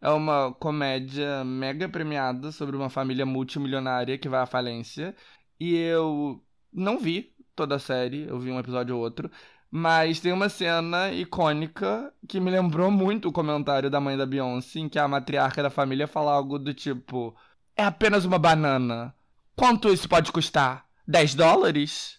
É 0.00 0.10
uma 0.10 0.52
comédia 0.52 1.44
mega 1.44 1.88
premiada 1.88 2.52
sobre 2.52 2.76
uma 2.76 2.90
família 2.90 3.24
multimilionária 3.24 4.18
que 4.18 4.28
vai 4.28 4.40
à 4.40 4.46
falência. 4.46 5.14
E 5.58 5.74
eu 5.74 6.42
não 6.72 6.98
vi 6.98 7.34
toda 7.54 7.76
a 7.76 7.78
série, 7.78 8.26
eu 8.26 8.38
vi 8.38 8.50
um 8.50 8.58
episódio 8.58 8.96
ou 8.96 9.02
outro. 9.02 9.30
Mas 9.70 10.18
tem 10.18 10.32
uma 10.32 10.48
cena 10.48 11.12
icônica 11.12 12.12
que 12.26 12.40
me 12.40 12.50
lembrou 12.50 12.90
muito 12.90 13.28
o 13.28 13.32
comentário 13.32 13.88
da 13.88 14.00
mãe 14.00 14.16
da 14.16 14.26
Beyoncé, 14.26 14.80
em 14.80 14.88
que 14.88 14.98
a 14.98 15.06
matriarca 15.06 15.62
da 15.62 15.70
família 15.70 16.08
fala 16.08 16.32
algo 16.32 16.58
do 16.58 16.74
tipo: 16.74 17.36
É 17.76 17.84
apenas 17.84 18.24
uma 18.24 18.38
banana. 18.38 19.14
Quanto 19.54 19.92
isso 19.92 20.08
pode 20.08 20.32
custar? 20.32 20.86
10 21.06 21.34
dólares? 21.34 22.18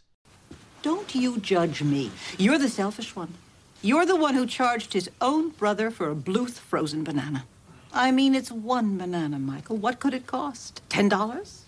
Don't 0.82 1.18
you 1.18 1.40
judge 1.44 1.84
me. 1.84 2.10
You're 2.40 2.58
the 2.58 2.70
selfish 2.70 3.16
one. 3.16 3.30
You're 3.84 4.06
the 4.06 4.16
one 4.16 4.34
who 4.38 4.46
charged 4.46 4.94
his 4.94 5.10
own 5.20 5.50
brother 5.50 5.92
for 5.92 6.10
a 6.12 6.16
Bluth 6.16 6.60
frozen 6.60 7.04
banana. 7.04 7.46
I 7.94 8.12
mean, 8.12 8.34
it's 8.34 8.52
one 8.52 8.98
banana, 8.98 9.38
Michael. 9.40 9.78
What 9.78 10.00
could 10.00 10.14
it 10.14 10.26
cost? 10.26 10.82
Ten 10.88 11.10
dollars? 11.10 11.66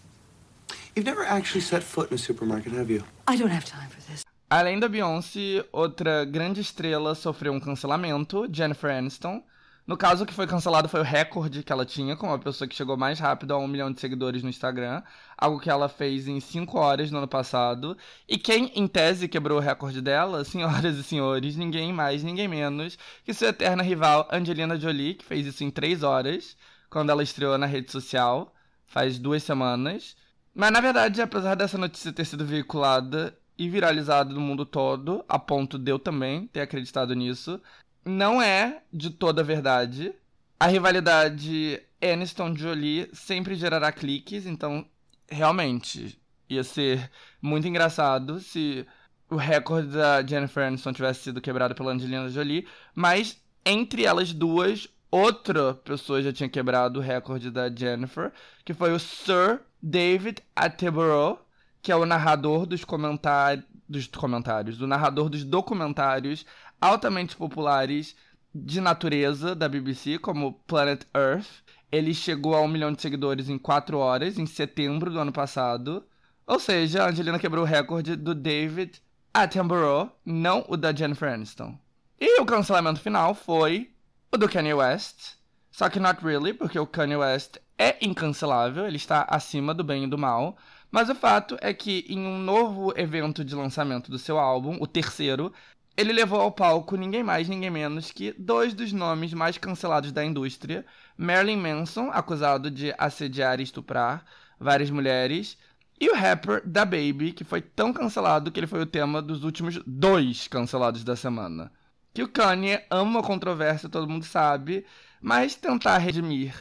You've 0.96 1.06
never 1.06 1.26
actually 1.26 1.62
set 1.62 1.84
foot 1.84 2.10
in 2.10 2.16
a 2.16 2.18
supermarket, 2.18 2.72
have 2.74 2.90
you? 2.90 3.04
I 3.28 3.36
don't 3.36 3.50
have 3.50 3.66
time 3.66 3.90
for 3.90 4.00
this. 4.10 4.24
Além 4.56 4.78
da 4.78 4.88
Beyoncé, 4.88 5.66
outra 5.72 6.24
grande 6.26 6.62
estrela 6.62 7.16
sofreu 7.16 7.52
um 7.52 7.60
cancelamento, 7.60 8.48
Jennifer 8.54 8.96
Aniston. 8.96 9.44
No 9.88 9.98
caso, 9.98 10.24
o 10.24 10.28
que 10.28 10.34
foi 10.34 10.46
cancelado 10.46 10.88
foi 10.88 11.00
o 11.00 11.04
recorde 11.04 11.64
que 11.64 11.74
ela 11.74 11.84
tinha, 11.84 12.16
como 12.16 12.34
a 12.34 12.38
pessoa 12.38 12.68
que 12.68 12.76
chegou 12.76 12.96
mais 12.96 13.20
rápido 13.20 13.56
a 13.56 13.58
um 13.58 13.68
milhão 13.68 13.92
de 13.92 14.00
seguidores 14.00 14.44
no 14.44 14.50
Instagram, 14.50 15.02
algo 15.36 15.60
que 15.60 15.72
ela 15.72 15.90
fez 15.90 16.28
em 16.28 16.40
5 16.40 16.78
horas 16.78 17.10
no 17.10 17.18
ano 17.18 17.28
passado. 17.28 17.98
E 18.30 18.38
quem, 18.38 18.72
em 18.76 18.88
tese, 18.88 19.28
quebrou 19.28 19.58
o 19.58 19.60
recorde 19.60 20.00
dela, 20.04 20.46
senhoras 20.46 20.98
e 20.98 21.04
senhores, 21.04 21.56
ninguém 21.56 21.92
mais, 21.92 22.22
ninguém 22.22 22.48
menos 22.48 22.96
que 23.26 23.34
sua 23.34 23.48
eterna 23.48 23.82
rival 23.82 24.28
Angelina 24.32 24.80
Jolie, 24.80 25.16
que 25.16 25.26
fez 25.26 25.48
isso 25.48 25.64
em 25.64 25.72
3 25.72 26.04
horas, 26.04 26.56
quando 26.92 27.10
ela 27.10 27.24
estreou 27.24 27.58
na 27.58 27.66
rede 27.66 27.92
social, 27.92 28.54
faz 28.86 29.18
duas 29.18 29.42
semanas. 29.42 30.16
Mas 30.54 30.72
na 30.72 30.80
verdade, 30.80 31.24
apesar 31.24 31.56
dessa 31.56 31.76
notícia 31.76 32.14
ter 32.14 32.26
sido 32.26 32.46
veiculada, 32.46 33.36
e 33.58 33.70
viralizado 33.70 34.34
no 34.34 34.42
mundo 34.42 34.66
todo, 34.66 35.24
a 35.28 35.38
ponto 35.38 35.78
de 35.78 35.92
eu 35.92 36.00
também 36.00 36.48
ter 36.48 36.62
acreditado 36.62 37.14
nisso. 37.14 37.62
Não 38.06 38.42
é 38.42 38.82
de 38.92 39.10
toda 39.10 39.44
verdade. 39.44 40.14
A 40.60 40.68
rivalidade 40.68 41.82
Aniston-Jolie 42.02 43.10
sempre 43.14 43.56
gerará 43.56 43.92
cliques, 43.92 44.46
então 44.46 44.86
realmente 45.30 46.20
ia 46.50 46.64
ser 46.64 47.10
muito 47.42 47.68
engraçado 47.68 48.40
se 48.40 48.86
o 49.30 49.36
recorde 49.36 49.90
da 49.90 50.26
Jennifer 50.26 50.68
Aniston 50.68 50.94
tivesse 50.94 51.22
sido 51.22 51.42
quebrado 51.42 51.74
pela 51.74 51.92
Angelina 51.92 52.30
Jolie, 52.30 52.68
mas 52.94 53.42
entre 53.66 54.04
elas 54.06 54.34
duas, 54.34 54.88
outra 55.10 55.74
pessoa 55.74 56.22
já 56.22 56.34
tinha 56.34 56.50
quebrado 56.50 57.00
o 57.00 57.04
recorde 57.04 57.50
da 57.50 57.74
Jennifer, 57.74 58.32
que 58.66 58.74
foi 58.74 58.94
o 58.94 59.00
Sir 59.00 59.62
David 59.82 60.42
Attenborough, 60.56 61.40
que 61.84 61.92
é 61.92 61.96
o 61.96 62.06
narrador 62.06 62.66
dos 62.66 62.86
comentários, 62.86 63.66
dos 63.88 64.08
comentários, 64.08 64.82
o 64.82 64.88
narrador 64.88 65.30
dos 65.30 65.44
documentários 65.44 66.46
altamente 66.80 67.36
populares 67.36 68.16
de 68.56 68.80
natureza 68.80 69.54
da 69.54 69.68
BBC, 69.68 70.18
como 70.18 70.54
Planet 70.66 71.04
Earth. 71.14 71.50
Ele 71.92 72.14
chegou 72.14 72.56
a 72.56 72.62
um 72.62 72.68
milhão 72.68 72.92
de 72.94 73.02
seguidores 73.02 73.50
em 73.50 73.58
4 73.58 73.98
horas, 73.98 74.40
em 74.40 74.46
setembro 74.46 75.12
do 75.12 75.20
ano 75.20 75.34
passado. 75.34 76.06
Ou 76.48 76.58
seja, 76.58 77.04
a 77.04 77.10
Angelina 77.10 77.38
quebrou 77.38 77.64
o 77.64 77.68
recorde 77.68 78.16
do 78.16 78.34
David 78.34 79.02
Attenborough, 79.34 80.10
não 80.26 80.66
o 80.70 80.78
da 80.78 80.96
Jennifer 80.96 81.34
Aniston. 81.34 81.78
E 82.20 82.40
o 82.40 82.46
cancelamento 82.46 83.02
final 83.02 83.36
foi 83.36 83.92
o 84.32 84.38
do 84.38 84.48
Kanye 84.48 84.74
West. 84.74 85.36
Só 85.70 85.90
que 85.90 86.00
not 86.00 86.24
really, 86.24 86.54
porque 86.54 86.80
o 86.80 86.88
Kanye 86.88 87.18
West 87.18 87.58
é 87.78 87.98
incancelável, 88.06 88.88
ele 88.88 88.98
está 88.98 89.24
acima 89.30 89.74
do 89.74 89.84
bem 89.84 90.06
e 90.06 90.08
do 90.08 90.18
mal. 90.18 90.58
Mas 90.94 91.10
o 91.10 91.16
fato 91.16 91.58
é 91.60 91.74
que 91.74 92.06
em 92.08 92.20
um 92.20 92.38
novo 92.38 92.94
evento 92.96 93.44
de 93.44 93.56
lançamento 93.56 94.12
do 94.12 94.20
seu 94.20 94.38
álbum, 94.38 94.78
o 94.80 94.86
terceiro, 94.86 95.52
ele 95.98 96.14
levou 96.14 96.40
ao 96.40 96.52
palco 96.52 96.96
ninguém 96.96 97.24
mais, 97.24 97.50
ninguém 97.50 97.72
menos 97.72 98.12
que 98.12 98.32
dois 98.38 98.76
dos 98.76 98.94
nomes 98.94 99.34
mais 99.34 99.58
cancelados 99.58 100.12
da 100.12 100.24
indústria: 100.24 100.86
Marilyn 101.18 101.58
Manson, 101.58 102.12
acusado 102.12 102.70
de 102.70 102.94
assediar 102.96 103.60
e 103.60 103.64
estuprar 103.64 104.24
várias 104.60 104.92
mulheres, 104.92 105.58
e 106.00 106.12
o 106.12 106.16
rapper 106.16 106.62
Da 106.64 106.86
Baby, 106.86 107.32
que 107.32 107.44
foi 107.44 107.60
tão 107.60 107.92
cancelado 107.92 108.52
que 108.52 108.60
ele 108.60 108.68
foi 108.68 108.82
o 108.84 108.86
tema 108.86 109.20
dos 109.20 109.44
últimos 109.44 109.80
dois 109.88 110.48
cancelados 110.48 111.04
da 111.04 111.16
semana. 111.16 111.72
Que 112.14 112.22
o 112.22 112.30
Kanye 112.30 112.86
ama 112.92 113.22
a 113.22 113.24
controvérsia, 113.24 113.90
todo 113.90 114.08
mundo 114.08 114.26
sabe, 114.26 114.86
mas 115.20 115.56
tentar 115.56 115.98
redimir 115.98 116.54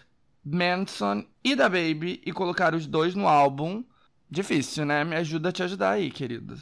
Manson 0.43 1.23
e 1.45 1.55
Da 1.55 1.69
Baby 1.69 2.23
e 2.25 2.33
colocar 2.33 2.75
os 2.75 2.87
dois 2.87 3.15
no 3.15 3.29
álbum, 3.29 3.85
difícil, 4.33 4.87
né? 4.87 5.05
Me 5.05 5.15
ajuda 5.15 5.51
a 5.51 5.53
te 5.53 5.63
ajudar 5.63 5.91
aí, 5.91 6.11
querido. 6.11 6.61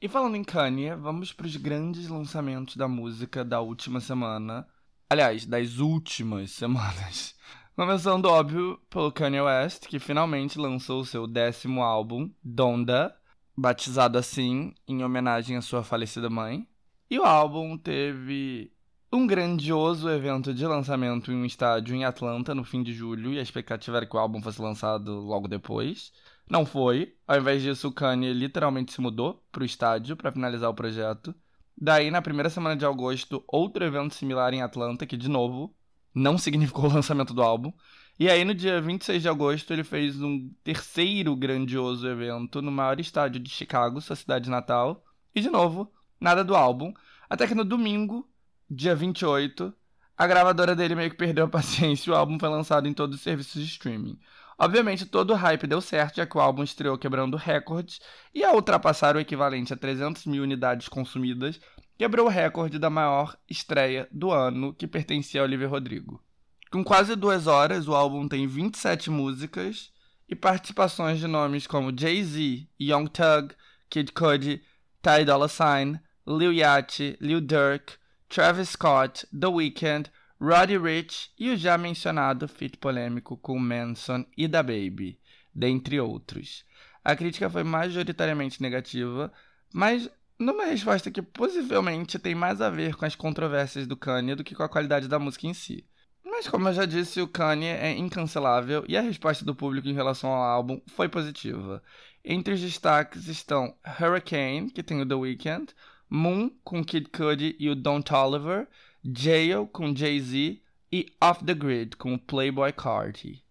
E 0.00 0.08
falando 0.08 0.36
em 0.36 0.42
Kanye, 0.44 0.94
vamos 0.96 1.32
para 1.32 1.46
os 1.46 1.56
grandes 1.56 2.08
lançamentos 2.08 2.76
da 2.76 2.88
música 2.88 3.44
da 3.44 3.60
última 3.60 4.00
semana. 4.00 4.66
Aliás, 5.08 5.46
das 5.46 5.78
últimas 5.78 6.50
semanas. 6.50 7.34
Começando, 7.76 8.26
óbvio, 8.26 8.80
pelo 8.88 9.12
Kanye 9.12 9.40
West, 9.40 9.86
que 9.86 9.98
finalmente 9.98 10.58
lançou 10.58 11.04
seu 11.04 11.26
décimo 11.26 11.82
álbum, 11.82 12.30
Donda, 12.42 13.14
batizado 13.56 14.16
assim 14.16 14.74
em 14.86 15.04
homenagem 15.04 15.56
à 15.56 15.62
sua 15.62 15.82
falecida 15.82 16.30
mãe. 16.30 16.66
E 17.10 17.18
o 17.18 17.24
álbum 17.24 17.76
teve 17.76 18.73
um 19.14 19.26
grandioso 19.26 20.08
evento 20.10 20.52
de 20.52 20.66
lançamento 20.66 21.30
em 21.30 21.36
um 21.36 21.44
estádio 21.44 21.94
em 21.94 22.04
Atlanta 22.04 22.54
no 22.54 22.64
fim 22.64 22.82
de 22.82 22.92
julho, 22.92 23.32
e 23.32 23.38
a 23.38 23.42
expectativa 23.42 23.98
era 23.98 24.06
que 24.06 24.16
o 24.16 24.18
álbum 24.18 24.42
fosse 24.42 24.60
lançado 24.60 25.20
logo 25.20 25.48
depois. 25.48 26.12
Não 26.48 26.66
foi. 26.66 27.14
Ao 27.26 27.38
invés 27.38 27.62
disso, 27.62 27.88
o 27.88 27.92
Kanye 27.92 28.32
literalmente 28.32 28.92
se 28.92 29.00
mudou 29.00 29.42
para 29.50 29.62
o 29.62 29.66
estádio 29.66 30.16
para 30.16 30.32
finalizar 30.32 30.68
o 30.70 30.74
projeto. 30.74 31.34
Daí, 31.76 32.10
na 32.10 32.22
primeira 32.22 32.50
semana 32.50 32.76
de 32.76 32.84
agosto, 32.84 33.42
outro 33.48 33.84
evento 33.84 34.14
similar 34.14 34.52
em 34.52 34.62
Atlanta, 34.62 35.06
que, 35.06 35.16
de 35.16 35.28
novo, 35.28 35.74
não 36.14 36.36
significou 36.38 36.84
o 36.90 36.92
lançamento 36.92 37.32
do 37.34 37.42
álbum. 37.42 37.72
E 38.18 38.28
aí, 38.28 38.44
no 38.44 38.54
dia 38.54 38.80
26 38.80 39.22
de 39.22 39.28
agosto, 39.28 39.72
ele 39.72 39.84
fez 39.84 40.20
um 40.20 40.50
terceiro 40.62 41.34
grandioso 41.34 42.06
evento 42.06 42.62
no 42.62 42.70
maior 42.70 43.00
estádio 43.00 43.40
de 43.40 43.50
Chicago, 43.50 44.00
sua 44.00 44.16
cidade 44.16 44.48
natal. 44.50 45.04
E, 45.34 45.40
de 45.40 45.50
novo, 45.50 45.92
nada 46.20 46.44
do 46.44 46.54
álbum. 46.54 46.92
Até 47.28 47.46
que 47.46 47.54
no 47.54 47.64
domingo, 47.64 48.28
dia 48.70 48.94
28, 48.94 49.72
a 50.16 50.26
gravadora 50.26 50.74
dele 50.74 50.94
meio 50.94 51.10
que 51.10 51.16
perdeu 51.16 51.44
a 51.44 51.48
paciência 51.50 52.10
e 52.10 52.12
o 52.12 52.16
álbum 52.16 52.38
foi 52.38 52.48
lançado 52.48 52.88
em 52.88 52.92
todos 52.92 53.16
os 53.16 53.22
serviços 53.22 53.62
de 53.62 53.68
streaming. 53.68 54.18
Obviamente, 54.58 55.04
todo 55.04 55.30
o 55.32 55.36
hype 55.36 55.66
deu 55.66 55.80
certo, 55.80 56.16
já 56.16 56.26
que 56.26 56.36
o 56.36 56.40
álbum 56.40 56.62
estreou 56.62 56.96
quebrando 56.96 57.36
recordes 57.36 58.00
e, 58.32 58.44
ao 58.44 58.54
ultrapassar 58.54 59.16
o 59.16 59.20
equivalente 59.20 59.72
a 59.72 59.76
300 59.76 60.26
mil 60.26 60.44
unidades 60.44 60.88
consumidas, 60.88 61.60
quebrou 61.98 62.26
o 62.26 62.30
recorde 62.30 62.78
da 62.78 62.88
maior 62.88 63.36
estreia 63.50 64.08
do 64.12 64.30
ano, 64.30 64.72
que 64.72 64.86
pertencia 64.86 65.40
a 65.40 65.44
Olivia 65.44 65.66
Rodrigo. 65.66 66.22
Com 66.70 66.84
quase 66.84 67.16
duas 67.16 67.46
horas, 67.46 67.88
o 67.88 67.94
álbum 67.94 68.28
tem 68.28 68.46
27 68.46 69.10
músicas 69.10 69.92
e 70.28 70.34
participações 70.34 71.18
de 71.18 71.26
nomes 71.26 71.66
como 71.66 71.96
Jay-Z, 71.96 72.68
Young 72.80 73.06
Thug, 73.08 73.54
Kid 73.90 74.12
Cudi, 74.12 74.62
Ty 75.02 75.24
Dolla 75.24 75.46
$ign, 75.46 76.00
Lil 76.26 76.52
Yachty, 76.52 77.16
Lil 77.20 77.40
Durk, 77.40 77.92
Travis 78.34 78.70
Scott, 78.70 79.24
The 79.30 79.46
Weeknd, 79.46 80.10
Roddy 80.40 80.76
Ricch 80.76 81.30
e 81.38 81.50
o 81.50 81.56
já 81.56 81.78
mencionado 81.78 82.48
feat 82.48 82.76
polêmico 82.78 83.36
com 83.36 83.56
Manson 83.56 84.24
e 84.36 84.48
Da 84.48 84.60
Baby, 84.60 85.20
dentre 85.54 86.00
outros. 86.00 86.64
A 87.04 87.14
crítica 87.14 87.48
foi 87.48 87.62
majoritariamente 87.62 88.60
negativa, 88.60 89.32
mas 89.72 90.10
numa 90.36 90.64
resposta 90.64 91.12
que 91.12 91.22
possivelmente 91.22 92.18
tem 92.18 92.34
mais 92.34 92.60
a 92.60 92.68
ver 92.70 92.96
com 92.96 93.04
as 93.04 93.14
controvérsias 93.14 93.86
do 93.86 93.96
Kanye 93.96 94.34
do 94.34 94.42
que 94.42 94.56
com 94.56 94.64
a 94.64 94.68
qualidade 94.68 95.06
da 95.06 95.20
música 95.20 95.46
em 95.46 95.54
si. 95.54 95.86
Mas 96.24 96.48
como 96.48 96.68
eu 96.68 96.72
já 96.72 96.86
disse, 96.86 97.20
o 97.20 97.28
Kanye 97.28 97.68
é 97.68 97.92
incancelável 97.92 98.84
e 98.88 98.96
a 98.96 99.00
resposta 99.00 99.44
do 99.44 99.54
público 99.54 99.86
em 99.86 99.94
relação 99.94 100.30
ao 100.30 100.42
álbum 100.42 100.80
foi 100.88 101.08
positiva. 101.08 101.80
Entre 102.24 102.54
os 102.54 102.60
destaques 102.60 103.28
estão 103.28 103.76
Hurricane, 104.00 104.72
que 104.72 104.82
tem 104.82 105.00
o 105.00 105.06
The 105.06 105.14
Weeknd, 105.14 105.72
Moon, 106.08 106.50
com 106.62 106.84
Kid 106.84 107.08
Cudi 107.10 107.56
e 107.58 107.68
o 107.68 107.74
Don 107.74 108.00
Toliver, 108.00 108.66
Jail, 109.04 109.66
com 109.66 109.94
Jay-Z 109.94 110.60
e 110.92 111.06
Off 111.20 111.44
the 111.44 111.54
Grid, 111.54 111.96
com 111.96 112.14
o 112.14 112.18
Playboy 112.18 112.72
Carti. 112.72 113.42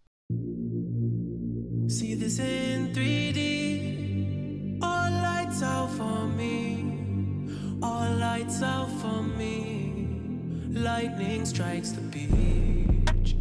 See 1.90 2.16
this 2.16 2.40
in 2.40 2.94
3D, 2.94 4.80
all 4.82 5.12
lights 5.12 5.62
out 5.62 5.92
for 5.92 6.28
me, 6.28 7.50
all 7.82 8.18
lights 8.18 8.64
out 8.64 8.90
for 9.02 9.22
me, 9.22 10.72
lightning 10.72 11.46
strikes 11.46 11.92
the 11.92 12.02
beach, 12.02 13.36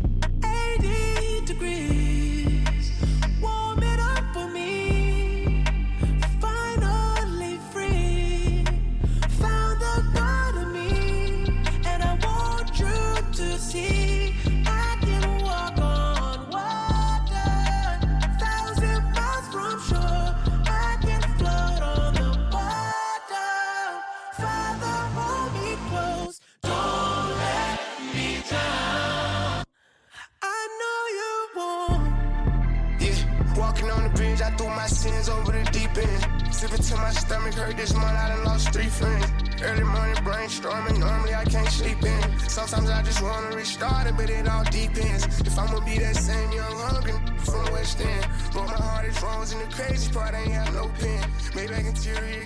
80 0.45 1.47
degrees. 1.47 2.02
Sipping 36.63 36.79
till 36.79 36.99
my 36.99 37.11
stomach 37.11 37.55
hurt 37.55 37.77
this 37.77 37.93
month, 37.93 38.17
I 38.17 38.29
done 38.29 38.45
lost 38.45 38.73
three 38.73 38.87
friends. 38.87 39.52
Early 39.65 39.85
morning 39.85 40.17
brainstorming, 40.27 40.99
normally 40.99 41.35
I 41.35 41.45
can't 41.45 41.69
sleep 41.69 42.03
in. 42.03 42.39
Sometimes 42.49 42.91
I 42.91 43.03
just 43.03 43.23
wanna 43.23 43.55
restart 43.55 44.09
it, 44.09 44.17
but 44.17 44.29
it 44.29 44.49
all 44.49 44.65
depends. 44.65 45.41
If 45.41 45.57
I'ma 45.57 45.79
be 45.85 45.99
that 45.99 46.17
same 46.17 46.51
young 46.51 46.77
hungry 46.79 47.15
from 47.45 47.73
West 47.73 48.01
End. 48.01 48.27
But 48.53 48.67
my 48.67 48.75
heart 48.75 49.07
is 49.07 49.53
and 49.53 49.63
the 49.63 49.75
crazy 49.75 50.13
part 50.13 50.35
ain't 50.35 50.51
have 50.51 50.75
no 50.75 50.89
pen. 50.99 51.31
Maybe 51.55 51.75
I 51.75 51.83
can 51.83 51.95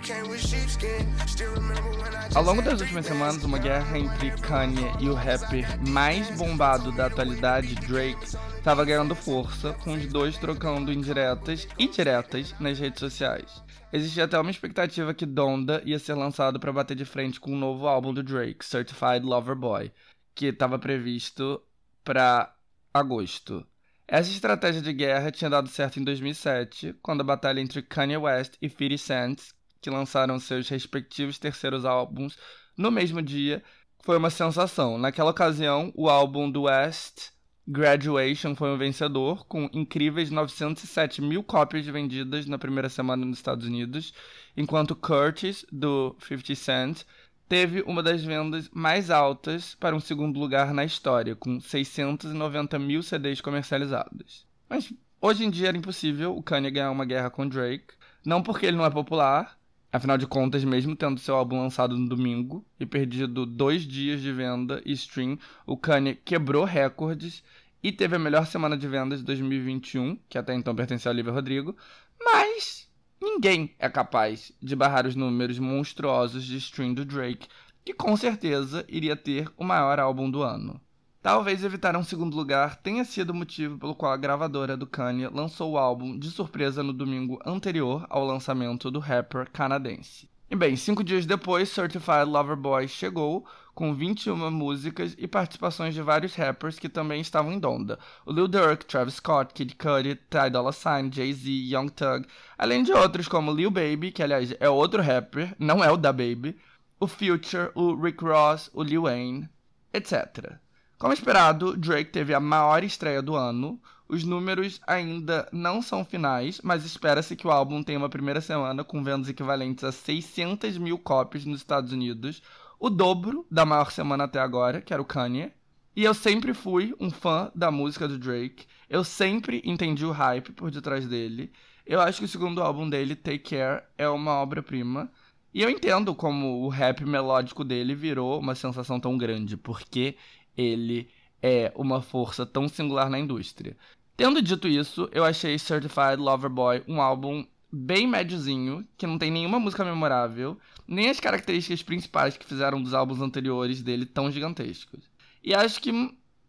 came 0.03 0.29
with 0.29 0.41
sheepskin. 0.41 1.07
Still 1.27 1.53
remember 1.55 1.91
when 2.03 2.15
I 2.15 2.29
Ao 2.35 2.43
longo 2.43 2.61
das 2.61 2.83
últimas 2.83 3.07
semanas, 3.07 3.43
uma 3.45 3.59
guerra 3.59 3.99
entre 3.99 4.31
Kanye 4.33 4.93
e 5.01 5.09
o 5.09 5.15
rapper 5.15 5.67
mais 5.89 6.31
bombado 6.37 6.93
da 6.93 7.07
atualidade, 7.07 7.75
Drake, 7.77 8.37
estava 8.59 8.85
ganhando 8.85 9.15
força, 9.15 9.73
com 9.73 9.95
os 9.95 10.07
dois 10.07 10.37
trocando 10.37 10.93
indiretas 10.93 11.67
e 11.79 11.89
diretas 11.89 12.55
nas 12.61 12.79
redes 12.79 13.01
sociais. 13.01 13.65
Existia 13.91 14.25
até 14.25 14.39
uma 14.39 14.51
expectativa 14.51 15.15
que 15.15 15.25
Donda 15.25 15.81
ia 15.87 15.99
ser 15.99 16.13
lançado 16.13 16.61
para 16.61 16.71
bater 16.71 16.95
de 16.95 17.06
frente 17.07 17.41
com 17.41 17.53
um 17.53 17.59
novo 17.59 17.87
álbum 17.87 18.13
do 18.13 18.23
Drake, 18.23 18.65
Certified 18.65 19.25
Lover 19.25 19.57
Boy, 19.57 19.93
que 20.35 20.47
estava 20.47 20.79
previsto 20.79 21.63
para 22.05 22.55
agosto. 22.93 23.67
Essa 24.09 24.31
estratégia 24.31 24.81
de 24.83 24.93
guerra 24.93 25.33
tinha 25.33 25.51
dado 25.51 25.69
certo 25.69 25.99
em 25.99 26.05
2007, 26.05 26.95
quando 27.03 27.23
a 27.23 27.25
batalha 27.25 27.61
entre 27.61 27.83
Kanye 27.83 28.17
West 28.17 28.55
e 28.61 28.69
50 28.69 28.99
Cent, 28.99 29.43
que 29.81 29.91
lançaram 29.91 30.39
seus 30.39 30.69
respectivos 30.69 31.39
terceiros 31.39 31.85
álbuns 31.85 32.37
no 32.77 32.91
mesmo 32.91 33.23
dia, 33.23 33.63
foi 34.01 34.17
uma 34.17 34.31
sensação. 34.31 34.99
Naquela 34.99 35.31
ocasião, 35.31 35.93
o 35.97 36.09
álbum 36.09 36.51
do 36.51 36.63
West 36.63 37.31
Graduation 37.69 38.55
foi 38.55 38.71
um 38.71 38.79
vencedor, 38.79 39.45
com 39.47 39.69
incríveis 39.73 40.31
907 40.31 41.21
mil 41.21 41.43
cópias 41.43 41.85
vendidas 41.85 42.47
na 42.47 42.59
primeira 42.59 42.89
semana 42.89 43.27
nos 43.27 43.39
Estados 43.39 43.67
Unidos, 43.67 44.15
enquanto 44.57 44.95
Curtis, 44.95 45.67
do 45.73 46.15
50 46.21 46.55
Cent, 46.55 47.03
teve 47.49 47.83
uma 47.83 48.05
das 48.05 48.23
vendas 48.23 48.71
mais 48.73 49.11
altas 49.11 49.75
para 49.75 49.97
um 49.97 50.01
segundo 50.01 50.39
lugar 50.39 50.73
na 50.73 50.85
história, 50.85 51.35
com 51.35 51.59
690 51.59 52.79
mil 52.79 53.03
CDs 53.03 53.41
comercializados. 53.41 54.47
Mas 54.69 54.93
hoje 55.21 55.45
em 55.45 55.51
dia 55.51 55.69
era 55.69 55.77
impossível 55.77 56.37
o 56.37 56.43
Kanye 56.45 56.71
ganhar 56.71 56.93
uma 56.93 57.05
guerra 57.05 57.31
com 57.31 57.49
Drake, 57.49 57.95
não 58.25 58.45
porque 58.45 58.67
ele 58.67 58.77
não 58.77 58.85
é 58.85 58.91
popular, 58.91 59.59
Afinal 59.97 60.19
de 60.19 60.27
contas, 60.27 60.63
mesmo 60.63 60.95
tendo 60.95 61.19
seu 61.19 61.35
álbum 61.35 61.59
lançado 61.59 61.97
no 61.97 62.07
domingo 62.07 62.63
e 62.79 62.85
perdido 62.85 63.47
dois 63.47 63.81
dias 63.81 64.21
de 64.21 64.31
venda 64.31 64.83
e 64.85 64.93
stream, 64.93 65.39
o 65.65 65.75
Kanye 65.75 66.15
quebrou 66.17 66.65
recordes 66.67 67.43
e 67.83 67.91
teve 67.91 68.15
a 68.15 68.19
melhor 68.19 68.47
semana 68.47 68.77
de 68.77 68.87
vendas 68.87 69.21
de 69.21 69.25
2021, 69.25 70.19
que 70.29 70.37
até 70.37 70.55
então 70.55 70.77
pertencia 70.77 71.09
ao 71.09 71.15
Olivia 71.15 71.33
Rodrigo, 71.33 71.75
mas 72.23 72.91
ninguém 73.19 73.75
é 73.79 73.89
capaz 73.89 74.53
de 74.61 74.77
barrar 74.77 75.07
os 75.07 75.17
números 75.17 75.59
monstruosos 75.59 76.45
de 76.45 76.59
stream 76.59 76.93
do 76.93 77.03
Drake, 77.03 77.49
que 77.83 77.95
com 77.95 78.15
certeza 78.19 78.85
iria 78.91 79.17
ter 79.17 79.51
o 79.57 79.65
maior 79.65 79.99
álbum 79.99 80.31
do 80.31 80.43
ano. 80.43 80.79
Talvez 81.27 81.65
evitar 81.65 81.97
um 81.97 82.05
segundo 82.05 82.37
lugar 82.37 82.77
tenha 82.77 83.05
sido 83.05 83.31
o 83.31 83.35
motivo 83.35 83.77
pelo 83.77 83.97
qual 83.97 84.13
a 84.13 84.17
gravadora 84.17 84.77
do 84.77 84.87
Kanye 84.87 85.27
lançou 85.27 85.73
o 85.73 85.77
álbum 85.77 86.17
de 86.17 86.31
surpresa 86.31 86.85
no 86.85 86.93
domingo 86.93 87.41
anterior 87.45 88.07
ao 88.09 88.25
lançamento 88.25 88.93
do 88.93 89.01
rapper 89.01 89.51
canadense. 89.51 90.31
E 90.49 90.55
bem, 90.55 90.77
cinco 90.77 91.03
dias 91.03 91.27
depois, 91.27 91.69
Certified 91.69 92.27
Lover 92.27 92.55
Boy 92.55 92.87
chegou 92.87 93.45
com 93.75 93.93
21 93.93 94.53
músicas 94.53 95.17
e 95.19 95.27
participações 95.27 95.95
de 95.95 96.01
vários 96.01 96.33
rappers 96.37 96.79
que 96.79 96.89
também 96.89 97.21
estavam 97.21 97.53
em 97.53 97.59
Donda. 97.59 97.99
O 98.25 98.31
Lil 98.31 98.47
Durk, 98.47 98.85
Travis 98.85 99.15
Scott, 99.15 99.53
Kid 99.53 99.75
Cudi, 99.75 100.15
Ty 100.15 100.49
Dolla 100.53 100.71
$ign, 100.71 101.11
Jay-Z, 101.13 101.51
Young 101.51 101.89
Thug, 101.89 102.25
além 102.57 102.85
de 102.85 102.93
outros 102.93 103.27
como 103.27 103.51
Lil 103.51 103.73
Baby, 103.73 104.13
que 104.13 104.23
aliás 104.23 104.55
é 104.61 104.71
outro 104.71 105.03
rapper, 105.03 105.57
não 105.59 105.83
é 105.83 105.91
o 105.91 105.97
da 105.97 106.13
Baby, 106.13 106.57
o 107.01 107.09
Future, 107.09 107.73
o 107.75 107.97
Rick 107.97 108.23
Ross, 108.23 108.71
o 108.73 108.85
Lil 108.85 109.03
Wayne, 109.03 109.49
etc. 109.93 110.61
Como 110.99 111.13
esperado, 111.13 111.77
Drake 111.77 112.11
teve 112.11 112.33
a 112.33 112.41
maior 112.41 112.83
estreia 112.83 113.21
do 113.21 113.37
ano. 113.37 113.79
Os 114.09 114.25
números 114.25 114.81
ainda 114.87 115.47
não 115.53 115.83
são 115.83 116.03
finais, 116.03 116.59
mas 116.65 116.87
espera-se 116.87 117.37
que 117.37 117.47
o 117.47 117.51
álbum 117.51 117.83
tenha 117.83 117.99
uma 117.99 118.09
primeira 118.09 118.41
semana 118.41 118.83
com 118.83 119.05
vendas 119.05 119.29
equivalentes 119.29 119.85
a 119.85 119.93
600 119.93 120.79
mil 120.79 120.99
cópias 120.99 121.45
nos 121.45 121.59
Estados 121.59 121.93
Unidos, 121.93 122.43
o 122.81 122.89
dobro 122.89 123.47
da 123.51 123.67
maior 123.67 123.91
semana 123.91 124.25
até 124.25 124.39
agora, 124.39 124.81
que 124.81 124.93
era 124.93 125.03
o 125.03 125.05
Kanye. 125.05 125.53
E 125.95 126.03
eu 126.03 126.15
sempre 126.15 126.55
fui 126.55 126.95
um 126.99 127.11
fã 127.11 127.51
da 127.55 127.71
música 127.71 128.09
do 128.09 128.19
Drake. 128.19 128.67
Eu 128.89 129.05
sempre 129.05 129.61
entendi 129.67 130.07
o 130.07 130.13
hype 130.13 130.53
por 130.53 130.71
detrás 130.71 131.07
dele. 131.07 131.53
Eu 131.85 132.01
acho 132.01 132.21
que 132.21 132.25
o 132.25 132.29
segundo 132.29 132.63
álbum 132.63 132.89
dele, 132.89 133.15
Take 133.15 133.51
Care, 133.51 133.83
é 133.99 134.09
uma 134.09 134.33
obra-prima. 134.33 135.11
E 135.57 135.63
eu 135.63 135.71
entendo 135.71 136.15
como 136.15 136.63
o 136.63 136.69
rap 136.69 137.03
melódico 137.03 137.65
dele 137.65 137.95
virou 137.95 138.39
uma 138.39 138.55
sensação 138.55 139.01
tão 139.01 139.17
grande, 139.17 139.57
porque 139.57 140.15
ele 140.57 141.09
é 141.43 141.73
uma 141.75 142.01
força 142.01 142.47
tão 142.47 142.69
singular 142.69 143.11
na 143.11 143.19
indústria. 143.19 143.77
Tendo 144.17 144.41
dito 144.41 144.67
isso, 144.67 145.09
eu 145.13 145.25
achei 145.25 145.59
Certified 145.59 146.17
Lover 146.17 146.51
Boy 146.51 146.83
um 146.89 147.01
álbum 147.01 147.45
bem 147.71 148.07
médiozinho, 148.07 148.87
que 148.97 149.07
não 149.07 149.19
tem 149.19 149.31
nenhuma 149.31 149.61
música 149.61 149.85
memorável, 149.85 150.59
nem 150.89 151.11
as 151.11 151.21
características 151.21 151.83
principais 151.83 152.37
que 152.37 152.47
fizeram 152.47 152.83
dos 152.83 152.95
álbuns 152.95 153.21
anteriores 153.21 153.83
dele 153.83 154.07
tão 154.07 154.31
gigantescos. 154.31 155.11
E 155.45 155.55
acho 155.55 155.81
que 155.81 155.93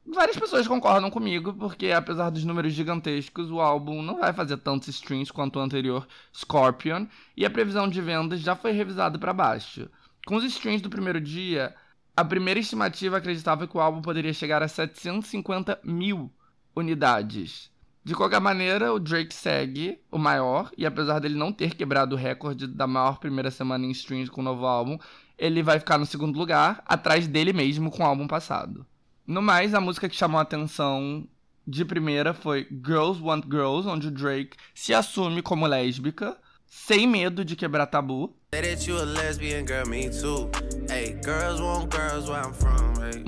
várias 0.05 0.37
pessoas 0.37 0.67
concordam 0.67 1.09
comigo, 1.09 1.53
porque 1.53 1.91
apesar 1.91 2.29
dos 2.29 2.45
números 2.45 2.73
gigantescos, 2.73 3.51
o 3.51 3.59
álbum 3.59 4.01
não 4.01 4.19
vai 4.19 4.31
fazer 4.31 4.57
tantos 4.57 4.87
streams 4.87 5.31
quanto 5.31 5.59
o 5.59 5.61
anterior 5.61 6.07
Scorpion, 6.33 7.05
e 7.35 7.45
a 7.45 7.49
previsão 7.49 7.89
de 7.89 8.01
vendas 8.01 8.39
já 8.39 8.55
foi 8.55 8.71
revisada 8.71 9.19
para 9.19 9.33
baixo. 9.33 9.89
Com 10.25 10.37
os 10.37 10.43
streams 10.45 10.81
do 10.81 10.89
primeiro 10.89 11.19
dia, 11.19 11.75
a 12.17 12.25
primeira 12.25 12.59
estimativa 12.59 13.17
acreditava 13.17 13.67
que 13.67 13.77
o 13.77 13.79
álbum 13.79 14.01
poderia 14.01 14.33
chegar 14.33 14.63
a 14.63 14.67
750 14.67 15.79
mil 15.83 16.31
unidades. 16.75 17.69
De 18.03 18.15
qualquer 18.15 18.41
maneira, 18.41 18.91
o 18.91 18.99
Drake 18.99 19.35
segue 19.35 19.99
o 20.11 20.17
maior, 20.17 20.71
e 20.75 20.83
apesar 20.83 21.19
dele 21.19 21.35
não 21.35 21.53
ter 21.53 21.75
quebrado 21.75 22.15
o 22.15 22.17
recorde 22.17 22.65
da 22.65 22.87
maior 22.87 23.19
primeira 23.19 23.51
semana 23.51 23.85
em 23.85 23.91
streams 23.91 24.31
com 24.31 24.41
o 24.41 24.43
novo 24.43 24.65
álbum, 24.65 24.97
ele 25.37 25.61
vai 25.61 25.77
ficar 25.77 25.99
no 25.99 26.07
segundo 26.07 26.39
lugar, 26.39 26.81
atrás 26.87 27.27
dele 27.27 27.53
mesmo 27.53 27.91
com 27.91 28.01
o 28.01 28.05
álbum 28.07 28.25
passado. 28.25 28.83
No 29.27 29.41
mais, 29.41 29.75
a 29.75 29.81
música 29.81 30.09
que 30.09 30.15
chamou 30.15 30.39
a 30.39 30.41
atenção 30.41 31.27
de 31.67 31.85
primeira 31.85 32.33
foi 32.33 32.67
Girls 32.83 33.21
Want 33.21 33.43
Girls, 33.45 33.87
onde 33.87 34.07
o 34.07 34.11
Drake 34.11 34.57
se 34.73 34.91
assume 34.91 35.43
como 35.43 35.67
lésbica, 35.67 36.35
sem 36.67 37.07
medo 37.07 37.43
de 37.43 37.55
quebrar 37.55 37.87
tabu. 37.87 38.35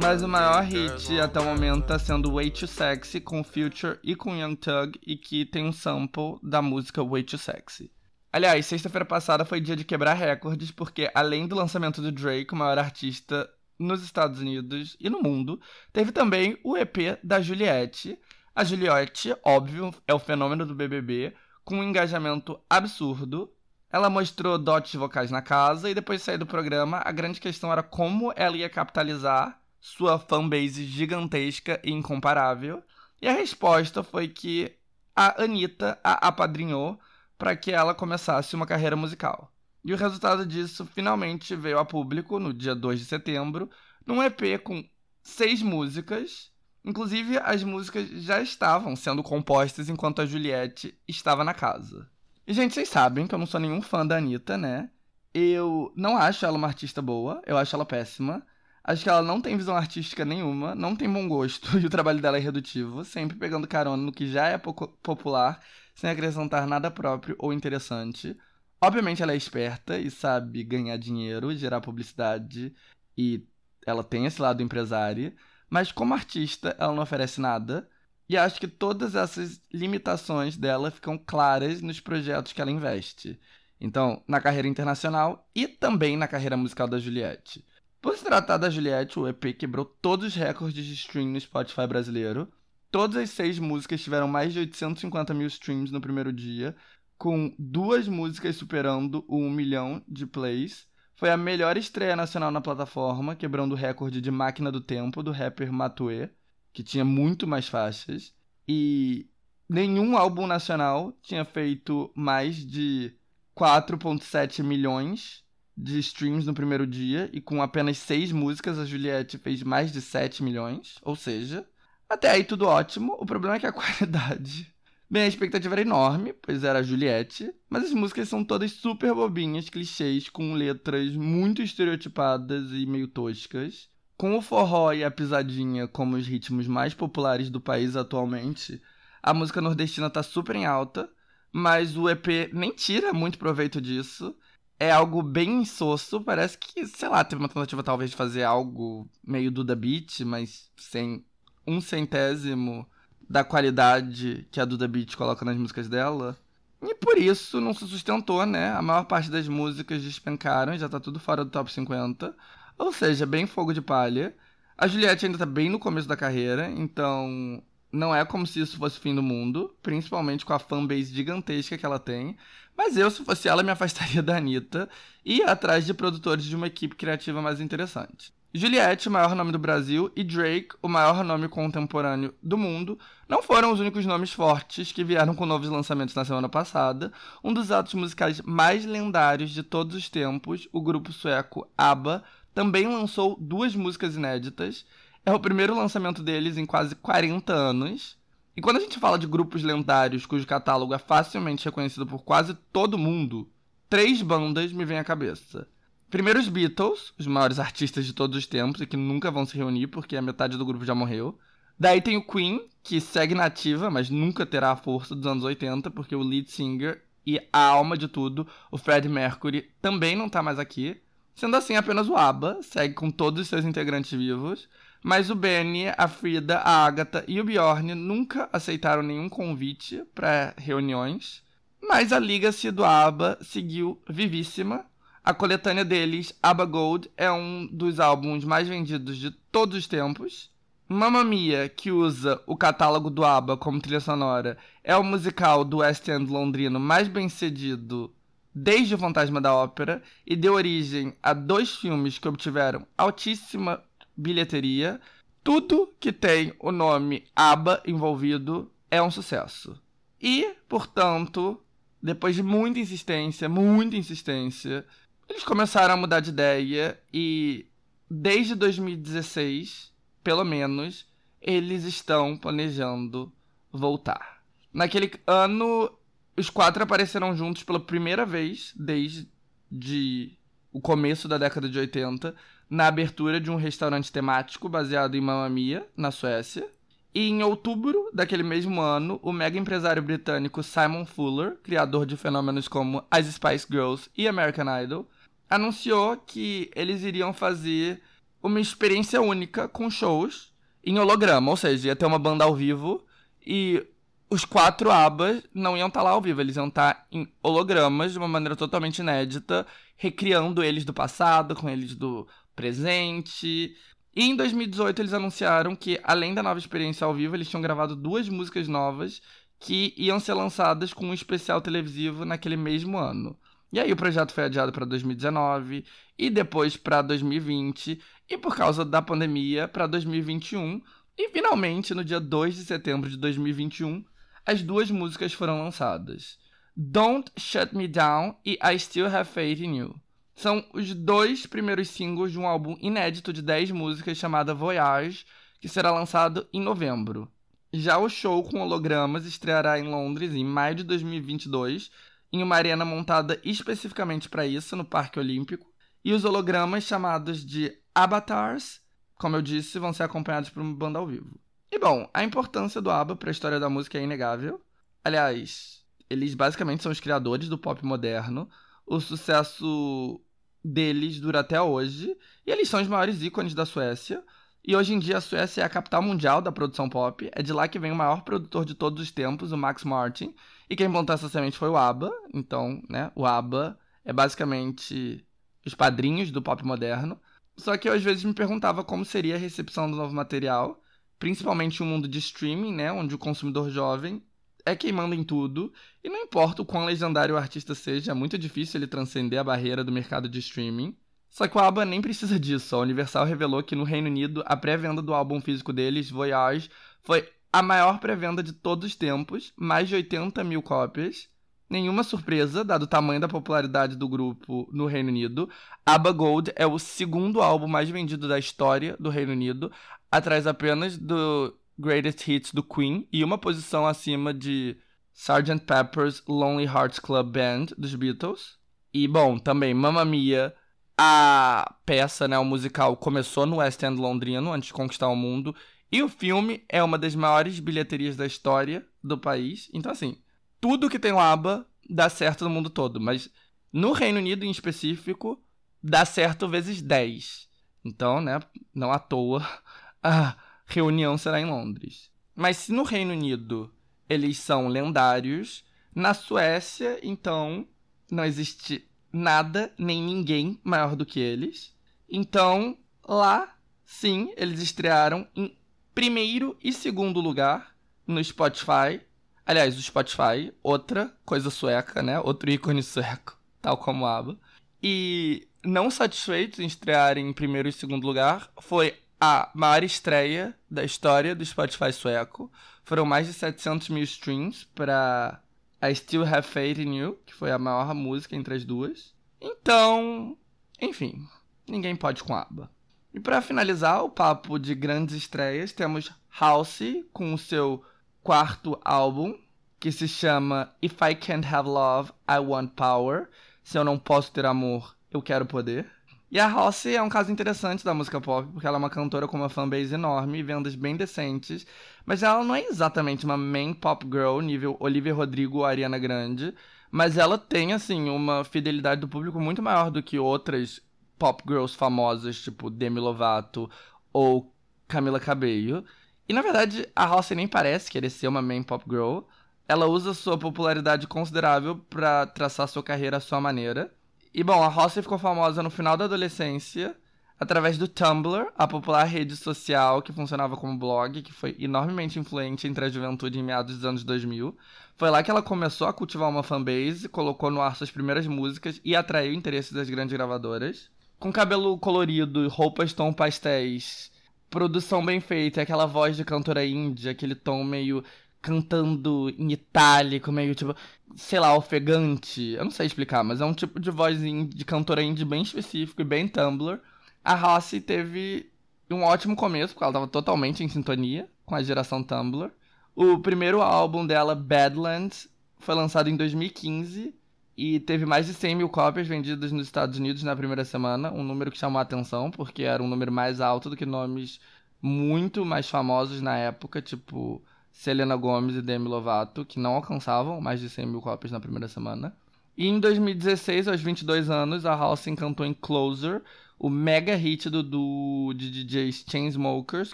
Mas 0.01 0.21
o 0.21 0.27
maior 0.27 0.63
hit 0.63 1.19
até 1.19 1.39
o 1.39 1.45
momento 1.45 1.87
tá 1.87 1.97
sendo 1.97 2.33
Way 2.33 2.51
Too 2.51 2.67
Sexy 2.67 3.21
com 3.21 3.43
Future 3.43 3.99
e 4.03 4.15
com 4.15 4.35
Young 4.35 4.55
Thug 4.55 4.99
e 5.05 5.15
que 5.15 5.45
tem 5.45 5.65
um 5.65 5.71
sample 5.71 6.37
da 6.43 6.61
música 6.61 7.03
Way 7.03 7.23
Too 7.23 7.39
Sexy. 7.39 7.91
Aliás, 8.31 8.65
sexta-feira 8.67 9.05
passada 9.05 9.43
foi 9.43 9.59
dia 9.59 9.75
de 9.75 9.83
quebrar 9.83 10.13
recordes 10.13 10.69
porque 10.69 11.09
além 11.15 11.47
do 11.47 11.55
lançamento 11.55 12.01
do 12.01 12.11
Drake, 12.11 12.53
o 12.53 12.57
maior 12.57 12.77
artista 12.77 13.49
nos 13.79 14.03
Estados 14.03 14.39
Unidos 14.39 14.95
e 14.99 15.09
no 15.09 15.21
mundo, 15.21 15.59
teve 15.91 16.11
também 16.11 16.59
o 16.63 16.77
EP 16.77 17.17
da 17.23 17.41
Juliette. 17.41 18.19
A 18.53 18.63
Juliette, 18.63 19.33
óbvio, 19.43 19.89
é 20.05 20.13
o 20.13 20.19
fenômeno 20.19 20.65
do 20.65 20.75
BBB, 20.75 21.33
com 21.69 21.75
um 21.75 21.83
engajamento 21.83 22.59
absurdo. 22.67 23.53
Ela 23.91 24.09
mostrou 24.09 24.57
dotes 24.57 24.95
vocais 24.95 25.29
na 25.29 25.39
casa 25.39 25.87
e 25.87 25.93
depois 25.93 26.19
de 26.19 26.25
sair 26.25 26.37
do 26.39 26.45
programa, 26.47 26.99
a 27.05 27.11
grande 27.11 27.39
questão 27.39 27.71
era 27.71 27.83
como 27.83 28.33
ela 28.35 28.57
ia 28.57 28.67
capitalizar 28.67 29.61
sua 29.79 30.17
fanbase 30.17 30.83
gigantesca 30.83 31.79
e 31.83 31.91
incomparável. 31.91 32.83
E 33.21 33.27
a 33.27 33.33
resposta 33.33 34.01
foi 34.01 34.27
que 34.27 34.75
a 35.15 35.43
Anitta 35.43 35.99
a 36.03 36.29
apadrinhou 36.29 36.99
para 37.37 37.55
que 37.55 37.71
ela 37.71 37.93
começasse 37.93 38.55
uma 38.55 38.65
carreira 38.65 38.95
musical. 38.95 39.53
E 39.85 39.93
o 39.93 39.97
resultado 39.97 40.47
disso 40.47 40.87
finalmente 40.87 41.55
veio 41.55 41.77
a 41.77 41.85
público 41.85 42.39
no 42.39 42.51
dia 42.51 42.73
2 42.73 42.99
de 42.99 43.05
setembro, 43.05 43.69
num 44.03 44.23
EP 44.23 44.59
com 44.63 44.83
seis 45.21 45.61
músicas 45.61 46.51
Inclusive, 46.83 47.37
as 47.37 47.63
músicas 47.63 48.07
já 48.23 48.41
estavam 48.41 48.95
sendo 48.95 49.21
compostas 49.21 49.89
enquanto 49.89 50.21
a 50.21 50.25
Juliette 50.25 50.97
estava 51.07 51.43
na 51.43 51.53
casa. 51.53 52.09
E, 52.47 52.53
gente, 52.53 52.73
vocês 52.73 52.89
sabem 52.89 53.27
que 53.27 53.35
eu 53.35 53.39
não 53.39 53.45
sou 53.45 53.59
nenhum 53.59 53.81
fã 53.81 54.05
da 54.05 54.17
Anitta, 54.17 54.57
né? 54.57 54.89
Eu 55.33 55.93
não 55.95 56.17
acho 56.17 56.45
ela 56.45 56.57
uma 56.57 56.67
artista 56.67 57.01
boa, 57.01 57.41
eu 57.45 57.57
acho 57.57 57.75
ela 57.75 57.85
péssima. 57.85 58.43
Acho 58.83 59.03
que 59.03 59.09
ela 59.09 59.21
não 59.21 59.39
tem 59.39 59.55
visão 59.55 59.75
artística 59.75 60.25
nenhuma, 60.25 60.73
não 60.73 60.95
tem 60.95 61.11
bom 61.11 61.27
gosto 61.27 61.77
e 61.77 61.85
o 61.85 61.89
trabalho 61.89 62.21
dela 62.21 62.37
é 62.37 62.39
redutivo, 62.39 63.05
sempre 63.05 63.37
pegando 63.37 63.67
carona 63.67 64.01
no 64.01 64.11
que 64.11 64.27
já 64.27 64.47
é 64.47 64.57
popular, 64.57 65.63
sem 65.93 66.09
acrescentar 66.09 66.65
nada 66.65 66.89
próprio 66.89 67.35
ou 67.37 67.53
interessante. 67.53 68.35
Obviamente 68.81 69.21
ela 69.21 69.33
é 69.33 69.35
esperta 69.35 69.99
e 69.99 70.09
sabe 70.09 70.63
ganhar 70.63 70.97
dinheiro, 70.97 71.55
gerar 71.55 71.81
publicidade 71.81 72.73
e 73.17 73.45
ela 73.85 74.03
tem 74.03 74.25
esse 74.25 74.41
lado 74.41 74.63
empresário, 74.63 75.35
mas 75.69 75.91
como 75.91 76.13
artista, 76.13 76.75
ela 76.79 76.93
não 76.93 77.03
oferece 77.03 77.39
nada. 77.39 77.89
E 78.27 78.37
acho 78.37 78.59
que 78.59 78.67
todas 78.67 79.15
essas 79.15 79.61
limitações 79.73 80.55
dela 80.55 80.91
ficam 80.91 81.17
claras 81.17 81.81
nos 81.81 81.99
projetos 81.99 82.53
que 82.53 82.61
ela 82.61 82.71
investe. 82.71 83.39
Então, 83.81 84.23
na 84.27 84.41
carreira 84.41 84.67
internacional 84.67 85.49
e 85.55 85.67
também 85.67 86.17
na 86.17 86.27
carreira 86.27 86.57
musical 86.57 86.87
da 86.87 86.99
Juliette. 86.99 87.65
Por 88.01 88.17
se 88.17 88.23
tratar 88.23 88.57
da 88.57 88.69
Juliette, 88.69 89.19
o 89.19 89.27
EP 89.27 89.57
quebrou 89.57 89.83
todos 89.83 90.27
os 90.27 90.35
recordes 90.35 90.85
de 90.85 90.93
stream 90.93 91.29
no 91.29 91.39
Spotify 91.39 91.87
brasileiro. 91.87 92.51
Todas 92.91 93.17
as 93.17 93.29
seis 93.29 93.59
músicas 93.59 94.01
tiveram 94.01 94.27
mais 94.27 94.53
de 94.53 94.59
850 94.59 95.33
mil 95.33 95.47
streams 95.47 95.91
no 95.91 96.01
primeiro 96.01 96.31
dia, 96.31 96.75
com 97.17 97.53
duas 97.59 98.07
músicas 98.07 98.55
superando 98.55 99.25
o 99.27 99.37
1 99.37 99.49
milhão 99.49 100.03
de 100.07 100.25
plays. 100.25 100.87
Foi 101.19 101.29
a 101.29 101.35
melhor 101.35 101.75
estreia 101.75 102.15
nacional 102.15 102.49
na 102.49 102.61
plataforma, 102.61 103.35
quebrando 103.35 103.73
o 103.73 103.75
recorde 103.75 104.21
de 104.21 104.31
máquina 104.31 104.71
do 104.71 104.79
tempo 104.79 105.21
do 105.21 105.33
rapper 105.33 105.69
Matue, 105.69 106.29
que 106.71 106.81
tinha 106.81 107.03
muito 107.03 107.45
mais 107.45 107.67
faixas. 107.67 108.33
E 108.65 109.27
nenhum 109.67 110.15
álbum 110.15 110.47
nacional 110.47 111.11
tinha 111.21 111.43
feito 111.43 112.09
mais 112.15 112.65
de 112.65 113.13
4,7 113.53 114.63
milhões 114.63 115.43
de 115.75 115.99
streams 115.99 116.47
no 116.47 116.53
primeiro 116.53 116.87
dia, 116.87 117.29
e 117.33 117.41
com 117.41 117.61
apenas 117.61 117.97
seis 117.97 118.31
músicas, 118.31 118.79
a 118.79 118.85
Juliette 118.85 119.37
fez 119.37 119.61
mais 119.61 119.91
de 119.91 119.99
7 119.99 120.41
milhões. 120.41 120.99
Ou 121.01 121.17
seja, 121.17 121.67
até 122.07 122.31
aí 122.31 122.45
tudo 122.45 122.65
ótimo. 122.65 123.17
O 123.19 123.25
problema 123.25 123.57
é 123.57 123.59
que 123.59 123.67
a 123.67 123.73
qualidade 123.73 124.73
Bem, 125.11 125.23
a 125.23 125.27
expectativa 125.27 125.73
era 125.73 125.81
enorme, 125.81 126.33
pois 126.33 126.63
era 126.63 126.79
a 126.79 126.83
Juliette, 126.83 127.51
mas 127.67 127.85
as 127.85 127.93
músicas 127.93 128.29
são 128.29 128.43
todas 128.43 128.71
super 128.73 129.13
bobinhas, 129.15 129.67
clichês, 129.69 130.29
com 130.29 130.53
letras 130.53 131.15
muito 131.15 131.63
estereotipadas 131.63 132.71
e 132.71 132.85
meio 132.85 133.07
toscas. 133.07 133.89
com 134.17 134.37
o 134.37 134.41
forró 134.41 134.91
e 134.93 135.03
a 135.03 135.09
pisadinha 135.09 135.87
como 135.87 136.15
os 136.17 136.27
ritmos 136.27 136.67
mais 136.67 136.93
populares 136.93 137.49
do 137.49 137.59
país 137.61 137.95
atualmente, 137.95 138.81
a 139.23 139.33
música 139.33 139.61
nordestina 139.61 140.09
tá 140.09 140.21
super 140.21 140.55
em 140.55 140.65
alta, 140.65 141.09
mas 141.51 141.95
o 141.97 142.09
EP 142.09 142.51
nem 142.53 142.71
tira 142.75 143.13
muito 143.13 143.37
proveito 143.39 143.81
disso. 143.81 144.35
É 144.79 144.91
algo 144.91 145.21
bem 145.23 145.61
insosso, 145.61 146.21
parece 146.21 146.57
que, 146.57 146.85
sei 146.87 147.09
lá, 147.09 147.23
teve 147.23 147.41
uma 147.41 147.49
tentativa 147.49 147.83
talvez 147.83 148.11
de 148.11 148.15
fazer 148.17 148.43
algo 148.43 149.09
meio 149.23 149.51
Duda 149.51 149.75
Beat, 149.75 150.21
mas 150.21 150.71
sem 150.77 151.25
um 151.67 151.81
centésimo 151.81 152.87
da 153.29 153.43
qualidade 153.43 154.47
que 154.51 154.59
a 154.59 154.65
Duda 154.65 154.87
Beat 154.87 155.15
coloca 155.15 155.45
nas 155.45 155.55
músicas 155.55 155.87
dela. 155.87 156.35
E 156.81 156.95
por 156.95 157.17
isso 157.17 157.61
não 157.61 157.73
se 157.73 157.87
sustentou, 157.87 158.45
né? 158.45 158.71
A 158.71 158.81
maior 158.81 159.03
parte 159.03 159.29
das 159.29 159.47
músicas 159.47 160.01
despencaram, 160.01 160.77
já 160.77 160.89
tá 160.89 160.99
tudo 160.99 161.19
fora 161.19 161.43
do 161.45 161.51
top 161.51 161.71
50. 161.71 162.33
Ou 162.77 162.91
seja, 162.91 163.25
bem 163.25 163.45
fogo 163.45 163.73
de 163.73 163.81
palha. 163.81 164.33
A 164.77 164.87
Juliette 164.87 165.25
ainda 165.25 165.37
tá 165.37 165.45
bem 165.45 165.69
no 165.69 165.77
começo 165.77 166.07
da 166.07 166.15
carreira, 166.15 166.71
então 166.71 167.61
não 167.91 168.15
é 168.15 168.23
como 168.23 168.47
se 168.47 168.61
isso 168.61 168.77
fosse 168.77 168.97
o 168.97 169.01
fim 169.01 169.13
do 169.13 169.21
mundo, 169.21 169.75
principalmente 169.83 170.45
com 170.45 170.53
a 170.53 170.59
fanbase 170.59 171.13
gigantesca 171.13 171.77
que 171.77 171.85
ela 171.85 171.99
tem. 171.99 172.37
Mas 172.77 172.95
eu, 172.95 173.11
se 173.11 173.23
fosse 173.25 173.49
ela, 173.49 173.61
me 173.61 173.71
afastaria 173.71 174.23
da 174.23 174.37
Anitta 174.37 174.89
e 175.23 175.39
ia 175.39 175.47
atrás 175.47 175.85
de 175.85 175.93
produtores 175.93 176.45
de 176.45 176.55
uma 176.55 176.67
equipe 176.67 176.95
criativa 176.95 177.41
mais 177.41 177.59
interessante. 177.59 178.31
Juliette, 178.53 179.07
o 179.07 179.11
maior 179.11 179.35
nome 179.35 179.51
do 179.51 179.59
Brasil, 179.59 180.11
e 180.15 180.23
Drake, 180.23 180.69
o 180.81 180.87
maior 180.87 181.23
nome 181.23 181.47
contemporâneo 181.47 182.33
do 182.41 182.57
mundo, 182.57 182.97
não 183.29 183.43
foram 183.43 183.71
os 183.71 183.79
únicos 183.79 184.07
nomes 184.07 184.33
fortes 184.33 184.91
que 184.91 185.03
vieram 185.03 185.35
com 185.35 185.45
novos 185.45 185.69
lançamentos 185.69 186.15
na 186.15 186.25
semana 186.25 186.49
passada. 186.49 187.13
Um 187.43 187.53
dos 187.53 187.71
atos 187.71 187.93
musicais 187.93 188.41
mais 188.41 188.83
lendários 188.85 189.51
de 189.51 189.61
todos 189.61 189.95
os 189.95 190.09
tempos, 190.09 190.67
o 190.73 190.81
grupo 190.81 191.13
sueco 191.13 191.69
ABBA, 191.77 192.23
também 192.55 192.87
lançou 192.87 193.37
duas 193.39 193.75
músicas 193.75 194.15
inéditas. 194.15 194.83
É 195.23 195.31
o 195.31 195.39
primeiro 195.39 195.75
lançamento 195.75 196.23
deles 196.23 196.57
em 196.57 196.65
quase 196.65 196.95
40 196.95 197.53
anos. 197.53 198.17
E 198.57 198.61
quando 198.61 198.77
a 198.77 198.81
gente 198.81 198.99
fala 198.99 199.19
de 199.19 199.27
grupos 199.27 199.61
lendários 199.61 200.25
cujo 200.25 200.47
catálogo 200.47 200.95
é 200.95 200.97
facilmente 200.97 201.65
reconhecido 201.65 202.07
por 202.07 202.23
quase 202.23 202.55
todo 202.73 202.97
mundo, 202.97 203.47
três 203.87 204.23
bandas 204.23 204.73
me 204.73 204.85
vêm 204.85 204.97
à 204.97 205.03
cabeça. 205.03 205.67
Primeiro 206.09 206.39
os 206.39 206.47
Beatles, 206.47 207.13
os 207.15 207.27
maiores 207.27 207.59
artistas 207.59 208.07
de 208.07 208.13
todos 208.13 208.35
os 208.35 208.47
tempos 208.47 208.81
e 208.81 208.87
que 208.87 208.97
nunca 208.97 209.29
vão 209.29 209.45
se 209.45 209.55
reunir 209.55 209.85
porque 209.85 210.17
a 210.17 210.21
metade 210.21 210.57
do 210.57 210.65
grupo 210.65 210.83
já 210.83 210.95
morreu. 210.95 211.37
Daí 211.79 212.01
tem 212.01 212.17
o 212.17 212.25
Queen, 212.25 212.67
que 212.83 212.99
segue 212.99 213.33
nativa, 213.33 213.89
mas 213.89 214.09
nunca 214.09 214.45
terá 214.45 214.71
a 214.71 214.75
força 214.75 215.15
dos 215.15 215.25
anos 215.25 215.43
80, 215.43 215.89
porque 215.91 216.15
o 216.15 216.21
lead 216.21 216.51
singer 216.51 217.01
e 217.25 217.39
a 217.53 217.59
alma 217.59 217.97
de 217.97 218.07
tudo, 218.07 218.47
o 218.71 218.77
Fred 218.77 219.07
Mercury, 219.07 219.69
também 219.81 220.15
não 220.15 220.27
tá 220.27 220.43
mais 220.43 220.59
aqui. 220.59 220.99
Sendo 221.35 221.55
assim, 221.55 221.75
apenas 221.75 222.09
o 222.09 222.17
ABBA 222.17 222.59
segue 222.61 222.93
com 222.93 223.09
todos 223.09 223.41
os 223.41 223.47
seus 223.47 223.63
integrantes 223.63 224.11
vivos, 224.11 224.67
mas 225.01 225.29
o 225.29 225.35
Benny, 225.35 225.85
a 225.97 226.07
Frida, 226.07 226.57
a 226.57 226.85
Agatha 226.85 227.23
e 227.27 227.39
o 227.39 227.45
Bjorn 227.45 227.95
nunca 227.95 228.49
aceitaram 228.51 229.01
nenhum 229.01 229.29
convite 229.29 230.03
para 230.13 230.53
reuniões. 230.57 231.41
Mas 231.81 232.11
a 232.11 232.17
Legacy 232.17 232.71
do 232.71 232.83
ABBA 232.83 233.37
seguiu 233.41 234.01
vivíssima 234.09 234.85
a 235.23 235.33
coletânea 235.33 235.85
deles, 235.85 236.33
ABBA 236.41 236.65
Gold, 236.65 237.11
é 237.15 237.31
um 237.31 237.67
dos 237.67 237.99
álbuns 237.99 238.43
mais 238.43 238.67
vendidos 238.67 239.17
de 239.17 239.31
todos 239.51 239.77
os 239.77 239.87
tempos. 239.87 240.49
Mamma 240.91 241.23
Mia, 241.23 241.69
que 241.69 241.91
usa 241.91 242.41
o 242.47 242.57
catálogo 242.57 243.11
do 243.11 243.23
ABBA 243.23 243.55
como 243.57 243.79
trilha 243.79 243.99
sonora, 243.99 244.57
é 244.83 244.97
o 244.97 245.03
musical 245.03 245.63
do 245.63 245.77
West 245.77 246.07
End 246.07 246.31
londrino 246.31 246.79
mais 246.79 247.07
bem 247.07 247.29
cedido 247.29 248.11
desde 248.55 248.95
o 248.95 248.97
Fantasma 248.97 249.39
da 249.39 249.53
Ópera 249.53 250.01
e 250.25 250.35
deu 250.35 250.55
origem 250.55 251.15
a 251.21 251.31
dois 251.31 251.75
filmes 251.75 252.17
que 252.17 252.27
obtiveram 252.27 252.87
altíssima 252.97 253.83
bilheteria. 254.17 254.99
Tudo 255.43 255.93
que 255.99 256.11
tem 256.11 256.55
o 256.59 256.71
nome 256.71 257.23
ABBA 257.35 257.83
envolvido 257.85 258.71
é 258.89 258.99
um 258.99 259.11
sucesso. 259.11 259.79
E, 260.19 260.55
portanto, 260.67 261.61
depois 262.01 262.35
de 262.35 262.41
muita 262.41 262.79
insistência, 262.79 263.47
muita 263.47 263.95
insistência, 263.95 264.83
eles 265.29 265.43
começaram 265.43 265.93
a 265.93 265.97
mudar 265.97 266.19
de 266.19 266.31
ideia 266.31 266.99
e 267.13 267.67
desde 268.09 268.55
2016, 268.55 269.88
pelo 270.23 270.43
menos, 270.43 271.07
eles 271.41 271.83
estão 271.83 272.37
planejando 272.37 273.31
voltar. 273.71 274.41
Naquele 274.73 275.11
ano, 275.25 275.91
os 276.37 276.49
quatro 276.49 276.83
apareceram 276.83 277.35
juntos 277.35 277.63
pela 277.63 277.79
primeira 277.79 278.25
vez 278.25 278.73
desde 278.75 280.37
o 280.71 280.79
começo 280.79 281.27
da 281.27 281.37
década 281.37 281.67
de 281.67 281.79
80, 281.79 282.35
na 282.69 282.87
abertura 282.87 283.39
de 283.39 283.49
um 283.49 283.55
restaurante 283.55 284.11
temático 284.11 284.69
baseado 284.69 285.15
em 285.15 285.21
Mamma 285.21 285.49
Mia, 285.49 285.87
na 285.97 286.11
Suécia. 286.11 286.69
E 287.13 287.27
em 287.27 287.41
outubro 287.41 288.11
daquele 288.13 288.43
mesmo 288.43 288.79
ano, 288.79 289.19
o 289.23 289.33
mega 289.33 289.57
empresário 289.57 290.03
britânico 290.03 290.61
Simon 290.61 291.05
Fuller, 291.05 291.57
criador 291.63 292.05
de 292.05 292.15
fenômenos 292.15 292.67
como 292.67 293.03
as 293.09 293.25
Spice 293.25 293.65
Girls 293.69 294.11
e 294.15 294.27
American 294.27 294.67
Idol, 294.83 295.09
anunciou 295.49 296.15
que 296.17 296.69
eles 296.75 297.01
iriam 297.01 297.33
fazer 297.33 297.99
uma 298.41 298.59
experiência 298.59 299.21
única 299.21 299.67
com 299.67 299.89
shows 299.89 300.53
em 300.83 300.97
holograma, 300.97 301.51
ou 301.51 301.57
seja, 301.57 301.89
ia 301.89 301.95
ter 301.95 302.05
uma 302.05 302.19
banda 302.19 302.43
ao 302.43 302.55
vivo 302.55 303.03
e 303.45 303.85
os 304.29 304.45
quatro 304.45 304.91
abas 304.91 305.43
não 305.53 305.75
iam 305.75 305.87
estar 305.87 306.01
tá 306.01 306.03
lá 306.03 306.11
ao 306.11 306.21
vivo, 306.21 306.39
eles 306.39 306.55
iam 306.55 306.67
estar 306.67 306.93
tá 306.93 307.05
em 307.11 307.27
hologramas 307.41 308.11
de 308.11 308.17
uma 308.17 308.27
maneira 308.27 308.55
totalmente 308.55 308.99
inédita, 308.99 309.65
recriando 309.97 310.63
eles 310.63 310.85
do 310.85 310.93
passado, 310.93 311.55
com 311.55 311.67
eles 311.69 311.95
do 311.95 312.27
presente. 312.55 313.75
E 314.15 314.23
em 314.23 314.35
2018 314.35 315.01
eles 315.01 315.13
anunciaram 315.13 315.75
que, 315.75 315.99
além 316.03 316.33
da 316.33 316.43
nova 316.43 316.59
experiência 316.59 317.05
ao 317.05 317.13
vivo, 317.13 317.35
eles 317.35 317.49
tinham 317.49 317.61
gravado 317.61 317.95
duas 317.95 318.29
músicas 318.29 318.67
novas 318.67 319.21
que 319.59 319.93
iam 319.97 320.19
ser 320.19 320.33
lançadas 320.33 320.93
com 320.93 321.07
um 321.07 321.13
especial 321.13 321.59
televisivo 321.59 322.23
naquele 322.23 322.55
mesmo 322.55 322.97
ano. 322.97 323.37
E 323.71 323.79
aí 323.79 323.91
o 323.91 323.95
projeto 323.95 324.33
foi 324.33 324.45
adiado 324.45 324.71
para 324.71 324.85
2019 324.85 325.85
e 326.17 326.29
depois 326.29 326.75
para 326.75 327.01
2020 327.01 328.01
e 328.27 328.37
por 328.37 328.55
causa 328.55 328.83
da 328.83 329.01
pandemia 329.01 329.67
para 329.67 329.85
2021. 329.85 330.81
E 331.17 331.29
finalmente, 331.29 331.93
no 331.93 332.03
dia 332.03 332.19
2 332.19 332.55
de 332.55 332.63
setembro 332.63 333.09
de 333.09 333.17
2021, 333.17 334.03
as 334.45 334.61
duas 334.61 334.89
músicas 334.89 335.33
foram 335.33 335.59
lançadas. 335.59 336.39
Don't 336.75 337.31
Shut 337.37 337.75
Me 337.75 337.87
Down 337.87 338.35
e 338.45 338.57
I 338.63 338.79
Still 338.79 339.07
Have 339.07 339.29
Faith 339.29 339.59
in 339.59 339.75
You. 339.75 339.95
São 340.33 340.65
os 340.73 340.93
dois 340.93 341.45
primeiros 341.45 341.89
singles 341.89 342.31
de 342.31 342.39
um 342.39 342.47
álbum 342.47 342.77
inédito 342.79 343.33
de 343.33 343.41
10 343.41 343.71
músicas 343.71 344.17
chamado 344.17 344.55
Voyage, 344.55 345.25
que 345.59 345.67
será 345.67 345.91
lançado 345.91 346.47
em 346.53 346.61
novembro. 346.61 347.29
Já 347.73 347.97
o 347.97 348.07
show 348.07 348.41
com 348.43 348.61
hologramas 348.61 349.25
estreará 349.25 349.77
em 349.77 349.89
Londres 349.89 350.33
em 350.33 350.45
maio 350.45 350.75
de 350.75 350.83
2022 350.85 351.91
em 352.31 352.43
uma 352.43 352.55
arena 352.55 352.85
montada 352.85 353.39
especificamente 353.43 354.29
para 354.29 354.45
isso, 354.45 354.75
no 354.75 354.85
Parque 354.85 355.19
Olímpico. 355.19 355.71
E 356.03 356.13
os 356.13 356.23
hologramas, 356.23 356.83
chamados 356.83 357.45
de 357.45 357.77
avatars, 357.93 358.81
como 359.15 359.35
eu 359.35 359.41
disse, 359.41 359.79
vão 359.79 359.91
ser 359.91 360.03
acompanhados 360.03 360.49
por 360.49 360.61
uma 360.61 360.75
banda 360.75 360.99
ao 360.99 361.07
vivo. 361.07 361.39
E 361.71 361.77
bom, 361.77 362.09
a 362.13 362.23
importância 362.23 362.81
do 362.81 362.89
ABBA 362.89 363.15
para 363.15 363.29
a 363.29 363.31
história 363.31 363.59
da 363.59 363.69
música 363.69 363.97
é 363.97 364.03
inegável. 364.03 364.61
Aliás, 365.03 365.83
eles 366.09 366.33
basicamente 366.33 366.81
são 366.81 366.91
os 366.91 366.99
criadores 366.99 367.47
do 367.47 367.57
pop 367.57 367.85
moderno. 367.85 368.49
O 368.85 368.99
sucesso 368.99 370.19
deles 370.63 371.19
dura 371.19 371.41
até 371.41 371.61
hoje. 371.61 372.17
E 372.45 372.51
eles 372.51 372.67
são 372.69 372.81
os 372.81 372.87
maiores 372.87 373.21
ícones 373.21 373.53
da 373.53 373.65
Suécia. 373.65 374.23
E 374.69 374.75
hoje 374.75 374.93
em 374.93 374.99
dia 374.99 375.17
a 375.17 375.21
Suécia 375.21 375.63
é 375.63 375.65
a 375.65 375.69
capital 375.69 375.99
mundial 375.99 376.43
da 376.43 376.51
produção 376.51 376.87
pop. 376.87 377.27
É 377.33 377.41
de 377.41 377.51
lá 377.51 377.67
que 377.67 377.79
vem 377.79 377.91
o 377.91 377.95
maior 377.95 378.21
produtor 378.21 378.63
de 378.63 378.75
todos 378.75 379.01
os 379.01 379.09
tempos, 379.09 379.51
o 379.51 379.57
Max 379.57 379.83
Martin. 379.83 380.31
E 380.69 380.75
quem 380.75 380.91
plantou 380.91 381.15
essa 381.15 381.27
semente 381.27 381.57
foi 381.57 381.69
o 381.69 381.75
ABBA. 381.75 382.11
Então, 382.31 382.79
né, 382.87 383.11
o 383.15 383.25
ABBA 383.25 383.79
é 384.05 384.13
basicamente 384.13 385.25
os 385.65 385.73
padrinhos 385.73 386.29
do 386.29 386.39
pop 386.39 386.63
moderno. 386.63 387.19
Só 387.57 387.75
que 387.77 387.89
eu 387.89 387.93
às 387.93 388.03
vezes 388.03 388.23
me 388.23 388.31
perguntava 388.31 388.83
como 388.83 389.03
seria 389.03 389.33
a 389.33 389.39
recepção 389.39 389.89
do 389.89 389.97
novo 389.97 390.13
material, 390.13 390.79
principalmente 391.17 391.81
um 391.81 391.87
mundo 391.87 392.07
de 392.07 392.19
streaming, 392.19 392.75
né, 392.75 392.91
onde 392.91 393.15
o 393.15 393.17
consumidor 393.17 393.71
jovem 393.71 394.23
é 394.63 394.75
quem 394.75 394.91
manda 394.91 395.15
em 395.15 395.23
tudo, 395.23 395.73
e 396.03 396.09
não 396.09 396.21
importa 396.21 396.61
o 396.61 396.65
quão 396.65 396.85
legendário 396.85 397.33
o 397.33 397.37
artista 397.39 397.73
seja, 397.73 398.11
é 398.11 398.13
muito 398.13 398.37
difícil 398.37 398.77
ele 398.77 398.85
transcender 398.85 399.39
a 399.39 399.43
barreira 399.43 399.83
do 399.83 399.91
mercado 399.91 400.29
de 400.29 400.37
streaming. 400.37 400.95
Só 401.29 401.47
que 401.47 401.57
o 401.57 401.61
ABBA 401.61 401.85
nem 401.85 402.01
precisa 402.01 402.39
disso. 402.39 402.75
A 402.75 402.79
Universal 402.79 403.25
revelou 403.25 403.63
que 403.63 403.75
no 403.75 403.83
Reino 403.83 404.07
Unido 404.07 404.43
a 404.45 404.57
pré-venda 404.57 405.01
do 405.01 405.13
álbum 405.13 405.39
físico 405.39 405.71
deles, 405.71 406.09
Voyage, 406.09 406.69
foi 407.01 407.27
a 407.51 407.61
maior 407.61 407.99
pré-venda 407.99 408.43
de 408.43 408.53
todos 408.53 408.89
os 408.89 408.95
tempos, 408.95 409.53
mais 409.55 409.87
de 409.87 409.95
80 409.95 410.43
mil 410.43 410.61
cópias. 410.61 411.29
Nenhuma 411.69 412.03
surpresa, 412.03 412.63
dado 412.63 412.83
o 412.83 412.87
tamanho 412.87 413.21
da 413.21 413.27
popularidade 413.27 413.95
do 413.95 414.09
grupo 414.09 414.67
no 414.71 414.87
Reino 414.87 415.09
Unido. 415.09 415.47
ABBA 415.85 416.11
Gold 416.11 416.51
é 416.55 416.65
o 416.65 416.79
segundo 416.79 417.41
álbum 417.41 417.67
mais 417.67 417.89
vendido 417.89 418.27
da 418.27 418.39
história 418.39 418.97
do 418.99 419.09
Reino 419.09 419.33
Unido, 419.33 419.71
atrás 420.11 420.47
apenas 420.47 420.97
do 420.97 421.55
Greatest 421.77 422.27
Hits 422.27 422.53
do 422.53 422.63
Queen 422.63 423.07
e 423.13 423.23
uma 423.23 423.37
posição 423.37 423.85
acima 423.85 424.33
de 424.33 424.75
Sgt. 425.13 425.59
Pepper's 425.65 426.23
Lonely 426.27 426.65
Hearts 426.65 426.99
Club 426.99 427.31
Band 427.31 427.67
dos 427.77 427.93
Beatles. 427.93 428.57
E, 428.91 429.07
bom, 429.07 429.37
também 429.37 429.73
Mamma 429.73 430.03
Mia, 430.03 430.53
a 431.01 431.75
peça, 431.85 432.27
né, 432.27 432.37
o 432.37 432.43
musical, 432.43 432.97
começou 432.97 433.45
no 433.45 433.55
West 433.57 433.81
End 433.81 433.97
londrino, 433.97 434.51
antes 434.51 434.67
de 434.67 434.73
conquistar 434.73 435.07
o 435.07 435.15
mundo. 435.15 435.55
E 435.89 436.03
o 436.03 436.09
filme 436.09 436.61
é 436.67 436.83
uma 436.83 436.97
das 436.97 437.15
maiores 437.15 437.57
bilheterias 437.61 438.17
da 438.17 438.25
história 438.25 438.85
do 439.01 439.17
país. 439.17 439.69
Então, 439.73 439.93
assim, 439.93 440.17
tudo 440.59 440.89
que 440.89 440.99
tem 440.99 441.13
o 441.13 441.19
ABBA 441.19 441.65
dá 441.89 442.09
certo 442.09 442.43
no 442.43 442.49
mundo 442.49 442.69
todo. 442.69 442.99
Mas 442.99 443.29
no 443.71 443.93
Reino 443.93 444.17
Unido, 444.19 444.43
em 444.43 444.51
específico, 444.51 445.41
dá 445.81 446.03
certo 446.03 446.49
vezes 446.49 446.81
10. 446.81 447.47
Então, 447.85 448.19
né, 448.19 448.37
não 448.75 448.91
à 448.91 448.99
toa, 448.99 449.47
a 450.03 450.35
reunião 450.65 451.17
será 451.17 451.39
em 451.39 451.45
Londres. 451.45 452.11
Mas 452.35 452.57
se 452.57 452.73
no 452.73 452.83
Reino 452.83 453.13
Unido 453.13 453.73
eles 454.09 454.37
são 454.37 454.67
lendários, 454.67 455.63
na 455.95 456.13
Suécia, 456.13 456.99
então, 457.01 457.65
não 458.11 458.25
existe 458.25 458.88
nada 459.11 459.73
nem 459.77 460.01
ninguém 460.01 460.59
maior 460.63 460.95
do 460.95 461.05
que 461.05 461.19
eles. 461.19 461.75
Então, 462.09 462.77
lá, 463.07 463.55
sim, 463.85 464.33
eles 464.37 464.61
estrearam 464.61 465.27
em 465.35 465.55
primeiro 465.93 466.57
e 466.63 466.71
segundo 466.71 467.19
lugar 467.19 467.75
no 468.05 468.23
Spotify. 468.23 469.01
Aliás, 469.45 469.77
o 469.77 469.81
Spotify, 469.81 470.53
outra 470.61 471.13
coisa 471.25 471.49
sueca, 471.49 472.01
né? 472.01 472.19
Outro 472.19 472.49
ícone 472.49 472.83
sueco, 472.83 473.37
tal 473.61 473.77
como 473.77 474.05
a 474.05 474.17
ABBA. 474.17 474.37
E 474.81 475.47
não 475.63 475.91
satisfeitos 475.91 476.59
em 476.59 476.65
estrear 476.65 477.17
em 477.17 477.33
primeiro 477.33 477.67
e 477.67 477.73
segundo 477.73 478.05
lugar, 478.05 478.49
foi 478.61 478.97
a 479.19 479.51
maior 479.53 479.83
estreia 479.83 480.55
da 480.69 480.83
história 480.83 481.35
do 481.35 481.45
Spotify 481.45 481.91
sueco. 481.91 482.51
Foram 482.83 483.05
mais 483.05 483.27
de 483.27 483.33
700 483.33 483.89
mil 483.89 484.03
streams 484.03 484.65
para 484.73 485.41
I 485.81 485.95
Still 485.95 486.23
Have 486.23 486.43
Faith 486.43 486.79
in 486.79 486.95
You, 486.95 487.19
que 487.25 487.33
foi 487.33 487.51
a 487.51 487.59
maior 487.59 487.93
música 487.93 488.35
entre 488.35 488.53
as 488.53 488.65
duas. 488.65 489.13
Então, 489.39 490.37
enfim, 490.81 491.25
ninguém 491.67 491.95
pode 491.95 492.23
com 492.23 492.35
ABBA. 492.35 492.69
E 493.13 493.19
para 493.19 493.41
finalizar 493.41 494.03
o 494.03 494.09
papo 494.09 494.59
de 494.59 494.75
grandes 494.75 495.15
estreias, 495.15 495.71
temos 495.71 496.11
House 496.39 496.81
com 497.11 497.33
o 497.33 497.37
seu 497.37 497.83
quarto 498.21 498.79
álbum, 498.83 499.37
que 499.79 499.91
se 499.91 500.07
chama 500.07 500.73
If 500.81 501.01
I 501.01 501.15
Can't 501.15 501.47
Have 501.47 501.67
Love, 501.67 502.11
I 502.29 502.39
Want 502.39 502.71
Power. 502.75 503.29
Se 503.63 503.77
eu 503.77 503.83
não 503.83 503.97
posso 503.97 504.31
ter 504.31 504.45
amor, 504.45 504.95
eu 505.09 505.21
quero 505.21 505.45
poder. 505.45 505.89
E 506.31 506.39
a 506.39 506.47
Rossi 506.47 506.95
é 506.95 507.01
um 507.01 507.09
caso 507.09 507.31
interessante 507.31 507.83
da 507.83 507.93
música 507.93 508.21
pop, 508.21 508.47
porque 508.53 508.67
ela 508.67 508.77
é 508.77 508.79
uma 508.79 508.89
cantora 508.89 509.27
com 509.27 509.37
uma 509.37 509.49
fanbase 509.49 509.95
enorme 509.95 510.37
e 510.39 510.43
vendas 510.43 510.75
bem 510.75 510.95
decentes, 510.95 511.65
mas 512.05 512.21
ela 512.21 512.43
não 512.43 512.53
é 512.53 512.63
exatamente 512.65 513.25
uma 513.25 513.35
main 513.35 513.73
pop 513.73 514.05
girl 514.05 514.39
nível 514.39 514.77
Olivia 514.79 515.13
Rodrigo 515.13 515.59
ou 515.59 515.65
Ariana 515.65 515.97
Grande, 515.97 516.53
mas 516.91 517.17
ela 517.17 517.37
tem, 517.37 517.73
assim, 517.73 518.09
uma 518.09 518.43
fidelidade 518.43 519.01
do 519.01 519.07
público 519.07 519.39
muito 519.39 519.61
maior 519.61 519.89
do 519.89 520.03
que 520.03 520.19
outras 520.19 520.81
pop 521.17 521.43
girls 521.47 521.75
famosas, 521.75 522.39
tipo 522.39 522.69
Demi 522.69 522.99
Lovato 522.99 523.69
ou 524.13 524.53
Camila 524.87 525.19
Cabello. 525.19 525.83
E 526.27 526.33
na 526.33 526.41
verdade, 526.41 526.87
a 526.95 527.05
Rossi 527.05 527.35
nem 527.35 527.47
parece 527.47 527.89
querer 527.91 528.09
ser 528.09 528.27
uma 528.27 528.41
main 528.41 528.63
pop 528.63 528.85
girl. 528.87 529.21
Ela 529.67 529.87
usa 529.87 530.13
sua 530.13 530.37
popularidade 530.37 531.07
considerável 531.07 531.77
para 531.89 532.27
traçar 532.27 532.67
sua 532.67 532.83
carreira 532.83 533.17
à 533.17 533.19
sua 533.19 533.41
maneira. 533.41 533.91
E 534.33 534.43
bom, 534.43 534.61
a 534.61 534.67
Rossi 534.67 535.01
ficou 535.01 535.17
famosa 535.17 535.63
no 535.63 535.69
final 535.69 535.97
da 535.97 536.05
adolescência 536.05 536.95
através 537.39 537.77
do 537.77 537.87
Tumblr, 537.87 538.51
a 538.55 538.67
popular 538.67 539.05
rede 539.05 539.35
social 539.35 540.01
que 540.01 540.11
funcionava 540.11 540.57
como 540.57 540.77
blog, 540.77 541.21
que 541.21 541.31
foi 541.31 541.55
enormemente 541.57 542.19
influente 542.19 542.67
entre 542.67 542.85
a 542.85 542.89
juventude 542.89 543.39
em 543.39 543.43
meados 543.43 543.75
dos 543.77 543.85
anos 543.85 544.03
2000. 544.03 544.55
Foi 544.97 545.09
lá 545.09 545.23
que 545.23 545.31
ela 545.31 545.41
começou 545.41 545.87
a 545.87 545.93
cultivar 545.93 546.29
uma 546.29 546.43
fanbase, 546.43 547.07
colocou 547.07 547.49
no 547.49 547.61
ar 547.61 547.75
suas 547.75 547.89
primeiras 547.89 548.27
músicas 548.27 548.81
e 548.83 548.95
atraiu 548.95 549.31
o 549.31 549.35
interesse 549.35 549.73
das 549.73 549.89
grandes 549.89 550.13
gravadoras. 550.13 550.89
Com 551.17 551.31
cabelo 551.31 551.77
colorido, 551.77 552.47
roupas 552.49 552.91
tom 552.91 553.13
pastéis, 553.13 554.11
produção 554.49 555.05
bem 555.05 555.21
feita, 555.21 555.61
aquela 555.61 555.85
voz 555.85 556.17
de 556.17 556.25
cantora 556.25 556.65
índia, 556.65 557.11
aquele 557.11 557.35
tom 557.35 557.63
meio 557.63 558.03
cantando 558.41 559.29
em 559.37 559.51
itálico, 559.51 560.31
meio 560.31 560.55
tipo, 560.55 560.75
sei 561.15 561.39
lá, 561.39 561.55
ofegante. 561.55 562.53
Eu 562.53 562.63
não 562.65 562.71
sei 562.71 562.85
explicar, 562.85 563.23
mas 563.23 563.41
é 563.41 563.45
um 563.45 563.53
tipo 563.53 563.79
de 563.79 563.91
voz 563.91 564.19
de 564.19 564.65
cantora 564.65 565.03
indie 565.03 565.25
bem 565.25 565.41
específico 565.41 566.01
e 566.01 566.05
bem 566.05 566.27
Tumblr. 566.27 566.79
A 567.23 567.35
Rossi 567.35 567.81
teve 567.81 568.49
um 568.89 569.03
ótimo 569.03 569.35
começo, 569.35 569.73
porque 569.73 569.83
ela 569.83 569.91
estava 569.91 570.07
totalmente 570.07 570.63
em 570.63 570.69
sintonia 570.69 571.29
com 571.45 571.55
a 571.55 571.63
geração 571.63 572.03
Tumblr. 572.03 572.51
O 572.95 573.19
primeiro 573.19 573.61
álbum 573.61 574.05
dela, 574.05 574.35
Badlands, 574.35 575.27
foi 575.57 575.75
lançado 575.75 576.09
em 576.09 576.15
2015 576.15 577.13
e 577.57 577.79
teve 577.79 578.05
mais 578.05 578.27
de 578.27 578.33
100 578.33 578.55
mil 578.55 578.69
cópias 578.69 579.07
vendidas 579.07 579.51
nos 579.51 579.67
Estados 579.67 579.99
Unidos 579.99 580.23
na 580.23 580.35
primeira 580.35 580.63
semana, 580.63 581.11
um 581.11 581.23
número 581.23 581.51
que 581.51 581.57
chamou 581.57 581.79
a 581.79 581.81
atenção, 581.81 582.31
porque 582.31 582.63
era 582.63 582.81
um 582.81 582.87
número 582.87 583.11
mais 583.11 583.41
alto 583.41 583.69
do 583.69 583.75
que 583.75 583.85
nomes 583.85 584.39
muito 584.81 585.45
mais 585.45 585.69
famosos 585.69 586.21
na 586.21 586.37
época, 586.37 586.81
tipo 586.81 587.43
Selena 587.79 588.17
Gomez 588.17 588.57
e 588.57 588.61
Demi 588.61 588.89
Lovato, 588.89 589.45
que 589.45 589.57
não 589.57 589.75
alcançavam 589.75 590.41
mais 590.41 590.59
de 590.59 590.69
100 590.69 590.85
mil 590.85 590.99
cópias 590.99 591.31
na 591.31 591.39
primeira 591.39 591.69
semana. 591.69 592.13
E 592.57 592.67
em 592.67 592.77
2016, 592.77 593.69
aos 593.69 593.79
22 593.79 594.29
anos, 594.29 594.65
a 594.65 594.75
House 594.75 595.07
encantou 595.07 595.45
em 595.45 595.53
Closer, 595.53 596.21
o 596.59 596.69
mega 596.69 597.15
hit 597.15 597.49
do, 597.49 597.63
do 597.63 598.33
de 598.35 598.51
DJs 598.51 599.05
Chainsmokers, 599.09 599.93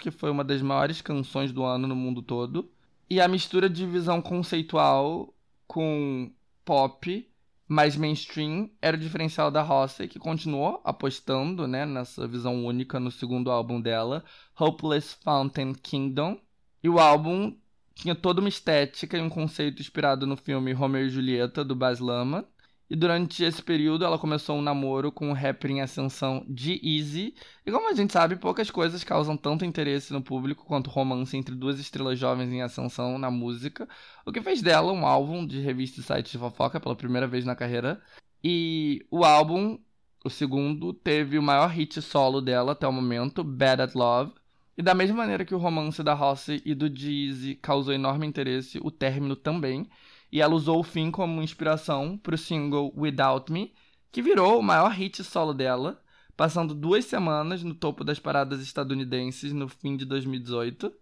que 0.00 0.10
foi 0.10 0.32
uma 0.32 0.42
das 0.42 0.60
maiores 0.60 1.00
canções 1.00 1.52
do 1.52 1.62
ano 1.62 1.86
no 1.86 1.94
mundo 1.94 2.22
todo. 2.22 2.68
E 3.08 3.20
a 3.20 3.28
mistura 3.28 3.70
de 3.70 3.86
visão 3.86 4.20
conceitual 4.20 5.32
com 5.68 6.32
pop 6.64 7.30
mais 7.68 7.96
mainstream 7.96 8.68
era 8.82 8.96
o 8.96 9.00
diferencial 9.00 9.48
da 9.48 9.62
Rossi, 9.62 10.08
que 10.08 10.18
continuou 10.18 10.80
apostando 10.82 11.68
né, 11.68 11.86
nessa 11.86 12.26
visão 12.26 12.66
única 12.66 12.98
no 12.98 13.12
segundo 13.12 13.48
álbum 13.48 13.80
dela, 13.80 14.24
Hopeless 14.58 15.16
Fountain 15.22 15.72
Kingdom. 15.72 16.36
E 16.82 16.88
o 16.88 16.98
álbum 16.98 17.56
tinha 17.96 18.14
toda 18.14 18.40
uma 18.40 18.48
estética 18.48 19.16
e 19.16 19.20
um 19.20 19.28
conceito 19.30 19.80
inspirado 19.80 20.26
no 20.26 20.36
filme 20.36 20.72
Romeo 20.72 21.06
e 21.06 21.10
Julieta, 21.10 21.64
do 21.64 21.74
Baz 21.74 21.98
Luhrmann. 21.98 22.44
E 22.88 22.94
durante 22.94 23.42
esse 23.42 23.60
período 23.60 24.04
ela 24.04 24.18
começou 24.18 24.56
um 24.56 24.62
namoro 24.62 25.10
com 25.10 25.30
o 25.30 25.32
rapper 25.32 25.72
em 25.72 25.80
ascensão 25.80 26.46
G-Eazy. 26.54 27.34
E 27.64 27.72
como 27.72 27.90
a 27.90 27.94
gente 27.94 28.12
sabe, 28.12 28.36
poucas 28.36 28.70
coisas 28.70 29.02
causam 29.02 29.36
tanto 29.36 29.64
interesse 29.64 30.12
no 30.12 30.22
público 30.22 30.64
quanto 30.64 30.90
romance 30.90 31.36
entre 31.36 31.54
duas 31.54 31.80
estrelas 31.80 32.16
jovens 32.18 32.52
em 32.52 32.62
ascensão 32.62 33.18
na 33.18 33.30
música, 33.30 33.88
o 34.24 34.30
que 34.30 34.40
fez 34.40 34.62
dela 34.62 34.92
um 34.92 35.04
álbum 35.04 35.44
de 35.44 35.60
revista 35.60 36.00
e 36.00 36.04
site 36.04 36.30
de 36.32 36.38
fofoca 36.38 36.78
pela 36.78 36.94
primeira 36.94 37.26
vez 37.26 37.44
na 37.44 37.56
carreira. 37.56 38.00
E 38.44 39.04
o 39.10 39.24
álbum, 39.24 39.78
o 40.24 40.30
segundo, 40.30 40.92
teve 40.92 41.38
o 41.38 41.42
maior 41.42 41.68
hit 41.70 42.00
solo 42.00 42.40
dela 42.40 42.72
até 42.72 42.86
o 42.86 42.92
momento, 42.92 43.42
Bad 43.42 43.82
at 43.82 43.94
Love, 43.94 44.32
e 44.76 44.82
da 44.82 44.94
mesma 44.94 45.16
maneira 45.16 45.44
que 45.44 45.54
o 45.54 45.58
romance 45.58 46.02
da 46.02 46.12
Rossi 46.12 46.60
e 46.64 46.74
do 46.74 46.94
Jeezy 46.94 47.54
causou 47.54 47.94
enorme 47.94 48.26
interesse, 48.26 48.78
o 48.82 48.90
término 48.90 49.34
também. 49.34 49.88
E 50.30 50.42
ela 50.42 50.54
usou 50.54 50.80
o 50.80 50.82
fim 50.82 51.10
como 51.10 51.40
inspiração 51.40 52.18
para 52.18 52.34
o 52.34 52.38
single 52.38 52.92
Without 52.96 53.50
Me, 53.50 53.72
que 54.12 54.20
virou 54.20 54.58
o 54.58 54.62
maior 54.62 54.90
hit 54.90 55.24
solo 55.24 55.54
dela, 55.54 56.02
passando 56.36 56.74
duas 56.74 57.06
semanas 57.06 57.62
no 57.62 57.74
topo 57.74 58.04
das 58.04 58.18
paradas 58.18 58.60
estadunidenses 58.60 59.52
no 59.52 59.68
fim 59.68 59.96
de 59.96 60.04
2018. 60.04 60.92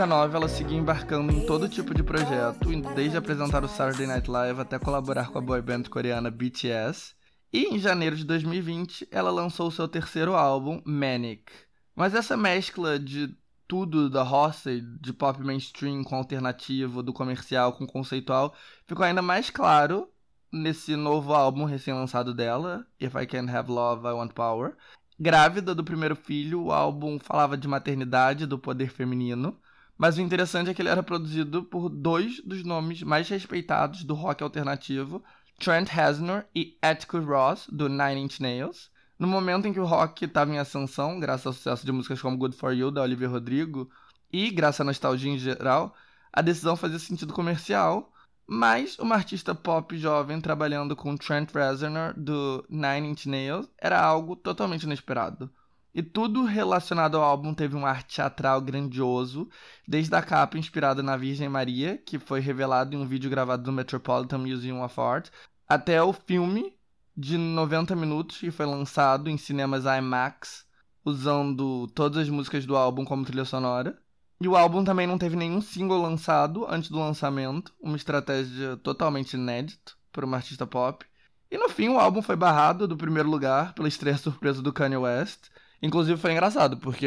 2019, 0.00 0.34
ela 0.34 0.48
seguiu 0.48 0.78
embarcando 0.78 1.30
em 1.30 1.44
todo 1.44 1.68
tipo 1.68 1.92
de 1.92 2.02
projeto, 2.02 2.70
desde 2.94 3.18
apresentar 3.18 3.62
o 3.62 3.68
Saturday 3.68 4.06
Night 4.06 4.30
Live 4.30 4.58
até 4.58 4.78
colaborar 4.78 5.28
com 5.28 5.36
a 5.36 5.42
boy 5.42 5.60
band 5.60 5.82
coreana 5.90 6.30
BTS. 6.30 7.14
E 7.52 7.64
em 7.66 7.78
janeiro 7.78 8.16
de 8.16 8.24
2020, 8.24 9.08
ela 9.10 9.30
lançou 9.30 9.70
seu 9.70 9.86
terceiro 9.86 10.34
álbum, 10.34 10.80
Manic. 10.86 11.52
Mas 11.94 12.14
essa 12.14 12.34
mescla 12.34 12.98
de 12.98 13.36
tudo 13.68 14.08
da 14.08 14.22
roça, 14.22 14.70
de 14.80 15.12
pop 15.12 15.38
mainstream 15.42 16.02
com 16.02 16.16
alternativo, 16.16 17.02
do 17.02 17.12
comercial 17.12 17.74
com 17.74 17.86
conceitual, 17.86 18.54
ficou 18.86 19.04
ainda 19.04 19.20
mais 19.20 19.50
claro 19.50 20.08
nesse 20.50 20.96
novo 20.96 21.34
álbum 21.34 21.66
recém-lançado 21.66 22.32
dela, 22.32 22.86
If 22.98 23.14
I 23.16 23.26
Can't 23.26 23.54
Have 23.54 23.70
Love, 23.70 24.06
I 24.06 24.12
Want 24.12 24.32
Power, 24.32 24.74
Grávida 25.22 25.74
do 25.74 25.84
primeiro 25.84 26.16
filho, 26.16 26.62
o 26.62 26.72
álbum 26.72 27.18
falava 27.18 27.54
de 27.54 27.68
maternidade, 27.68 28.46
do 28.46 28.58
poder 28.58 28.88
feminino. 28.88 29.59
Mas 30.00 30.16
o 30.16 30.22
interessante 30.22 30.70
é 30.70 30.72
que 30.72 30.80
ele 30.80 30.88
era 30.88 31.02
produzido 31.02 31.62
por 31.62 31.90
dois 31.90 32.40
dos 32.40 32.64
nomes 32.64 33.02
mais 33.02 33.28
respeitados 33.28 34.02
do 34.02 34.14
rock 34.14 34.42
alternativo, 34.42 35.22
Trent 35.58 35.90
Reznor 35.90 36.44
e 36.56 36.78
Atticus 36.80 37.22
Ross, 37.22 37.66
do 37.70 37.86
Nine 37.86 38.22
Inch 38.22 38.40
Nails. 38.40 38.90
No 39.18 39.28
momento 39.28 39.68
em 39.68 39.74
que 39.74 39.78
o 39.78 39.84
rock 39.84 40.24
estava 40.24 40.50
em 40.50 40.58
ascensão, 40.58 41.20
graças 41.20 41.46
ao 41.46 41.52
sucesso 41.52 41.84
de 41.84 41.92
músicas 41.92 42.22
como 42.22 42.38
Good 42.38 42.56
For 42.56 42.72
You, 42.72 42.90
da 42.90 43.02
Olivia 43.02 43.28
Rodrigo, 43.28 43.90
e 44.32 44.50
graças 44.50 44.80
à 44.80 44.84
nostalgia 44.84 45.30
em 45.30 45.36
geral, 45.38 45.94
a 46.32 46.40
decisão 46.40 46.76
fazia 46.76 46.98
sentido 46.98 47.34
comercial, 47.34 48.10
mas 48.46 48.98
uma 48.98 49.16
artista 49.16 49.54
pop 49.54 49.98
jovem 49.98 50.40
trabalhando 50.40 50.96
com 50.96 51.14
Trent 51.14 51.50
Reznor, 51.52 52.14
do 52.16 52.64
Nine 52.70 53.10
Inch 53.10 53.26
Nails, 53.26 53.68
era 53.76 54.00
algo 54.00 54.34
totalmente 54.34 54.84
inesperado. 54.84 55.50
E 55.92 56.02
tudo 56.02 56.44
relacionado 56.44 57.16
ao 57.16 57.22
álbum 57.22 57.52
teve 57.52 57.74
um 57.76 57.84
ar 57.84 58.02
teatral 58.04 58.60
grandioso, 58.60 59.48
desde 59.86 60.14
a 60.14 60.22
capa 60.22 60.56
inspirada 60.56 61.02
na 61.02 61.16
Virgem 61.16 61.48
Maria, 61.48 61.98
que 61.98 62.18
foi 62.18 62.40
revelado 62.40 62.94
em 62.94 62.98
um 62.98 63.06
vídeo 63.06 63.28
gravado 63.28 63.66
no 63.66 63.76
Metropolitan 63.76 64.38
Museum 64.38 64.84
of 64.84 65.00
Art, 65.00 65.30
até 65.68 66.00
o 66.02 66.12
filme 66.12 66.72
de 67.16 67.36
90 67.36 67.94
minutos 67.96 68.38
que 68.38 68.50
foi 68.50 68.66
lançado 68.66 69.28
em 69.28 69.36
cinemas 69.36 69.84
IMAX, 69.84 70.64
usando 71.04 71.88
todas 71.88 72.18
as 72.18 72.28
músicas 72.28 72.64
do 72.64 72.76
álbum 72.76 73.04
como 73.04 73.24
trilha 73.24 73.44
sonora. 73.44 73.98
E 74.40 74.48
o 74.48 74.56
álbum 74.56 74.82
também 74.82 75.06
não 75.06 75.18
teve 75.18 75.36
nenhum 75.36 75.60
single 75.60 76.00
lançado 76.00 76.66
antes 76.66 76.88
do 76.88 76.98
lançamento, 76.98 77.74
uma 77.80 77.96
estratégia 77.96 78.76
totalmente 78.78 79.34
inédita 79.34 79.92
para 80.10 80.24
uma 80.24 80.38
artista 80.38 80.66
pop. 80.66 81.04
E 81.50 81.58
no 81.58 81.68
fim, 81.68 81.88
o 81.88 81.98
álbum 81.98 82.22
foi 82.22 82.36
barrado 82.36 82.88
do 82.88 82.96
primeiro 82.96 83.28
lugar 83.28 83.74
pela 83.74 83.88
estreia 83.88 84.16
surpresa 84.16 84.62
do 84.62 84.72
Kanye 84.72 84.96
West, 84.96 85.49
Inclusive 85.82 86.20
foi 86.20 86.32
engraçado, 86.32 86.76
porque 86.76 87.06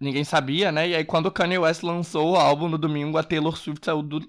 ninguém 0.00 0.24
sabia, 0.24 0.72
né? 0.72 0.88
E 0.88 0.94
aí 0.94 1.04
quando 1.04 1.26
o 1.26 1.30
Kanye 1.30 1.58
West 1.58 1.82
lançou 1.82 2.32
o 2.32 2.36
álbum 2.36 2.68
no 2.68 2.78
domingo, 2.78 3.18
a 3.18 3.22
Taylor 3.22 3.56
Swift 3.56 3.84
saiu 3.84 4.02
do, 4.02 4.20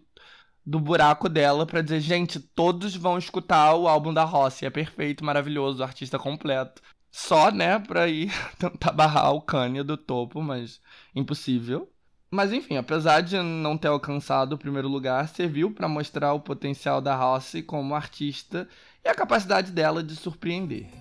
do 0.66 0.80
buraco 0.80 1.28
dela 1.28 1.66
pra 1.66 1.82
dizer, 1.82 1.99
gente, 1.99 2.40
todos 2.40 2.95
vão 2.95 3.18
escutar 3.18 3.76
o 3.76 3.88
álbum 3.88 4.14
da 4.14 4.24
Rossi. 4.24 4.66
É 4.66 4.70
perfeito, 4.70 5.26
maravilhoso, 5.26 5.84
artista 5.84 6.20
completo. 6.20 6.82
Só, 7.12 7.52
né, 7.52 7.80
pra 7.80 8.08
ir 8.08 8.32
tentar 8.58 8.91
barrar 8.94 9.32
o 9.34 9.41
Kanye 9.41 9.84
do 9.84 9.98
topo, 9.98 10.41
mas 10.41 10.82
impossível. 11.16 11.91
Mas 12.34 12.53
enfim, 12.53 12.78
apesar 12.78 13.22
de 13.22 13.38
não 13.41 13.78
ter 13.78 13.90
alcançado 13.90 14.53
o 14.53 14.58
primeiro 14.58 14.88
lugar, 14.88 15.28
serviu 15.28 15.72
para 15.72 15.90
mostrar 15.90 16.34
o 16.34 16.40
potencial 16.40 17.02
da 17.02 17.14
Rossi 17.14 17.62
como 17.62 17.94
artista 17.94 18.70
e 19.03 19.10
a 19.10 19.16
capacidade 19.16 19.72
dela 19.74 20.02
de 20.02 20.16
surpreender. 20.16 21.01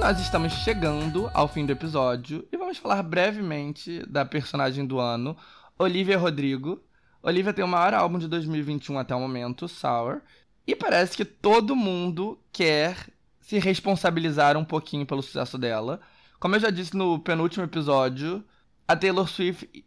Nós 0.00 0.18
estamos 0.18 0.54
chegando 0.54 1.30
ao 1.34 1.46
fim 1.46 1.66
do 1.66 1.72
episódio 1.72 2.48
e 2.50 2.56
vamos 2.56 2.78
falar 2.78 3.02
brevemente 3.02 4.02
da 4.08 4.24
personagem 4.24 4.86
do 4.86 4.98
ano, 4.98 5.36
Olivia 5.78 6.16
Rodrigo. 6.16 6.82
Olivia 7.22 7.52
tem 7.52 7.62
o 7.62 7.68
maior 7.68 7.92
álbum 7.92 8.18
de 8.18 8.26
2021 8.26 8.98
até 8.98 9.14
o 9.14 9.20
momento, 9.20 9.68
Sour, 9.68 10.22
e 10.66 10.74
parece 10.74 11.14
que 11.14 11.24
todo 11.24 11.76
mundo 11.76 12.40
quer 12.50 12.96
se 13.42 13.58
responsabilizar 13.58 14.56
um 14.56 14.64
pouquinho 14.64 15.04
pelo 15.04 15.20
sucesso 15.20 15.58
dela. 15.58 16.00
Como 16.40 16.56
eu 16.56 16.60
já 16.60 16.70
disse 16.70 16.96
no 16.96 17.18
penúltimo 17.18 17.64
episódio, 17.64 18.42
a 18.88 18.96
Taylor 18.96 19.28
Swift 19.28 19.84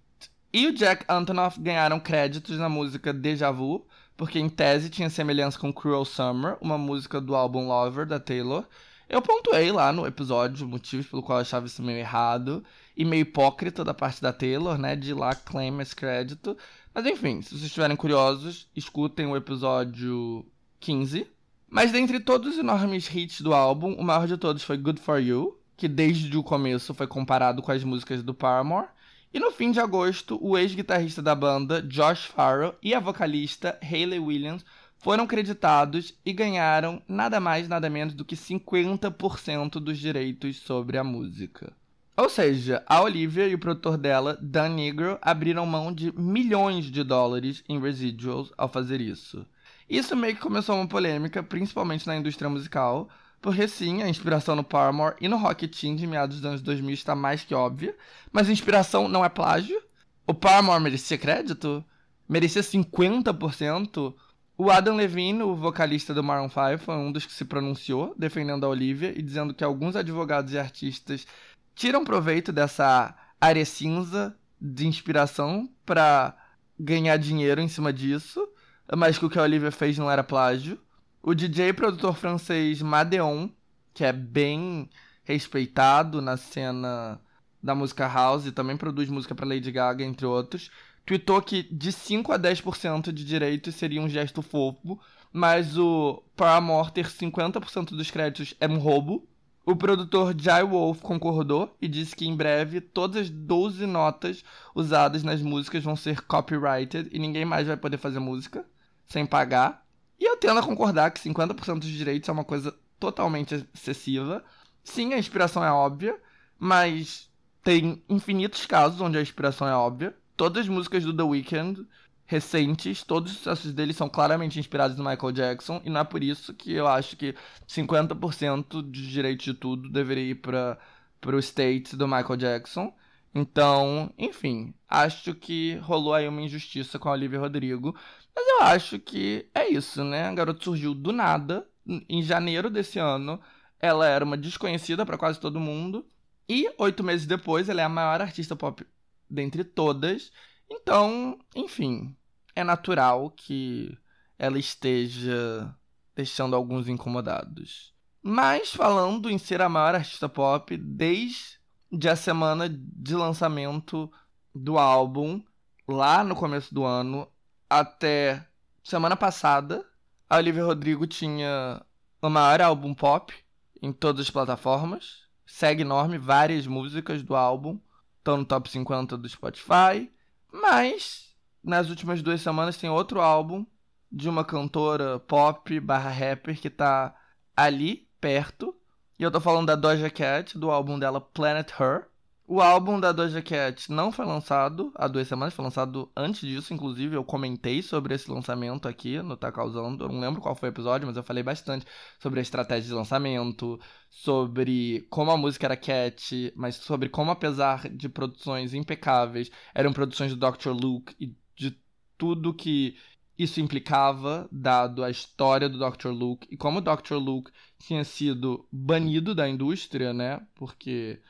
e 0.54 0.68
o 0.68 0.74
Jack 0.74 1.06
Antonoff 1.10 1.60
ganharam 1.60 2.00
créditos 2.00 2.60
na 2.60 2.70
música 2.70 3.12
Deja 3.12 3.50
Vu, 3.50 3.88
porque 4.16 4.38
em 4.38 4.48
tese 4.48 4.92
tinha 4.92 5.10
semelhança 5.10 5.58
com 5.58 5.74
Cruel 5.74 6.06
Summer, 6.06 6.56
uma 6.62 6.78
música 6.78 7.20
do 7.20 7.36
álbum 7.36 7.68
Lover 7.68 8.06
da 8.06 8.20
Taylor. 8.20 8.64
Eu 9.10 9.22
pontuei 9.22 9.72
lá 9.72 9.92
no 9.92 10.08
episódio 10.08 10.68
motivos 10.68 11.08
pelo 11.08 11.22
qual 11.22 11.38
eu 11.38 11.42
achava 11.42 11.66
isso 11.66 11.84
meio 11.84 12.00
errado 12.00 12.64
e 12.96 13.04
meio 13.04 13.22
hipócrita 13.22 13.84
da 13.84 13.94
parte 13.94 14.22
da 14.22 14.32
Taylor, 14.32 14.78
né, 14.78 14.96
de 14.96 15.12
ir 15.12 15.14
lá 15.14 15.36
claim 15.36 15.80
esse 15.82 15.96
crédito. 15.96 16.58
Mas 16.94 17.06
enfim, 17.06 17.42
se 17.42 17.50
vocês 17.50 17.64
estiverem 17.64 17.96
curiosos, 17.96 18.68
escutem 18.76 19.26
o 19.26 19.36
episódio 19.36 20.46
15. 20.80 21.28
Mas 21.70 21.92
dentre 21.92 22.20
todos 22.20 22.54
os 22.54 22.60
enormes 22.60 23.10
hits 23.14 23.42
do 23.42 23.54
álbum, 23.54 23.94
o 23.94 24.04
maior 24.04 24.28
de 24.28 24.38
todos 24.38 24.64
foi 24.64 24.78
Good 24.78 25.02
For 25.02 25.20
You, 25.20 25.58
que 25.76 25.88
desde 25.88 26.38
o 26.38 26.44
começo 26.44 26.94
foi 26.94 27.08
comparado 27.08 27.62
com 27.62 27.72
as 27.72 27.84
músicas 27.84 28.22
do 28.22 28.34
Paramore. 28.34 28.88
E 29.34 29.40
no 29.40 29.52
fim 29.52 29.72
de 29.72 29.80
agosto, 29.80 30.38
o 30.40 30.56
ex-guitarrista 30.56 31.20
da 31.20 31.34
banda, 31.34 31.82
Josh 31.82 32.26
Farrell, 32.26 32.76
e 32.84 32.94
a 32.94 33.00
vocalista 33.00 33.80
Hayley 33.82 34.20
Williams 34.20 34.64
foram 35.04 35.28
creditados 35.28 36.14
e 36.26 36.32
ganharam 36.32 37.02
nada 37.08 37.38
mais 37.38 37.68
nada 37.68 37.90
menos 37.90 38.14
do 38.14 38.24
que 38.24 38.38
50% 38.38 39.72
dos 39.72 40.00
direitos 40.00 40.58
sobre 40.60 40.98
a 40.98 41.04
música. 41.04 41.74
Ou 42.16 42.30
seja, 42.30 42.82
a 42.88 43.02
Olivia 43.02 43.48
e 43.48 43.54
o 43.54 43.60
produtor 43.60 43.98
dela, 43.98 44.38
Dan 44.42 44.70
Negro, 44.70 45.20
abriram 45.22 45.66
mão 45.66 45.92
de 45.92 46.18
milhões 46.18 46.86
de 46.86 47.04
dólares 47.04 47.64
em 47.68 47.82
residuals 47.82 48.54
ao 48.58 48.70
fazer 48.70 49.02
isso. 49.02 49.46
Isso 49.90 50.16
meio 50.16 50.36
que 50.36 50.42
começou 50.42 50.76
uma 50.76 50.88
polêmica, 50.88 51.44
principalmente 51.44 52.08
na 52.08 52.16
indústria 52.16 52.50
musical, 52.50 53.10
porque 53.42 53.68
sim, 53.68 54.02
a 54.04 54.08
inspiração 54.08 54.56
no 54.56 54.64
Paramore 54.64 55.18
e 55.20 55.28
no 55.28 55.36
Rocket 55.36 55.76
Team 55.78 55.98
de 55.98 56.08
meados 56.08 56.38
dos 56.38 56.46
anos 56.46 56.62
2000 56.62 56.94
está 56.94 57.14
mais 57.14 57.44
que 57.44 57.54
óbvia, 57.54 57.94
mas 58.32 58.48
a 58.48 58.54
inspiração 58.54 59.10
não 59.10 59.26
é 59.26 59.28
plágio. 59.28 59.82
O 60.26 60.34
Paramore 60.34 60.82
merecia 60.82 61.18
crédito? 61.18 61.84
Merecia 62.30 62.62
50%? 62.62 64.14
O 64.56 64.70
Adam 64.70 64.96
Levine, 64.96 65.42
o 65.42 65.56
vocalista 65.56 66.14
do 66.14 66.24
Maroon 66.24 66.48
5, 66.48 66.78
foi 66.78 66.96
um 66.96 67.12
dos 67.12 67.26
que 67.26 67.34
se 67.34 67.44
pronunciou 67.44 68.14
defendendo 68.18 68.66
a 68.66 68.70
Olivia 68.70 69.12
e 69.18 69.22
dizendo 69.22 69.54
que 69.54 69.64
alguns 69.64 69.96
advogados 69.96 70.54
e 70.54 70.60
artistas 70.60 71.26
tiram 71.74 72.06
proveito 72.06 72.52
dessa 72.52 73.16
área 73.42 73.66
cinza 73.66 74.38
de 74.62 74.88
inspiração 74.88 75.68
para 75.84 76.38
ganhar 76.80 77.18
dinheiro 77.18 77.62
em 77.62 77.68
cima 77.68 77.92
disso, 77.92 78.48
mas 78.96 79.18
que 79.18 79.26
o 79.26 79.30
que 79.30 79.40
a 79.40 79.44
Olivia 79.44 79.72
fez 79.72 79.98
não 79.98 80.10
era 80.10 80.24
plágio. 80.24 80.80
O 81.22 81.34
DJ 81.34 81.70
e 81.70 81.74
produtor 81.74 82.16
francês 82.16 82.82
Madeon, 82.82 83.50
que 83.92 84.04
é 84.04 84.14
bem 84.14 84.88
respeitado 85.24 86.22
na 86.22 86.38
cena 86.38 87.20
da 87.62 87.74
música 87.74 88.08
house 88.08 88.46
e 88.46 88.52
também 88.52 88.78
produz 88.78 89.10
música 89.10 89.34
para 89.34 89.48
Lady 89.48 89.72
Gaga, 89.72 90.04
entre 90.04 90.26
outros, 90.26 90.70
tweetou 91.06 91.42
que 91.42 91.64
de 91.64 91.92
5 91.92 92.32
a 92.32 92.40
10% 92.40 93.12
de 93.12 93.26
direitos 93.26 93.76
seria 93.76 94.02
um 94.02 94.10
gesto 94.10 94.42
fofo, 94.42 95.00
mas 95.32 95.78
o 95.78 96.24
Paramore 96.36 96.92
ter 96.92 97.08
50% 97.08 97.90
dos 97.90 98.10
créditos 98.10 98.54
é 98.60 98.68
um 98.68 98.78
roubo. 98.78 99.28
O 99.66 99.76
produtor 99.76 100.36
Jai 100.38 100.64
Wolf 100.64 101.02
concordou 101.02 101.76
e 101.82 101.88
disse 101.88 102.16
que 102.16 102.28
em 102.28 102.36
breve 102.36 102.82
todas 102.82 103.24
as 103.24 103.30
12 103.30 103.86
notas 103.86 104.44
usadas 104.76 105.24
nas 105.24 105.42
músicas 105.42 105.84
vão 105.84 105.96
ser 105.96 106.22
copyrighted 106.22 107.10
e 107.12 107.20
ninguém 107.20 107.46
mais 107.46 107.68
vai 107.68 107.78
poder 107.78 107.98
fazer 107.98 108.20
música 108.20 108.66
sem 109.06 109.26
pagar. 109.26 109.86
E 110.20 110.26
eu 110.26 110.38
tendo 110.38 110.60
a 110.60 110.64
concordar 110.64 111.12
que 111.12 111.20
50% 111.20 111.80
dos 111.80 111.90
direitos 111.90 112.28
é 112.28 112.32
uma 112.32 112.44
coisa 112.44 112.76
totalmente 113.00 113.68
excessiva. 113.74 114.44
Sim, 114.84 115.14
a 115.14 115.18
inspiração 115.18 115.64
é 115.64 115.72
óbvia, 115.72 116.18
mas 116.60 117.30
tem 117.64 118.04
infinitos 118.10 118.66
casos 118.66 119.00
onde 119.00 119.18
a 119.18 119.22
inspiração 119.22 119.68
é 119.68 119.76
óbvia 119.76 120.14
todas 120.36 120.64
as 120.64 120.70
músicas 120.70 121.04
do 121.04 121.16
The 121.16 121.24
Weeknd 121.24 121.86
recentes, 122.26 123.04
todos 123.04 123.32
os 123.32 123.38
sucessos 123.38 123.74
dele 123.74 123.94
são 123.94 124.10
claramente 124.10 124.60
inspirados 124.60 124.98
no 124.98 125.04
Michael 125.04 125.32
Jackson, 125.34 125.82
e 125.84 125.90
não 125.90 126.02
é 126.02 126.04
por 126.04 126.24
isso 126.24 126.54
que 126.54 126.72
eu 126.74 126.88
acho 126.88 127.18
que 127.18 127.36
50% 127.68 128.90
de 128.90 129.12
direitos 129.12 129.46
de 129.46 129.54
tudo 129.54 129.90
deveria 129.90 130.32
ir 130.32 130.36
para 130.36 130.80
o 131.26 131.40
state 131.40 131.96
do 131.96 132.08
Michael 132.08 132.38
Jackson. 132.38 132.94
Então, 133.36 134.14
enfim, 134.18 134.74
acho 134.88 135.34
que 135.34 135.76
rolou 135.78 136.14
aí 136.14 136.28
uma 136.28 136.42
injustiça 136.42 137.00
com 137.00 137.10
a 137.10 137.14
Olivia 137.14 137.40
Rodrigo. 137.40 137.96
Mas 138.36 138.48
eu 138.48 138.62
acho 138.62 139.00
que 139.00 139.50
é 139.54 139.68
isso, 139.70 140.04
né? 140.04 140.28
A 140.28 140.34
garota 140.34 140.64
surgiu 140.64 140.94
do 140.94 141.12
nada. 141.12 141.68
Em 142.08 142.22
janeiro 142.22 142.70
desse 142.70 143.00
ano, 143.00 143.40
ela 143.80 144.08
era 144.08 144.24
uma 144.24 144.38
desconhecida 144.38 145.06
para 145.06 145.18
quase 145.18 145.40
todo 145.40 145.60
mundo. 145.60 146.06
E 146.48 146.70
oito 146.78 147.04
meses 147.04 147.26
depois, 147.26 147.70
ela 147.70 147.82
é 147.82 147.84
a 147.84 147.90
maior 147.90 148.22
artista 148.22 148.56
pop 148.56 148.86
dentre 149.34 149.64
todas. 149.64 150.32
Então, 150.70 151.38
enfim, 151.56 152.16
é 152.56 152.64
natural 152.64 153.32
que 153.32 153.98
ela 154.38 154.60
esteja 154.60 155.76
deixando 156.16 156.56
alguns 156.56 156.88
incomodados. 156.88 157.94
Mas 158.22 158.74
falando 158.74 159.30
em 159.30 159.38
ser 159.38 159.62
a 159.62 159.68
maior 159.68 159.96
artista 159.96 160.30
pop 160.30 160.78
desde 160.78 162.10
a 162.10 162.16
semana 162.16 162.70
de 162.70 163.16
lançamento 163.16 164.12
do 164.54 164.78
álbum, 164.78 165.42
lá 165.88 166.24
no 166.24 166.36
começo 166.36 166.74
do 166.74 166.86
ano, 166.86 167.28
até 167.70 168.48
semana 168.84 169.18
passada, 169.18 169.86
a 170.30 170.38
Olivia 170.38 170.64
Rodrigo 170.64 171.08
tinha 171.08 171.84
o 172.22 172.30
maior 172.30 172.62
álbum 172.62 172.94
pop 172.94 173.34
em 173.82 173.92
todas 173.92 174.28
as 174.28 174.30
plataformas. 174.30 175.24
Segue 175.46 175.82
enorme, 175.82 176.18
várias 176.18 176.66
músicas 176.66 177.22
do 177.22 177.36
álbum 177.36 177.80
estão 178.24 178.38
no 178.38 178.46
top 178.46 178.70
50 178.70 179.18
do 179.18 179.28
Spotify. 179.28 180.10
Mas 180.52 181.36
nas 181.62 181.90
últimas 181.90 182.22
duas 182.22 182.42
semanas 182.42 182.78
tem 182.78 182.90
outro 182.90 183.22
álbum 183.22 183.66
de 184.10 184.30
uma 184.30 184.46
cantora 184.46 185.20
pop 185.20 185.80
barra 185.80 186.10
rapper 186.10 186.60
que 186.60 186.70
tá 186.70 187.16
ali, 187.56 188.08
perto. 188.22 188.74
E 189.20 189.24
eu 189.24 189.32
tô 189.32 189.42
falando 189.42 189.68
da 189.68 189.76
Doja 189.76 190.10
Cat, 190.10 190.58
do 190.58 190.72
álbum 190.72 190.98
dela 190.98 191.20
Planet 191.20 191.70
Her. 191.80 192.08
O 192.46 192.60
álbum 192.62 193.00
da 193.00 193.14
Doja 193.14 193.42
Cat 193.42 193.90
não 193.90 194.12
foi 194.12 194.26
lançado 194.26 194.92
há 194.96 195.08
duas 195.08 195.28
semanas, 195.28 195.54
foi 195.54 195.64
lançado 195.64 196.12
antes 196.16 196.42
disso, 196.42 196.74
inclusive. 196.74 197.16
Eu 197.16 197.24
comentei 197.24 197.82
sobre 197.82 198.14
esse 198.14 198.30
lançamento 198.30 198.86
aqui 198.86 199.22
no 199.22 199.38
Tá 199.38 199.50
Causando. 199.50 200.04
Eu 200.04 200.10
não 200.10 200.20
lembro 200.20 200.42
qual 200.42 200.54
foi 200.54 200.70
o 200.70 200.72
episódio, 200.72 201.08
mas 201.08 201.16
eu 201.16 201.24
falei 201.24 201.42
bastante 201.42 201.86
sobre 202.20 202.40
a 202.40 202.42
estratégia 202.42 202.90
de 202.90 202.94
lançamento, 202.94 203.80
sobre 204.10 205.08
como 205.10 205.32
a 205.32 205.38
música 205.38 205.68
era 205.68 205.78
cat, 205.78 206.54
mas 206.56 206.76
sobre 206.76 207.08
como, 207.08 207.32
apesar 207.32 207.88
de 207.90 208.10
produções 208.10 208.74
impecáveis, 208.74 209.50
eram 209.74 209.94
produções 209.94 210.36
do 210.36 210.52
Dr. 210.52 210.72
Luke 210.72 211.16
e 211.18 211.34
de 211.56 211.80
tudo 212.18 212.54
que 212.54 212.98
isso 213.38 213.62
implicava, 213.62 214.48
dado 214.52 215.04
a 215.04 215.10
história 215.10 215.70
do 215.70 215.80
Dr. 215.80 216.10
Luke 216.10 216.48
e 216.52 216.58
como 216.58 216.80
o 216.80 216.82
Dr. 216.82 217.16
Luke 217.16 217.52
tinha 217.80 218.04
sido 218.04 218.68
banido 218.72 219.34
da 219.34 219.48
indústria, 219.48 220.14
né? 220.14 220.46
Porque 220.56 221.22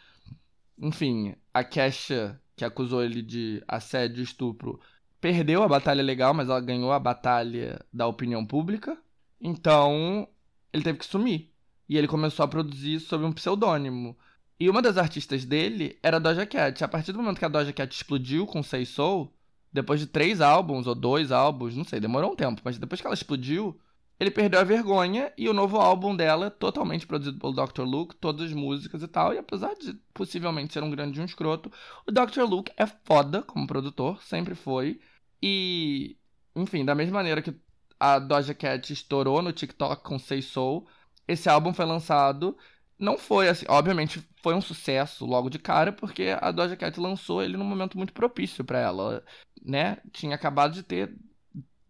enfim, 0.78 1.36
a 1.54 1.64
Kesha, 1.64 2.40
que 2.56 2.66
acusou 2.66 3.04
ele 3.04 3.22
de 3.22 3.64
assédio 3.68 4.22
e 4.22 4.24
estupro, 4.24 4.80
perdeu 5.20 5.64
a 5.64 5.68
batalha 5.68 6.04
legal, 6.04 6.34
mas 6.34 6.50
ela 6.50 6.60
ganhou 6.60 6.92
a 6.92 7.00
batalha 7.00 7.84
da 7.92 8.08
opinião 8.08 8.46
pública. 8.46 8.98
Então, 9.40 10.28
ele 10.72 10.84
teve 10.84 11.00
que 11.00 11.06
sumir. 11.06 11.50
E 11.88 11.98
ele 11.98 12.08
começou 12.08 12.44
a 12.44 12.48
produzir 12.48 13.00
sob 13.00 13.24
um 13.26 13.32
pseudônimo. 13.32 14.18
E 14.60 14.70
uma 14.70 14.82
das 14.82 14.98
artistas 14.98 15.46
dele 15.46 15.98
era 16.02 16.18
a 16.18 16.20
Doja 16.20 16.46
Cat. 16.46 16.84
A 16.84 16.88
partir 16.88 17.12
do 17.12 17.20
momento 17.20 17.40
que 17.40 17.46
a 17.46 17.50
Doja 17.50 17.74
Cat 17.74 17.94
explodiu 17.94 18.46
com 18.46 18.64
Say 18.64 18.86
Soul, 18.86 19.34
depois 19.72 20.00
de 20.00 20.08
três 20.08 20.40
álbuns 20.40 20.88
ou 20.88 20.96
dois 20.96 21.32
álbuns, 21.32 21.76
não 21.76 21.84
sei, 21.84 22.00
demorou 22.00 22.32
um 22.32 22.36
tempo, 22.36 22.62
mas 22.64 22.78
depois 22.78 23.02
que 23.02 23.08
ela 23.08 23.16
explodiu, 23.16 23.80
ele 24.24 24.32
perdeu 24.32 24.60
a 24.60 24.64
vergonha 24.64 25.32
e 25.38 25.50
o 25.50 25.54
novo 25.54 25.78
álbum 25.78 26.16
dela, 26.16 26.50
totalmente 26.50 27.06
produzido 27.06 27.38
pelo 27.40 27.54
Dr. 27.54 27.84
Luke, 27.84 28.16
todas 28.16 28.48
as 28.48 28.54
músicas 28.54 29.04
e 29.04 29.08
tal. 29.08 29.34
E 29.34 29.38
apesar 29.38 29.76
de 29.76 29.94
possivelmente 30.14 30.74
ser 30.74 30.84
um 30.84 30.90
grande 30.90 31.22
um 31.22 31.26
escroto, 31.26 31.72
o 32.08 32.12
Dr. 32.12 32.44
Luke 32.44 32.72
é 32.78 32.86
foda 32.88 33.42
como 33.44 33.68
produtor, 33.68 34.22
sempre 34.24 34.56
foi. 34.56 35.00
E, 35.42 36.18
enfim, 36.56 36.86
da 36.86 36.96
mesma 36.96 37.16
maneira 37.16 37.42
que 37.42 37.54
a 38.00 38.20
Doja 38.20 38.54
Cat 38.54 38.92
estourou 38.92 39.42
no 39.42 39.52
TikTok 39.54 40.04
com 40.04 40.18
Say 40.20 40.42
Soul, 40.42 40.88
esse 41.28 41.50
álbum 41.50 41.74
foi 41.74 41.86
lançado. 41.86 42.58
Não 42.98 43.18
foi 43.18 43.50
assim, 43.50 43.66
obviamente 43.68 44.24
foi 44.42 44.54
um 44.56 44.62
sucesso 44.62 45.26
logo 45.26 45.50
de 45.50 45.60
cara, 45.60 45.92
porque 45.92 46.36
a 46.40 46.52
Doja 46.52 46.76
Cat 46.78 47.00
lançou 47.00 47.44
ele 47.44 47.58
num 47.58 47.66
momento 47.66 47.98
muito 47.98 48.14
propício 48.14 48.64
para 48.64 48.80
ela, 48.80 49.24
né? 49.62 49.98
Tinha 50.12 50.36
acabado 50.36 50.74
de 50.74 50.84
ter 50.84 51.14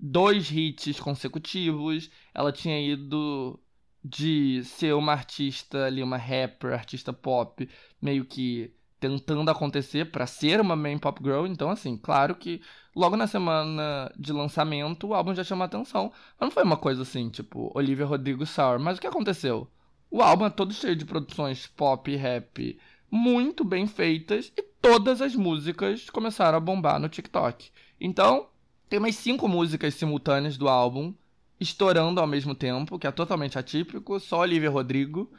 dois 0.03 0.51
hits 0.51 0.99
consecutivos. 0.99 2.11
Ela 2.33 2.51
tinha 2.51 2.79
ido 2.79 3.57
de 4.03 4.61
ser 4.65 4.93
uma 4.93 5.13
artista 5.13 5.85
ali, 5.85 6.03
uma 6.03 6.17
rapper, 6.17 6.73
artista 6.73 7.13
pop, 7.13 7.69
meio 8.01 8.25
que 8.25 8.73
tentando 8.99 9.49
acontecer 9.49 10.11
para 10.11 10.27
ser 10.27 10.59
uma 10.59 10.75
main 10.75 10.97
pop 10.97 11.21
girl. 11.23 11.45
Então, 11.45 11.69
assim, 11.69 11.95
claro 11.95 12.35
que 12.35 12.61
logo 12.93 13.15
na 13.15 13.27
semana 13.27 14.11
de 14.17 14.33
lançamento 14.33 15.07
o 15.07 15.13
álbum 15.13 15.33
já 15.33 15.43
chamou 15.43 15.63
atenção. 15.63 16.11
Mas 16.37 16.47
não 16.47 16.51
foi 16.51 16.63
uma 16.63 16.77
coisa 16.77 17.03
assim, 17.03 17.29
tipo, 17.29 17.71
Olivia 17.73 18.05
Rodrigo 18.05 18.45
Sour. 18.45 18.79
Mas 18.79 18.97
o 18.97 19.01
que 19.01 19.07
aconteceu? 19.07 19.69
O 20.11 20.21
álbum 20.21 20.45
é 20.45 20.49
todo 20.49 20.73
cheio 20.73 20.95
de 20.95 21.05
produções 21.05 21.65
pop 21.67 22.11
e 22.11 22.15
rap 22.17 22.77
muito 23.09 23.63
bem 23.63 23.87
feitas 23.87 24.51
e 24.57 24.63
todas 24.81 25.21
as 25.21 25.35
músicas 25.35 26.09
começaram 26.09 26.57
a 26.57 26.61
bombar 26.61 26.99
no 26.99 27.07
TikTok. 27.07 27.71
Então, 28.01 28.47
tem 28.93 28.99
umas 28.99 29.15
cinco 29.15 29.47
músicas 29.47 29.95
simultâneas 29.95 30.55
do 30.55 30.69
álbum, 30.69 31.15
estourando 31.59 32.21
ao 32.21 32.27
mesmo 32.27 32.53
tempo, 32.53 32.99
que 32.99 33.07
é 33.07 33.11
totalmente 33.11 33.57
atípico. 33.57 34.19
Só 34.19 34.41
Olivia 34.41 34.69
Rodrigo, 34.69 35.31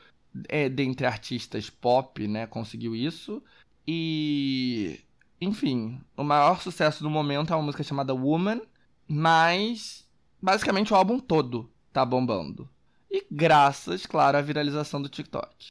é, 0.49 0.69
dentre 0.69 1.07
artistas 1.07 1.71
pop, 1.71 2.27
né, 2.27 2.49
conseguiu 2.49 2.97
isso. 2.97 3.41
E. 3.87 4.99
Enfim, 5.41 6.01
o 6.17 6.25
maior 6.25 6.61
sucesso 6.61 7.05
do 7.05 7.09
momento 7.09 7.53
é 7.53 7.57
uma 7.57 7.63
música 7.63 7.85
chamada 7.85 8.13
Woman, 8.13 8.61
mas 9.07 10.05
basicamente 10.43 10.93
o 10.93 10.97
álbum 10.97 11.21
todo 11.21 11.71
tá 11.93 12.05
bombando. 12.05 12.69
E 13.09 13.25
graças, 13.31 14.05
claro, 14.05 14.37
à 14.37 14.41
viralização 14.41 15.01
do 15.01 15.09
TikTok. 15.09 15.69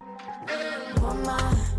Woman. 1.01 1.72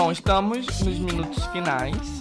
Bom, 0.00 0.12
estamos 0.12 0.80
nos 0.82 0.96
minutos 1.00 1.44
finais 1.46 2.20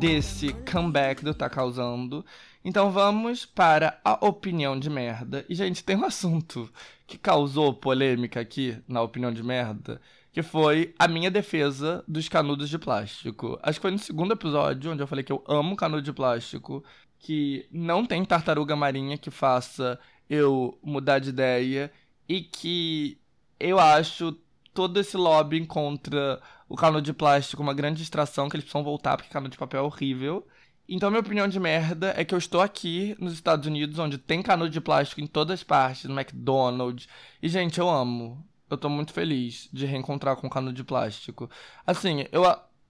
desse 0.00 0.52
comeback 0.68 1.24
do 1.24 1.32
Tá 1.32 1.48
Causando. 1.48 2.26
Então 2.64 2.90
vamos 2.90 3.46
para 3.46 4.00
a 4.04 4.26
opinião 4.26 4.76
de 4.76 4.90
merda. 4.90 5.46
E, 5.48 5.54
gente, 5.54 5.84
tem 5.84 5.94
um 5.94 6.04
assunto 6.04 6.68
que 7.06 7.16
causou 7.16 7.72
polêmica 7.72 8.40
aqui 8.40 8.76
na 8.88 9.00
opinião 9.00 9.32
de 9.32 9.44
merda, 9.44 10.00
que 10.32 10.42
foi 10.42 10.92
a 10.98 11.06
minha 11.06 11.30
defesa 11.30 12.02
dos 12.08 12.28
canudos 12.28 12.68
de 12.68 12.80
plástico. 12.80 13.60
Acho 13.62 13.78
que 13.78 13.82
foi 13.82 13.92
no 13.92 13.98
segundo 14.00 14.32
episódio 14.32 14.90
onde 14.90 15.00
eu 15.00 15.06
falei 15.06 15.22
que 15.22 15.32
eu 15.32 15.44
amo 15.46 15.76
canudo 15.76 16.02
de 16.02 16.12
plástico, 16.12 16.82
que 17.20 17.64
não 17.70 18.04
tem 18.04 18.24
tartaruga 18.24 18.74
marinha 18.74 19.16
que 19.16 19.30
faça 19.30 20.00
eu 20.28 20.76
mudar 20.82 21.20
de 21.20 21.28
ideia 21.28 21.92
e 22.28 22.40
que 22.40 23.16
eu 23.60 23.78
acho 23.78 24.36
todo 24.74 24.98
esse 24.98 25.16
lobby 25.16 25.64
contra 25.66 26.40
o 26.68 26.76
canudo 26.76 27.02
de 27.02 27.12
plástico 27.12 27.62
uma 27.62 27.72
grande 27.72 27.98
distração, 27.98 28.48
que 28.48 28.56
eles 28.56 28.64
precisam 28.64 28.82
voltar 28.82 29.16
porque 29.16 29.32
canudo 29.32 29.52
de 29.52 29.58
papel 29.58 29.80
é 29.80 29.82
horrível. 29.82 30.46
Então, 30.86 31.10
minha 31.10 31.20
opinião 31.20 31.48
de 31.48 31.58
merda 31.58 32.12
é 32.16 32.24
que 32.24 32.34
eu 32.34 32.38
estou 32.38 32.60
aqui 32.60 33.16
nos 33.18 33.32
Estados 33.32 33.66
Unidos, 33.66 33.98
onde 33.98 34.18
tem 34.18 34.42
canudo 34.42 34.68
de 34.68 34.80
plástico 34.80 35.20
em 35.20 35.26
todas 35.26 35.60
as 35.60 35.64
partes, 35.64 36.04
no 36.04 36.18
McDonald's. 36.18 37.08
E, 37.42 37.48
gente, 37.48 37.78
eu 37.78 37.88
amo. 37.88 38.44
Eu 38.68 38.76
tô 38.76 38.88
muito 38.88 39.12
feliz 39.12 39.68
de 39.72 39.86
reencontrar 39.86 40.36
com 40.36 40.50
canudo 40.50 40.74
de 40.74 40.84
plástico. 40.84 41.48
Assim, 41.86 42.26
eu 42.32 42.42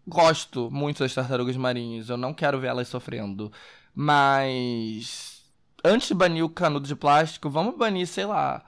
gosto 0.07 0.71
muito 0.71 1.01
das 1.01 1.15
tartarugas 1.15 1.57
marinhas, 1.57 2.09
eu 2.09 2.17
não 2.17 2.35
quero 2.35 2.59
ver 2.59 2.69
elas 2.69 2.89
sofrendo. 2.89 3.53
Mas. 3.95 5.45
Antes 5.85 6.09
de 6.09 6.15
banir 6.15 6.45
o 6.45 6.49
canudo 6.49 6.89
de 6.89 6.97
plástico, 6.97 7.51
vamos 7.51 7.77
banir, 7.77 8.07
sei 8.07 8.25
lá, 8.25 8.65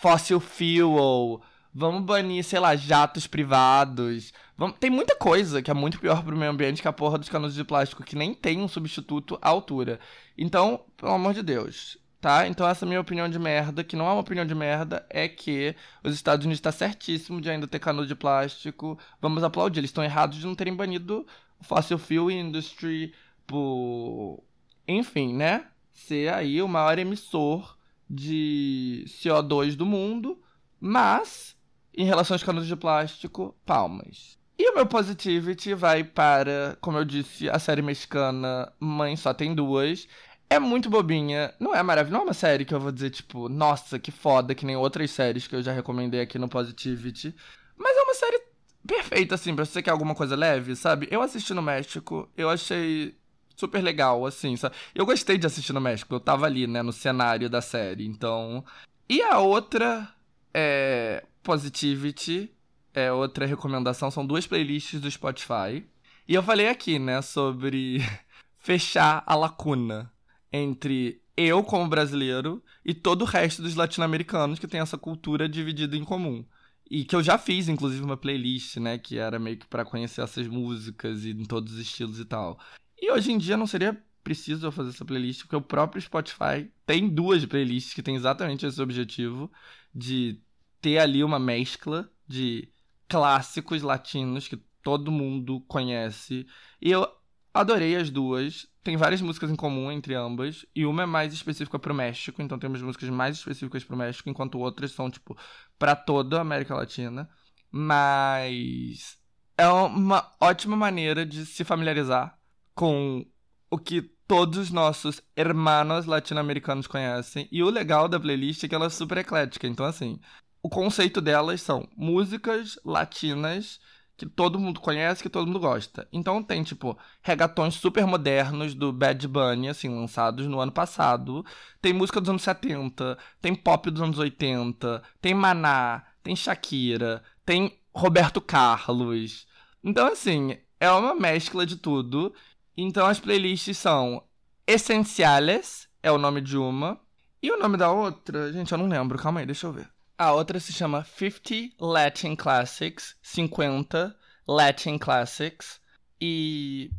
fossil 0.00 0.40
fuel 0.40 1.42
Vamos 1.74 2.04
banir, 2.04 2.44
sei 2.44 2.60
lá, 2.60 2.76
jatos 2.76 3.26
privados. 3.26 4.32
Vamos... 4.56 4.76
Tem 4.78 4.90
muita 4.90 5.16
coisa 5.16 5.60
que 5.60 5.70
é 5.70 5.74
muito 5.74 5.98
pior 5.98 6.22
pro 6.22 6.36
meio 6.36 6.52
ambiente 6.52 6.80
que 6.80 6.86
a 6.86 6.92
porra 6.92 7.18
dos 7.18 7.28
canudos 7.28 7.56
de 7.56 7.64
plástico, 7.64 8.04
que 8.04 8.14
nem 8.14 8.32
tem 8.32 8.60
um 8.60 8.68
substituto 8.68 9.36
à 9.42 9.48
altura. 9.48 9.98
Então, 10.38 10.84
pelo 10.96 11.12
amor 11.12 11.34
de 11.34 11.42
Deus, 11.42 11.98
tá? 12.20 12.46
Então 12.46 12.66
essa 12.66 12.84
é 12.84 12.88
minha 12.88 13.00
opinião 13.00 13.28
de 13.28 13.40
merda, 13.40 13.82
que 13.82 13.96
não 13.96 14.06
é 14.06 14.12
uma 14.12 14.20
opinião 14.20 14.46
de 14.46 14.54
merda, 14.54 15.04
é 15.10 15.28
que 15.28 15.74
os 16.04 16.14
Estados 16.14 16.46
Unidos 16.46 16.60
está 16.60 16.70
certíssimo 16.70 17.40
de 17.40 17.50
ainda 17.50 17.66
ter 17.66 17.80
canudo 17.80 18.06
de 18.06 18.14
plástico. 18.14 18.96
Vamos 19.20 19.42
aplaudir. 19.42 19.80
Eles 19.80 19.90
estão 19.90 20.04
errados 20.04 20.38
de 20.38 20.46
não 20.46 20.54
terem 20.54 20.76
banido 20.76 21.26
o 21.60 21.64
fossil 21.64 21.98
fuel 21.98 22.30
industry 22.30 23.12
por... 23.46 24.44
Enfim, 24.86 25.34
né? 25.34 25.66
Ser 25.90 26.32
aí 26.32 26.62
o 26.62 26.68
maior 26.68 26.98
emissor 27.00 27.76
de 28.08 29.04
CO2 29.08 29.74
do 29.74 29.84
mundo. 29.84 30.40
Mas 30.80 31.56
em 31.96 32.04
relação 32.04 32.34
aos 32.34 32.42
canudos 32.42 32.68
de 32.68 32.76
plástico, 32.76 33.54
palmas. 33.64 34.38
E 34.58 34.70
o 34.70 34.74
meu 34.74 34.86
positivity 34.86 35.74
vai 35.74 36.04
para, 36.04 36.78
como 36.80 36.98
eu 36.98 37.04
disse, 37.04 37.50
a 37.50 37.58
série 37.58 37.82
mexicana 37.82 38.72
Mãe 38.78 39.16
Só 39.16 39.34
Tem 39.34 39.54
Duas. 39.54 40.06
É 40.48 40.58
muito 40.58 40.88
bobinha, 40.88 41.52
não 41.58 41.74
é 41.74 41.82
maravilhosa, 41.82 42.18
não 42.18 42.26
é 42.26 42.28
uma 42.28 42.34
série 42.34 42.64
que 42.64 42.74
eu 42.74 42.78
vou 42.78 42.92
dizer, 42.92 43.10
tipo, 43.10 43.48
nossa, 43.48 43.98
que 43.98 44.12
foda, 44.12 44.54
que 44.54 44.64
nem 44.64 44.76
outras 44.76 45.10
séries 45.10 45.46
que 45.48 45.56
eu 45.56 45.62
já 45.62 45.72
recomendei 45.72 46.20
aqui 46.20 46.38
no 46.38 46.48
Positivity. 46.48 47.34
Mas 47.76 47.96
é 47.96 48.02
uma 48.02 48.14
série 48.14 48.40
perfeito, 48.86 49.34
assim, 49.34 49.54
pra 49.54 49.64
você 49.64 49.80
que 49.80 49.84
quer 49.84 49.90
alguma 49.90 50.14
coisa 50.14 50.36
leve, 50.36 50.76
sabe? 50.76 51.08
Eu 51.10 51.22
assisti 51.22 51.54
no 51.54 51.62
México, 51.62 52.30
eu 52.36 52.50
achei 52.50 53.16
super 53.56 53.82
legal, 53.82 54.24
assim, 54.26 54.56
sabe? 54.56 54.76
Eu 54.94 55.06
gostei 55.06 55.38
de 55.38 55.46
assistir 55.46 55.72
no 55.72 55.80
México, 55.80 56.14
eu 56.14 56.20
tava 56.20 56.46
ali, 56.46 56.66
né, 56.66 56.82
no 56.82 56.92
cenário 56.92 57.48
da 57.48 57.60
série, 57.60 58.06
então. 58.06 58.64
E 59.08 59.22
a 59.22 59.38
outra 59.38 60.08
é. 60.52 61.24
Positivity, 61.44 62.50
é 62.92 63.12
outra 63.12 63.46
recomendação, 63.46 64.10
são 64.10 64.26
duas 64.26 64.46
playlists 64.46 65.00
do 65.00 65.10
Spotify. 65.10 65.84
E 66.26 66.34
eu 66.34 66.42
falei 66.42 66.68
aqui, 66.68 66.98
né, 66.98 67.20
sobre 67.22 67.98
fechar 68.58 69.22
a 69.26 69.34
lacuna 69.34 70.10
entre 70.52 71.20
eu, 71.36 71.62
como 71.62 71.88
brasileiro, 71.88 72.62
e 72.84 72.94
todo 72.94 73.22
o 73.22 73.26
resto 73.26 73.60
dos 73.60 73.74
latino-americanos 73.74 74.58
que 74.58 74.68
tem 74.68 74.80
essa 74.80 74.96
cultura 74.96 75.48
dividida 75.48 75.96
em 75.96 76.04
comum. 76.04 76.44
E 76.90 77.04
que 77.04 77.16
eu 77.16 77.22
já 77.22 77.36
fiz, 77.36 77.68
inclusive, 77.68 78.02
uma 78.02 78.16
playlist, 78.16 78.76
né? 78.76 78.98
Que 78.98 79.18
era 79.18 79.38
meio 79.38 79.56
que 79.58 79.66
para 79.66 79.84
conhecer 79.84 80.20
essas 80.20 80.46
músicas 80.46 81.24
e 81.24 81.30
em 81.30 81.44
todos 81.44 81.74
os 81.74 81.80
estilos 81.80 82.20
e 82.20 82.24
tal. 82.24 82.58
E 83.00 83.10
hoje 83.10 83.32
em 83.32 83.38
dia 83.38 83.56
não 83.56 83.66
seria 83.66 84.00
preciso 84.22 84.66
eu 84.66 84.72
fazer 84.72 84.90
essa 84.90 85.04
playlist, 85.04 85.42
porque 85.42 85.56
o 85.56 85.60
próprio 85.60 86.00
Spotify 86.00 86.70
tem 86.86 87.08
duas 87.08 87.44
playlists 87.44 87.92
que 87.92 88.02
tem 88.02 88.16
exatamente 88.16 88.64
esse 88.64 88.80
objetivo 88.80 89.50
de 89.94 90.40
ter 90.84 90.98
ali 90.98 91.24
uma 91.24 91.38
mescla 91.38 92.10
de 92.28 92.68
clássicos 93.08 93.80
latinos 93.80 94.46
que 94.46 94.58
todo 94.82 95.10
mundo 95.10 95.62
conhece. 95.62 96.46
E 96.78 96.90
eu 96.90 97.08
adorei 97.54 97.96
as 97.96 98.10
duas. 98.10 98.68
Tem 98.82 98.94
várias 98.94 99.22
músicas 99.22 99.48
em 99.48 99.56
comum 99.56 99.90
entre 99.90 100.14
ambas. 100.14 100.66
E 100.76 100.84
uma 100.84 101.04
é 101.04 101.06
mais 101.06 101.32
específica 101.32 101.78
pro 101.78 101.94
México, 101.94 102.42
então 102.42 102.58
temos 102.58 102.82
músicas 102.82 103.08
mais 103.08 103.38
específicas 103.38 103.82
pro 103.82 103.96
México, 103.96 104.28
enquanto 104.28 104.58
outras 104.58 104.92
são, 104.92 105.10
tipo, 105.10 105.34
para 105.78 105.96
toda 105.96 106.36
a 106.36 106.42
América 106.42 106.74
Latina. 106.74 107.30
Mas 107.70 109.16
é 109.56 109.66
uma 109.66 110.30
ótima 110.38 110.76
maneira 110.76 111.24
de 111.24 111.46
se 111.46 111.64
familiarizar 111.64 112.38
com 112.74 113.24
o 113.70 113.78
que 113.78 114.02
todos 114.26 114.58
os 114.58 114.70
nossos 114.70 115.22
hermanos 115.34 116.04
latino-americanos 116.04 116.86
conhecem. 116.86 117.48
E 117.50 117.62
o 117.62 117.70
legal 117.70 118.06
da 118.06 118.20
playlist 118.20 118.64
é 118.64 118.68
que 118.68 118.74
ela 118.74 118.86
é 118.86 118.90
super 118.90 119.16
eclética. 119.16 119.66
Então, 119.66 119.86
assim, 119.86 120.20
o 120.64 120.70
conceito 120.70 121.20
delas 121.20 121.60
são 121.60 121.86
músicas 121.94 122.78
latinas 122.86 123.78
que 124.16 124.24
todo 124.24 124.58
mundo 124.58 124.80
conhece, 124.80 125.22
que 125.22 125.28
todo 125.28 125.46
mundo 125.46 125.60
gosta. 125.60 126.08
Então 126.10 126.42
tem, 126.42 126.62
tipo, 126.62 126.96
regatões 127.20 127.74
super 127.74 128.06
modernos 128.06 128.72
do 128.74 128.90
Bad 128.90 129.28
Bunny, 129.28 129.68
assim, 129.68 129.90
lançados 129.90 130.46
no 130.46 130.58
ano 130.58 130.72
passado. 130.72 131.44
Tem 131.82 131.92
música 131.92 132.18
dos 132.18 132.30
anos 132.30 132.42
70, 132.42 133.18
tem 133.42 133.54
pop 133.54 133.90
dos 133.90 134.00
anos 134.00 134.18
80, 134.18 135.02
tem 135.20 135.34
Maná, 135.34 136.02
tem 136.22 136.34
Shakira, 136.34 137.22
tem 137.44 137.78
Roberto 137.94 138.40
Carlos. 138.40 139.46
Então, 139.82 140.06
assim, 140.06 140.56
é 140.80 140.90
uma 140.90 141.14
mescla 141.14 141.66
de 141.66 141.76
tudo. 141.76 142.34
Então 142.74 143.06
as 143.06 143.20
playlists 143.20 143.76
são 143.76 144.24
Essenciales, 144.66 145.90
é 146.02 146.10
o 146.10 146.16
nome 146.16 146.40
de 146.40 146.56
uma. 146.56 146.98
E 147.42 147.52
o 147.52 147.58
nome 147.58 147.76
da 147.76 147.92
outra, 147.92 148.50
gente, 148.50 148.72
eu 148.72 148.78
não 148.78 148.88
lembro. 148.88 149.18
Calma 149.18 149.40
aí, 149.40 149.46
deixa 149.46 149.66
eu 149.66 149.72
ver. 149.74 149.93
A 150.16 150.32
outra 150.32 150.60
se 150.60 150.72
chama 150.72 151.04
50 151.04 151.74
Latin 151.80 152.36
Classics, 152.36 153.16
50 153.20 154.16
Latin 154.46 154.96
Classics. 154.96 155.80
E 156.20 156.90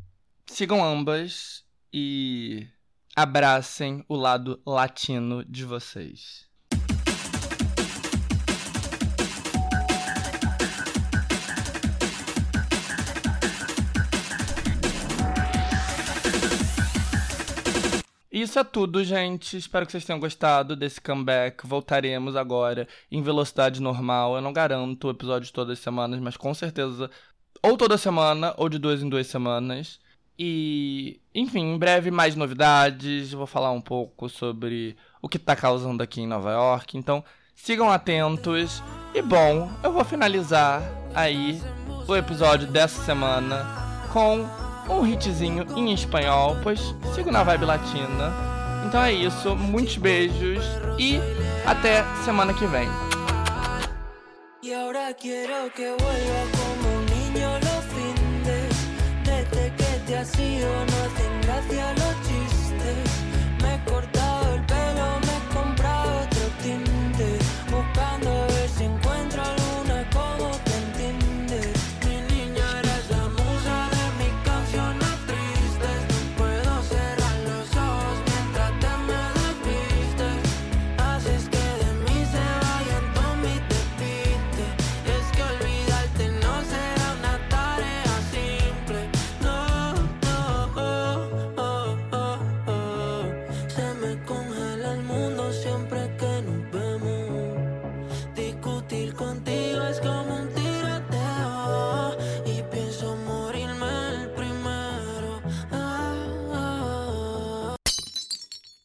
sigam 0.45 0.83
ambas 0.83 1.63
e 1.93 2.67
abracem 3.15 4.03
o 4.09 4.15
lado 4.15 4.61
latino 4.65 5.45
de 5.45 5.63
vocês. 5.63 6.45
Isso 18.35 18.59
é 18.59 18.65
tudo, 18.65 19.01
gente. 19.01 19.55
Espero 19.55 19.85
que 19.85 19.93
vocês 19.93 20.03
tenham 20.03 20.19
gostado 20.19 20.75
desse 20.75 20.99
comeback. 20.99 21.65
Voltaremos 21.65 22.35
agora 22.35 22.85
em 23.09 23.21
velocidade 23.21 23.81
normal. 23.81 24.35
Eu 24.35 24.41
não 24.41 24.51
garanto 24.51 25.07
o 25.07 25.09
episódio 25.09 25.53
todas 25.53 25.77
as 25.77 25.79
semanas, 25.79 26.19
mas 26.19 26.35
com 26.35 26.53
certeza 26.53 27.09
ou 27.63 27.77
toda 27.77 27.97
semana 27.97 28.53
ou 28.57 28.67
de 28.67 28.77
duas 28.77 29.01
em 29.01 29.07
duas 29.07 29.27
semanas. 29.27 30.01
E, 30.37 31.21
enfim, 31.33 31.61
em 31.61 31.77
breve 31.77 32.11
mais 32.11 32.35
novidades. 32.35 33.31
Vou 33.31 33.47
falar 33.47 33.71
um 33.71 33.79
pouco 33.79 34.27
sobre 34.27 34.97
o 35.21 35.29
que 35.29 35.39
tá 35.39 35.55
causando 35.55 36.03
aqui 36.03 36.19
em 36.19 36.27
Nova 36.27 36.51
York. 36.51 36.97
Então, 36.97 37.23
sigam 37.55 37.89
atentos. 37.89 38.83
E 39.13 39.21
bom, 39.21 39.71
eu 39.81 39.93
vou 39.93 40.03
finalizar 40.03 40.83
aí 41.13 41.57
o 42.05 42.13
episódio 42.13 42.67
dessa 42.67 43.01
semana 43.01 43.65
com 44.11 44.64
um 44.89 45.05
hitzinho 45.05 45.65
em 45.75 45.93
espanhol, 45.93 46.57
pois 46.63 46.79
sigo 47.13 47.31
na 47.31 47.43
vibe 47.43 47.65
latina. 47.65 48.33
Então 48.85 49.01
é 49.01 49.11
isso, 49.11 49.55
muitos 49.55 49.97
beijos 49.97 50.63
e 50.99 51.19
até 51.65 52.03
semana 52.23 52.53
que 52.53 52.65
vem. 52.67 52.87
Desde 59.25 59.71
que 59.71 59.99
te 60.05 60.15
has 60.15 60.33
ido 60.39 60.67
no 60.67 61.03
hacen 61.03 61.41
gracia 61.41 61.93
los. 61.97 62.24